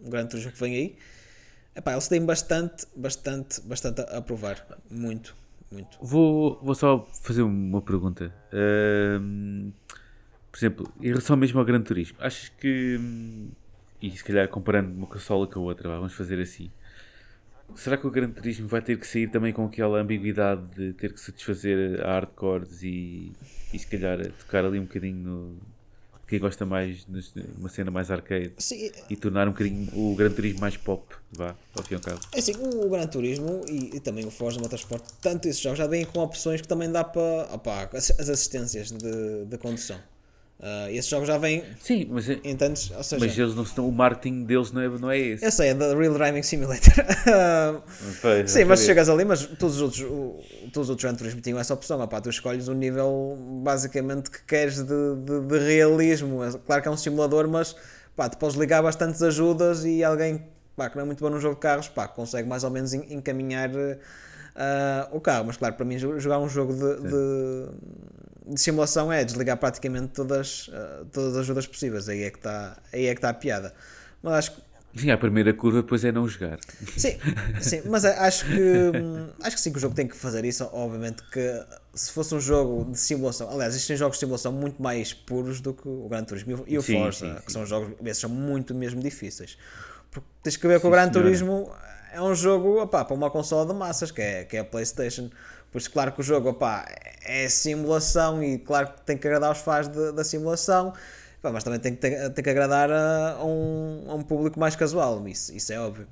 o 0.05 0.11
Gran 0.11 0.26
Turismo 0.26 0.53
que 0.53 0.61
vem 0.61 0.74
aí, 0.74 0.96
epá, 1.74 1.92
eles 1.92 2.09
têm 2.09 2.24
bastante, 2.24 2.86
bastante, 2.96 3.61
bastante 3.62 4.00
a, 4.03 4.20
provar. 4.20 4.66
Muito, 4.90 5.34
muito. 5.70 5.98
Vou, 6.00 6.59
vou 6.62 6.74
só 6.74 7.07
fazer 7.22 7.42
uma 7.42 7.80
pergunta. 7.80 8.32
Por 10.50 10.59
exemplo, 10.59 10.92
em 11.00 11.09
relação 11.09 11.36
mesmo 11.36 11.59
ao 11.59 11.64
Gran 11.64 11.80
Turismo, 11.80 12.18
achas 12.20 12.48
que. 12.50 13.00
E 14.03 14.11
se 14.11 14.24
calhar 14.24 14.48
comparando 14.48 14.92
uma 14.92 15.07
consola 15.07 15.46
com 15.46 15.61
a 15.61 15.62
outra, 15.62 15.88
vamos 15.88 16.12
fazer 16.12 16.40
assim. 16.40 16.70
Será 17.74 17.96
que 17.96 18.07
o 18.07 18.11
Gran 18.11 18.30
Turismo 18.30 18.68
vai 18.68 18.82
ter 18.82 18.98
que 18.98 19.07
sair 19.07 19.28
também 19.28 19.53
com 19.53 19.64
aquela 19.64 19.98
ambiguidade 20.00 20.62
de 20.74 20.92
ter 20.92 21.12
que 21.12 21.20
satisfazer 21.20 22.05
a 22.05 22.12
hardcores 22.12 22.82
e, 22.82 23.32
e 23.72 23.78
se 23.78 23.86
calhar 23.86 24.18
tocar 24.32 24.64
ali 24.64 24.78
um 24.78 24.82
bocadinho 24.82 25.16
no. 25.16 25.59
Quem 26.33 26.41
gosta 26.41 26.64
mais 26.64 27.05
de 27.05 27.45
uma 27.59 27.68
cena 27.68 27.91
mais 27.91 28.11
arcade 28.11 28.55
Sim, 28.57 28.91
e 29.11 29.16
tornar 29.16 29.47
um 29.47 29.51
bocadinho 29.51 29.87
o 29.95 30.16
Gran 30.16 30.30
Turismo 30.30 30.61
mais 30.61 30.78
pop, 30.78 31.14
vá, 31.30 31.55
ao 31.76 31.85
fim 31.85 31.93
e 31.93 31.97
ao 31.97 32.01
cabo. 32.01 32.20
É 32.33 32.39
assim, 32.39 32.53
o 32.57 32.89
Gran 32.89 33.07
Turismo 33.07 33.61
e, 33.68 33.97
e 33.97 34.01
também 34.01 34.24
o 34.24 34.30
Forza 34.30 34.59
Motorsport, 34.59 35.05
tanto 35.20 35.47
esses 35.47 35.61
jogos 35.61 35.76
já 35.76 35.87
vêm 35.87 36.07
com 36.07 36.20
opções 36.20 36.62
que 36.62 36.66
também 36.66 36.91
dá 36.91 37.05
para 37.05 37.51
as 37.93 38.30
assistências 38.30 38.91
de, 38.91 39.45
de 39.45 39.59
condução. 39.59 40.01
Ah, 40.64 40.86
esses 40.92 41.10
jogos 41.10 41.26
já 41.26 41.36
vêm, 41.38 41.64
Sim, 41.80 42.06
mas, 42.08 42.30
é- 42.30 42.38
entendes? 42.44 42.90
Ou 42.92 43.02
seja, 43.02 43.24
mas 43.26 43.36
eles 43.36 43.54
não 43.56 43.64
estão, 43.64 43.88
o 43.88 43.90
marketing 43.90 44.44
deles 44.44 44.70
não 44.70 44.80
é, 44.80 44.88
não 44.88 45.10
é 45.10 45.18
esse. 45.18 45.44
eu 45.44 45.50
sei, 45.50 45.70
é 45.70 45.74
da 45.74 45.92
Real 45.92 46.14
Driving 46.14 46.42
Simulator. 46.44 46.92
Pois, 48.22 48.48
Sim, 48.50 48.64
mas 48.64 48.80
chegas 48.80 49.08
ali, 49.08 49.24
mas 49.24 49.44
todos 49.44 49.76
os 49.76 49.82
outros, 49.82 50.00
o- 50.02 50.38
todos 50.72 50.88
os 50.88 50.90
outros 50.90 51.02
Gran 51.04 51.14
Turismo 51.16 51.40
tinham 51.40 51.58
essa 51.58 51.74
opção. 51.74 52.00
Opá, 52.00 52.20
tu 52.20 52.30
escolhes 52.30 52.68
o 52.68 52.74
nível 52.74 53.36
basicamente 53.64 54.30
que 54.30 54.40
queres 54.44 54.76
de, 54.76 55.16
de, 55.24 55.40
de 55.40 55.58
realismo. 55.58 56.44
É 56.44 56.52
Claro 56.52 56.80
que 56.82 56.86
é 56.88 56.90
um 56.92 56.96
simulador, 56.96 57.48
mas 57.48 57.74
pá, 58.14 58.28
tu 58.28 58.38
podes 58.38 58.56
ligar 58.56 58.82
bastantes 58.84 59.20
ajudas 59.22 59.84
e 59.84 60.04
alguém 60.04 60.44
pá, 60.76 60.88
que 60.88 60.94
não 60.96 61.02
é 61.02 61.06
muito 61.06 61.18
bom 61.20 61.28
no 61.30 61.40
jogo 61.40 61.56
de 61.56 61.60
carros 61.60 61.88
pá, 61.88 62.06
consegue 62.06 62.48
mais 62.48 62.62
ou 62.62 62.70
menos 62.70 62.94
en- 62.94 63.06
encaminhar 63.12 63.70
ah, 64.54 65.08
o 65.10 65.20
carro. 65.20 65.44
Mas 65.46 65.56
claro, 65.56 65.74
para 65.74 65.84
mim, 65.84 65.96
jo- 65.96 66.18
jogar 66.20 66.38
um 66.38 66.48
jogo 66.48 66.72
de, 66.72 67.02
de, 67.02 67.68
de 68.47 68.61
simulação 68.61 69.12
é 69.12 69.24
desligar 69.24 69.57
praticamente 69.57 70.09
todas, 70.09 70.70
ah, 70.72 71.05
todas 71.12 71.32
as 71.36 71.40
ajudas 71.43 71.66
possíveis. 71.66 72.09
Aí 72.09 72.22
é 72.22 72.30
que 72.30 72.38
está 72.38 72.76
tá 73.20 73.28
a 73.30 73.34
piada. 73.34 73.74
Mas 74.22 74.34
acho 74.34 74.53
que 74.53 74.62
Sim, 74.95 75.11
a 75.11 75.16
primeira 75.16 75.55
curva 75.55 75.80
depois 75.80 76.05
é 76.05 76.12
não 76.12 76.28
jogar. 76.28 76.59
Sim, 76.99 77.16
sim, 77.62 77.80
mas 77.86 78.05
acho 78.05 78.45
que 78.45 78.61
hum, 78.95 79.30
acho 79.43 79.57
que 79.57 79.62
sim 79.62 79.72
que 79.72 79.78
o 79.78 79.80
jogo 79.80 79.95
tem 79.95 80.07
que 80.07 80.14
fazer 80.14 80.45
isso. 80.45 80.68
Obviamente 80.70 81.22
que 81.30 81.64
se 81.95 82.12
fosse 82.12 82.34
um 82.34 82.40
jogo 82.40 82.90
de 82.90 82.99
simulação, 82.99 83.49
aliás, 83.51 83.74
existem 83.74 83.97
jogos 83.97 84.16
de 84.18 84.20
simulação 84.20 84.53
muito 84.53 84.82
mais 84.82 85.14
puros 85.14 85.62
do 85.62 85.72
que 85.72 85.88
o 85.88 86.09
Gran 86.11 86.24
Turismo 86.24 86.62
e 86.66 86.76
o- 86.76 86.82
Sim, 86.82 86.93
Forza, 86.99 87.18
sim, 87.18 87.34
que 87.36 87.51
sim. 87.51 87.53
são 87.53 87.64
jogos, 87.64 87.95
esses 88.05 88.20
são 88.20 88.28
muito 88.28 88.74
mesmo 88.74 89.01
difíceis. 89.01 89.57
Porque 90.11 90.28
tens 90.43 90.57
que 90.59 90.66
ver 90.68 90.78
que 90.78 90.86
o 90.86 90.90
Gran 90.90 91.11
senhora. 91.11 91.22
Turismo 91.24 91.72
é 92.12 92.20
um 92.20 92.34
jogo 92.34 92.82
opá, 92.82 93.03
para 93.03 93.14
uma 93.16 93.30
consola 93.30 93.64
de 93.66 93.72
massas, 93.78 94.11
que 94.11 94.20
é, 94.20 94.45
que 94.45 94.59
é 94.59 94.61
a 94.61 94.64
PlayStation. 94.64 95.30
Por 95.73 95.79
isso, 95.79 95.91
claro 95.91 96.12
que 96.12 96.20
o 96.20 96.23
jogo 96.23 96.51
opá, 96.51 96.87
é 97.25 97.49
simulação 97.49 98.43
e 98.45 98.59
claro 98.59 98.89
que 98.93 99.01
tem 99.03 99.16
que 99.18 99.27
agradar 99.27 99.49
aos 99.49 99.59
fãs 99.59 99.89
de- 99.89 100.12
da 100.12 100.23
simulação. 100.25 100.93
Mas 101.43 101.64
também 101.64 101.81
tem 101.81 101.95
que, 101.95 102.01
ter- 102.01 102.31
tem 102.31 102.45
que 102.45 102.51
agradar 102.51 102.89
a, 102.93 103.33
a 103.33 103.45
um, 103.45 104.05
a 104.09 104.14
um 104.14 104.23
público 104.23 104.61
mais 104.61 104.77
casual, 104.77 105.27
isso, 105.27 105.53
isso 105.53 105.73
é 105.73 105.81
óbvio. 105.81 106.07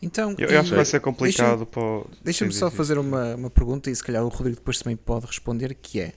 Então, 0.00 0.34
Eu, 0.38 0.48
eu 0.48 0.60
acho 0.60 0.70
que 0.70 0.76
vai 0.76 0.84
ser 0.84 1.00
complicado 1.00 1.66
para. 1.66 1.80
o- 1.82 2.06
Deixa-me 2.22 2.52
só 2.52 2.70
fazer 2.70 2.98
uma, 2.98 3.34
uma 3.34 3.50
pergunta 3.50 3.90
e 3.90 3.96
se 3.96 4.02
calhar 4.02 4.22
o 4.24 4.28
Rodrigo 4.28 4.56
depois 4.56 4.78
também 4.78 4.96
pode 4.96 5.26
responder, 5.26 5.74
que 5.74 6.00
é 6.00 6.12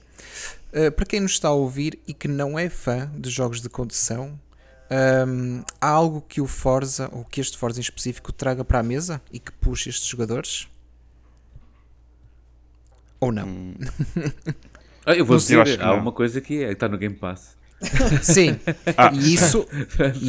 eh, 0.72 0.90
para 0.90 1.04
quem 1.06 1.20
nos 1.20 1.32
está 1.32 1.48
a 1.48 1.52
ouvir 1.52 1.98
e 2.06 2.14
que 2.14 2.28
não 2.28 2.58
é 2.58 2.68
fã 2.70 3.10
de 3.14 3.28
jogos 3.30 3.60
de 3.60 3.68
condução, 3.68 4.38
ahm, 4.90 5.62
há 5.80 5.88
algo 5.88 6.22
que 6.28 6.40
o 6.40 6.46
Forza, 6.46 7.08
ou 7.12 7.24
que 7.24 7.40
este 7.40 7.58
Forza 7.58 7.80
em 7.80 7.82
específico, 7.82 8.32
traga 8.32 8.64
para 8.64 8.78
a 8.78 8.82
mesa 8.82 9.20
e 9.32 9.38
que 9.40 9.52
puxe 9.52 9.90
estes 9.90 10.06
jogadores? 10.08 10.68
Ou 13.20 13.30
não? 13.32 13.46
Hum, 13.46 13.74
Ah, 15.06 15.14
eu 15.14 15.24
vou 15.24 15.36
Eu 15.36 15.40
dizer, 15.40 15.60
acho 15.60 15.76
que 15.78 15.82
há 15.82 15.86
não. 15.88 15.98
uma 15.98 16.12
coisa 16.12 16.40
que 16.40 16.62
é, 16.62 16.72
está 16.72 16.86
no 16.88 16.98
Game 16.98 17.14
Pass. 17.14 17.56
Sim, 18.22 18.60
Ah. 18.96 19.10
e 19.14 19.32
isso. 19.34 19.66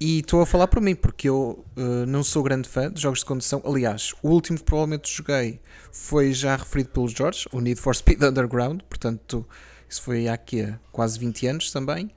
E 0.00 0.18
estou 0.20 0.40
a 0.40 0.46
falar 0.46 0.66
por 0.68 0.80
mim, 0.80 0.94
porque 0.94 1.28
eu 1.28 1.62
eh, 1.76 2.06
não 2.06 2.24
sou 2.24 2.42
grande 2.42 2.68
fã 2.68 2.90
de 2.90 3.00
jogos 3.00 3.18
de 3.20 3.26
condução. 3.26 3.62
Aliás, 3.66 4.14
o 4.22 4.30
último 4.30 4.56
que 4.58 4.64
provavelmente 4.64 5.14
joguei 5.14 5.60
foi 5.92 6.32
já 6.32 6.56
referido 6.56 6.88
pelo 6.88 7.06
Jorge, 7.08 7.46
o 7.52 7.60
Need 7.60 7.78
for 7.80 7.94
Speed 7.94 8.22
Underground. 8.22 8.80
Portanto, 8.88 9.46
isso 9.88 10.00
foi 10.02 10.26
há 10.26 10.36
quê? 10.38 10.72
quase 10.90 11.18
20 11.18 11.46
anos 11.46 11.70
também. 11.70 12.10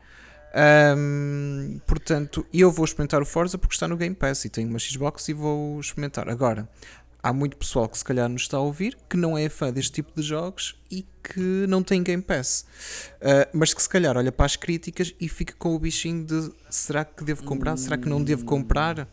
Ahm, 0.55 1.79
portanto, 1.85 2.45
eu 2.53 2.71
vou 2.71 2.83
experimentar 2.85 3.21
o 3.21 3.25
Forza 3.25 3.57
porque 3.57 3.75
está 3.75 3.87
no 3.87 3.95
Game 3.97 4.15
Pass 4.15 4.45
e 4.45 4.49
tenho 4.49 4.67
uma 4.69 4.79
Xbox 4.79 5.27
e 5.29 5.33
vou 5.33 5.79
experimentar. 5.79 6.27
Agora, 6.29 6.67
há 7.21 7.33
muito 7.33 7.57
pessoal 7.57 7.87
que 7.87 7.97
se 7.97 8.03
calhar 8.03 8.29
nos 8.29 8.43
está 8.43 8.57
a 8.57 8.61
ouvir 8.61 8.97
que 9.09 9.17
não 9.17 9.37
é 9.37 9.49
fã 9.49 9.71
deste 9.71 9.91
tipo 9.91 10.11
de 10.15 10.25
jogos 10.25 10.75
e 10.89 11.05
que 11.23 11.65
não 11.67 11.83
tem 11.83 12.01
Game 12.01 12.23
Pass, 12.23 12.65
Uh, 13.19 13.45
mas 13.51 13.73
que 13.73 13.81
se 13.81 13.89
calhar 13.89 14.15
olha 14.15 14.31
para 14.31 14.45
as 14.45 14.55
críticas 14.55 15.13
e 15.19 15.27
fica 15.27 15.53
com 15.57 15.75
o 15.75 15.79
bichinho 15.79 16.25
de 16.25 16.53
será 16.69 17.03
que 17.03 17.23
devo 17.23 17.43
comprar, 17.43 17.75
será 17.77 17.97
que 17.97 18.07
não 18.07 18.23
devo 18.23 18.45
comprar? 18.45 19.07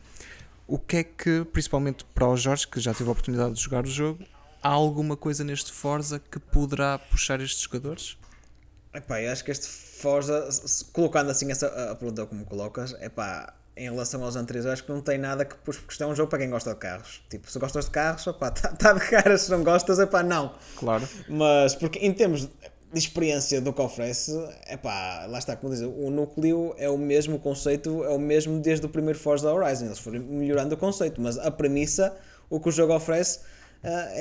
O 0.67 0.79
que 0.79 0.99
é 0.99 1.05
que, 1.05 1.45
principalmente 1.53 2.05
para 2.15 2.29
o 2.29 2.37
Jorge, 2.37 2.69
que 2.69 2.79
já 2.79 2.95
teve 2.95 3.09
a 3.09 3.13
oportunidade 3.13 3.55
de 3.55 3.61
jogar 3.61 3.85
o 3.85 3.89
jogo, 3.89 4.25
há 4.63 4.69
alguma 4.69 5.17
coisa 5.17 5.43
neste 5.43 5.73
Forza 5.73 6.21
que 6.21 6.39
poderá 6.39 6.99
puxar 6.99 7.41
estes 7.41 7.63
jogadores? 7.63 8.17
Epá, 8.95 9.21
eu 9.21 9.33
acho 9.33 9.45
que 9.45 9.51
este 9.51 9.67
Forza, 9.67 10.49
colocando 10.93 11.31
assim 11.31 11.51
essa 11.51 11.67
a 11.91 11.95
pergunta 11.95 12.25
como 12.27 12.45
colocas, 12.45 12.93
epá, 13.01 13.55
em 13.77 13.91
relação 13.91 14.24
aos 14.24 14.37
anteriores, 14.37 14.66
eu 14.66 14.72
acho 14.72 14.85
que 14.85 14.91
não 14.91 15.03
tem 15.03 15.18
nada 15.18 15.45
que 15.45 15.55
puxe, 15.57 15.81
porque 15.81 15.93
isto 15.93 16.03
é 16.03 16.07
um 16.07 16.14
jogo 16.14 16.31
para 16.31 16.39
quem 16.39 16.49
gosta 16.49 16.70
de 16.70 16.77
carros. 16.77 17.22
Tipo, 17.29 17.51
se 17.51 17.59
gostas 17.59 17.85
de 17.85 17.91
carros, 17.91 18.27
epá, 18.27 18.49
está 18.49 18.68
tá 18.74 18.93
de 18.95 19.01
cara, 19.01 19.37
se 19.37 19.51
não 19.51 19.62
gostas, 19.62 19.99
epá, 19.99 20.22
não. 20.22 20.55
Claro. 20.77 21.07
Mas, 21.29 21.74
porque 21.74 21.99
em 21.99 22.12
termos 22.12 22.49
de 22.93 22.99
experiência 22.99 23.61
do 23.61 23.72
que 23.72 23.83
oferece, 23.83 24.33
epá, 24.70 25.27
lá 25.29 25.39
está, 25.39 25.55
como 25.55 25.72
dizer, 25.72 25.87
o 25.87 26.11
núcleo 26.11 26.74
é 26.79 26.89
o 26.89 26.97
mesmo, 26.97 27.37
o 27.37 27.39
conceito 27.39 28.03
é 28.05 28.09
o 28.09 28.18
mesmo 28.18 28.59
desde 28.61 28.87
o 28.87 28.89
primeiro 28.89 29.18
Forza 29.18 29.53
Horizon. 29.53 29.85
Eles 29.85 29.99
foram 29.99 30.20
melhorando 30.20 30.74
o 30.74 30.79
conceito, 30.79 31.20
mas 31.20 31.37
a 31.37 31.51
premissa, 31.51 32.16
o 32.49 32.59
que 32.59 32.70
o 32.70 32.72
jogo 32.72 32.95
oferece, 32.95 33.41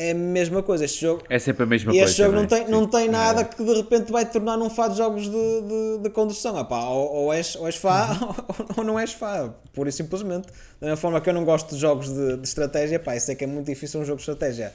é 0.08 0.12
a 0.12 0.16
mesma 0.16 0.62
coisa. 0.64 0.86
Este 0.86 1.02
jogo, 1.02 1.24
É 1.30 1.40
sempre 1.40 1.64
a 1.64 1.66
mesma 1.66 1.92
e 1.92 1.96
coisa. 1.98 2.10
este 2.12 2.18
jogo 2.22 2.36
não 2.36 2.44
é? 2.44 2.48
tem, 2.48 2.68
não 2.70 2.88
tem 2.88 3.10
nada 3.10 3.42
É. 3.42 3.44
que 3.44 3.64
de 3.64 3.74
repente 3.74 4.12
vai 4.12 4.26
te 4.26 4.32
tornar 4.34 4.58
num 4.58 4.70
fã 4.70 4.90
de 4.90 4.98
jogos 4.98 5.24
de, 5.24 5.32
de, 5.32 5.98
de 6.04 6.10
condução. 6.10 6.60
Epá, 6.60 6.84
ou, 6.90 7.12
ou, 7.14 7.34
és, 7.34 7.56
ou 7.56 7.66
és 7.66 7.76
fã 7.76 8.08
ou, 8.78 8.84
não 8.84 9.00
és 9.00 9.12
fã, 9.14 9.54
pura 9.74 9.90
e 9.90 9.92
simplesmente. 9.92 10.48
Da 10.80 10.88
mesma 10.88 10.98
forma 10.98 11.20
que 11.22 11.30
eu 11.30 11.34
não 11.34 11.44
gosto 11.46 11.74
de 11.74 11.78
jogos 11.82 12.08
de, 12.14 12.38
de 12.38 12.48
estratégia, 12.48 13.00
pá, 13.00 13.16
eu 13.16 13.20
sei 13.22 13.36
que 13.36 13.44
é 13.44 13.48
muito 13.48 13.66
difícil 13.66 14.00
um 14.00 14.06
jogo 14.06 14.18
de 14.18 14.22
estratégia 14.22 14.74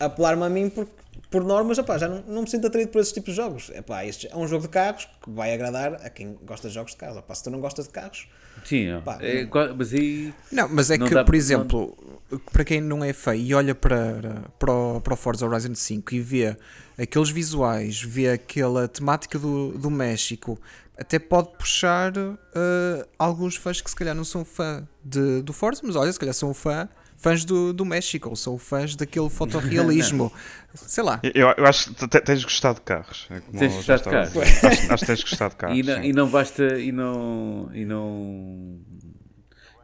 apelar-me 0.00 0.44
a 0.44 0.48
mim 0.48 0.68
porque, 0.70 0.92
por 1.30 1.42
normas, 1.44 1.76
epá, 1.78 1.98
já 1.98 2.06
não, 2.08 2.22
não 2.26 2.42
me 2.42 2.48
sinto 2.50 2.66
atraído 2.66 2.90
por 2.92 3.00
esses 3.00 3.12
tipos 3.12 3.30
de 3.34 3.36
jogos. 3.36 3.70
Epá, 3.74 4.04
este 4.04 4.28
é 4.30 4.36
um 4.36 4.46
jogo 4.46 4.62
de 4.62 4.68
carros 4.68 5.08
que 5.22 5.30
vai 5.30 5.52
agradar 5.52 5.94
a 5.94 6.08
quem 6.10 6.38
gosta 6.44 6.68
de 6.68 6.74
jogos 6.74 6.92
de 6.92 6.98
carros. 6.98 7.16
Epá, 7.18 7.34
se 7.34 7.42
tu 7.44 7.50
não 7.50 7.60
gostas 7.60 7.86
de 7.86 7.90
carros, 7.90 8.28
Sim, 8.64 8.92
ó. 8.92 9.00
Pá, 9.00 9.18
É, 9.20 9.44
não. 9.44 9.76
mas 9.76 9.92
aí. 9.94 10.32
Não, 10.52 10.68
mas 10.68 10.90
é 10.90 10.98
Não 10.98 11.06
que, 11.06 11.14
dá- 11.14 11.24
por 11.24 11.32
não- 11.32 11.38
exemplo, 11.38 11.96
para 12.52 12.64
quem 12.64 12.80
não 12.80 13.02
é 13.04 13.12
feio 13.12 13.40
e 13.42 13.54
olha 13.54 13.74
para, 13.74 14.44
para, 14.58 14.72
o, 14.72 15.00
para 15.00 15.14
o 15.14 15.16
Forza 15.16 15.46
Horizon 15.46 15.74
5 15.74 16.14
e 16.14 16.20
vê 16.20 16.56
aqueles 16.98 17.30
visuais, 17.30 18.00
vê 18.02 18.30
aquela 18.30 18.86
temática 18.88 19.38
do, 19.38 19.72
do 19.78 19.90
México, 19.90 20.58
até 20.98 21.18
pode 21.18 21.50
puxar 21.56 22.12
eh, 22.16 23.06
alguns 23.18 23.54
fãs 23.56 23.80
que 23.80 23.88
se 23.88 23.94
calhar 23.94 24.14
não 24.16 24.24
são 24.24 24.44
fã 24.44 24.86
de, 25.04 25.40
do 25.42 25.52
Forza, 25.52 25.80
mas 25.84 25.94
olha, 25.94 26.12
se 26.12 26.18
calhar 26.18 26.34
são 26.34 26.52
fã, 26.52 26.88
fãs 27.18 27.44
do, 27.44 27.72
do 27.72 27.84
México, 27.84 28.30
ou 28.30 28.36
são 28.36 28.56
fãs 28.56 28.96
daquele 28.96 29.28
fotorrealismo. 29.28 30.32
Sei 30.74 31.02
lá. 31.02 31.20
Eu, 31.22 31.48
eu 31.56 31.66
acho 31.66 31.92
que 31.92 32.08
te- 32.08 32.20
tens 32.20 32.44
gostado 32.44 32.76
de 32.76 32.82
carros. 32.82 33.26
É 33.30 33.40
como 33.40 33.58
Tens 33.58 33.74
gostado 33.74 34.10
de 34.10 34.26
dizer. 34.26 34.42
Acho, 34.66 34.92
acho 34.92 35.00
que 35.00 35.06
tens 35.06 35.22
gostado 35.22 35.50
de 35.50 35.56
carros. 35.58 35.78
E 35.78 35.82
não, 35.82 35.94
sim. 35.96 36.08
e 36.08 36.12
não 36.12 36.28
basta. 36.30 36.78
E 36.78 36.92
não. 36.92 37.70
E 37.74 37.84
não. 37.84 38.78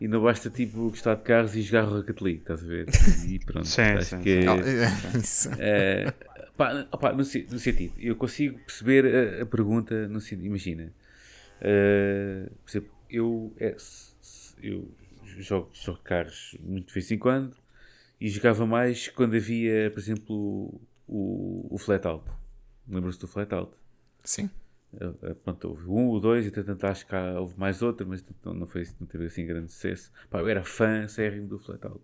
E 0.01 0.09
não 0.09 0.23
basta 0.23 0.51
tipo 0.51 0.91
gostar 0.91 1.15
de 1.15 1.23
carros 1.23 1.55
e 1.57 1.63
jogar 1.63 1.83
Rocket 1.83 2.21
League, 2.21 2.41
estás 2.41 2.63
a 2.63 2.67
ver? 2.67 2.87
E 3.27 3.39
pronto. 3.39 3.67
Sim, 3.67 3.83
acho 3.83 4.05
sim, 4.11 4.21
que 4.21 4.41
sim. 4.41 4.45
Não, 4.47 4.59
é- 4.59 4.93
isso. 5.19 5.51
é, 5.59 6.13
pá, 6.57 6.87
opá, 6.93 7.11
no, 7.13 7.19
no 7.19 7.25
sentido, 7.25 7.93
eu 7.99 8.15
consigo 8.17 8.59
perceber 8.59 9.07
a, 9.41 9.43
a 9.43 9.47
pergunta 9.47 10.07
no 10.09 10.21
sentido, 10.21 10.47
imagina, 10.47 10.93
eh, 11.61 12.49
por 12.65 12.71
exemplo, 12.71 12.91
eu, 13.09 13.53
é, 13.59 13.77
eu 14.63 14.89
jogo, 15.43 15.71
jogo 15.75 16.01
carros 16.03 16.57
muito 16.61 16.89
de 16.89 16.95
vez 16.95 17.11
em 17.11 17.19
quando 17.19 17.57
e 18.21 18.29
jogava 18.29 18.67
mais 18.67 19.09
quando 19.09 19.37
havia, 19.37 19.91
por 19.93 19.99
exemplo, 20.01 20.81
o, 21.09 21.67
o 21.71 21.79
Flat 21.79 22.07
Out. 22.07 22.31
Lembras-te 22.89 23.21
do 23.23 23.29
Flat 23.29 23.53
Out? 23.55 23.73
Sim. 24.25 24.51
Eh, 25.01 25.13
eh, 25.23 25.35
Pronto, 25.35 25.69
houve 25.69 25.89
um 25.89 26.07
ou 26.09 26.21
dois, 26.21 26.47
e 26.47 26.51
tanto 26.51 26.87
acho 26.87 27.07
que 27.07 27.15
há- 27.15 27.41
houve 27.41 27.59
mais 27.59 27.83
outro, 27.83 28.07
mas 28.07 28.25
não, 28.45 28.55
não, 28.55 28.67
foi, 28.67 28.85
não 29.01 29.07
teve 29.07 29.27
assim 29.27 29.47
grande 29.47 29.71
sucesso. 29.73 30.13
Pá, 30.31 30.41
eu 30.41 30.49
era 30.49 30.65
fã 30.65 31.07
sérrimo 31.09 31.49
do 31.49 31.59
Flatout. 31.59 32.01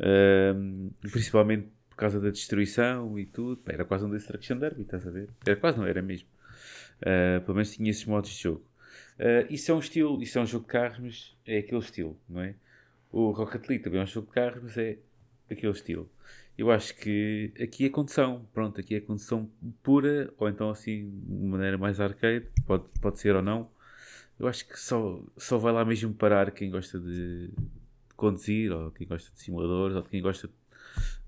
Ahm, 0.00 0.90
principalmente 1.00 1.68
por 1.90 1.96
causa 1.96 2.20
da 2.20 2.30
destruição 2.30 3.18
e 3.18 3.26
tudo. 3.26 3.56
Pá, 3.62 3.72
era 3.72 3.84
quase 3.84 4.04
um 4.04 4.10
Destruction 4.10 4.56
Derby, 4.58 4.82
estás 4.82 5.06
a 5.06 5.10
ver? 5.10 5.28
Era 5.44 5.56
quase, 5.56 5.78
não 5.78 5.86
era 5.86 6.00
mesmo. 6.02 6.28
Ah, 7.02 7.40
pelo 7.40 7.54
menos 7.56 7.72
tinha 7.72 7.90
esses 7.90 8.04
modos 8.04 8.30
de 8.30 8.42
jogo. 8.42 8.64
Ah, 9.18 9.46
isso 9.50 9.70
é 9.70 9.74
um 9.74 9.80
estilo, 9.80 10.22
isso 10.22 10.38
é 10.38 10.42
um 10.42 10.46
jogo 10.46 10.66
de 10.66 10.72
carros, 10.72 10.98
mas 10.98 11.36
é 11.46 11.58
aquele 11.58 11.80
estilo, 11.80 12.18
não 12.28 12.40
é? 12.40 12.54
O 13.10 13.30
Rocket 13.30 13.68
League 13.68 13.84
também 13.84 14.00
é 14.00 14.04
um 14.04 14.06
jogo 14.06 14.28
de 14.28 14.32
carros, 14.34 14.62
mas 14.62 14.76
é 14.78 14.98
aquele 15.50 15.72
estilo. 15.72 16.08
Eu 16.56 16.70
acho 16.70 16.94
que 16.96 17.52
aqui 17.60 17.86
é 17.86 17.88
condução, 17.88 18.46
pronto, 18.52 18.80
aqui 18.80 18.94
é 18.96 19.00
condução 19.00 19.50
pura, 19.82 20.32
ou 20.36 20.48
então 20.48 20.70
assim, 20.70 21.10
de 21.26 21.46
maneira 21.46 21.78
mais 21.78 22.00
arcade, 22.00 22.46
pode, 22.66 22.84
pode 23.00 23.18
ser 23.20 23.34
ou 23.36 23.42
não. 23.42 23.70
Eu 24.38 24.46
acho 24.46 24.66
que 24.68 24.78
só, 24.78 25.20
só 25.36 25.58
vai 25.58 25.72
lá 25.72 25.84
mesmo 25.84 26.12
parar 26.14 26.50
quem 26.50 26.70
gosta 26.70 26.98
de 26.98 27.50
conduzir, 28.16 28.72
ou 28.72 28.90
quem 28.90 29.06
gosta 29.06 29.30
de 29.32 29.40
simuladores, 29.40 29.96
ou 29.96 30.02
quem 30.02 30.20
gosta 30.22 30.50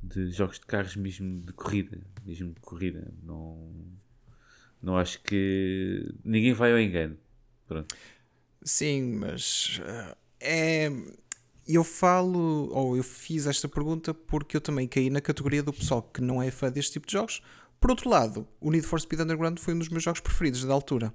de 0.02 0.30
jogos 0.30 0.58
de 0.58 0.66
carros 0.66 0.96
mesmo 0.96 1.40
de 1.40 1.52
corrida, 1.52 1.98
mesmo 2.24 2.52
de 2.52 2.60
corrida. 2.60 3.12
Não, 3.22 3.72
não 4.82 4.96
acho 4.96 5.22
que 5.22 6.12
ninguém 6.24 6.52
vai 6.52 6.72
ao 6.72 6.78
engano. 6.80 7.16
Pronto. 7.70 7.94
Sim, 8.64 9.14
mas 9.14 9.80
eh, 9.84 10.16
é. 10.40 10.92
Eu 11.68 11.84
falo, 11.84 12.68
ou 12.72 12.96
eu 12.96 13.04
fiz 13.04 13.46
esta 13.46 13.68
pergunta 13.68 14.12
porque 14.12 14.56
eu 14.56 14.60
também 14.60 14.88
caí 14.88 15.08
na 15.08 15.20
categoria 15.20 15.62
do 15.62 15.72
pessoal 15.72 16.02
que 16.02 16.20
não 16.20 16.42
é 16.42 16.50
fã 16.50 16.68
deste 16.68 16.94
tipo 16.94 17.06
de 17.06 17.12
jogos. 17.12 17.40
Por 17.78 17.90
outro 17.90 18.10
lado, 18.10 18.48
o 18.60 18.72
Need 18.72 18.84
for 18.84 19.00
Speed 19.00 19.20
Underground 19.20 19.56
foi 19.60 19.74
um 19.74 19.78
dos 19.78 19.88
meus 19.88 20.02
jogos 20.02 20.20
preferidos 20.20 20.64
da 20.64 20.74
altura. 20.74 21.14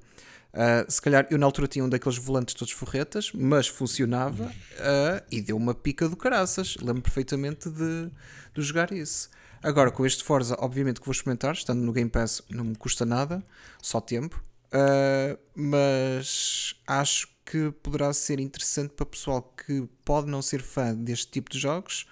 Ah, 0.53 0.85
se 0.87 1.01
calhar 1.01 1.27
eu 1.29 1.37
na 1.37 1.45
altura 1.45 1.67
tinha 1.67 1.83
um 1.83 1.89
daqueles 1.89 2.17
volantes 2.17 2.55
todos 2.55 2.73
forretas, 2.73 3.33
mas 3.33 3.67
funcionava 3.67 4.49
ah, 4.79 5.21
e 5.29 5.41
deu 5.41 5.57
uma 5.57 5.75
pica 5.75 6.07
do 6.07 6.15
caraças. 6.15 6.77
Lembro 6.77 7.01
perfeitamente 7.01 7.69
de, 7.69 8.09
de 8.53 8.61
jogar 8.61 8.93
isso. 8.93 9.29
Agora, 9.61 9.91
com 9.91 10.05
este 10.05 10.23
Forza, 10.23 10.55
obviamente 10.59 11.01
que 11.01 11.05
vou 11.05 11.11
experimentar, 11.11 11.53
estando 11.53 11.81
no 11.81 11.91
Game 11.91 12.09
Pass 12.09 12.41
não 12.49 12.63
me 12.63 12.75
custa 12.75 13.05
nada, 13.05 13.43
só 13.81 13.99
tempo. 13.99 14.41
Uh, 14.74 15.38
mas 15.55 16.76
acho 16.88 17.28
que 17.45 17.72
poderá 17.84 18.11
ser 18.11 18.39
interessante 18.39 18.93
para 18.93 19.05
pessoal 19.05 19.41
que 19.41 19.88
pode 20.03 20.28
não 20.28 20.41
ser 20.41 20.61
fã 20.61 20.93
deste 20.95 21.32
tipo 21.32 21.49
de 21.51 21.59
jogos, 21.59 22.05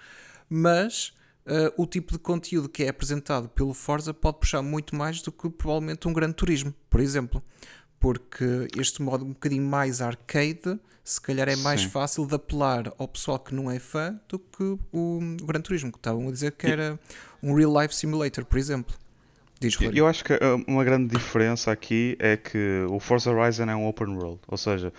mas 0.48 1.12
uh, 1.46 1.72
o 1.76 1.86
tipo 1.86 2.12
de 2.12 2.18
conteúdo 2.18 2.68
que 2.68 2.84
é 2.84 2.88
apresentado 2.88 3.48
pelo 3.48 3.74
Forza 3.74 4.14
pode 4.14 4.38
puxar 4.38 4.62
muito 4.62 4.94
mais 4.94 5.20
do 5.20 5.32
que 5.32 5.50
provavelmente 5.50 6.06
um 6.06 6.12
grande 6.12 6.34
turismo, 6.34 6.72
por 6.88 7.00
exemplo. 7.00 7.42
Porque 7.98 8.68
este 8.78 9.02
modo 9.02 9.24
um 9.24 9.32
bocadinho 9.32 9.64
mais 9.64 10.00
arcade, 10.00 10.78
se 11.02 11.20
calhar 11.20 11.48
é 11.48 11.56
mais 11.56 11.82
Sim. 11.82 11.88
fácil 11.88 12.26
de 12.26 12.34
apelar 12.34 12.92
ao 12.98 13.08
pessoal 13.08 13.38
que 13.38 13.54
não 13.54 13.70
é 13.70 13.78
fã 13.78 14.20
do 14.28 14.38
que 14.38 14.62
o, 14.62 14.78
o 14.92 15.46
Gran 15.46 15.60
Turismo, 15.60 15.90
que 15.90 15.98
estavam 15.98 16.28
a 16.28 16.30
dizer 16.30 16.52
que 16.52 16.66
era 16.66 16.98
um 17.42 17.54
real 17.54 17.80
life 17.80 17.94
simulator, 17.94 18.44
por 18.44 18.58
exemplo. 18.58 18.94
Diz 19.60 19.74
Eu- 19.74 19.80
Rodrigo. 19.80 19.98
Eu 19.98 20.06
acho 20.06 20.24
que 20.24 20.32
uh, 20.32 20.64
uma 20.66 20.84
grande 20.84 21.14
diferença 21.14 21.70
aqui 21.72 22.16
é 22.18 22.36
que 22.36 22.84
o 22.90 22.98
Forza 23.00 23.30
Horizon 23.30 23.64
é 23.64 23.76
um 23.76 23.86
open 23.86 24.16
world, 24.16 24.40
ou 24.48 24.56
seja, 24.56 24.92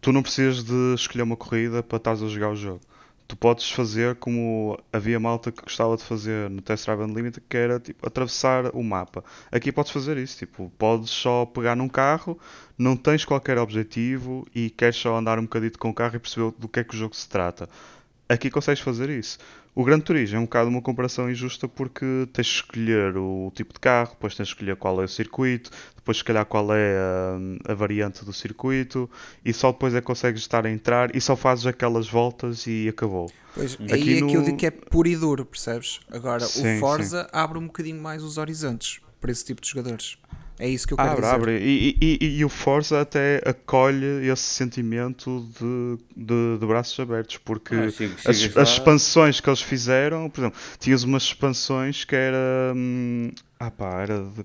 tu 0.00 0.12
não 0.12 0.22
precisas 0.22 0.62
de 0.64 0.94
escolher 0.94 1.22
uma 1.22 1.36
corrida 1.36 1.82
para 1.82 1.96
estares 1.96 2.22
a 2.22 2.28
jogar 2.28 2.50
o 2.50 2.56
jogo. 2.56 2.80
Tu 3.28 3.36
podes 3.36 3.70
fazer 3.70 4.16
como 4.16 4.78
havia 4.92 5.18
malta 5.18 5.50
que 5.50 5.62
gostava 5.62 5.96
de 5.96 6.02
fazer 6.02 6.50
no 6.50 6.60
Test 6.60 6.84
Drive 6.84 7.00
Unlimited, 7.00 7.42
que 7.48 7.56
era 7.56 7.80
tipo 7.80 8.06
atravessar 8.06 8.66
o 8.74 8.82
mapa. 8.82 9.24
Aqui 9.50 9.72
podes 9.72 9.90
fazer 9.90 10.18
isso, 10.18 10.36
tipo, 10.36 10.70
podes 10.76 11.08
só 11.08 11.46
pegar 11.46 11.74
num 11.74 11.88
carro, 11.88 12.38
não 12.76 12.94
tens 12.94 13.24
qualquer 13.24 13.56
objetivo 13.56 14.46
e 14.54 14.68
queres 14.68 14.96
só 14.96 15.16
andar 15.16 15.38
um 15.38 15.42
bocadito 15.42 15.78
com 15.78 15.88
o 15.88 15.94
carro 15.94 16.16
e 16.16 16.18
perceber 16.18 16.52
do 16.58 16.68
que 16.68 16.80
é 16.80 16.84
que 16.84 16.94
o 16.94 16.98
jogo 16.98 17.16
se 17.16 17.26
trata. 17.26 17.70
Aqui 18.28 18.50
consegues 18.50 18.82
fazer 18.82 19.08
isso. 19.08 19.38
O 19.74 19.84
Gran 19.84 20.00
Turismo 20.00 20.36
é 20.36 20.38
um 20.38 20.44
bocado 20.44 20.68
uma 20.68 20.82
comparação 20.82 21.30
injusta 21.30 21.66
porque 21.66 22.04
tens 22.30 22.46
de 22.46 22.52
escolher 22.56 23.16
o 23.16 23.50
tipo 23.54 23.72
de 23.72 23.80
carro, 23.80 24.10
depois 24.10 24.34
tens 24.34 24.48
de 24.48 24.52
escolher 24.52 24.76
qual 24.76 25.00
é 25.00 25.04
o 25.06 25.08
circuito, 25.08 25.70
depois 25.96 26.18
se 26.18 26.24
calhar 26.24 26.44
qual 26.44 26.74
é 26.74 26.94
a, 27.66 27.72
a 27.72 27.74
variante 27.74 28.22
do 28.22 28.34
circuito 28.34 29.08
e 29.42 29.50
só 29.50 29.72
depois 29.72 29.94
é 29.94 30.00
que 30.02 30.06
consegues 30.06 30.42
estar 30.42 30.66
a 30.66 30.70
entrar 30.70 31.16
e 31.16 31.20
só 31.22 31.34
fazes 31.34 31.64
aquelas 31.66 32.06
voltas 32.06 32.66
e 32.66 32.86
acabou. 32.86 33.32
Pois, 33.54 33.74
Aqui 33.74 33.92
aí 33.94 34.18
é 34.18 34.20
no- 34.20 34.26
digo 34.42 34.56
que 34.58 34.66
é 34.66 34.70
puro 34.70 35.08
e 35.08 35.16
duro, 35.16 35.46
percebes? 35.46 36.00
Agora, 36.10 36.40
Sim, 36.40 36.76
o 36.76 36.80
Forza 36.80 37.26
abre 37.32 37.56
um 37.58 37.66
bocadinho 37.66 38.00
mais 38.02 38.22
os 38.22 38.36
horizontes 38.36 39.00
para 39.22 39.32
esse 39.32 39.42
tipo 39.44 39.62
de 39.62 39.70
jogadores. 39.70 40.18
É 40.58 40.68
isso 40.68 40.86
que 40.86 40.92
eu 40.94 40.96
quero 40.98 41.10
Abre, 41.10 41.22
dizer. 41.22 41.34
abre. 41.34 41.58
E, 41.58 41.96
e- 42.00 42.18
e- 42.20 42.38
e 42.38 42.44
o 42.44 42.48
Forza 42.48 43.00
até 43.00 43.40
acolhe 43.44 44.26
esse 44.30 44.42
sentimento 44.42 45.44
de, 45.58 45.98
de, 46.24 46.58
de 46.58 46.66
braços 46.66 46.98
abertos, 47.00 47.38
porque 47.38 47.74
Ah, 47.74 47.86
as, 47.86 47.94
chegas 47.94 48.56
as 48.56 48.68
expansões 48.68 49.40
que 49.40 49.48
eles 49.48 49.62
fizeram, 49.62 50.28
por 50.30 50.40
exemplo, 50.42 50.60
tinhas 50.78 51.02
umas 51.02 51.24
expansões 51.24 52.04
que 52.04 52.14
era. 52.14 52.72
hum, 52.76 53.30
ah 53.58 53.70
pá, 53.70 54.02
era 54.02 54.22
de. 54.22 54.44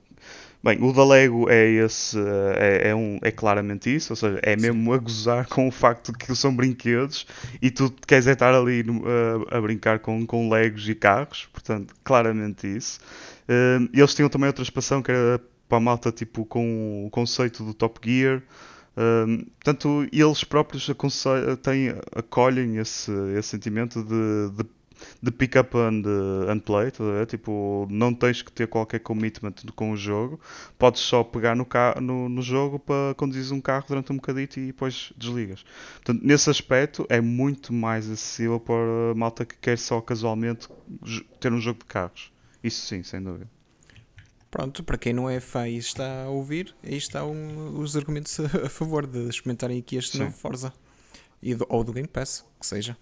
Bem, 0.64 0.80
o 0.82 0.92
da 0.92 1.06
Lego 1.06 1.48
é 1.50 1.66
esse, 1.70 2.18
é, 2.58 2.90
é, 2.90 2.96
um, 2.96 3.20
é 3.22 3.32
claramente 3.32 3.94
isso, 3.96 4.12
ou 4.14 4.18
seja, 4.18 4.40
é 4.42 4.56
mesmo 4.56 4.92
a 4.92 4.98
gozar 4.98 5.48
com 5.48 5.68
o 5.68 5.72
facto 5.72 6.12
de 6.12 6.18
que 6.18 6.36
são 6.36 6.54
brinquedos 6.54 7.26
e 7.62 7.70
tu 7.70 7.94
queres 8.08 8.26
é 8.28 8.32
estar 8.34 8.54
ali 8.54 8.84
no- 8.84 9.04
a, 9.52 9.58
a 9.58 9.62
brincar 9.62 10.00
com, 10.00 10.26
com 10.26 10.50
Legos 10.50 10.90
e 10.90 10.96
carros, 10.96 11.48
portanto, 11.54 11.94
claramente 12.04 12.68
isso. 12.68 13.00
Hum, 13.48 13.88
eles 13.94 14.14
tinham 14.16 14.30
também 14.30 14.48
outra 14.48 14.64
expansão 14.64 15.02
que 15.02 15.12
era 15.12 15.40
para 15.68 15.78
a 15.78 15.82
malta 15.82 16.12
tipo 16.12 16.46
com 16.46 17.06
o 17.06 17.10
conceito 17.10 17.64
do 17.64 17.74
Top 17.74 18.00
Gear. 18.04 18.42
Hum, 18.98 19.46
portanto, 19.64 20.08
eles 20.12 20.44
próprios 20.44 20.90
têm, 21.62 21.90
acolhem 22.16 22.78
esse, 22.78 23.12
esse 23.38 23.50
sentimento 23.50 24.04
de, 24.04 24.50
de, 24.58 24.70
de 25.22 25.32
pick 25.32 25.56
up 25.56 25.78
and, 25.78 26.02
and 26.50 26.60
play, 26.60 26.92
a 27.00 27.04
ver? 27.04 27.28
Tipo, 27.28 27.88
não 27.92 28.12
tens 28.12 28.42
que 28.42 28.52
ter 28.52 28.68
qualquer 28.68 29.00
commitment 29.00 29.54
com 29.76 29.92
o 29.92 29.98
jogo, 29.98 30.40
podes 30.80 31.02
só 31.02 31.24
pegar 31.24 31.56
no, 31.56 31.68
no, 32.02 32.28
no 32.28 32.42
jogo 32.42 32.80
para 32.80 33.14
conduzir 33.16 33.56
um 33.56 33.62
carro 33.62 33.86
durante 33.88 34.12
um 34.12 34.16
bocadito 34.16 34.60
e 34.60 34.68
depois 34.68 35.14
desligas. 35.16 35.64
Portanto, 35.98 36.22
nesse 36.24 36.50
aspecto 36.50 37.06
é 37.08 37.22
muito 37.22 37.72
mais 37.72 38.10
acessível 38.10 38.60
para 38.60 39.12
a 39.12 39.16
malta 39.16 39.46
que 39.46 39.56
quer 39.58 39.78
só 39.78 40.02
casualmente 40.02 40.68
ter 41.40 41.54
um 41.54 41.62
jogo 41.62 41.80
de 41.80 41.86
carros. 41.86 42.32
Isso 42.64 42.84
sim, 42.88 43.04
sem 43.04 43.22
dúvida. 43.22 43.57
Pronto, 44.50 44.84
para 44.84 44.98
quem 44.98 45.14
não 45.14 45.30
é 45.30 45.40
fã 45.40 45.68
e 45.68 45.78
está 45.78 46.24
a 46.24 46.30
ouvir, 46.30 46.74
aí 46.84 46.96
estão 46.96 47.34
os 47.78 47.98
argumentos 47.98 48.40
a, 48.40 48.70
favor 48.70 49.06
de 49.06 49.28
experimentarem 49.30 49.80
aqui 49.80 49.98
este 49.98 50.14
Sim. 50.18 50.24
novo 50.24 50.36
Forza. 50.38 50.74
E 51.42 51.54
do- 51.54 51.66
ou 51.70 51.84
do 51.84 51.92
Game 51.94 52.08
Pass, 52.08 52.44
que 52.60 52.66
seja. 52.66 52.98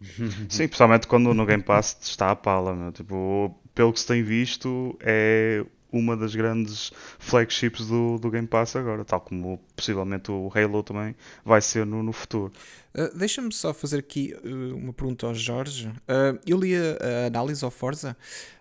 Sim, 0.48 0.66
principalmente 0.66 1.06
quando 1.06 1.32
no 1.32 1.46
Game 1.46 1.62
Pass 1.62 1.96
está 2.02 2.30
a 2.32 2.36
pala, 2.36 2.74
meu. 2.74 2.92
Tipo, 2.92 3.56
pelo 3.74 3.92
que 3.92 4.00
se 4.00 4.06
tem 4.06 4.22
visto, 4.22 4.96
é 5.00 5.64
uma 5.92 6.16
das 6.16 6.34
grandes 6.34 6.90
flagships 7.18 7.86
do, 7.86 8.18
do 8.18 8.30
Game 8.30 8.46
Pass 8.48 8.74
agora, 8.76 9.04
tal 9.04 9.20
como 9.20 9.60
possivelmente 9.76 10.30
o 10.30 10.50
Halo 10.54 10.82
também 10.82 11.14
vai 11.44 11.60
ser 11.60 11.84
no, 11.86 12.02
no 12.02 12.12
futuro. 12.12 12.52
Uh, 12.94 13.16
Deixa-me 13.16 13.52
só 13.52 13.72
fazer 13.72 13.98
aqui 13.98 14.34
uh, 14.42 14.74
uma 14.76 14.92
pergunta 14.92 15.26
ao 15.26 15.34
Jorge. 15.34 15.88
Uh, 15.88 16.38
eu 16.46 16.58
li 16.58 16.74
a, 16.74 17.24
a 17.24 17.26
análise 17.26 17.64
ao 17.64 17.70
Forza. 17.70 18.16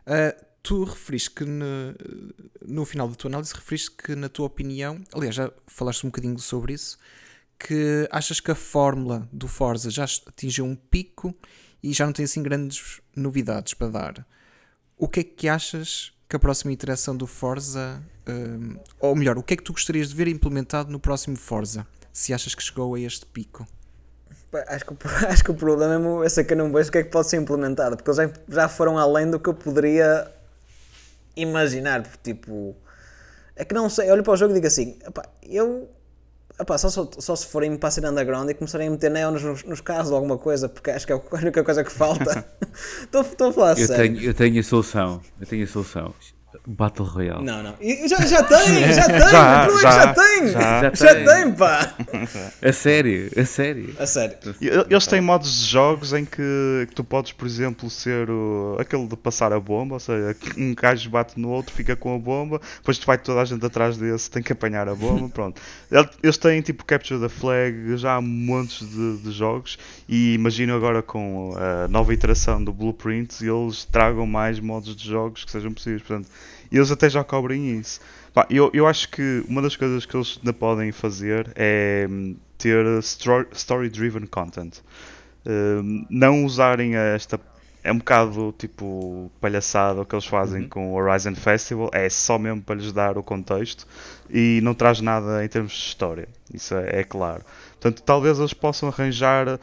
Uh, 0.06 0.51
tu 0.64 0.84
referiste 0.84 1.32
que 1.32 1.46
no, 1.46 1.96
no 2.66 2.86
final 2.86 3.08
da 3.08 3.16
tua 3.16 3.30
análise 3.30 3.54
referiste 3.54 3.92
que 3.92 4.16
na 4.16 4.30
tua 4.30 4.46
opinião, 4.46 5.02
aliás, 5.14 5.36
já 5.36 5.52
falaste 5.68 6.06
um 6.06 6.10
bocadinho 6.10 6.38
sobre 6.40 6.74
isso, 6.74 6.98
que 7.58 8.08
achas 8.12 8.40
que 8.40 8.52
a 8.52 8.56
fórmula 8.56 9.28
do 9.32 9.48
Forza 9.48 9.90
já 9.90 10.04
atingiu 10.04 10.66
um 10.66 10.76
pico 10.76 11.36
e 11.84 11.94
já 11.94 12.06
não 12.06 12.14
tem 12.14 12.26
assim 12.26 12.42
grandes 12.42 13.02
novidades 13.16 13.74
para 13.74 13.88
dar. 13.88 14.28
O 14.98 15.08
que 15.08 15.22
é 15.22 15.24
que 15.24 15.48
achas 15.48 16.14
que 16.30 16.36
a 16.36 16.40
próxima 16.40 16.72
iteração 16.72 17.16
do 17.16 17.28
Forza, 17.28 18.02
um, 18.28 18.78
ou 19.00 19.16
melhor, 19.16 19.38
o 19.38 19.44
que 19.44 19.54
é 19.54 19.58
que 19.58 19.64
tu 19.64 19.74
gostarias 19.74 20.10
de 20.10 20.16
ver 20.16 20.28
implementado 20.28 20.92
no 20.92 21.00
próximo 21.00 21.36
Forza? 21.36 21.86
Se 22.14 22.34
achas 22.34 22.54
que 22.56 22.64
chegou 22.64 22.96
a 22.96 23.00
este 23.00 23.26
pico? 23.26 23.68
Acho 24.68 24.86
que, 24.86 25.08
acho 25.28 25.44
que 25.44 25.52
o 25.52 25.56
problema 25.56 25.96
é 25.96 25.98
mesmo 25.98 26.24
esse 26.24 26.44
que 26.44 26.54
eu 26.54 26.58
não 26.58 26.72
vejo 26.72 26.90
o 26.90 26.92
que 26.92 27.00
é 27.00 27.04
que 27.04 27.10
pode 27.10 27.30
ser 27.30 27.38
implementado, 27.38 27.96
porque 27.96 28.10
eles 28.10 28.18
já, 28.18 28.32
já 28.48 28.70
foram 28.70 28.98
além 28.98 29.30
do 29.30 29.40
que 29.40 29.50
eu 29.50 29.54
poderia 29.54 30.32
imaginar. 31.36 32.04
porque, 32.04 32.34
Tipo, 32.34 32.76
é 33.56 33.66
que 33.66 33.74
não 33.74 33.90
sei, 33.90 34.10
eu 34.10 34.14
olho 34.14 34.24
para 34.24 34.34
o 34.34 34.38
jogo 34.38 34.52
e 34.52 34.56
digo 34.56 34.68
assim: 34.68 34.98
"Epá, 35.06 35.24
eu. 35.44 35.90
epá, 36.60 36.78
só, 36.78 36.90
só, 36.90 37.10
só 37.20 37.36
se 37.36 37.46
forem 37.48 37.76
para 37.78 37.90
a 37.90 37.92
cena 37.92 38.10
underground 38.12 38.50
e 38.50 38.54
começarem 38.54 38.88
a 38.88 38.92
meter 38.92 39.10
neons 39.12 39.44
nos, 39.44 39.64
nos 39.64 39.82
carros 39.82 40.10
ou 40.10 40.16
alguma 40.16 40.38
coisa, 40.38 40.68
porque 40.70 40.92
acho 40.92 41.06
que 41.06 41.14
é 41.14 41.16
a 41.16 41.36
única 41.36 41.64
coisa 41.64 41.84
que 41.84 41.92
falta. 41.92 42.46
Estou 43.04 43.22
estou 43.22 43.50
a 43.50 43.54
falar 43.54 43.72
Eu 43.80 43.88
sério. 43.88 44.16
tenho, 44.16 44.30
eu 44.30 44.34
tenho 44.34 44.60
a 44.60 44.64
solução. 44.64 45.22
Eu 45.40 45.46
tenho 45.48 45.64
a 45.64 45.68
solução. 45.68 46.14
Battle 46.68 47.08
Royale. 47.08 47.44
Não, 47.44 47.64
não. 47.64 47.76
Já, 48.08 48.18
já 48.26 48.44
tem, 48.44 48.94
já 48.94 49.06
tem, 49.08 49.20
Já, 49.20 49.68
o 49.70 49.78
é 49.78 49.82
já, 49.82 49.92
já 49.92 50.14
tem. 50.14 50.48
já. 50.48 50.60
Já, 50.82 50.94
Já 50.94 51.16
tem. 51.16 51.26
tem, 51.26 51.52
pá. 51.54 51.94
A 52.62 52.74
sério, 52.74 53.32
a 53.38 53.46
sério. 53.46 53.96
A 53.98 54.06
sério. 54.06 54.38
Eles 54.90 55.08
têm 55.08 55.22
modos 55.22 55.60
de 55.62 55.66
jogos 55.72 56.14
em 56.14 56.24
que, 56.26 56.86
que 56.90 56.96
tu 56.96 57.04
podes, 57.04 57.32
por 57.32 57.48
exemplo, 57.48 57.90
ser 57.90 58.30
o- 58.30 58.78
aquele 58.80 59.08
de 59.08 59.16
passar 59.16 59.52
a 59.54 59.60
bomba, 59.60 59.96
ou 59.96 60.00
seja, 60.00 60.36
um 60.58 60.76
gajo 60.76 61.10
bate 61.10 61.40
no 61.40 61.50
outro, 61.50 61.74
fica 61.74 61.96
com 61.96 62.16
a 62.16 62.20
bomba, 62.20 62.62
depois 62.78 62.98
tu 62.98 63.06
vai 63.08 63.18
toda 63.18 63.42
a 63.42 63.46
gente 63.46 63.66
atrás 63.66 63.98
desse, 63.98 64.30
tem 64.30 64.44
que 64.44 64.52
apanhar 64.54 64.88
a 64.88 64.96
bomba, 64.96 65.28
pronto. 65.34 65.60
El- 65.90 66.10
Eles 66.22 66.38
têm 66.38 66.62
tipo 66.62 66.86
Capture 66.86 67.20
the 67.20 67.30
Flag, 67.30 67.98
já 67.98 68.16
há 68.16 68.22
montes 68.22 68.88
de, 68.88 69.18
de 69.18 69.32
jogos 69.32 69.78
e 70.08 70.34
imagino 70.34 70.76
agora 70.76 71.02
com 71.02 71.54
a 71.58 71.88
nova 71.88 72.14
iteração 72.14 72.64
do 72.64 72.72
Blueprint 72.74 73.42
eles 73.44 73.86
tragam 73.86 74.26
mais 74.28 74.60
modos 74.60 74.96
de 74.96 75.08
jogos 75.10 75.44
que 75.44 75.52
sejam 75.52 75.72
possíveis, 75.74 76.02
portanto, 76.02 76.28
eles 76.78 76.92
até 76.92 77.10
já 77.10 77.24
cobrem 77.24 77.80
isso. 77.80 78.00
Pá, 78.34 78.48
eu, 78.50 78.70
eu 78.74 78.88
acho 78.88 79.10
que 79.10 79.44
uma 79.48 79.62
das 79.62 79.76
coisas 79.76 80.06
que 80.06 80.16
eles 80.16 80.38
ainda 80.40 80.54
podem 80.54 80.92
fazer 80.92 81.52
é 81.56 82.08
hum, 82.10 82.36
ter 82.58 82.86
story-driven 83.54 84.26
content. 84.26 84.78
Hum, 85.46 86.06
não 86.10 86.46
usarem 86.46 86.96
esta. 86.96 87.40
É 87.84 87.92
um 87.92 87.98
bocado 87.98 88.54
tipo 88.60 89.32
palhaçada 89.42 90.02
o 90.02 90.06
que 90.06 90.14
eles 90.14 90.26
fazem 90.26 90.68
com 90.68 90.92
o 90.92 90.96
Horizon 90.96 91.34
Festival, 91.34 91.90
é 91.92 92.08
só 92.10 92.38
mesmo 92.38 92.62
para 92.62 92.76
lhes 92.76 92.94
dar 92.94 93.18
o 93.18 93.24
contexto 93.24 93.88
e 94.30 94.60
não 94.62 94.76
traz 94.76 95.02
nada 95.02 95.44
em 95.44 95.48
termos 95.48 95.72
de 95.72 95.80
história, 95.80 96.28
isso 96.54 96.76
é, 96.76 97.00
é 97.00 97.04
claro. 97.04 97.44
Portanto, 97.72 98.04
talvez 98.04 98.38
eles 98.38 98.54
possam 98.54 98.90
arranjar. 98.90 99.60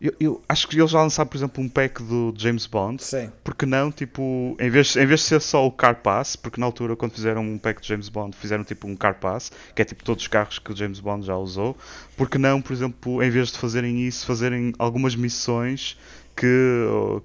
Eu, 0.00 0.14
eu 0.20 0.42
acho 0.48 0.68
que 0.68 0.78
eles 0.78 0.90
já 0.92 1.02
lançaram, 1.02 1.28
por 1.28 1.36
exemplo, 1.36 1.62
um 1.62 1.68
pack 1.68 2.00
do 2.04 2.32
James 2.36 2.66
Bond, 2.66 3.02
Sim. 3.02 3.32
porque 3.42 3.66
não, 3.66 3.90
tipo, 3.90 4.56
em 4.60 4.70
vez, 4.70 4.94
em 4.94 5.04
vez 5.04 5.20
de 5.20 5.26
ser 5.26 5.40
só 5.40 5.66
o 5.66 5.72
Car 5.72 5.96
Pass, 6.02 6.36
porque 6.36 6.60
na 6.60 6.66
altura 6.66 6.94
quando 6.94 7.12
fizeram 7.12 7.42
um 7.42 7.58
pack 7.58 7.82
de 7.82 7.88
James 7.88 8.08
Bond 8.08 8.36
fizeram 8.36 8.62
tipo 8.62 8.86
um 8.86 8.94
Car 8.94 9.18
Pass, 9.18 9.50
que 9.74 9.82
é 9.82 9.84
tipo 9.84 10.04
todos 10.04 10.22
os 10.22 10.28
carros 10.28 10.60
que 10.60 10.72
o 10.72 10.76
James 10.76 11.00
Bond 11.00 11.26
já 11.26 11.36
usou, 11.36 11.76
porque 12.16 12.38
não, 12.38 12.62
por 12.62 12.72
exemplo, 12.72 13.20
em 13.24 13.28
vez 13.28 13.48
de 13.48 13.58
fazerem 13.58 14.06
isso, 14.06 14.24
fazerem 14.24 14.72
algumas 14.78 15.16
missões 15.16 15.98
que, 16.36 16.46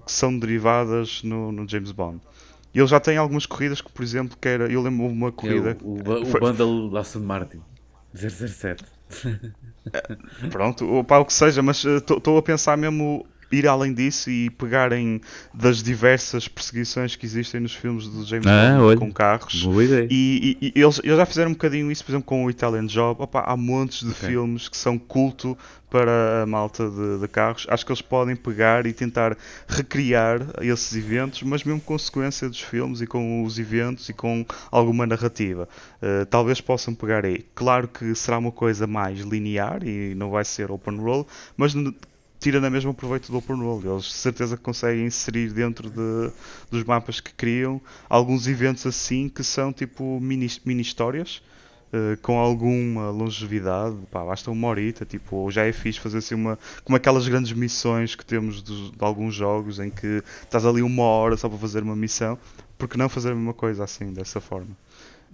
que 0.03 0.11
são 0.11 0.35
derivadas 0.39 1.21
no, 1.21 1.51
no 1.51 1.69
James 1.69 1.91
Bond. 1.91 2.19
E 2.73 2.79
ele 2.79 2.87
já 2.87 2.99
tem 2.99 3.17
algumas 3.17 3.45
corridas 3.45 3.81
que, 3.81 3.91
por 3.91 4.01
exemplo, 4.01 4.35
que 4.41 4.47
era, 4.47 4.65
eu 4.71 4.81
lembro 4.81 5.05
uma 5.05 5.27
É 5.27 5.31
corrida, 5.31 5.77
o, 5.83 5.89
o, 6.09 6.21
o 6.23 6.25
Foi- 6.25 6.39
bundle 6.39 6.89
da 6.89 7.01
Aston 7.01 7.19
Martin. 7.19 7.61
007. 8.15 8.83
Pronto, 10.51 10.85
ou 10.85 11.03
pá, 11.03 11.17
o 11.19 11.25
que 11.25 11.33
seja, 11.33 11.61
mas 11.61 11.83
estou 11.83 12.37
a 12.37 12.41
pensar 12.41 12.77
mesmo 12.77 13.25
ir 13.53 13.67
além 13.67 13.93
disso 13.93 14.29
e 14.29 14.49
pegarem 14.49 15.21
das 15.53 15.81
diversas 15.83 16.47
perseguições 16.47 17.15
que 17.15 17.25
existem 17.25 17.61
nos 17.61 17.73
filmes 17.73 18.07
do 18.07 18.25
James 18.25 18.47
Ah, 18.47 18.71
Bond 18.73 18.83
olha. 18.83 18.97
com 18.97 19.11
carros. 19.11 19.63
E, 20.09 20.57
e- 20.61 20.73
e 20.75 20.81
eles, 20.81 20.99
eles 21.03 21.17
já 21.17 21.25
fizeram 21.25 21.51
um 21.51 21.53
bocadinho 21.53 21.91
isso, 21.91 22.03
por 22.03 22.11
exemplo, 22.11 22.25
com 22.25 22.43
o 22.45 22.49
Italian 22.49 22.85
Job. 22.85 23.21
Opa, 23.21 23.41
há 23.41 23.55
montes 23.55 24.07
de 24.07 24.13
filmes 24.13 24.67
que 24.67 24.75
são 24.77 24.97
culto 24.97 25.57
para 25.89 26.41
a 26.41 26.45
malta 26.47 26.89
de, 26.89 27.19
de 27.19 27.27
carros. 27.27 27.67
Acho 27.69 27.85
que 27.85 27.91
eles 27.91 28.01
podem 28.01 28.35
pegar 28.35 28.87
e 28.87 28.93
tentar 28.93 29.37
recriar 29.67 30.41
esses 30.61 30.95
eventos, 30.95 31.43
mas 31.43 31.63
mesmo 31.63 31.81
com 31.81 31.97
sequência 31.99 32.49
dos 32.49 32.59
filmes 32.61 32.99
e 33.01 33.05
com 33.05 33.43
os 33.43 33.59
eventos 33.59 34.09
e 34.09 34.13
com 34.13 34.43
alguma 34.71 35.05
narrativa. 35.05 35.69
Uh, 36.01 36.25
talvez 36.25 36.59
possam 36.61 36.95
pegar 36.95 37.25
aí. 37.25 37.45
Claro 37.53 37.87
que 37.87 38.15
será 38.15 38.39
uma 38.39 38.51
coisa 38.51 38.87
mais 38.87 39.19
linear 39.19 39.83
e 39.85 40.15
não 40.15 40.31
vai 40.31 40.43
ser 40.43 40.71
open 40.71 40.97
roll, 40.97 41.27
mas 41.55 41.73
tira 42.43 42.59
na 42.61 42.69
mesma 42.69 42.93
proveito 42.93 43.31
do 43.31 43.37
open 43.37 43.55
world. 43.61 43.87
Eles 43.87 44.03
de 44.05 44.13
certeza 44.13 44.57
conseguem 44.57 45.05
inserir 45.05 45.51
dentro 45.53 45.89
de, 45.89 46.31
dos 46.71 46.83
mapas 46.83 47.19
que 47.19 47.33
criam 47.33 47.81
alguns 48.09 48.47
eventos 48.47 48.85
assim 48.85 49.29
que 49.29 49.43
são 49.43 49.71
tipo 49.73 50.19
mini, 50.19 50.47
mini 50.65 50.81
histórias. 50.81 51.41
eh, 51.95 52.17
com 52.23 52.39
alguma 52.39 53.11
longevidade, 53.11 53.95
pá, 54.11 54.25
basta 54.25 54.49
uma 54.51 54.67
horita, 54.67 55.05
tipo, 55.05 55.49
já 55.51 55.63
é 55.65 55.71
fixe 55.71 55.99
fazer 55.99 56.17
assim 56.19 56.33
uma, 56.35 56.57
como 56.83 56.95
aquelas 56.97 57.27
grandes 57.27 57.51
missões 57.53 58.15
que 58.15 58.25
temos 58.25 58.61
dos- 58.63 58.91
de, 58.91 58.97
alguns 58.99 59.35
jogos 59.35 59.79
em 59.79 59.91
que 59.91 60.23
estás 60.43 60.65
ali 60.65 60.81
uma 60.81 61.03
hora 61.03 61.37
só 61.37 61.47
para 61.47 61.57
fazer 61.59 61.83
uma 61.83 61.95
missão, 61.95 62.37
porque 62.79 62.97
não 62.97 63.07
fazer 63.09 63.31
a 63.31 63.35
mesma 63.35 63.53
coisa 63.53 63.83
assim, 63.83 64.11
dessa 64.11 64.41
forma? 64.41 64.75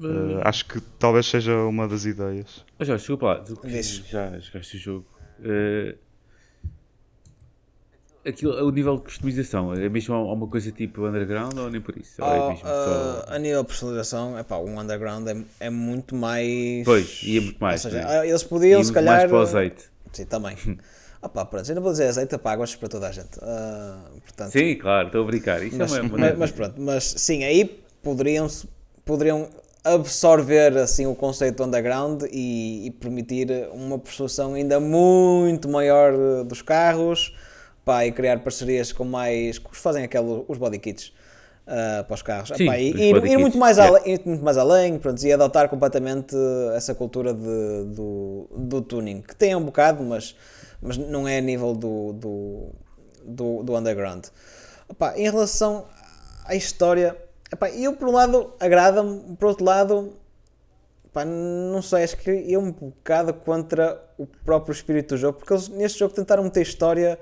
Eh, 0.03 0.41
acho 0.43 0.65
que 0.65 0.81
talvez 0.99 1.25
seja 1.27 1.55
uma 1.65 1.87
das 1.87 2.05
ideias. 2.05 2.65
Mas 2.77 2.87
já, 2.87 2.95
desculpa 2.95 3.25
lá, 3.27 3.35
tu 3.39 3.55
que 3.57 3.81
já 4.09 4.37
jogaste 4.39 4.77
o 4.77 4.79
jogo. 4.79 5.07
eh, 5.43 5.95
aquilo, 8.29 8.65
o 8.65 8.71
nível 8.71 8.95
de 8.97 9.03
customização 9.03 9.73
é 9.73 9.89
mesmo 9.89 10.15
uma 10.15 10.47
coisa 10.47 10.71
tipo 10.71 11.05
underground 11.05 11.57
ou 11.57 11.69
nem 11.69 11.81
por 11.81 11.97
isso? 11.97 12.21
É 12.21 12.25
Oh, 12.25 12.49
mesmo 12.49 12.63
só... 12.65 13.25
ah, 13.27 13.35
a 13.35 13.39
nível 13.39 13.61
de 13.61 13.67
personalização, 13.67 14.39
epá, 14.39 14.57
um 14.57 14.79
underground 14.79 15.27
é, 15.27 15.37
é 15.59 15.69
muito 15.69 16.15
mais. 16.15 16.83
Pois, 16.85 17.21
ia 17.23 17.41
muito 17.41 17.59
mais. 17.59 17.83
Ou 17.85 17.91
seja, 17.91 18.05
né? 18.05 18.27
eles 18.27 18.43
podiam 18.43 18.79
Ia 18.79 18.83
se 18.85 18.93
calhar. 18.93 19.17
mais 19.17 19.29
para 19.29 19.37
o 19.37 19.41
azeite. 19.41 19.83
Sim, 20.13 20.25
também. 20.25 20.55
ah 21.21 21.29
pá, 21.29 21.45
pronto, 21.45 21.69
eu 21.69 21.75
não 21.75 21.81
vou 21.81 21.91
dizer 21.91 22.07
azeite, 22.07 22.37
pá, 22.37 22.55
gostos 22.55 22.77
para 22.79 22.89
toda 22.89 23.07
a 23.07 23.11
gente. 23.11 23.37
Ah, 23.41 24.05
portanto, 24.23 24.51
Sim, 24.51 24.75
claro, 24.75 25.07
estou 25.07 25.23
a 25.23 25.25
brincar. 25.27 25.61
Isso 25.63 25.77
mas, 25.77 25.93
é 25.93 26.01
uma 26.01 26.17
mas, 26.17 26.37
mas 26.37 26.51
pronto, 26.51 26.81
mas 26.81 27.03
sim, 27.17 27.43
aí 27.43 27.81
poderiam, 28.01 28.47
poderiam 29.05 29.47
absorver 29.83 30.77
assim 30.77 31.05
o 31.05 31.15
conceito 31.15 31.57
do 31.57 31.63
underground 31.63 32.23
e, 32.31 32.87
e 32.87 32.91
permitir 32.91 33.47
uma 33.71 33.97
persuasão 33.97 34.53
ainda 34.53 34.79
muito 34.79 35.69
maior 35.69 36.43
dos 36.43 36.61
carros 36.61 37.33
pá, 37.89 38.05
e 38.05 38.11
criar 38.11 38.37
parcerias 38.39 38.91
com 38.91 39.03
mais 39.03 39.57
que 39.57 39.75
fazem 39.75 40.03
aquele, 40.03 40.45
os 40.47 40.59
body 40.59 40.77
kits 40.77 41.07
uh, 41.65 42.03
para 42.03 42.13
os 42.13 42.21
carros 42.21 42.49
Sim, 42.55 42.65
Epá, 42.65 42.77
e, 42.77 42.91
os 42.91 42.99
ir, 42.99 43.25
ir 43.25 43.37
muito, 43.39 43.57
mais 43.57 43.77
yeah. 43.77 43.97
além, 43.97 44.13
ir 44.13 44.21
muito 44.23 44.43
mais 44.43 44.57
além 44.59 44.99
pronto, 44.99 45.19
e 45.25 45.33
adotar 45.33 45.67
completamente 45.67 46.35
essa 46.75 46.93
cultura 46.93 47.33
de, 47.33 47.85
do, 47.85 48.47
do 48.55 48.81
tuning 48.83 49.23
que 49.23 49.35
tem 49.35 49.55
um 49.55 49.63
bocado 49.63 50.03
mas, 50.03 50.35
mas 50.79 50.97
não 50.97 51.27
é 51.27 51.39
a 51.39 51.41
nível 51.41 51.73
do, 51.73 52.13
do, 52.13 52.69
do, 53.25 53.63
do 53.63 53.75
underground 53.75 54.25
Epá, 54.87 55.17
em 55.17 55.23
relação 55.23 55.87
à 56.45 56.53
história 56.53 57.17
epá, 57.51 57.71
eu 57.71 57.93
por 57.93 58.07
um 58.07 58.11
lado 58.11 58.53
agrada-me 58.59 59.35
por 59.35 59.47
outro 59.47 59.65
lado 59.65 60.13
Pá, 61.11 61.25
não 61.25 61.81
sei, 61.81 62.03
acho 62.03 62.15
que 62.17 62.29
é 62.29 62.55
um 62.55 62.71
bocado 62.71 63.33
contra 63.33 63.99
o 64.15 64.27
próprio 64.27 64.71
espírito 64.71 65.15
do 65.15 65.17
jogo, 65.17 65.39
porque 65.39 65.51
eles 65.51 65.67
neste 65.67 65.97
jogo 65.97 66.13
tentaram 66.13 66.43
meter 66.43 66.61
história 66.61 67.17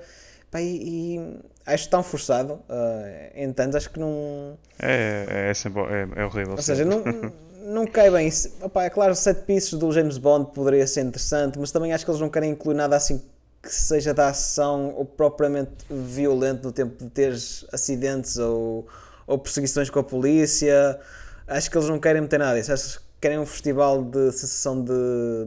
pá, 0.50 0.60
e, 0.60 1.16
e 1.16 1.40
acho 1.66 1.88
tão 1.88 2.02
forçado. 2.02 2.54
Uh, 2.54 3.30
entanto, 3.34 3.76
acho 3.76 3.90
que 3.90 3.98
não. 3.98 4.58
É, 4.78 5.48
é, 5.50 5.54
sempre, 5.54 5.82
é, 5.82 6.08
é 6.16 6.24
horrível. 6.24 6.52
Ou 6.52 6.62
seja, 6.62 6.84
não, 6.84 7.02
não 7.64 7.86
cai 7.86 8.10
bem. 8.10 8.30
Opá, 8.62 8.84
é 8.84 8.90
claro, 8.90 9.14
sete 9.14 9.42
pieces 9.44 9.74
do 9.74 9.90
James 9.92 10.18
Bond 10.18 10.52
poderia 10.54 10.86
ser 10.86 11.02
interessante, 11.02 11.58
mas 11.58 11.70
também 11.70 11.92
acho 11.92 12.04
que 12.04 12.10
eles 12.10 12.20
não 12.20 12.30
querem 12.30 12.50
incluir 12.50 12.74
nada 12.74 12.96
assim 12.96 13.22
que 13.62 13.74
seja 13.74 14.14
da 14.14 14.28
ação 14.28 14.94
ou 14.96 15.04
propriamente 15.04 15.72
violento 15.90 16.64
no 16.64 16.72
tempo 16.72 17.02
de 17.02 17.10
teres 17.10 17.66
acidentes 17.72 18.38
ou, 18.38 18.86
ou 19.26 19.38
perseguições 19.38 19.90
com 19.90 19.98
a 19.98 20.04
polícia. 20.04 20.98
Acho 21.46 21.70
que 21.70 21.76
eles 21.76 21.88
não 21.88 21.98
querem 21.98 22.22
meter 22.22 22.38
nada 22.38 22.58
disso. 22.58 22.72
Acho 22.72 22.98
que 22.98 23.04
querem 23.20 23.38
um 23.38 23.46
festival 23.46 24.04
de 24.04 24.30
sensação 24.32 24.82
de, 24.82 24.92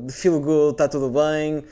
de 0.04 0.14
feel 0.14 0.40
good, 0.42 0.72
está 0.74 0.88
tudo 0.88 1.10
bem. 1.10 1.64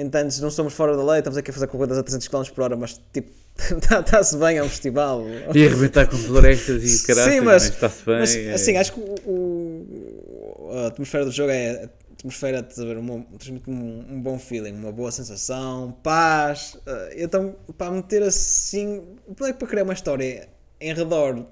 Entanto, 0.00 0.40
não 0.40 0.50
somos 0.50 0.72
fora 0.74 0.96
da 0.96 1.02
lei, 1.04 1.18
estamos 1.18 1.36
aqui 1.36 1.50
a 1.50 1.54
fazer 1.54 1.66
corridas 1.66 1.98
a 1.98 2.02
300 2.02 2.28
km 2.28 2.42
por 2.54 2.62
hora, 2.62 2.76
mas 2.76 3.00
tipo, 3.12 3.30
está-se 4.00 4.36
bem, 4.36 4.56
é 4.58 4.62
um 4.62 4.68
festival. 4.68 5.22
E 5.54 5.66
arrebentar 5.66 6.06
com 6.06 6.16
florestas 6.16 6.84
e 7.02 7.06
caralho, 7.06 7.32
Sim, 7.32 7.40
mas, 7.40 7.64
está-se 7.64 8.04
bem. 8.06 8.18
mas, 8.20 8.36
é- 8.36 8.52
assim, 8.52 8.76
acho 8.76 8.92
que 8.92 9.00
o, 9.00 9.14
o- 9.26 10.70
a 10.72 10.86
atmosfera 10.86 11.24
do 11.24 11.32
jogo 11.32 11.50
é 11.50 11.84
a 11.84 12.12
atmosfera 12.12 12.62
de 12.62 12.74
saber, 12.74 12.96
uma, 12.96 13.24
transmite 13.38 13.68
um, 13.68 14.04
um 14.10 14.20
bom 14.22 14.38
feeling, 14.38 14.72
uma 14.72 14.92
boa 14.92 15.10
sensação, 15.10 15.96
paz. 16.02 16.76
eh, 16.86 17.16
então, 17.18 17.56
para 17.76 17.90
meter 17.90 18.22
assim, 18.22 19.02
é 19.42 19.52
para 19.52 19.66
criar 19.66 19.82
uma 19.84 19.92
história 19.94 20.48
em 20.80 20.94
redor 20.94 21.44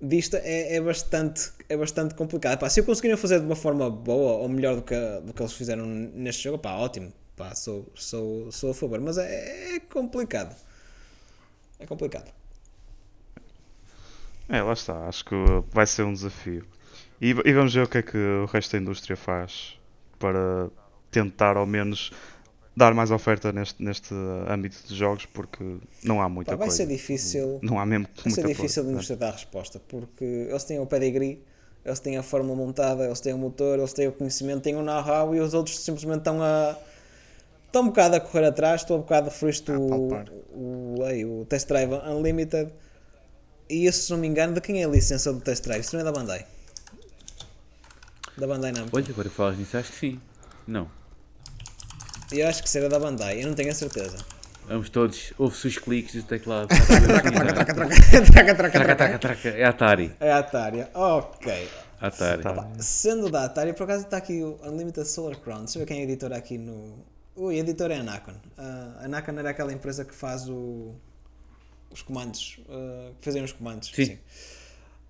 disto 0.00 0.36
é, 0.36 0.76
é 0.76 0.80
bastante 0.80 1.50
é 1.68 1.76
bastante 1.76 2.14
complicado. 2.14 2.58
Pá, 2.58 2.68
se 2.68 2.80
eu 2.80 2.84
conseguirem 2.84 3.16
fazer 3.16 3.38
de 3.40 3.46
uma 3.46 3.56
forma 3.56 3.88
boa 3.90 4.32
ou 4.38 4.48
melhor 4.48 4.76
do 4.76 4.82
que, 4.82 4.94
do 5.24 5.32
que 5.32 5.40
eles 5.42 5.52
fizeram 5.52 5.86
neste 5.86 6.44
jogo, 6.44 6.58
pá, 6.58 6.72
ótimo. 6.76 7.12
Pá, 7.36 7.54
sou, 7.54 7.90
sou, 7.94 8.52
sou 8.52 8.70
a 8.70 8.74
favor, 8.74 9.00
mas 9.00 9.18
é, 9.18 9.76
é 9.76 9.80
complicado. 9.80 10.54
É 11.78 11.86
complicado. 11.86 12.30
É, 14.48 14.60
lá 14.62 14.72
está. 14.72 15.08
Acho 15.08 15.24
que 15.24 15.34
vai 15.70 15.86
ser 15.86 16.02
um 16.04 16.12
desafio. 16.12 16.64
E, 17.20 17.30
e 17.30 17.52
vamos 17.52 17.72
ver 17.74 17.84
o 17.84 17.88
que 17.88 17.98
é 17.98 18.02
que 18.02 18.16
o 18.16 18.46
resto 18.46 18.72
da 18.72 18.78
indústria 18.78 19.16
faz 19.16 19.78
para 20.18 20.68
tentar, 21.10 21.56
ao 21.56 21.66
menos, 21.66 22.10
dar 22.76 22.92
mais 22.94 23.10
oferta 23.10 23.52
neste, 23.52 23.82
neste 23.82 24.14
âmbito 24.48 24.76
de 24.86 24.94
jogos, 24.94 25.26
porque 25.26 25.78
não 26.02 26.20
há 26.20 26.28
muita 26.28 26.52
Pá, 26.52 26.56
vai 26.58 26.66
coisa. 26.68 26.84
ser 26.84 26.86
difícil. 26.86 27.58
Não 27.62 27.78
há 27.78 27.86
mesmo 27.86 28.08
Vai 28.22 28.32
ser 28.32 28.46
difícil 28.46 28.82
de 28.84 28.92
coisa. 28.92 29.12
nos 29.14 29.18
dar 29.18 29.28
a 29.28 29.32
resposta, 29.32 29.80
porque 29.88 30.24
eles 30.24 30.64
têm 30.64 30.78
o 30.80 30.86
pedigree, 30.86 31.42
eles 31.84 32.00
têm 32.00 32.16
a 32.16 32.22
fórmula 32.22 32.56
montada, 32.56 33.04
eles 33.04 33.20
têm 33.20 33.32
o 33.32 33.38
motor, 33.38 33.78
eles 33.78 33.92
têm 33.92 34.08
o 34.08 34.12
conhecimento, 34.12 34.62
têm 34.62 34.76
o 34.76 34.82
know-how 34.82 35.34
e 35.34 35.40
os 35.40 35.54
outros 35.54 35.78
simplesmente 35.80 36.18
estão 36.18 36.42
a. 36.42 36.76
Estão 37.72 37.84
um 37.84 37.86
bocado 37.86 38.16
a 38.16 38.20
correr 38.20 38.44
atrás, 38.44 38.82
estou 38.82 38.98
um 38.98 39.00
bocado 39.00 39.30
referiste 39.30 39.72
o, 39.72 40.10
o, 40.52 41.06
ei, 41.08 41.24
o 41.24 41.46
Test 41.46 41.66
Drive 41.68 41.90
Unlimited. 42.06 42.70
E 43.66 43.86
isso, 43.86 44.02
se 44.04 44.10
não 44.10 44.18
me 44.18 44.26
engano, 44.26 44.52
de 44.52 44.60
quem 44.60 44.82
é 44.82 44.84
a 44.84 44.88
licença 44.90 45.32
do 45.32 45.40
Test 45.40 45.64
Drive? 45.64 45.80
Isso 45.80 45.94
não 45.96 46.02
é 46.02 46.04
da 46.04 46.12
Bandai. 46.12 46.44
Da 48.36 48.46
Bandai 48.46 48.72
Namco. 48.72 48.94
Olha, 48.94 49.06
agora 49.08 49.26
que 49.26 49.34
falas 49.34 49.56
nisso, 49.56 49.74
acho 49.78 49.90
que 49.90 49.98
sim. 49.98 50.20
Não. 50.66 50.86
Eu 52.30 52.46
acho 52.46 52.62
que 52.62 52.68
será 52.68 52.88
da 52.88 52.98
Bandai, 52.98 53.42
eu 53.42 53.48
não 53.48 53.54
tenho 53.54 53.70
a 53.70 53.74
certeza. 53.74 54.18
Vamos 54.68 54.90
todos, 54.90 55.32
ouve-se 55.38 55.68
os 55.68 55.78
cliques 55.78 56.14
do 56.14 56.24
teclado. 56.24 56.68
Traca, 56.76 57.32
traca, 57.32 57.74
Traca, 57.74 58.54
traca. 58.54 58.94
traca, 58.96 59.18
traca. 59.18 59.48
É 59.48 59.64
Atari. 59.64 60.14
É 60.20 60.30
a 60.30 60.40
Atari. 60.40 60.86
Ok. 60.92 61.68
Atari. 61.98 62.42
Sendo 62.80 63.30
da 63.30 63.44
Atari, 63.46 63.72
por 63.72 63.84
acaso 63.84 64.04
está 64.04 64.18
aqui 64.18 64.42
o 64.42 64.58
Unlimited 64.62 65.08
Solar 65.08 65.38
Crown. 65.38 65.60
Deixa 65.60 65.78
eu 65.78 65.80
ver 65.80 65.86
quem 65.86 65.96
é 65.96 66.00
a 66.00 66.04
editora 66.04 66.36
aqui 66.36 66.58
no. 66.58 67.10
Ui, 67.34 67.56
a 67.56 67.60
editora 67.60 67.94
é 67.94 67.98
a 68.00 68.02
Nakon. 68.02 68.34
Ah, 68.58 69.00
a 69.04 69.08
Nakon 69.08 69.32
era 69.38 69.50
aquela 69.50 69.72
empresa 69.72 70.04
que 70.04 70.14
faz 70.14 70.48
o... 70.48 70.94
os 71.90 72.02
comandos. 72.02 72.60
ah, 72.68 73.12
que 73.20 73.24
fazem 73.24 73.42
os 73.42 73.52
comandos. 73.52 73.90
Sim. 73.94 74.18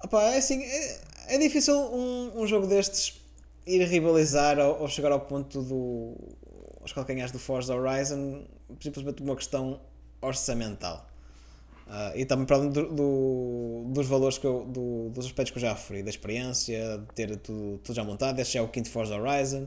Opa, 0.05 0.23
é 0.25 0.39
assim, 0.39 0.63
é, 0.63 1.01
é 1.29 1.39
difícil 1.39 1.75
um, 1.77 2.43
um 2.43 2.47
jogo 2.47 2.67
destes 2.67 3.21
ir 3.67 3.83
rivalizar 3.87 4.59
ou, 4.59 4.83
ou 4.83 4.89
chegar 4.89 5.13
ao 5.13 5.21
ponto 5.21 5.63
do. 5.63 6.15
aos 6.81 6.93
calcanhares 6.93 7.33
do 7.33 7.39
Forza 7.39 7.75
Horizon, 7.75 8.45
simplesmente 8.81 9.17
por 9.17 9.25
uma 9.25 9.37
questão 9.37 9.81
orçamental. 10.21 11.09
Ah, 11.89 12.13
e 12.17 12.25
também 12.25 12.47
para 12.47 12.57
além 12.57 12.71
do, 12.71 12.89
do- 12.95 13.85
dos 13.93 14.07
valores 14.07 14.39
que 14.39 14.47
eu, 14.47 14.65
do- 14.67 15.11
dos 15.11 15.27
aspectos 15.27 15.53
que 15.53 15.59
eu 15.59 15.63
já 15.63 15.73
referi, 15.75 16.03
da 16.03 16.11
experiência, 16.11 16.99
de 16.99 17.15
ter 17.15 17.37
tudo, 17.39 17.79
tudo 17.79 17.97
já 17.97 18.05
montado, 18.05 18.39
este 18.41 18.55
já 18.55 18.61
é 18.61 18.63
o 18.63 18.69
quinto 18.69 18.91
Forza 18.91 19.17
Horizon. 19.17 19.67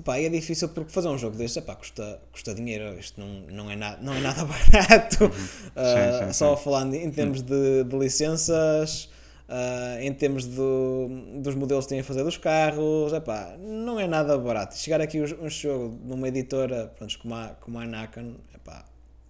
Epá, 0.00 0.18
e 0.18 0.24
é 0.24 0.28
difícil 0.30 0.70
porque 0.70 0.90
fazer 0.90 1.08
um 1.08 1.18
jogo 1.18 1.36
deste 1.36 1.58
epá, 1.58 1.76
custa, 1.76 2.18
custa 2.32 2.54
dinheiro, 2.54 2.98
isto 2.98 3.20
não, 3.20 3.28
não, 3.52 3.70
é 3.70 3.76
na, 3.76 3.98
não 3.98 4.14
é 4.14 4.20
nada 4.20 4.46
barato. 4.48 5.30
Ah, 5.76 6.20
Sim, 6.20 6.26
sim, 6.26 6.32
só 6.32 6.56
falando 6.56 6.94
em 6.94 7.10
termos 7.10 7.42
de, 7.42 7.84
de 7.84 7.98
licenças, 7.98 9.10
ah, 9.46 9.98
em 10.00 10.10
termos 10.14 10.46
do, 10.46 11.08
dos 11.42 11.54
modelos 11.54 11.84
que 11.84 11.90
têm 11.90 12.00
a 12.00 12.04
fazer 12.04 12.24
dos 12.24 12.38
carros, 12.38 13.12
epá, 13.12 13.54
não 13.58 14.00
é 14.00 14.06
nada 14.06 14.38
barato. 14.38 14.74
Chegar 14.78 15.02
aqui 15.02 15.20
um, 15.20 15.50
jogo 15.50 15.98
numa 16.02 16.28
editora 16.28 16.90
pronto, 16.96 17.18
como, 17.18 17.34
a, 17.34 17.48
como 17.60 17.78
a 17.78 17.84
Nakon, 17.84 18.36
epá, 18.54 18.86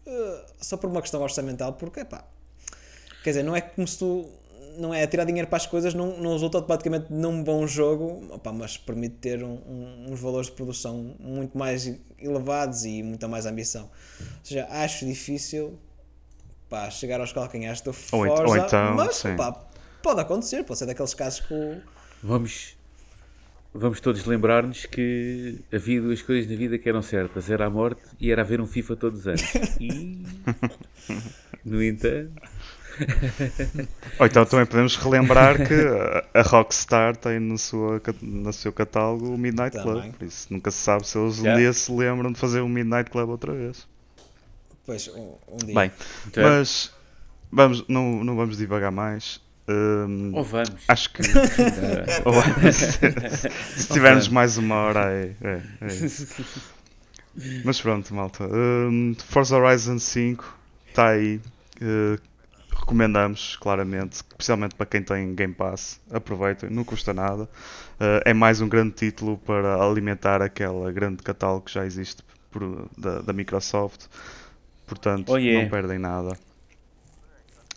ah, 0.07 0.45
só 0.61 0.77
por 0.77 0.89
uma 0.89 1.03
questão 1.03 1.21
orçamental, 1.21 1.73
porque 1.73 2.01
epá, 2.01 2.25
quer 3.25 3.31
dizer, 3.31 3.43
não 3.43 3.57
é 3.57 3.61
como 3.61 3.89
se 3.89 3.99
tu 3.99 4.31
não 4.81 4.93
é 4.95 5.07
tirar 5.07 5.25
dinheiro 5.25 5.47
para 5.49 5.57
as 5.59 5.67
coisas, 5.67 5.93
não, 5.95 6.17
não 6.19 6.33
resulta 6.33 6.59
automaticamente 6.59 7.13
num 7.13 7.43
bom 7.45 7.67
jogo, 7.67 8.27
opá, 8.35 8.53
mas 8.53 8.77
permite 8.77 9.17
ter 9.17 9.43
um- 9.45 9.59
um- 9.67 10.07
uns 10.13 10.21
valores 10.21 10.47
de 10.49 10.53
produção 10.55 11.15
muito 11.21 11.57
mais 11.57 11.93
elevados 12.19 12.85
e 12.85 13.03
muita 13.03 13.29
mais 13.29 13.47
ambição. 13.47 13.85
Ou 14.21 14.27
seja, 14.45 14.67
acho 14.71 15.05
difícil 15.07 15.79
pá, 16.69 16.89
chegar 16.91 17.21
aos 17.21 17.33
calcanhares 17.33 17.81
do 17.81 17.93
Forza, 17.93 18.43
ou 18.45 18.57
então, 18.57 18.95
mas 18.95 19.23
pá, 19.37 19.53
pode 20.03 20.21
acontecer, 20.21 20.65
pode 20.65 20.79
ser 20.79 20.87
daqueles 20.87 21.15
casos 21.15 21.41
que 21.41 21.53
o- 21.55 21.81
Vamos, 22.23 22.77
vamos 23.75 24.01
todos 24.01 24.25
lembrar-nos 24.27 24.85
que 24.87 25.59
havia 25.73 26.01
duas 26.01 26.21
coisas 26.23 26.51
na 26.51 26.57
vida 26.57 26.79
que 26.79 26.89
eram 26.89 27.03
certas: 27.03 27.49
era 27.51 27.67
a 27.67 27.71
morte 27.71 28.03
e 28.21 28.31
era 28.31 28.43
haver 28.43 28.61
um 28.61 28.67
FIFA 28.67 28.97
todos 28.97 29.21
os 29.21 29.27
anos. 29.27 29.43
E, 29.81 30.23
no 31.65 31.83
entanto, 31.83 32.33
Ou 34.19 34.27
então 34.27 34.45
também 34.45 34.67
podemos 34.67 34.97
relembrar 34.97 35.57
que 35.67 35.75
a- 36.35 36.43
Rockstar 36.43 37.17
tem 37.17 37.39
no, 37.41 37.57
sua, 37.59 38.01
no 38.23 38.53
seu 38.53 38.73
catálogo 38.73 39.35
o 39.35 39.39
Midnight 39.39 39.77
Também. 39.77 40.03
Club, 40.03 40.15
por 40.15 40.27
isso 40.27 40.47
nunca 40.51 40.71
se 40.71 40.79
sabe 40.79 41.07
se 41.07 41.19
eles 41.19 41.39
um 41.39 41.55
dia 41.57 41.73
se 41.73 41.91
lembram 41.93 42.33
de 42.33 42.39
fazer 42.39 42.61
um 42.61 42.69
Midnight 42.69 43.11
Club 43.11 43.29
outra 43.31 43.53
vez. 43.53 43.87
pois, 44.87 45.09
um, 45.09 45.35
um 45.51 45.57
dia. 45.59 45.75
Bem, 45.75 45.93
então, 46.27 46.43
mas 46.45 46.93
vamos, 47.51 47.85
não, 47.89 48.23
não 48.25 48.37
vamos 48.37 48.57
divagar 48.57 48.91
mais. 48.93 49.41
Hum, 49.69 50.33
ou 50.35 50.43
vamos. 50.43 50.73
acho 50.89 51.11
que 51.13 51.23
ou- 52.25 52.73
se, 52.73 53.83
se 53.83 53.89
tivermos 53.93 54.27
mais 54.29 54.59
uma 54.59 54.75
hora 54.77 55.13
é, 55.13 55.33
é, 55.43 55.63
é. 55.83 55.89
Mas 57.65 57.81
pronto, 57.81 58.13
malta. 58.15 58.45
Hum, 58.53 59.15
Forza 59.29 59.57
Horizon 59.57 59.99
5 59.99 60.59
está 60.89 61.11
aí. 61.11 61.41
Uh, 61.81 62.19
recomendamos 62.75 63.57
claramente, 63.57 64.15
especialmente 64.15 64.75
para 64.75 64.87
quem 64.87 65.03
tem 65.03 65.35
Game 65.35 65.55
Pass. 65.55 66.01
Aproveitem, 66.11 66.71
não 66.71 66.85
custa 66.85 67.13
nada. 67.13 67.45
Uh, 67.45 68.21
é 68.25 68.33
mais 68.35 68.61
um 68.61 68.69
grande 68.69 68.95
título 68.95 69.39
para 69.39 69.83
alimentar 69.83 70.41
aquela 70.43 70.91
grande 70.93 71.23
catálogo 71.23 71.67
que 71.67 71.73
já 71.73 71.85
existe 71.85 72.23
por- 72.51 72.89
da, 72.97 73.21
da 73.21 73.33
Microsoft. 73.33 74.07
Portanto, 74.87 75.31
Oh, 75.33 75.37
yeah. 75.37 75.63
não 75.63 75.71
perdem 75.71 75.99
nada. 75.99 76.37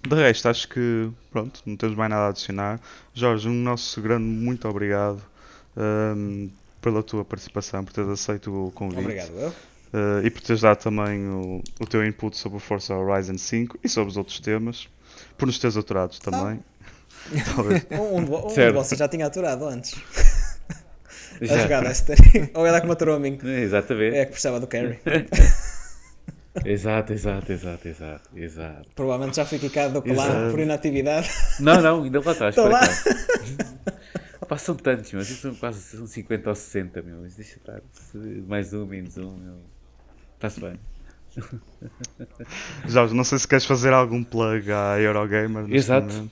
De 0.08 0.16
resto, 0.16 0.50
acho 0.50 0.68
que 0.68 1.10
pronto, 1.32 1.62
não 1.66 1.78
temos 1.78 1.96
mais 1.96 2.10
nada 2.10 2.24
a 2.26 2.30
adicionar. 2.30 2.80
Jorge, 3.14 3.48
um 3.48 3.54
nosso 3.54 4.02
grande 4.02 4.26
muito 4.26 4.68
obrigado 4.68 5.22
hum, 5.78 6.50
pela 6.82 7.02
tua 7.02 7.24
participação, 7.24 7.86
por 7.86 7.94
teres 7.94 8.10
aceito 8.10 8.52
o 8.68 8.72
convite. 8.72 9.02
Obrigado. 9.02 9.54
Uh, 9.94 10.26
e 10.26 10.30
por 10.32 10.42
teres 10.42 10.62
dado 10.62 10.80
também 10.80 11.28
o, 11.28 11.62
o 11.80 11.86
teu 11.86 12.04
input 12.04 12.36
sobre 12.36 12.58
o 12.58 12.60
Forza 12.60 12.96
Horizon 12.96 13.38
5 13.38 13.78
e 13.84 13.88
sobre 13.88 14.10
os 14.10 14.18
outros 14.18 14.40
temas, 14.40 14.90
por 15.38 15.46
nos 15.46 15.60
teres 15.60 15.78
aturado 15.78 16.20
também. 16.20 16.60
Talvez. 17.56 17.86
Um, 17.92 17.96
um, 17.96 18.46
um 18.46 18.48
de 18.48 18.72
vocês 18.72 18.98
já 18.98 19.08
tinha 19.08 19.28
aturado 19.28 19.66
antes. 19.66 19.96
A 21.42 21.46
Já. 21.46 21.62
jogada 21.64 21.90
Destiny. 21.90 22.52
Ou 22.54 22.66
ela 22.66 22.80
que 22.80 22.86
me 22.86 22.94
aturou 22.94 23.16
a 23.16 23.20
mim. 23.20 23.38
Exatamente. 23.44 24.16
É 24.16 24.22
a 24.22 24.26
que 24.26 24.32
precisava 24.32 24.60
do 24.60 24.68
carry. 24.68 25.00
Exato, 26.64 27.12
exato, 27.12 27.52
exato, 27.52 27.88
exato, 27.88 28.30
exato. 28.36 28.90
Provavelmente 28.96 29.38
já 29.38 29.46
fui 29.46 29.58
quicado 29.58 29.94
do 29.96 30.02
por 30.02 30.60
inatividade. 30.60 31.28
Não, 31.60 31.82
não, 31.82 32.04
ainda 32.04 32.22
lá 32.24 32.32
estás. 32.32 32.56
Estou 32.56 32.70
lá. 32.70 32.82
Opa, 34.40 34.58
são 34.58 34.76
tantos, 34.76 35.12
mas 35.14 35.28
são 35.28 35.56
quase 35.56 35.82
são 35.82 36.06
50 36.06 36.50
ou 36.50 36.56
60, 36.56 37.02
meu. 37.02 37.22
Mas 37.22 37.36
deixa 37.36 37.58
estar. 37.58 37.82
Mais 38.48 38.72
um, 38.74 38.86
menos 38.86 39.18
um, 39.18 39.36
meu. 39.36 39.73
Está-se 40.44 40.60
bem. 40.60 40.78
Jorge, 42.86 43.14
não 43.16 43.24
sei 43.24 43.40
se 43.40 43.48
queres 43.48 43.64
fazer 43.64 43.94
algum 43.94 44.22
plug 44.24 44.70
à 44.74 45.00
Eurogamer 45.00 45.74
Exato. 45.74 46.30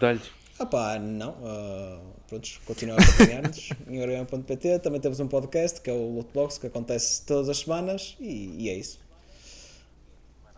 Dá-lhes. 0.00 0.30
Ah 0.58 0.64
pá, 0.64 0.98
não. 0.98 1.36
ah, 1.44 2.00
prontos, 2.26 2.58
continuam 2.64 2.98
a 2.98 3.02
acompanhar-nos 3.02 3.68
em 3.86 4.00
orgama.pt. 4.00 4.78
Também 4.78 4.98
temos 4.98 5.20
um 5.20 5.28
podcast 5.28 5.78
que 5.82 5.90
é 5.90 5.92
o 5.92 6.14
Lootbox 6.14 6.56
que 6.56 6.68
acontece 6.68 7.26
todas 7.26 7.50
as 7.50 7.58
semanas 7.58 8.16
e, 8.18 8.64
e 8.64 8.70
é 8.70 8.78
isso. 8.78 8.98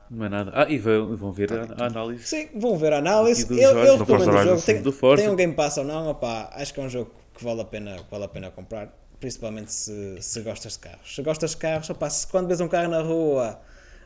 Não 0.08 0.24
é 0.24 0.28
nada. 0.28 0.52
Ah, 0.54 0.66
e 0.70 0.78
vão, 0.78 1.16
vão 1.16 1.32
ver 1.32 1.52
a, 1.52 1.82
a 1.82 1.86
análise. 1.86 2.22
Sim, 2.22 2.48
vão 2.54 2.78
ver 2.78 2.92
a 2.92 2.98
análise. 2.98 3.46
Do 3.46 3.58
Eu, 3.58 3.76
eu 3.78 3.96
do 3.98 4.04
recomendo 4.04 4.32
o 4.32 4.42
jogo. 4.44 4.62
Tem, 4.62 5.16
tem 5.16 5.28
um 5.28 5.34
Game 5.34 5.54
Pass 5.54 5.76
ou 5.78 5.84
não, 5.84 6.08
opá, 6.08 6.50
acho 6.52 6.72
que 6.72 6.78
é 6.78 6.84
um 6.84 6.88
jogo 6.88 7.10
que 7.34 7.42
vale 7.42 7.62
a 7.62 7.64
pena, 7.64 7.96
vale 8.08 8.24
a 8.24 8.28
pena 8.28 8.50
comprar. 8.52 8.94
Principalmente 9.20 9.72
se, 9.72 10.18
se 10.20 10.40
gostas 10.42 10.74
de 10.74 10.78
carros. 10.80 11.14
Se 11.14 11.22
gostas 11.22 11.50
de 11.50 11.56
carros, 11.56 11.90
opá, 11.90 12.10
se 12.10 12.26
quando 12.26 12.48
vês 12.48 12.60
um 12.60 12.68
carro 12.68 12.90
na 12.90 13.02
rua 13.02 13.60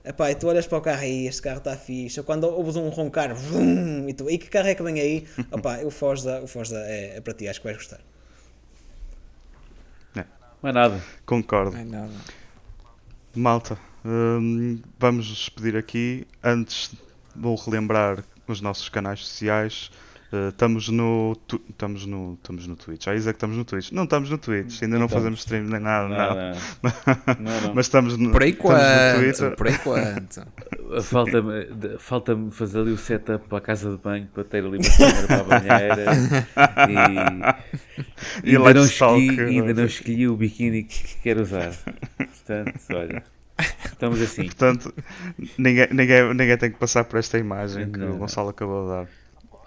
epá, 0.05 0.31
e 0.31 0.35
tu 0.35 0.47
olhas 0.47 0.67
para 0.67 0.79
o 0.79 0.81
carro 0.81 1.03
aí, 1.03 1.27
este 1.27 1.43
carro 1.43 1.59
está 1.59 1.77
fixe, 1.77 2.21
ou 2.21 2.25
quando 2.25 2.45
ouves 2.45 2.77
um 2.77 2.89
roncar 2.89 3.35
vrum, 3.35 4.09
e 4.09 4.15
tu, 4.15 4.31
e 4.31 4.39
que 4.39 4.49
carro 4.49 4.69
é 4.69 4.75
que 4.75 4.83
vem 4.83 5.01
aí? 5.01 5.27
Opá, 5.53 5.79
o 5.85 5.91
Forza, 5.91 6.41
o 6.41 6.47
Forza 6.47 6.79
é, 6.79 7.17
é 7.17 7.21
para 7.21 7.35
ti, 7.35 7.49
acho 7.49 7.61
que 7.61 7.67
vais 7.67 7.77
gostar. 7.77 8.01
Não 10.63 10.69
é 10.69 10.73
nada. 10.73 11.03
Concordo. 11.25 11.73
Não 11.73 11.81
é 11.81 11.85
nada. 11.85 12.13
Malta, 13.35 13.79
hum, 14.05 14.81
vamos 14.99 15.29
nos 15.31 15.39
despedir 15.39 15.75
aqui. 15.75 16.27
Antes, 16.45 16.95
vou 17.35 17.57
relembrar 17.57 18.23
os 18.47 18.61
nossos 18.61 18.89
canais 18.91 19.21
sociais. 19.21 19.91
Uh, 20.33 20.51
estamos 20.51 20.89
no 20.89 21.37
tu- 21.49 21.61
estamos 21.69 22.07
no 22.07 22.35
estamos 22.35 22.67
no 22.69 22.77
Twitch. 22.77 23.05
Já 23.05 23.13
dizer 23.15 23.33
que 23.33 23.37
estamos 23.37 23.57
no 23.57 23.65
Twitch. 23.65 23.91
Não 23.91 24.05
estamos 24.05 24.31
no 24.31 24.39
Twitch, 24.39 24.81
ainda 24.81 24.97
não 24.97 25.07
Estamos. 25.07 25.13
fazemos 25.25 25.41
stream 25.41 25.65
nem 25.65 25.81
nada, 25.81 26.09
não. 26.09 26.17
Nada. 26.17 26.57
Não, 27.41 27.61
não. 27.63 27.75
Mas 27.75 27.87
estamos 27.87 28.17
no, 28.17 28.31
Por 28.31 28.43
estamos 28.43 28.71
no 28.71 28.79
enquanto, 28.79 29.19
Twitter. 29.19 29.57
por 29.57 29.67
enquanto. 29.67 30.47
Falta-me 31.03 31.65
de- 31.67 31.99
falta-me 31.99 32.51
fazer 32.53 32.79
ali 32.81 32.93
o 32.93 32.97
setup 32.99 33.49
para 33.49 33.59
a 33.59 33.61
casa 33.61 33.91
de 33.91 33.97
banho 33.97 34.29
para 34.33 34.45
ter 34.45 34.65
ali 34.65 34.79
uma 34.79 34.97
câmera 34.97 35.27
para 35.27 35.41
a 35.41 35.45
banheira 35.45 36.05
e, 38.45 38.51
E 38.53 38.57
ainda, 38.57 38.75
não 38.75 38.85
escolhi, 38.85 39.35
que- 39.37 39.41
ainda 39.43 39.75
não 39.75 39.85
escolhi 39.85 40.29
o 40.29 40.37
biquíni 40.37 40.85
que 40.85 41.17
quero 41.23 41.43
usar. 41.43 41.73
Portanto, 42.17 42.81
olha, 42.95 43.23
estamos 43.85 44.21
assim. 44.23 44.45
Portanto, 44.45 44.95
ninguém, 45.59 45.89
ninguém, 45.93 46.35
ninguém 46.35 46.57
tem 46.57 46.71
que 46.71 46.79
passar 46.79 47.05
por 47.05 47.19
esta 47.19 47.39
imagem 47.39 47.91
que 47.91 47.99
Não, 47.99 48.07
o 48.07 48.11
não. 48.11 48.19
Gonçalo 48.19 48.49
acabou 48.51 48.85
de 48.85 48.91
dar. 48.91 49.07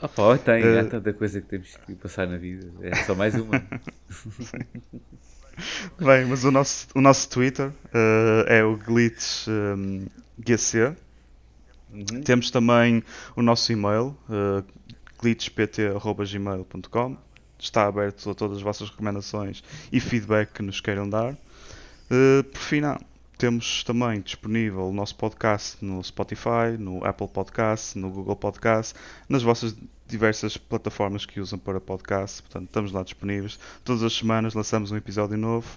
Opa, 0.04 0.38
tem, 0.38 0.62
Eh, 0.62 0.80
há 0.82 0.86
tanta 0.86 1.14
coisa 1.14 1.40
que 1.40 1.48
temos 1.48 1.78
que 1.78 1.96
passar 1.96 2.28
na 2.28 2.36
vida. 2.36 2.70
É 2.82 2.94
só 3.06 3.16
mais 3.16 3.36
uma. 3.36 3.52
Bem, 5.98 6.26
mas 6.26 6.44
o 6.44 6.52
nosso, 6.52 6.88
o 6.94 7.00
nosso 7.00 7.30
Twitter 7.30 7.72
eh, 7.94 8.60
é 8.60 8.64
o 8.66 8.76
Glitch 8.76 9.48
hum, 9.48 10.08
GC. 10.46 10.94
Uhum. 11.94 12.22
Temos 12.26 12.52
também 12.52 13.02
o 13.34 13.42
nosso 13.42 13.72
e-mail, 13.72 14.18
uh, 14.28 14.62
glitchpt.gmail.com. 15.22 17.18
Está 17.58 17.86
aberto 17.86 18.30
a 18.30 18.36
todas 18.36 18.58
as 18.58 18.64
vossas 18.64 18.90
recomendações 18.90 19.64
e 19.92 20.02
feedback 20.02 20.52
que 20.54 20.64
nos 20.64 20.82
queiram 20.82 21.08
dar. 21.08 21.34
Uh, 21.34 22.44
por 22.44 22.60
final, 22.60 23.00
temos 23.38 23.84
também 23.84 24.22
disponível 24.22 24.88
o 24.88 24.94
nosso 24.94 25.16
podcast 25.16 25.84
no 25.84 26.04
Spotify, 26.04 26.78
no 26.80 27.06
Apple 27.06 27.28
Podcast, 27.28 27.98
no 27.98 28.10
Google 28.10 28.36
Podcast, 28.36 28.96
nas 29.28 29.44
vossas 29.44 29.76
diversas 30.08 30.58
plataformas 30.58 31.26
que 31.26 31.40
usam 31.40 31.58
para 31.60 31.80
podcast. 31.80 32.42
Portanto, 32.42 32.68
estamos 32.68 32.92
lá 32.92 33.04
disponíveis. 33.04 33.60
Todas 33.84 34.04
as 34.04 34.14
semanas 34.14 34.54
lançamos 34.54 34.92
um 34.92 34.98
episódio 34.98 35.38
novo 35.38 35.68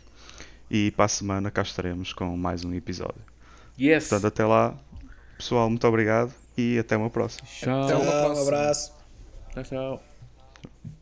e 0.70 0.90
para 0.92 1.04
a 1.04 1.08
semana 1.08 1.50
cá 1.50 1.62
estaremos 1.62 2.12
com 2.12 2.36
mais 2.36 2.64
um 2.64 2.74
episódio. 2.74 3.22
Yes! 3.78 4.08
Portanto, 4.08 4.26
até 4.26 4.44
lá, 4.44 4.74
pessoal, 5.36 5.68
muito 5.68 5.86
obrigado 5.86 6.32
e 6.56 6.78
até 6.78 6.96
uma 6.96 7.10
próxima. 7.10 7.46
Tchau. 7.48 7.82
Até 7.84 7.94
uma 7.94 8.04
Tchau, 8.04 8.14
um 8.18 8.24
próxima. 8.24 8.42
abraço. 8.42 8.92
Tchau, 9.52 9.64
tchau. 9.64 10.95